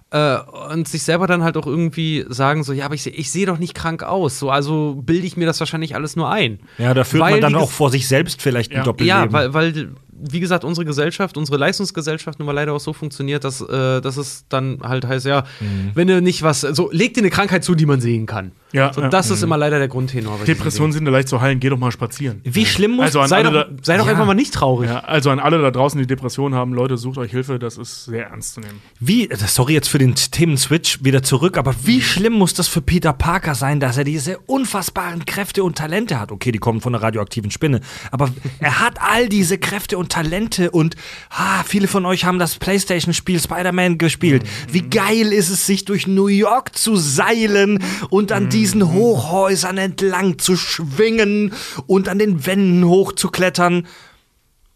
[0.10, 0.38] Äh,
[0.72, 3.46] und sich selber dann halt auch irgendwie sagen, so, ja, aber ich, seh- ich sehe
[3.46, 4.40] doch nicht krank aus.
[4.40, 6.60] So, also bilde ich mir das wahrscheinlich alles nur ein.
[6.78, 8.84] Ja, da führt Weil man dann auch vor sich selbst vielleicht ein Ja.
[8.84, 9.10] Doppelleben.
[9.26, 13.44] Ja, weil, weil, wie gesagt, unsere Gesellschaft, unsere Leistungsgesellschaft nun mal leider auch so funktioniert,
[13.44, 15.92] dass, äh, dass es dann halt heißt, ja, Mhm.
[15.94, 18.54] wenn du nicht was, so, leg dir eine Krankheit zu, die man sehen kann.
[18.74, 19.10] Ja, so, ja.
[19.10, 20.40] das ist immer leider der Grundtenor.
[20.46, 22.42] Depressionen sind ja leicht zu heilen, geh doch mal spazieren.
[22.44, 24.12] Wie schlimm muss Also Sei doch, da, sei doch Ja.
[24.12, 24.90] einfach mal nicht traurig.
[24.90, 28.06] ja, also an alle da draußen, die Depressionen haben, Leute, sucht euch Hilfe, das ist
[28.06, 28.82] sehr ernst zu nehmen.
[29.00, 33.14] Wie, sorry jetzt für den Themen-Switch wieder zurück, aber wie schlimm muss das für Peter
[33.14, 36.32] Parker sein, dass er diese unfassbaren Kräfte und Talente hat?
[36.32, 37.80] Okay, die kommen von einer radioaktiven Spinne,
[38.12, 38.30] aber
[38.60, 40.96] er hat all diese Kräfte und Talente und
[41.30, 44.44] ah, viele von euch haben das PlayStation-Spiel Spider-Man gespielt.
[44.70, 50.40] Wie geil ist es, sich durch New York zu seilen und an diesen Hochhäusern entlang
[50.40, 51.54] zu schwingen
[51.86, 53.86] und an den Wänden hochzuklettern.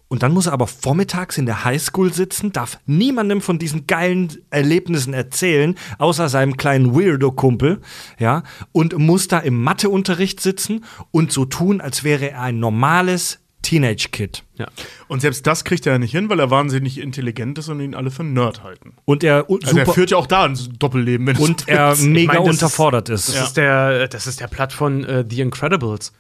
[0.08, 4.38] Und dann muss er aber vormittags in der Highschool sitzen, darf niemandem von diesen geilen
[4.52, 7.82] Erlebnissen erzählen, außer seinem kleinen Weirdo-Kumpel,
[8.20, 13.40] ja, und muss da im Matheunterricht sitzen und so tun, als wäre er ein normales
[13.62, 14.44] Teenage-Kid.
[14.58, 14.68] Ja.
[15.08, 17.96] Und selbst das kriegt er ja nicht hin, weil er wahnsinnig intelligent ist und ihn
[17.96, 18.94] alle für einen Nerd halten.
[19.06, 21.28] Und er und Also er führt ja auch da ein Doppelleben.
[21.28, 23.30] Wenn und so er mega mein, das ist- unterfordert ist.
[23.30, 26.12] Das, ist der, das ist der Plot von äh, The Incredibles.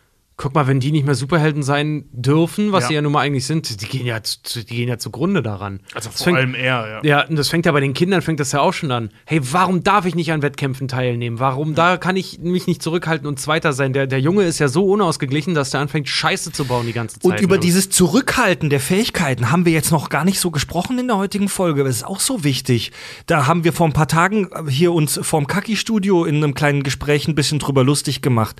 [0.41, 2.87] Guck mal, wenn die nicht mehr Superhelden sein dürfen, was Ja.
[2.87, 5.81] sie ja nun mal eigentlich sind, die gehen ja, zu, die gehen ja zugrunde daran.
[5.93, 6.99] Also Das vor fängt- allem er, ja.
[7.03, 9.11] Ja, und das fängt ja bei den Kindern, fängt das ja auch schon an.
[9.25, 11.37] Hey, warum darf ich nicht an Wettkämpfen teilnehmen?
[11.39, 13.93] Warum da kann ich mich nicht zurückhalten und Zweiter sein?
[13.93, 17.19] Der, der Junge ist ja so unausgeglichen, dass der anfängt, Scheiße zu bauen die ganze
[17.19, 17.31] Zeit.
[17.33, 17.59] Und über ne?
[17.61, 21.49] dieses Zurückhalten der Fähigkeiten haben wir jetzt noch gar nicht so gesprochen in der heutigen
[21.49, 21.83] Folge.
[21.83, 22.91] Das ist auch so wichtig.
[23.27, 27.27] Da haben wir vor ein paar Tagen hier uns vorm Kaki-Studio in einem kleinen Gespräch
[27.27, 28.59] ein bisschen drüber lustig gemacht.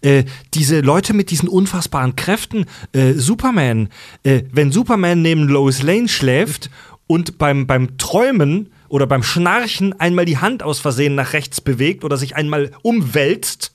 [0.00, 0.24] Äh,
[0.54, 3.90] diese Leute mit diesen unfassbaren Kräften, äh, Superman,
[4.22, 6.70] äh, wenn Superman neben Lois Lane schläft
[7.06, 12.04] und beim, beim Träumen oder beim Schnarchen einmal die Hand aus Versehen nach rechts bewegt
[12.04, 13.74] oder sich einmal umwälzt,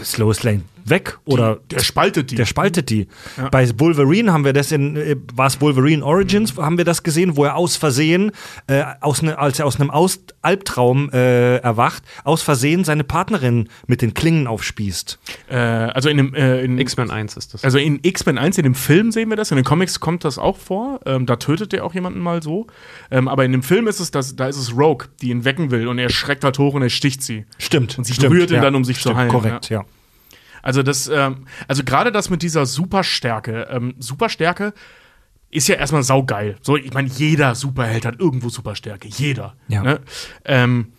[0.00, 2.34] ist Lois Lane weg oder Der spaltet die.
[2.34, 3.06] der spaltet die.
[3.50, 7.36] Bei Wolverine haben wir das in, äh, war es Wolverine Origins, haben wir das gesehen,
[7.36, 8.32] wo er aus Versehen,
[8.66, 13.68] äh, aus ne, als er aus einem aus Albtraum äh, erwacht, aus Versehen seine Partnerin
[13.86, 15.18] mit den Klingen aufspießt.
[15.48, 17.64] äh, also in dem äh, in, X-Men 1 ist das.
[17.64, 20.38] Also in X-Men 1, in dem Film sehen wir das, in den Comics kommt das
[20.38, 21.00] auch vor.
[21.06, 22.66] Ähm, da tötet er auch jemanden mal so.
[23.10, 25.70] Ähm, aber in dem Film ist es, das, da ist es Rogue, die ihn wecken
[25.70, 27.44] will und er schreckt halt hoch und er sticht sie.
[27.58, 27.98] Stimmt.
[27.98, 29.84] Und sie stimmt, berührt ihn dann, um sich zu stimmt, heilen, Korrekt, ja.
[30.62, 33.68] Also das, ähm, also gerade das mit dieser Superstärke.
[33.70, 34.72] Ähm, Superstärke
[35.50, 36.56] ist ja erstmal saugeil.
[36.62, 39.08] So, ich meine, jeder Superheld hat irgendwo Superstärke.
[39.08, 39.56] Jeder.
[39.68, 39.82] Ja.
[39.82, 40.00] Ne?
[40.44, 40.92] Ähm,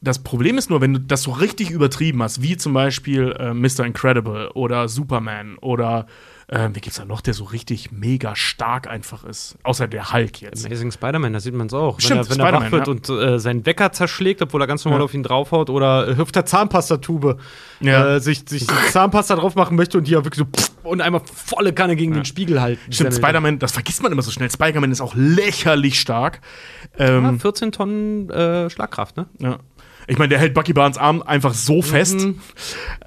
[0.00, 3.54] das Problem ist nur, wenn du das so richtig übertrieben hast, wie zum Beispiel äh,
[3.54, 3.84] Mr.
[3.84, 6.06] Incredible oder Superman oder
[6.48, 9.56] äh, wie gibt's da noch, der so richtig mega stark einfach ist?
[9.64, 10.64] Außer der Hulk jetzt.
[10.64, 11.98] Amazing Spider-Man, da sieht man es auch.
[12.00, 14.84] Stimmt, wenn er, wenn er wach wird und äh, seinen Wecker zerschlägt, obwohl er ganz
[14.84, 15.04] normal Ja.
[15.04, 17.38] auf ihn draufhaut, oder äh, hüpft der Zahnpastatube,
[17.80, 18.16] Ja.
[18.16, 21.22] äh, sich, sich Zahnpasta drauf machen möchte und die ja wirklich so pff, und einmal
[21.24, 22.92] volle Kanne gegen den Spiegel halten.
[22.92, 23.14] Stimmt.
[23.14, 24.48] Spider-Man, das vergisst man immer so schnell.
[24.50, 26.40] Spider-Man ist auch lächerlich stark.
[26.96, 29.26] Ähm, Ja, 14 Tonnen äh, Schlagkraft, ne?
[29.40, 29.58] Ja.
[30.06, 32.24] Ich meine, der hält Bucky Barnes Arm einfach so fest.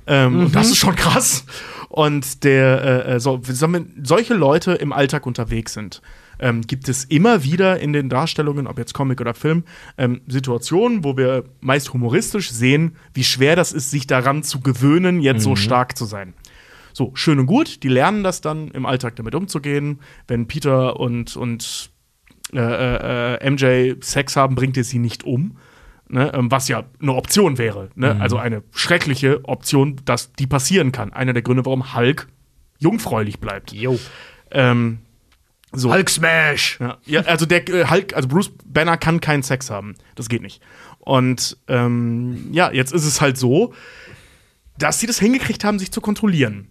[0.06, 1.46] Ähm, Und das ist schon krass.
[1.90, 6.02] Und der, äh, äh, so, wenn solche Leute im Alltag unterwegs sind,
[6.40, 9.64] ähm, gibt es immer wieder in den Darstellungen, ob jetzt Comic oder Film,
[9.98, 15.20] ähm, Situationen, wo wir meist humoristisch sehen, wie schwer das ist, sich daran zu gewöhnen,
[15.20, 16.34] jetzt so stark zu sein.
[16.94, 20.00] So, schön und gut, die lernen das dann im Alltag damit umzugehen.
[20.28, 21.92] Wenn Peter und, und
[22.54, 25.58] äh, äh, äh, MJ Sex haben, bringt er sie nicht um.
[26.12, 27.90] Ne, ähm, was ja eine Option wäre.
[27.94, 28.20] Ne?
[28.20, 31.14] Also eine schreckliche Option, dass die passieren kann.
[31.14, 32.28] Einer der Gründe, warum Hulk
[32.80, 33.74] jungfräulich bleibt.
[33.74, 34.00] Jo.
[34.50, 35.00] Ähm,
[35.72, 35.94] so.
[35.94, 36.80] Hulk Smash!
[36.80, 39.94] Ja, ja, also der äh, Hulk, also Bruce Banner kann keinen Sex haben.
[40.16, 40.64] Das geht nicht.
[40.98, 43.74] Und ähm, ja, jetzt ist es halt so,
[44.80, 46.70] dass sie das hingekriegt haben, sich zu kontrollieren.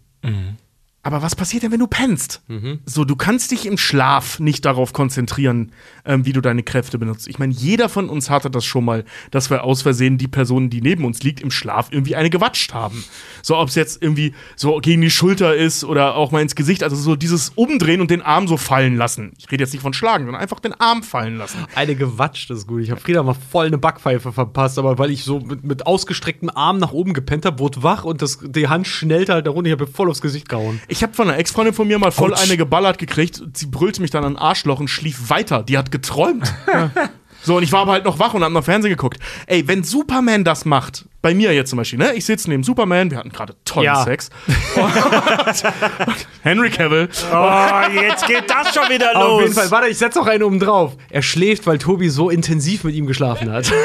[1.09, 2.43] Aber was passiert denn, wenn du pennst?
[2.85, 5.73] So, du kannst dich im Schlaf nicht darauf konzentrieren,
[6.05, 7.29] ähm, wie du deine Kräfte benutzt.
[7.29, 10.69] Ich meine, jeder von uns hatte das schon mal, dass wir aus Versehen die Person,
[10.69, 13.03] die neben uns liegt, im Schlaf irgendwie eine gewatscht haben.
[13.41, 16.83] So, ob es jetzt irgendwie so gegen die Schulter ist oder auch mal ins Gesicht.
[16.83, 19.33] Also so dieses Umdrehen und den Arm so fallen lassen.
[19.39, 21.65] Ich rede jetzt nicht von Schlagen, sondern einfach den Arm fallen lassen.
[21.75, 22.83] Eine gewatscht ist gut.
[22.83, 26.51] Ich habe Frieda mal voll eine Backpfeife verpasst, aber weil ich so mit, mit ausgestrecktem
[26.51, 29.71] Arm nach oben gepennt habe, wurde wach und das, die Hand schnellte halt da runter.
[29.71, 30.83] Ich habe voll aufs Gesicht gehauen.
[30.87, 32.43] Ich habe von einer Ex-Freundin von mir mal voll Autsch.
[32.43, 33.43] eine geballert gekriegt.
[33.55, 35.63] Sie brüllte mich dann an Arschloch und schlief weiter.
[35.63, 36.53] Die hat geträumt.
[37.41, 39.19] So, und ich war aber halt noch wach und hab noch Fernsehen geguckt.
[39.47, 42.15] Ey, wenn Superman das macht, bei mir jetzt zum Beispiel, ne?
[42.15, 44.03] Ich sitze neben Superman, wir hatten gerade tollen Ja.
[44.03, 44.31] Sex.
[46.43, 47.07] Henry Cavill.
[47.31, 49.23] Oh, jetzt geht das schon wieder los.
[49.23, 50.97] Auf jeden Fall, warte, ich setze noch einen oben drauf.
[51.11, 53.71] Er schläft, weil Tobi so intensiv mit ihm geschlafen hat.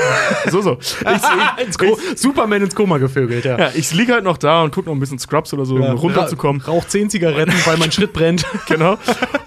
[0.49, 0.77] So, so.
[0.79, 3.57] Ich, ins Superman ins Koma gevögelt, ja.
[3.57, 5.83] ja, ich liege halt noch da und gucke noch ein bisschen Scrubs oder so, um
[5.83, 6.61] runterzukommen.
[6.61, 8.45] Ra raucht 10 Zigaretten, weil mein Schritt brennt.
[8.67, 8.97] genau.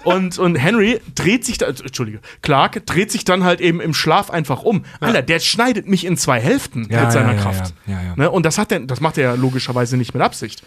[0.03, 4.29] Und, und Henry dreht sich da, Entschuldige, Clark dreht sich dann halt eben im Schlaf
[4.31, 4.85] einfach um.
[4.99, 7.73] Alter, der schneidet mich in zwei Hälften Ja, mit seiner ja, ja, Kraft.
[7.87, 8.15] Ja, ja.
[8.15, 8.29] Ne?
[8.29, 10.61] Und das hat er, das macht er ja logischerweise nicht mit Absicht.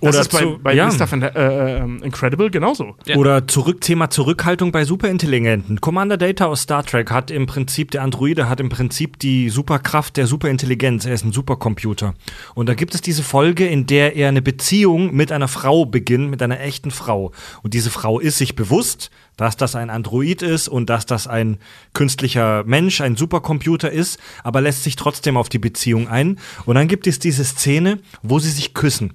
[0.00, 0.86] Das Oder ist bei, zu- bei ja.
[0.86, 1.06] Mr.
[1.06, 2.96] Fan äh, äh, Incredible genauso.
[3.14, 5.80] Oder zurück, Thema Zurückhaltung bei Superintelligenten.
[5.80, 10.16] Commander Data aus Star Trek hat im Prinzip, der Androide hat im Prinzip die Superkraft
[10.16, 11.04] der Superintelligenz.
[11.06, 12.14] Er ist ein Supercomputer.
[12.54, 16.30] Und da gibt es diese Folge, in der er eine Beziehung mit einer Frau beginnt,
[16.30, 17.32] mit einer echten Frau.
[17.62, 21.58] Und diese Frau ist sich bewusst, dass das ein Android ist und dass das ein
[21.92, 26.38] künstlicher Mensch, ein Supercomputer ist, aber lässt sich trotzdem auf die Beziehung ein.
[26.64, 29.14] Und dann gibt es diese Szene, wo sie sich küssen.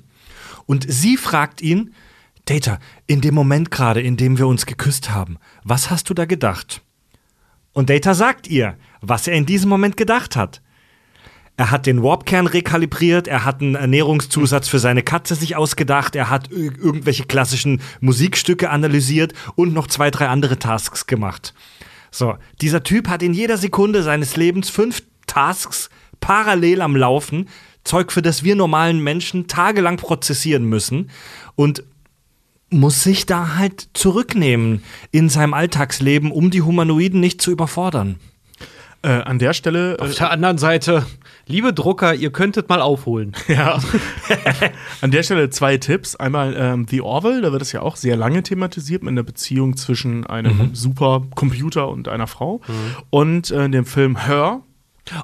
[0.65, 1.93] Und sie fragt ihn,
[2.45, 6.25] Data, in dem Moment gerade, in dem wir uns geküsst haben, was hast du da
[6.25, 6.81] gedacht?
[7.73, 10.61] Und Data sagt ihr, was er in diesem Moment gedacht hat.
[11.61, 16.31] Er hat den Warpkern rekalibriert, er hat einen Ernährungszusatz für seine Katze sich ausgedacht, er
[16.31, 21.53] hat ir- irgendwelche klassischen Musikstücke analysiert und noch zwei, drei andere Tasks gemacht.
[22.09, 27.47] So, dieser Typ hat in jeder Sekunde seines Lebens fünf Tasks parallel am Laufen,
[27.83, 31.11] Zeug, für das wir normalen Menschen tagelang prozessieren müssen
[31.53, 31.83] und
[32.71, 34.81] muss sich da halt zurücknehmen
[35.11, 38.15] in seinem Alltagsleben, um die Humanoiden nicht zu überfordern.
[39.03, 39.95] Äh, an der Stelle.
[39.97, 41.05] Äh, Auf der anderen Seite,
[41.47, 43.33] liebe Drucker, ihr könntet mal aufholen.
[43.47, 43.79] Ja.
[45.01, 46.15] An der Stelle zwei Tipps.
[46.15, 49.75] Einmal ähm, The Orville, da wird es ja auch sehr lange thematisiert mit einer Beziehung
[49.75, 52.61] zwischen einem Supercomputer und einer Frau.
[53.09, 54.61] Und äh, dem Film Her,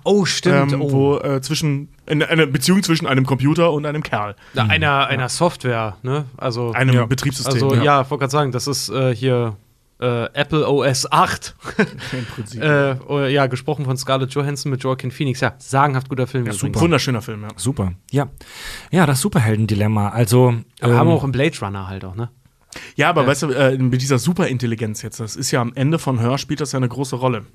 [0.03, 0.73] Oh, stimmt.
[0.73, 4.35] ähm, wo äh, zwischen eine, eine Beziehung zwischen einem Computer und einem Kerl.
[4.55, 6.25] Ja, einer, einer Software, ne?
[6.35, 7.05] Also, Einem Ja.
[7.05, 7.53] Betriebssystem.
[7.53, 9.55] also ja, ich wollte gerade sagen, das ist äh, hier
[9.99, 11.55] äh, Apple OS 8.
[12.13, 12.61] Im Prinzip.
[12.63, 15.39] äh, oder, ja, gesprochen von Scarlett Johansson mit Joaquin Phoenix.
[15.41, 16.43] Ja, sagenhaft guter Film.
[16.43, 16.61] übrigens.
[16.61, 16.81] Super.
[16.81, 17.49] Wunderschöner Film, ja.
[17.55, 17.93] Super.
[18.11, 18.29] Ja.
[18.91, 20.09] Ja, das Superheldendilemma.
[20.09, 20.55] Also.
[20.81, 22.29] Aber haben wir ähm, auch im Blade Runner halt auch, ne?
[22.95, 26.19] Ja, aber weißt du, äh, mit dieser Superintelligenz jetzt, das ist ja am Ende von
[26.19, 27.45] Hör spielt das ja eine große Rolle.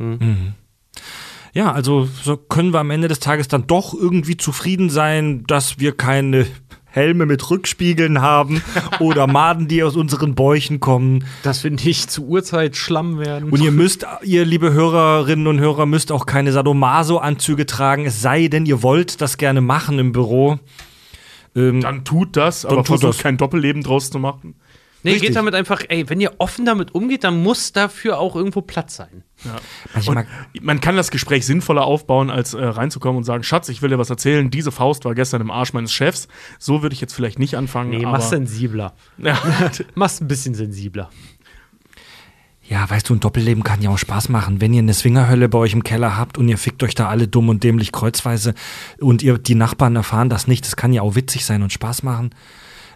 [1.52, 5.78] Ja, also so können wir am Ende des Tages dann doch irgendwie zufrieden sein, dass
[5.78, 6.46] wir keine
[6.92, 8.62] Helme mit Rückspiegeln haben
[9.00, 11.24] oder Maden, die aus unseren Bäuchen kommen.
[11.42, 13.50] Dass wir nicht zu Uhrzeit Schlamm werden.
[13.50, 18.48] Und ihr müsst, ihr liebe Hörerinnen und Hörer, müsst auch keine Sadomaso-Anzüge tragen, es sei
[18.48, 20.58] denn, ihr wollt das gerne machen im Büro.
[21.56, 23.22] Ähm, Dann tut das, aber tut versucht das.
[23.22, 24.54] kein Doppelleben draus zu machen.
[25.02, 25.28] Nee, richtig.
[25.28, 28.96] geht damit einfach, ey, wenn ihr offen damit umgeht, dann muss dafür auch irgendwo Platz
[28.96, 29.24] sein.
[29.94, 30.26] manchmal,
[30.60, 33.98] Man kann das Gespräch sinnvoller aufbauen, als äh, reinzukommen und sagen, Schatz, ich will dir
[33.98, 36.28] was erzählen, diese Faust war gestern im Arsch meines Chefs.
[36.58, 37.90] So würde ich jetzt vielleicht nicht anfangen.
[37.90, 38.94] Nee, aber mach's sensibler.
[39.18, 39.38] ja,
[39.94, 41.10] Mach's ein bisschen sensibler.
[42.68, 44.60] ja, weißt du, ein Doppelleben kann ja auch Spaß machen.
[44.60, 47.28] Wenn ihr eine Swingerhölle bei euch im Keller habt und ihr fickt euch da alle
[47.28, 48.54] dumm und dämlich kreuzweise
[49.00, 52.02] und ihr die Nachbarn erfahren das nicht, das kann ja auch witzig sein und Spaß
[52.02, 52.30] machen.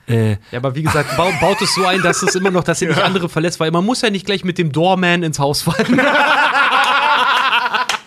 [0.08, 2.80] Äh, Ja, aber wie gesagt, bau, baut es so ein, dass es immer noch, dass
[2.82, 5.62] ihr nicht andere verlässt, weil man muss ja nicht gleich mit dem Doorman ins Haus
[5.62, 6.00] fallen.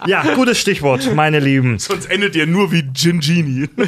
[0.05, 1.77] ja, gutes Stichwort, meine Lieben.
[1.79, 3.69] sonst endet ihr nur wie Gingini.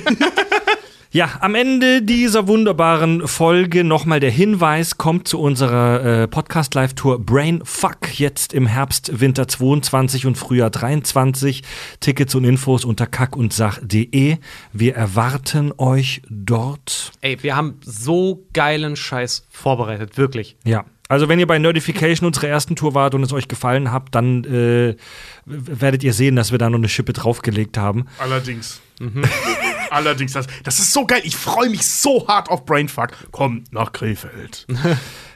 [1.14, 7.60] Ja, am Ende dieser wunderbaren Folge nochmal der Hinweis, kommt zu unserer äh, Podcast-Live-Tour Brain
[7.66, 11.64] Fuck jetzt im Herbst, Winter 22 und Frühjahr 23.
[12.00, 14.38] Tickets und Infos unter kackundsach.de.
[14.72, 17.12] Wir erwarten euch dort.
[17.20, 20.56] Ey, wir haben so geilen Scheiß vorbereitet, wirklich.
[20.64, 20.86] Ja.
[21.10, 24.46] Also wenn ihr bei Notification unserer ersten Tour wart und es euch gefallen hat, dann
[24.46, 24.96] äh,
[25.44, 28.06] werdet ihr sehen, dass wir da noch eine Schippe draufgelegt haben.
[28.18, 28.80] Allerdings.
[29.92, 31.22] Allerdings, das, das ist so geil.
[31.26, 33.10] Ich freue mich so hart auf Brainfuck.
[33.32, 34.66] Kommt nach Krefeld.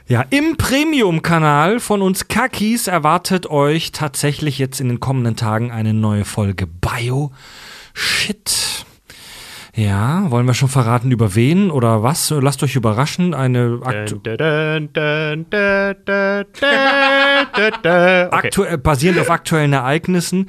[0.08, 5.94] Ja, im Premium-Kanal von uns Kakis erwartet euch tatsächlich jetzt in den kommenden Tagen eine
[5.94, 7.32] neue Folge Bio.
[7.92, 8.86] Shit.
[9.74, 12.30] Ja, wollen wir schon verraten, über wen oder was?
[12.30, 13.34] Lasst euch überraschen.
[13.34, 14.18] Eine aktu.
[14.18, 14.36] Okay.
[18.30, 20.48] aktuell, basierend auf aktuellen Ereignissen.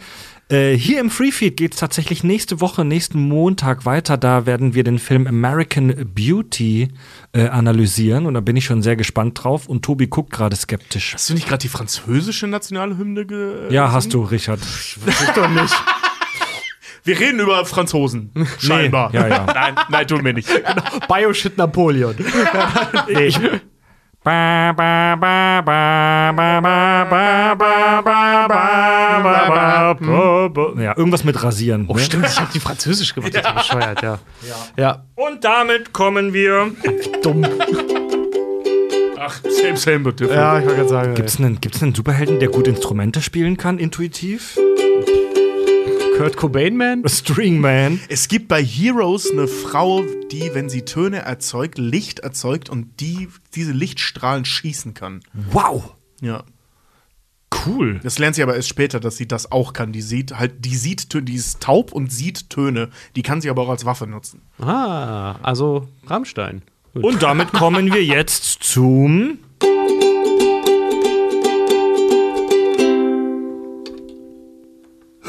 [0.50, 4.16] Äh, hier im Freefeed geht es tatsächlich nächste Woche, nächsten Montag weiter.
[4.16, 6.88] Da werden wir den Film American Beauty
[7.34, 9.68] äh, analysieren und da bin ich schon sehr gespannt drauf.
[9.68, 11.14] Und Tobi guckt gerade skeptisch.
[11.14, 14.62] Hast du nicht gerade die französische Nationalhymne ge Ja, hast du, Richard.
[14.62, 14.98] Ich
[15.36, 15.74] doch nicht.
[17.04, 18.32] Wir reden über Franzosen.
[18.60, 19.14] Scheinbar.
[19.14, 19.46] ja, ja.
[19.54, 20.50] Nein, nein, tun wir nicht.
[21.08, 22.16] Bioshit Napoleon.
[22.54, 23.08] Ba,
[24.28, 28.58] ba, ba, ba, ba, ba, ba, ba, ba, ba,
[29.24, 30.82] ba, ba, ba.
[30.84, 31.86] Ja, irgendwas mit rasieren.
[31.88, 32.02] Oh, ne?
[32.02, 33.34] stimmt, ich habe die Französisch gemacht.
[33.34, 34.20] Das ist bescheuert, ja.
[34.76, 35.04] Ja.
[35.16, 36.72] Und damit kommen wir.
[37.24, 37.46] dumm.
[39.18, 40.36] Ach, same, same, different.
[40.36, 41.16] Ja, ich wollte gerade sagen.
[41.16, 44.58] Gibt's einen, gibt's einen Superhelden, der gut Instrumente spielen kann, intuitiv?
[46.18, 47.08] Kurt Cobain Man?
[47.08, 48.00] Stringman.
[48.10, 53.28] Es gibt bei Heroes eine Frau, die, wenn sie Töne erzeugt, Licht erzeugt und die
[53.54, 55.20] diese Lichtstrahlen schießen kann.
[55.52, 55.94] Wow.
[56.20, 56.44] Ja.
[57.68, 58.00] Cool.
[58.02, 59.92] Das lernt sie aber erst später, dass sie das auch kann.
[59.92, 62.90] Die sieht halt, die sieht Töne, die ist taub und sieht Töne.
[63.16, 64.42] Die kann sie aber auch als Waffe nutzen.
[64.60, 66.64] Ah, also Rammstein.
[66.96, 67.04] Gut.
[67.04, 69.38] Und damit kommen wir jetzt zum.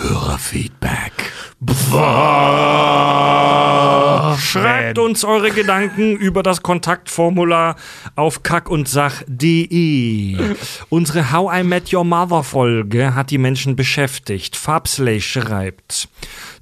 [0.01, 1.33] Hörerfeedback.
[4.39, 7.75] Schreibt uns eure Gedanken über das Kontaktformular
[8.15, 10.37] auf kackundsach.de.
[10.89, 14.57] Unsere How I Met Your Mother Folge hat die Menschen beschäftigt.
[14.57, 16.09] Farbslay schreibt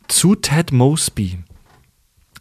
[0.09, 1.39] zu Ted Mosby.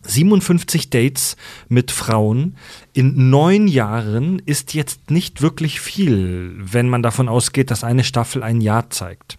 [0.07, 1.35] 57 Dates
[1.67, 2.55] mit Frauen
[2.93, 8.43] in neun Jahren ist jetzt nicht wirklich viel, wenn man davon ausgeht, dass eine Staffel
[8.43, 9.37] ein Jahr zeigt.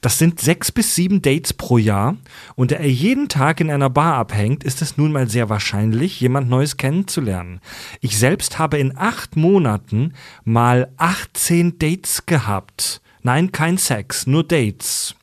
[0.00, 2.16] Das sind sechs bis sieben Dates pro Jahr
[2.54, 6.20] und da er jeden Tag in einer Bar abhängt, ist es nun mal sehr wahrscheinlich,
[6.20, 7.60] jemand Neues kennenzulernen.
[8.00, 10.14] Ich selbst habe in acht Monaten
[10.44, 13.00] mal 18 Dates gehabt.
[13.22, 15.14] Nein, kein Sex, nur Dates.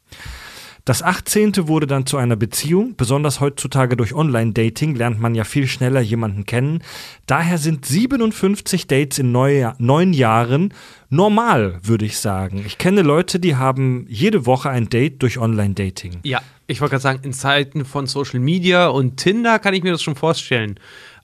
[0.85, 1.67] Das 18.
[1.67, 2.95] wurde dann zu einer Beziehung.
[2.95, 6.81] Besonders heutzutage durch Online-Dating lernt man ja viel schneller jemanden kennen.
[7.27, 10.73] Daher sind 57 Dates in neu, neun Jahren
[11.09, 12.63] normal, würde ich sagen.
[12.65, 16.19] Ich kenne Leute, die haben jede Woche ein Date durch Online-Dating.
[16.23, 19.91] Ja, ich wollte gerade sagen, in Zeiten von Social Media und Tinder kann ich mir
[19.91, 20.79] das schon vorstellen.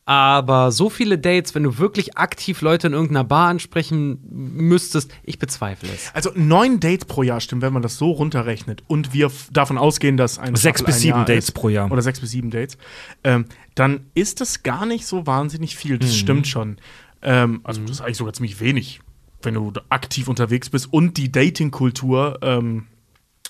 [0.08, 5.40] Aber so viele Dates, wenn du wirklich aktiv Leute in irgendeiner Bar ansprechen müsstest, ich
[5.40, 6.14] bezweifle es.
[6.14, 10.16] Also neun Dates pro Jahr stimmt, wenn man das so runterrechnet und wir davon ausgehen,
[10.16, 11.92] dass eine Sechs bis ein sieben Jahr Dates ist, pro Jahr.
[11.92, 12.78] Oder sechs bis sieben Dates.
[13.24, 15.96] Ähm, dann ist das gar nicht so wahnsinnig viel.
[15.96, 16.00] Mhm.
[16.00, 16.78] Das stimmt schon.
[17.24, 19.00] Ähm, also das ist eigentlich sogar ziemlich wenig.
[19.42, 22.88] wenn du aktiv unterwegs bist und die Dating-Kultur ähm,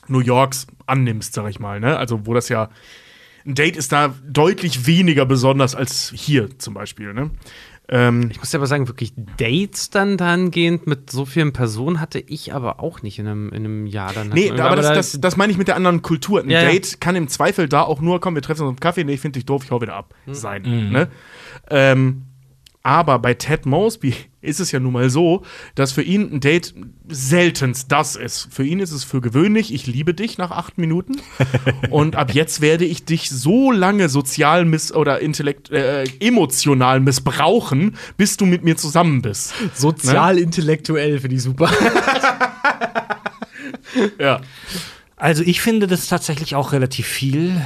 [0.07, 1.79] New Yorks annimmst, sag ich mal.
[1.79, 1.97] Ne?
[1.97, 2.69] Also, wo das ja.
[3.45, 7.13] Ein Date ist da deutlich weniger besonders als hier zum Beispiel.
[7.13, 7.29] Ne?
[7.87, 12.17] Ähm, Ich muss dir aber sagen, wirklich Dates dann dahingehend mit so vielen Personen hatte
[12.19, 14.11] ich aber auch nicht in einem, in einem Jahr.
[14.13, 16.41] Dann nee, wir- aber das, da- das, das meine ich mit der anderen Kultur.
[16.41, 16.71] Ein Ja, ja.
[16.71, 19.19] Date kann im Zweifel da auch nur, komm, wir treffen uns auf Kaffee, nee, ich
[19.21, 20.63] finde dich doof, ich hau wieder ab, sein.
[20.91, 21.07] Ne?
[21.69, 22.23] Ähm,
[22.85, 25.41] aber bei Ted Mosby ist es ja nun mal so,
[25.73, 26.75] dass für ihn ein Date
[27.07, 28.47] seltenst das ist.
[28.51, 31.19] Für ihn ist es für gewöhnlich, ich liebe dich nach acht Minuten
[31.89, 37.97] und ab jetzt werde ich dich so lange sozial miss oder intellekt äh, emotional missbrauchen,
[38.17, 39.55] bis du mit mir zusammen bist.
[39.73, 41.71] Sozial-intellektuell finde ich super.
[44.19, 44.41] Ja.
[45.17, 47.61] Also ich finde das tatsächlich auch relativ viel,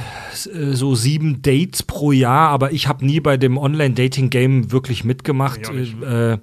[0.54, 5.72] äh, so sieben Dates pro Jahr, aber ich habe nie bei dem Online-Dating-Game wirklich mitgemacht.
[5.72, 6.00] Nicht.
[6.00, 6.38] Äh,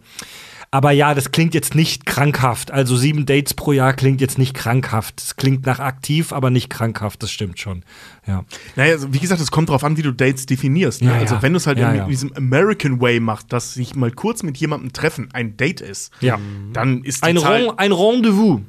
[0.69, 2.71] aber ja, das klingt jetzt nicht krankhaft.
[2.71, 5.21] Also sieben Dates pro Jahr klingt jetzt nicht krankhaft.
[5.21, 7.23] Es klingt nach aktiv, aber nicht krankhaft.
[7.23, 7.83] Das stimmt schon.
[8.27, 8.43] Ja.
[8.75, 11.03] Naja, also wie gesagt, es kommt darauf an, wie du Dates definierst.
[11.03, 11.11] Ne?
[11.11, 11.41] Ja, also ja.
[11.41, 14.57] wenn du es halt Ja, in, diesem American Way machst, dass sich mal kurz mit
[14.57, 16.37] jemandem treffen ein Date ist, Ja.
[16.73, 18.59] dann ist die Ein, Zahl, Ren ein Rendezvous.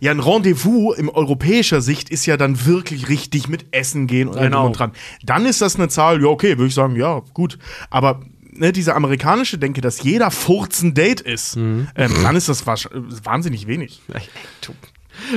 [0.00, 4.38] Ja ein Rendezvous in europäischer Sicht ist ja dann wirklich richtig mit Essen gehen und
[4.40, 4.66] Genau.
[4.66, 4.92] und dran.
[5.22, 7.58] Dann ist das eine Zahl, ja okay, würde ich sagen, ja gut.
[7.90, 8.20] Aber
[8.52, 11.88] ne, diese amerikanische Denke, dass jeder Furz ein Date ist, Mhm.
[11.96, 12.88] ähm, dann ist das wahrsch-
[13.24, 14.02] wahnsinnig wenig.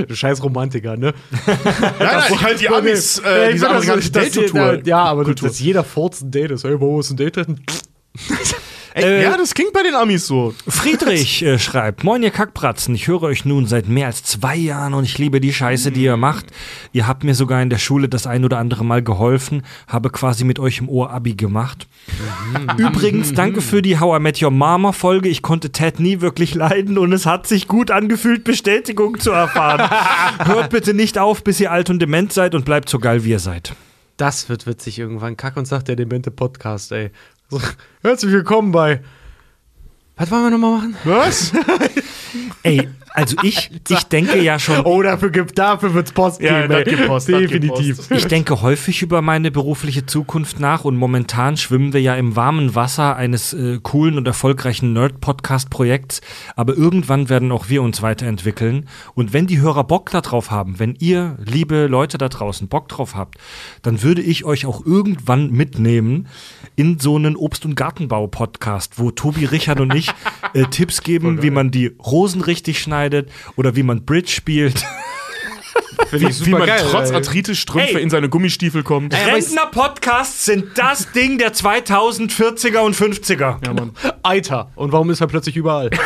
[0.07, 1.13] Du scheiß Romantiker, ne?
[1.45, 1.55] Nein,
[1.99, 4.81] nein, halt die Amis, äh, diese amerikanische Date-Kultur.
[4.87, 5.49] Ja, aber Kultur.
[5.49, 6.63] dass jeder Furz ein Date ist.
[6.63, 7.37] Hey, wo ist ein Date?
[9.03, 10.53] Äh, ja, das klingt bei den Amis so.
[10.67, 14.93] Friedrich äh, schreibt, Moin ihr Kackbratzen, ich höre euch nun seit mehr als zwei Jahren
[14.93, 16.47] und ich liebe die Scheiße, die ihr macht.
[16.93, 20.43] Ihr habt mir sogar in der Schule das ein oder andere Mal geholfen, habe quasi
[20.43, 21.87] mit euch im Ohr Abi gemacht.
[22.77, 25.29] Übrigens, danke für die How I Met Your Mama Folge.
[25.29, 29.89] Ich konnte Ted nie wirklich leiden und es hat sich gut angefühlt, Bestätigung zu erfahren.
[30.45, 33.31] Hört bitte nicht auf, bis ihr alt und dement seid und bleibt so geil, wie
[33.31, 33.75] ihr seid.
[34.17, 35.37] Das wird witzig irgendwann.
[35.37, 37.11] Kack und sagt der demente Podcast, ey.
[37.49, 37.61] So,
[38.01, 39.01] herzlich willkommen bei.
[40.17, 40.95] Was wollen wir nochmal machen?
[41.03, 41.53] Was?
[42.63, 44.81] Ey, also ich, ich denke ja schon.
[44.81, 47.97] Oh, dafür, gibt, dafür wird's Post Ja, geben, gibt Post, Definitiv.
[47.97, 48.11] Post.
[48.11, 52.75] Ich denke häufig über meine berufliche Zukunft nach und momentan schwimmen wir ja im warmen
[52.75, 56.21] Wasser eines äh, coolen und erfolgreichen Nerd-Podcast-Projekts,
[56.55, 58.87] aber irgendwann werden auch wir uns weiterentwickeln.
[59.15, 63.15] Und wenn die Hörer Bock darauf haben, wenn ihr, liebe Leute da draußen, Bock drauf
[63.15, 63.39] habt,
[63.81, 66.27] dann würde ich euch auch irgendwann mitnehmen
[66.75, 70.06] in so einen Obst- und Gartenbau-Podcast, wo Tobi, Richard und ich
[70.53, 74.83] äh, Tipps geben, wie man die Rosen richtig schneidet oder wie man Bridge spielt.
[76.09, 77.11] Finde ich Wie man supergeil, trotz.
[77.11, 79.13] Arthritis-Strümpfe in seine Gummistiefel kommt.
[79.13, 83.65] Rentner-Podcasts sind das Ding der 2040er und 50er.
[83.65, 83.91] Ja, Mann.
[84.23, 84.71] Eiter.
[84.75, 85.89] Und warum ist er plötzlich überall?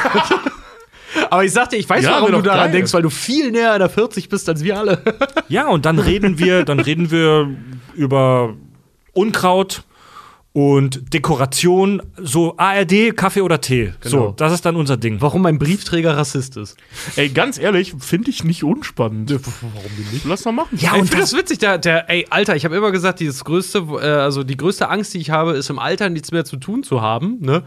[1.29, 2.71] Aber ich sagte, ich weiß, Ja, warum du daran geil.
[2.71, 5.01] denkst, weil du viel näher an der 40 bist als wir alle.
[5.49, 7.49] Ja, und dann reden wir, dann reden wir
[7.93, 8.55] über
[9.13, 9.83] Unkraut
[10.53, 13.93] und Dekoration, so ARD, Kaffee oder Tee.
[14.03, 14.33] So, Genau.
[14.35, 15.21] das ist dann unser Ding.
[15.21, 16.75] Warum mein Briefträger Rassist ist.
[17.15, 19.31] Ey, ganz ehrlich, finde ich nicht unspannend.
[19.31, 20.25] Warum denn nicht?
[20.25, 20.77] Lass mal machen.
[20.77, 22.91] Ja, Ey, ich und finde das, das witzig, der, der, ey, Alter, ich habe immer
[22.91, 26.31] gesagt, dieses größte, äh, also die größte Angst, die ich habe, ist im Alter nichts
[26.31, 27.63] mehr zu tun zu haben, ne?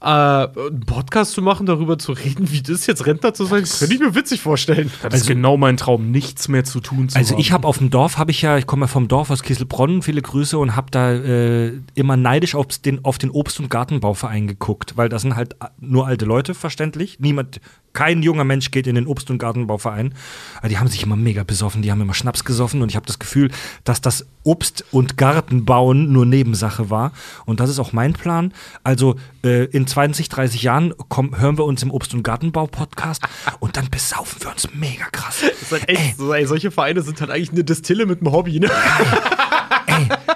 [0.00, 3.94] Äh, einen Podcast zu machen, darüber zu reden, wie das jetzt Rentner zu sein, könnte
[3.94, 4.90] ich mir witzig vorstellen.
[5.02, 7.40] Das ist genau mein Traum, nichts mehr zu tun zu also haben.
[7.40, 10.02] ich habe auf dem Dorf, habe ich ja, ich komme ja vom Dorf aus Kieselbronn,
[10.02, 14.46] viele Grüße und habe da äh, immer neidisch auf den, auf den Obst- und Gartenbauverein
[14.46, 17.18] geguckt, weil das sind halt nur alte Leute, verständlich.
[17.20, 17.60] Niemand,
[17.96, 20.12] kein junger Mensch geht in den Obst- und Gartenbauverein.
[20.58, 23.06] Aber die haben sich immer mega besoffen, die haben immer Schnaps gesoffen und ich habe
[23.06, 23.50] das Gefühl,
[23.84, 27.12] dass das Obst- und Gartenbauen nur Nebensache war.
[27.46, 28.52] Und das ist auch mein Plan.
[28.84, 33.22] Also äh, in 20, 30 Jahren komm, hören wir uns im Obst- und Gartenbau-Podcast
[33.60, 35.40] und dann besaufen wir uns mega krass.
[35.40, 38.32] Das ist halt echt so, ey, solche Vereine sind halt eigentlich eine Distille mit einem
[38.32, 38.70] Hobby, ne?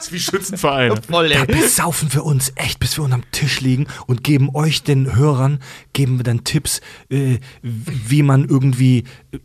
[0.01, 0.93] Das ist wie Schützenverein.
[1.11, 5.15] Voll, Da besaufen wir uns echt, bis wir unterm Tisch liegen und geben euch, den
[5.15, 5.59] Hörern,
[5.93, 6.81] geben wir dann Tipps,
[7.11, 9.39] äh, wie man irgendwie äh,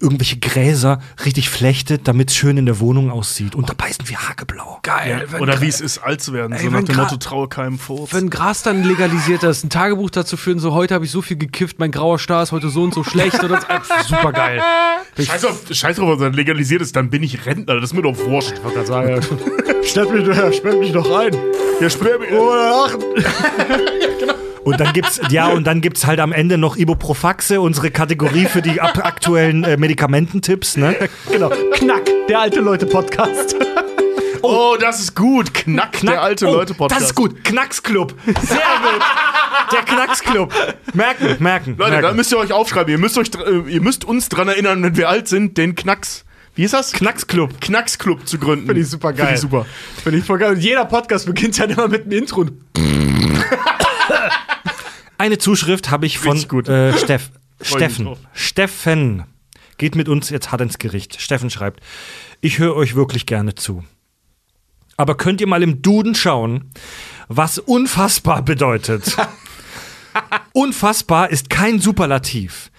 [0.00, 3.54] irgendwelche Gräser richtig flechtet, damit es schön in der Wohnung aussieht.
[3.54, 4.80] Und dabei sind wir hageblau.
[4.82, 5.26] Geil.
[5.30, 6.52] wenn Oder wie es ist, alt zu werden.
[6.52, 8.12] Ey, so nach wenn dem Gra- Motto, traue keinem Furz.
[8.12, 11.36] Wenn Gras dann legalisiert ist, ein Tagebuch dazu führen, so heute habe ich so viel
[11.36, 13.60] gekifft, mein grauer Star ist heute so und so schlecht oder
[14.08, 14.60] super geil.
[15.18, 17.76] Scheiß, auf, Scheiß drauf, was dann legalisiert ist, dann bin ich Rentner.
[17.76, 18.52] Das ist mir doch wurscht.
[18.56, 19.20] Ich wollte gerade sagen,
[20.04, 21.36] stellt mich, doch- sperrt mich doch ein.
[21.80, 22.30] Ja, sperr mich.
[24.64, 28.60] Und dann gibt's, ja, und dann gibt's halt am Ende noch Ibuprofaxe, unsere Kategorie für
[28.60, 30.96] die aktuellen äh, Medikamententipps, ne?
[31.32, 31.48] Genau.
[31.72, 33.56] Knack, der alte Leute-Podcast.
[34.42, 35.52] Oh, das ist gut.
[35.52, 36.98] Knack, der alte oh, Leute-Podcast.
[36.98, 37.44] Das ist gut.
[37.44, 38.14] Knacksclub.
[38.24, 39.70] Sehr gut.
[39.70, 40.54] Der Knacksclub.
[40.94, 41.76] Merken, merken.
[41.76, 42.06] Leute, merken.
[42.06, 42.90] da müsst ihr euch aufschreiben.
[42.90, 46.24] Ihr müsst, euch, äh, ihr müsst uns dran erinnern, wenn wir alt sind, den Knacks.
[46.54, 46.92] Wie ist das?
[46.92, 47.60] Knacksclub.
[47.60, 48.66] Knacksclub zu gründen.
[48.66, 49.26] Finde ich super geil.
[49.26, 49.66] Finde ich super.
[50.02, 50.52] Finde ich voll geil.
[50.52, 52.46] Und jeder Podcast beginnt ja immer mit einem Intro.
[55.18, 57.30] Eine Zuschrift habe ich von äh, Steff,
[57.60, 58.16] Steffen.
[58.32, 59.24] Steffen
[59.78, 61.20] geht mit uns jetzt hart ins Gericht.
[61.20, 61.80] Steffen schreibt:
[62.40, 63.84] Ich höre euch wirklich gerne zu.
[64.96, 66.70] Aber könnt ihr mal im Duden schauen,
[67.28, 69.16] was unfassbar bedeutet?
[70.52, 72.69] unfassbar ist kein Superlativ.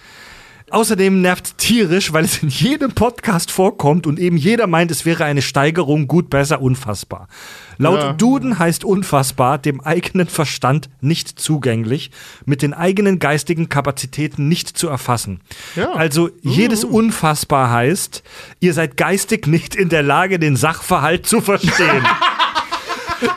[0.72, 5.26] Außerdem nervt tierisch, weil es in jedem Podcast vorkommt und eben jeder meint, es wäre
[5.26, 7.28] eine Steigerung gut, besser, unfassbar.
[7.76, 8.12] Laut Ja.
[8.14, 12.10] Duden heißt unfassbar dem eigenen Verstand nicht zugänglich,
[12.46, 15.42] mit den eigenen geistigen Kapazitäten nicht zu erfassen.
[15.76, 15.92] Ja.
[15.92, 18.22] Also jedes unfassbar heißt,
[18.60, 22.02] ihr seid geistig nicht in der Lage, den Sachverhalt zu verstehen.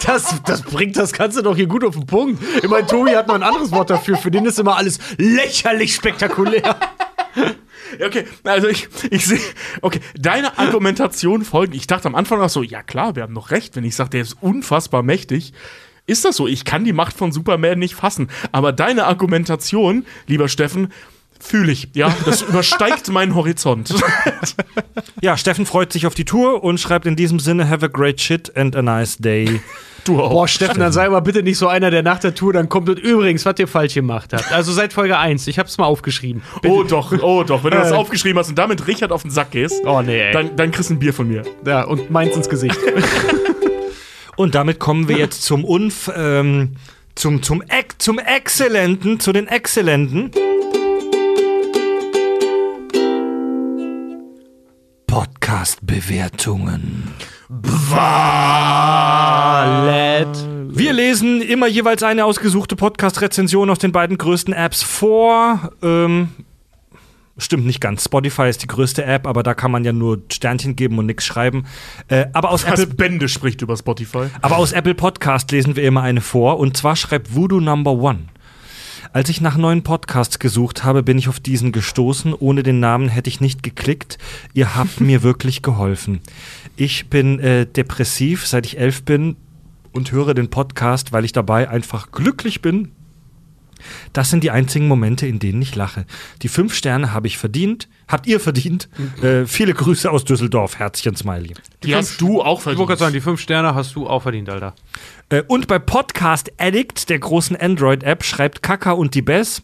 [0.03, 2.41] Das, das bringt das Ganze doch hier gut auf den Punkt.
[2.63, 4.17] Ich meine, Tobi hat noch ein anderes Wort dafür.
[4.17, 6.75] Für den ist immer alles lächerlich spektakulär.
[8.03, 9.39] Okay, also ich, ich sehe,
[9.81, 11.75] okay, deine Argumentation folgt.
[11.75, 14.09] Ich dachte am Anfang auch so, ja klar, wir haben doch recht, wenn ich sage,
[14.09, 15.53] der ist unfassbar mächtig.
[16.07, 16.47] Ist das so?
[16.47, 18.29] Ich kann die Macht von Superman nicht fassen.
[18.51, 20.91] Aber deine Argumentation, lieber Steffen,
[21.39, 21.89] fühle ich.
[21.93, 23.93] Ja, das übersteigt meinen Horizont.
[25.21, 28.19] ja, Steffen freut sich auf die Tour und schreibt in diesem Sinne, have a great
[28.21, 29.61] shit and a nice day.
[30.05, 30.29] Du auch.
[30.29, 32.89] Boah, Steffen, dann sei mal bitte nicht so einer, der nach der Tour dann kommt
[32.89, 34.51] und übrigens, was ihr falsch gemacht habt.
[34.51, 36.43] Also seit Folge 1, ich hab's mal aufgeschrieben.
[36.65, 37.63] Oh doch, oh doch.
[37.63, 37.95] Wenn du das Äh.
[37.95, 40.93] aufgeschrieben hast und damit Richard auf den Sack gehst, Oh nee, dann, dann kriegst du
[40.93, 41.41] ein Bier von mir.
[41.65, 42.77] Ja, und meins ins Gesicht.
[44.37, 46.75] Und damit kommen wir jetzt zum Unf ähm,
[47.15, 50.29] zum zum Ex zum Exzellenten, zu den Exzellenten.
[55.07, 57.13] Podcast-Bewertungen.
[57.47, 57.95] Ballett.
[60.67, 65.71] Wir lesen immer jeweils eine ausgesuchte Podcast-Rezension aus den beiden größten Apps vor.
[65.83, 66.29] Ähm,
[67.37, 68.05] stimmt nicht ganz.
[68.05, 71.23] Spotify ist die größte App, aber da kann man ja nur Sternchen geben und nichts
[71.25, 71.65] schreiben.
[72.07, 74.25] Äh, aber aus Apple Das Bände spricht über Spotify.
[74.41, 78.23] Aber aus Apple Podcast lesen wir immer eine vor und zwar schreibt Voodoo Number One.
[79.15, 82.33] Als ich nach neuen Podcasts gesucht habe, bin ich auf diesen gestoßen.
[82.33, 84.17] Ohne den Namen hätte ich nicht geklickt.
[84.53, 86.19] Ihr habt mir wirklich geholfen.
[86.75, 89.35] Ich bin äh, depressiv, seit ich elf bin
[89.93, 92.91] und höre den Podcast, weil ich dabei einfach glücklich bin.
[94.13, 96.05] Das sind die einzigen Momente, in denen ich lache.
[96.41, 97.87] Die fünf Sterne habe ich verdient.
[98.07, 98.89] Habt ihr verdient?
[99.21, 100.79] Äh, viele Grüße aus Düsseldorf.
[100.79, 101.53] Herzchen Smiley.
[101.83, 102.99] Die hast du auch Ich wollte gerade verdient.
[102.99, 104.73] sagen, die fünf Sterne hast du auch verdient, Alter.
[105.29, 109.61] Äh, Und bei Podcast Addict, der großen Android-App, schreibt Kaka und die Bess.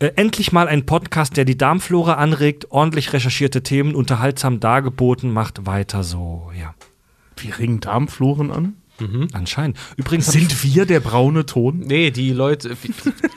[0.00, 5.66] Äh, endlich mal ein Podcast, der die Darmflora anregt, ordentlich recherchierte Themen, unterhaltsam dargeboten, macht
[5.66, 6.52] weiter so.
[6.56, 6.74] Ja,
[7.36, 8.76] Wir regen Darmfloren an.
[9.32, 9.76] Anscheinend.
[9.96, 11.80] Übrigens Sind wir der braune Ton?
[11.80, 12.76] Nee, die Leute.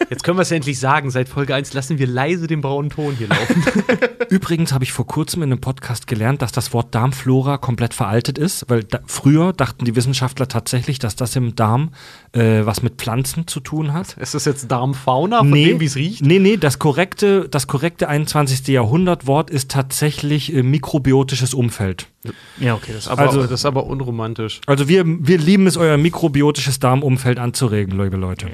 [0.10, 1.12] Jetzt können wir es ja endlich sagen.
[1.12, 3.64] Seit Folge 1 lassen wir leise den braunen Ton hier laufen.
[4.30, 8.38] übrigens habe ich vor kurzem in einem Podcast gelernt, dass das Wort Darmflora komplett veraltet
[8.38, 11.92] ist, weil da, früher dachten die Wissenschaftler tatsächlich, dass das im Darm
[12.34, 14.18] äh, was mit Pflanzen zu tun hat.
[14.18, 16.26] Ist das jetzt Darmfauna, von dem, wie es riecht?
[16.26, 18.68] Nee, nee, das korrekte, das korrekte 21.
[18.68, 22.11] Jahrhundert-Wort ist tatsächlich äh, mikrobiotisches Umfeld.
[22.60, 24.62] Ja, okay, das Aber, Also- das ist aber unromantisch.
[24.68, 28.48] Also wir, wir lieben es, euer mikrobiotisches Darmumfeld anzuregen, liebe Leute.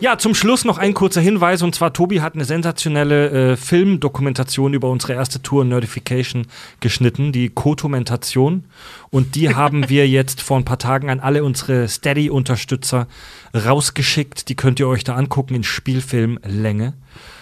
[0.00, 1.62] Ja, zum Schluss noch ein kurzer Hinweis.
[1.62, 6.46] Und zwar, Tobi hat eine sensationelle äh, Filmdokumentation über unsere erste Tour Notification
[6.80, 8.64] geschnitten, die Kotumentation.
[9.10, 13.08] Und die haben wir jetzt vor ein paar Tagen an alle unsere Steady-Unterstützer
[13.54, 14.48] rausgeschickt.
[14.48, 16.94] Die könnt ihr euch da angucken in Spielfilmlänge.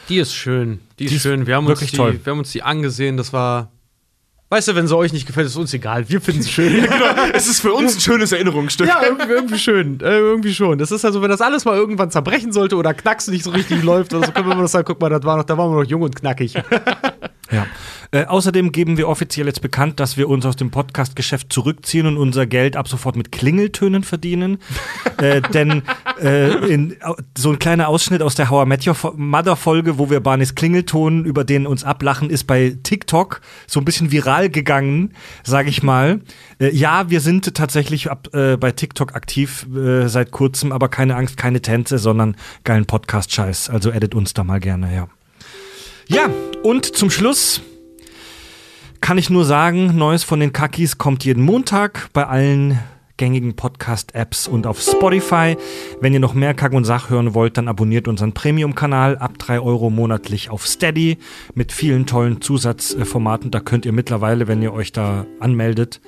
[0.09, 0.81] Die ist schön.
[0.99, 1.47] Die ist, Die ist schön.
[1.47, 2.21] Wir haben, wirklich uns die, toll.
[2.23, 3.17] wir haben uns die angesehen.
[3.17, 3.71] Das war.
[4.55, 6.09] Weißt du, wenn sie euch nicht gefällt, ist uns egal.
[6.09, 6.87] Wir finden es schön.
[7.33, 8.87] Es ist für uns ein schönes Erinnerungsstück.
[8.87, 9.99] Ja, irgendwie, irgendwie schön.
[10.01, 10.79] Äh, irgendwie schon.
[10.79, 13.83] Das ist also, wenn das alles mal irgendwann zerbrechen sollte oder Knacks nicht so richtig
[13.83, 15.83] läuft, oder so können wir mal sagen, guck mal, das war noch, da waren wir
[15.83, 16.55] noch jung und knackig.
[17.51, 17.67] Ja.
[18.15, 22.17] Äh, außerdem geben wir offiziell jetzt bekannt, dass wir uns aus dem Podcast-Geschäft zurückziehen und
[22.17, 24.59] unser Geld ab sofort mit Klingeltönen verdienen.
[25.17, 25.83] äh, denn
[26.23, 26.97] äh, in,
[27.37, 30.55] so ein kleiner Ausschnitt aus der How I Met Your Fo- Mother-Folge, wo wir Barneys
[30.55, 35.13] Klingelton über den uns ablachen, ist bei TikTok so ein bisschen viral gegangen,
[35.43, 36.21] sage ich mal.
[36.61, 39.67] Äh, ja, wir sind tatsächlich ab, äh, bei TikTok aktiv
[40.07, 43.71] seit kurzem, aber keine Angst, keine Tänze, sondern geilen Podcast-Scheiß.
[43.71, 45.09] Also edit uns da mal gerne, ja.
[46.07, 46.31] Ja,
[46.63, 47.61] und zum Schluss
[49.05, 52.79] kann ich nur sagen, Neues von den Kakis kommt jeden Montag bei allen
[53.19, 55.59] gängigen Podcast-Apps und auf Spotify.
[56.01, 59.61] Wenn ihr noch mehr Kack und Sach hören wollt, dann abonniert unseren Premium-Kanal ab 3
[59.61, 61.19] Euro monatlich auf Steady
[61.53, 63.51] mit vielen tollen Zusatzformaten.
[63.51, 66.01] Da könnt ihr mittlerweile, wenn ihr euch da anmeldet,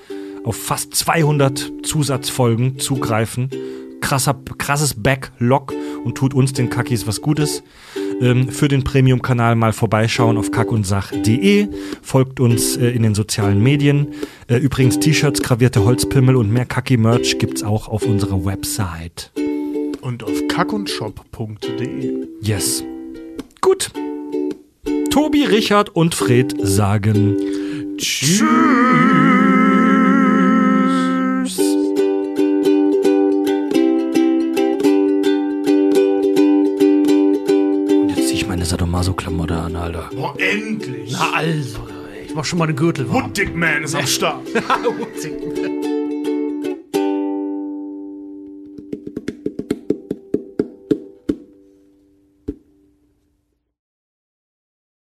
[0.45, 3.51] auf fast 200 Zusatzfolgen zugreifen.
[4.01, 7.63] Krasser, krasses Backlog und tut uns den Kackis was Gutes.
[8.21, 11.69] Ähm, für den Premium-Kanal mal vorbeischauen auf kackundsach.de.
[12.03, 14.09] Folgt uns äh, in den sozialen Medien.
[14.49, 19.33] Äh, übrigens T-Shirts, gravierte Holzpimmel und mehr Kacki-Merch gibt's auch auf unserer Website.
[20.01, 22.29] Und auf kackundshop.de.
[22.41, 22.85] Yes.
[23.61, 23.91] Gut.
[25.11, 27.37] Tobi, Richard und Fred sagen
[27.99, 28.43] Tschüss.
[38.77, 40.11] Sadomaso-Klamotte an, Alter.
[40.15, 41.11] Boah, endlich!
[41.13, 41.89] Na also,
[42.27, 43.33] ich mach schon mal den Gürtel warm.
[43.33, 44.43] Dickman ist am Start.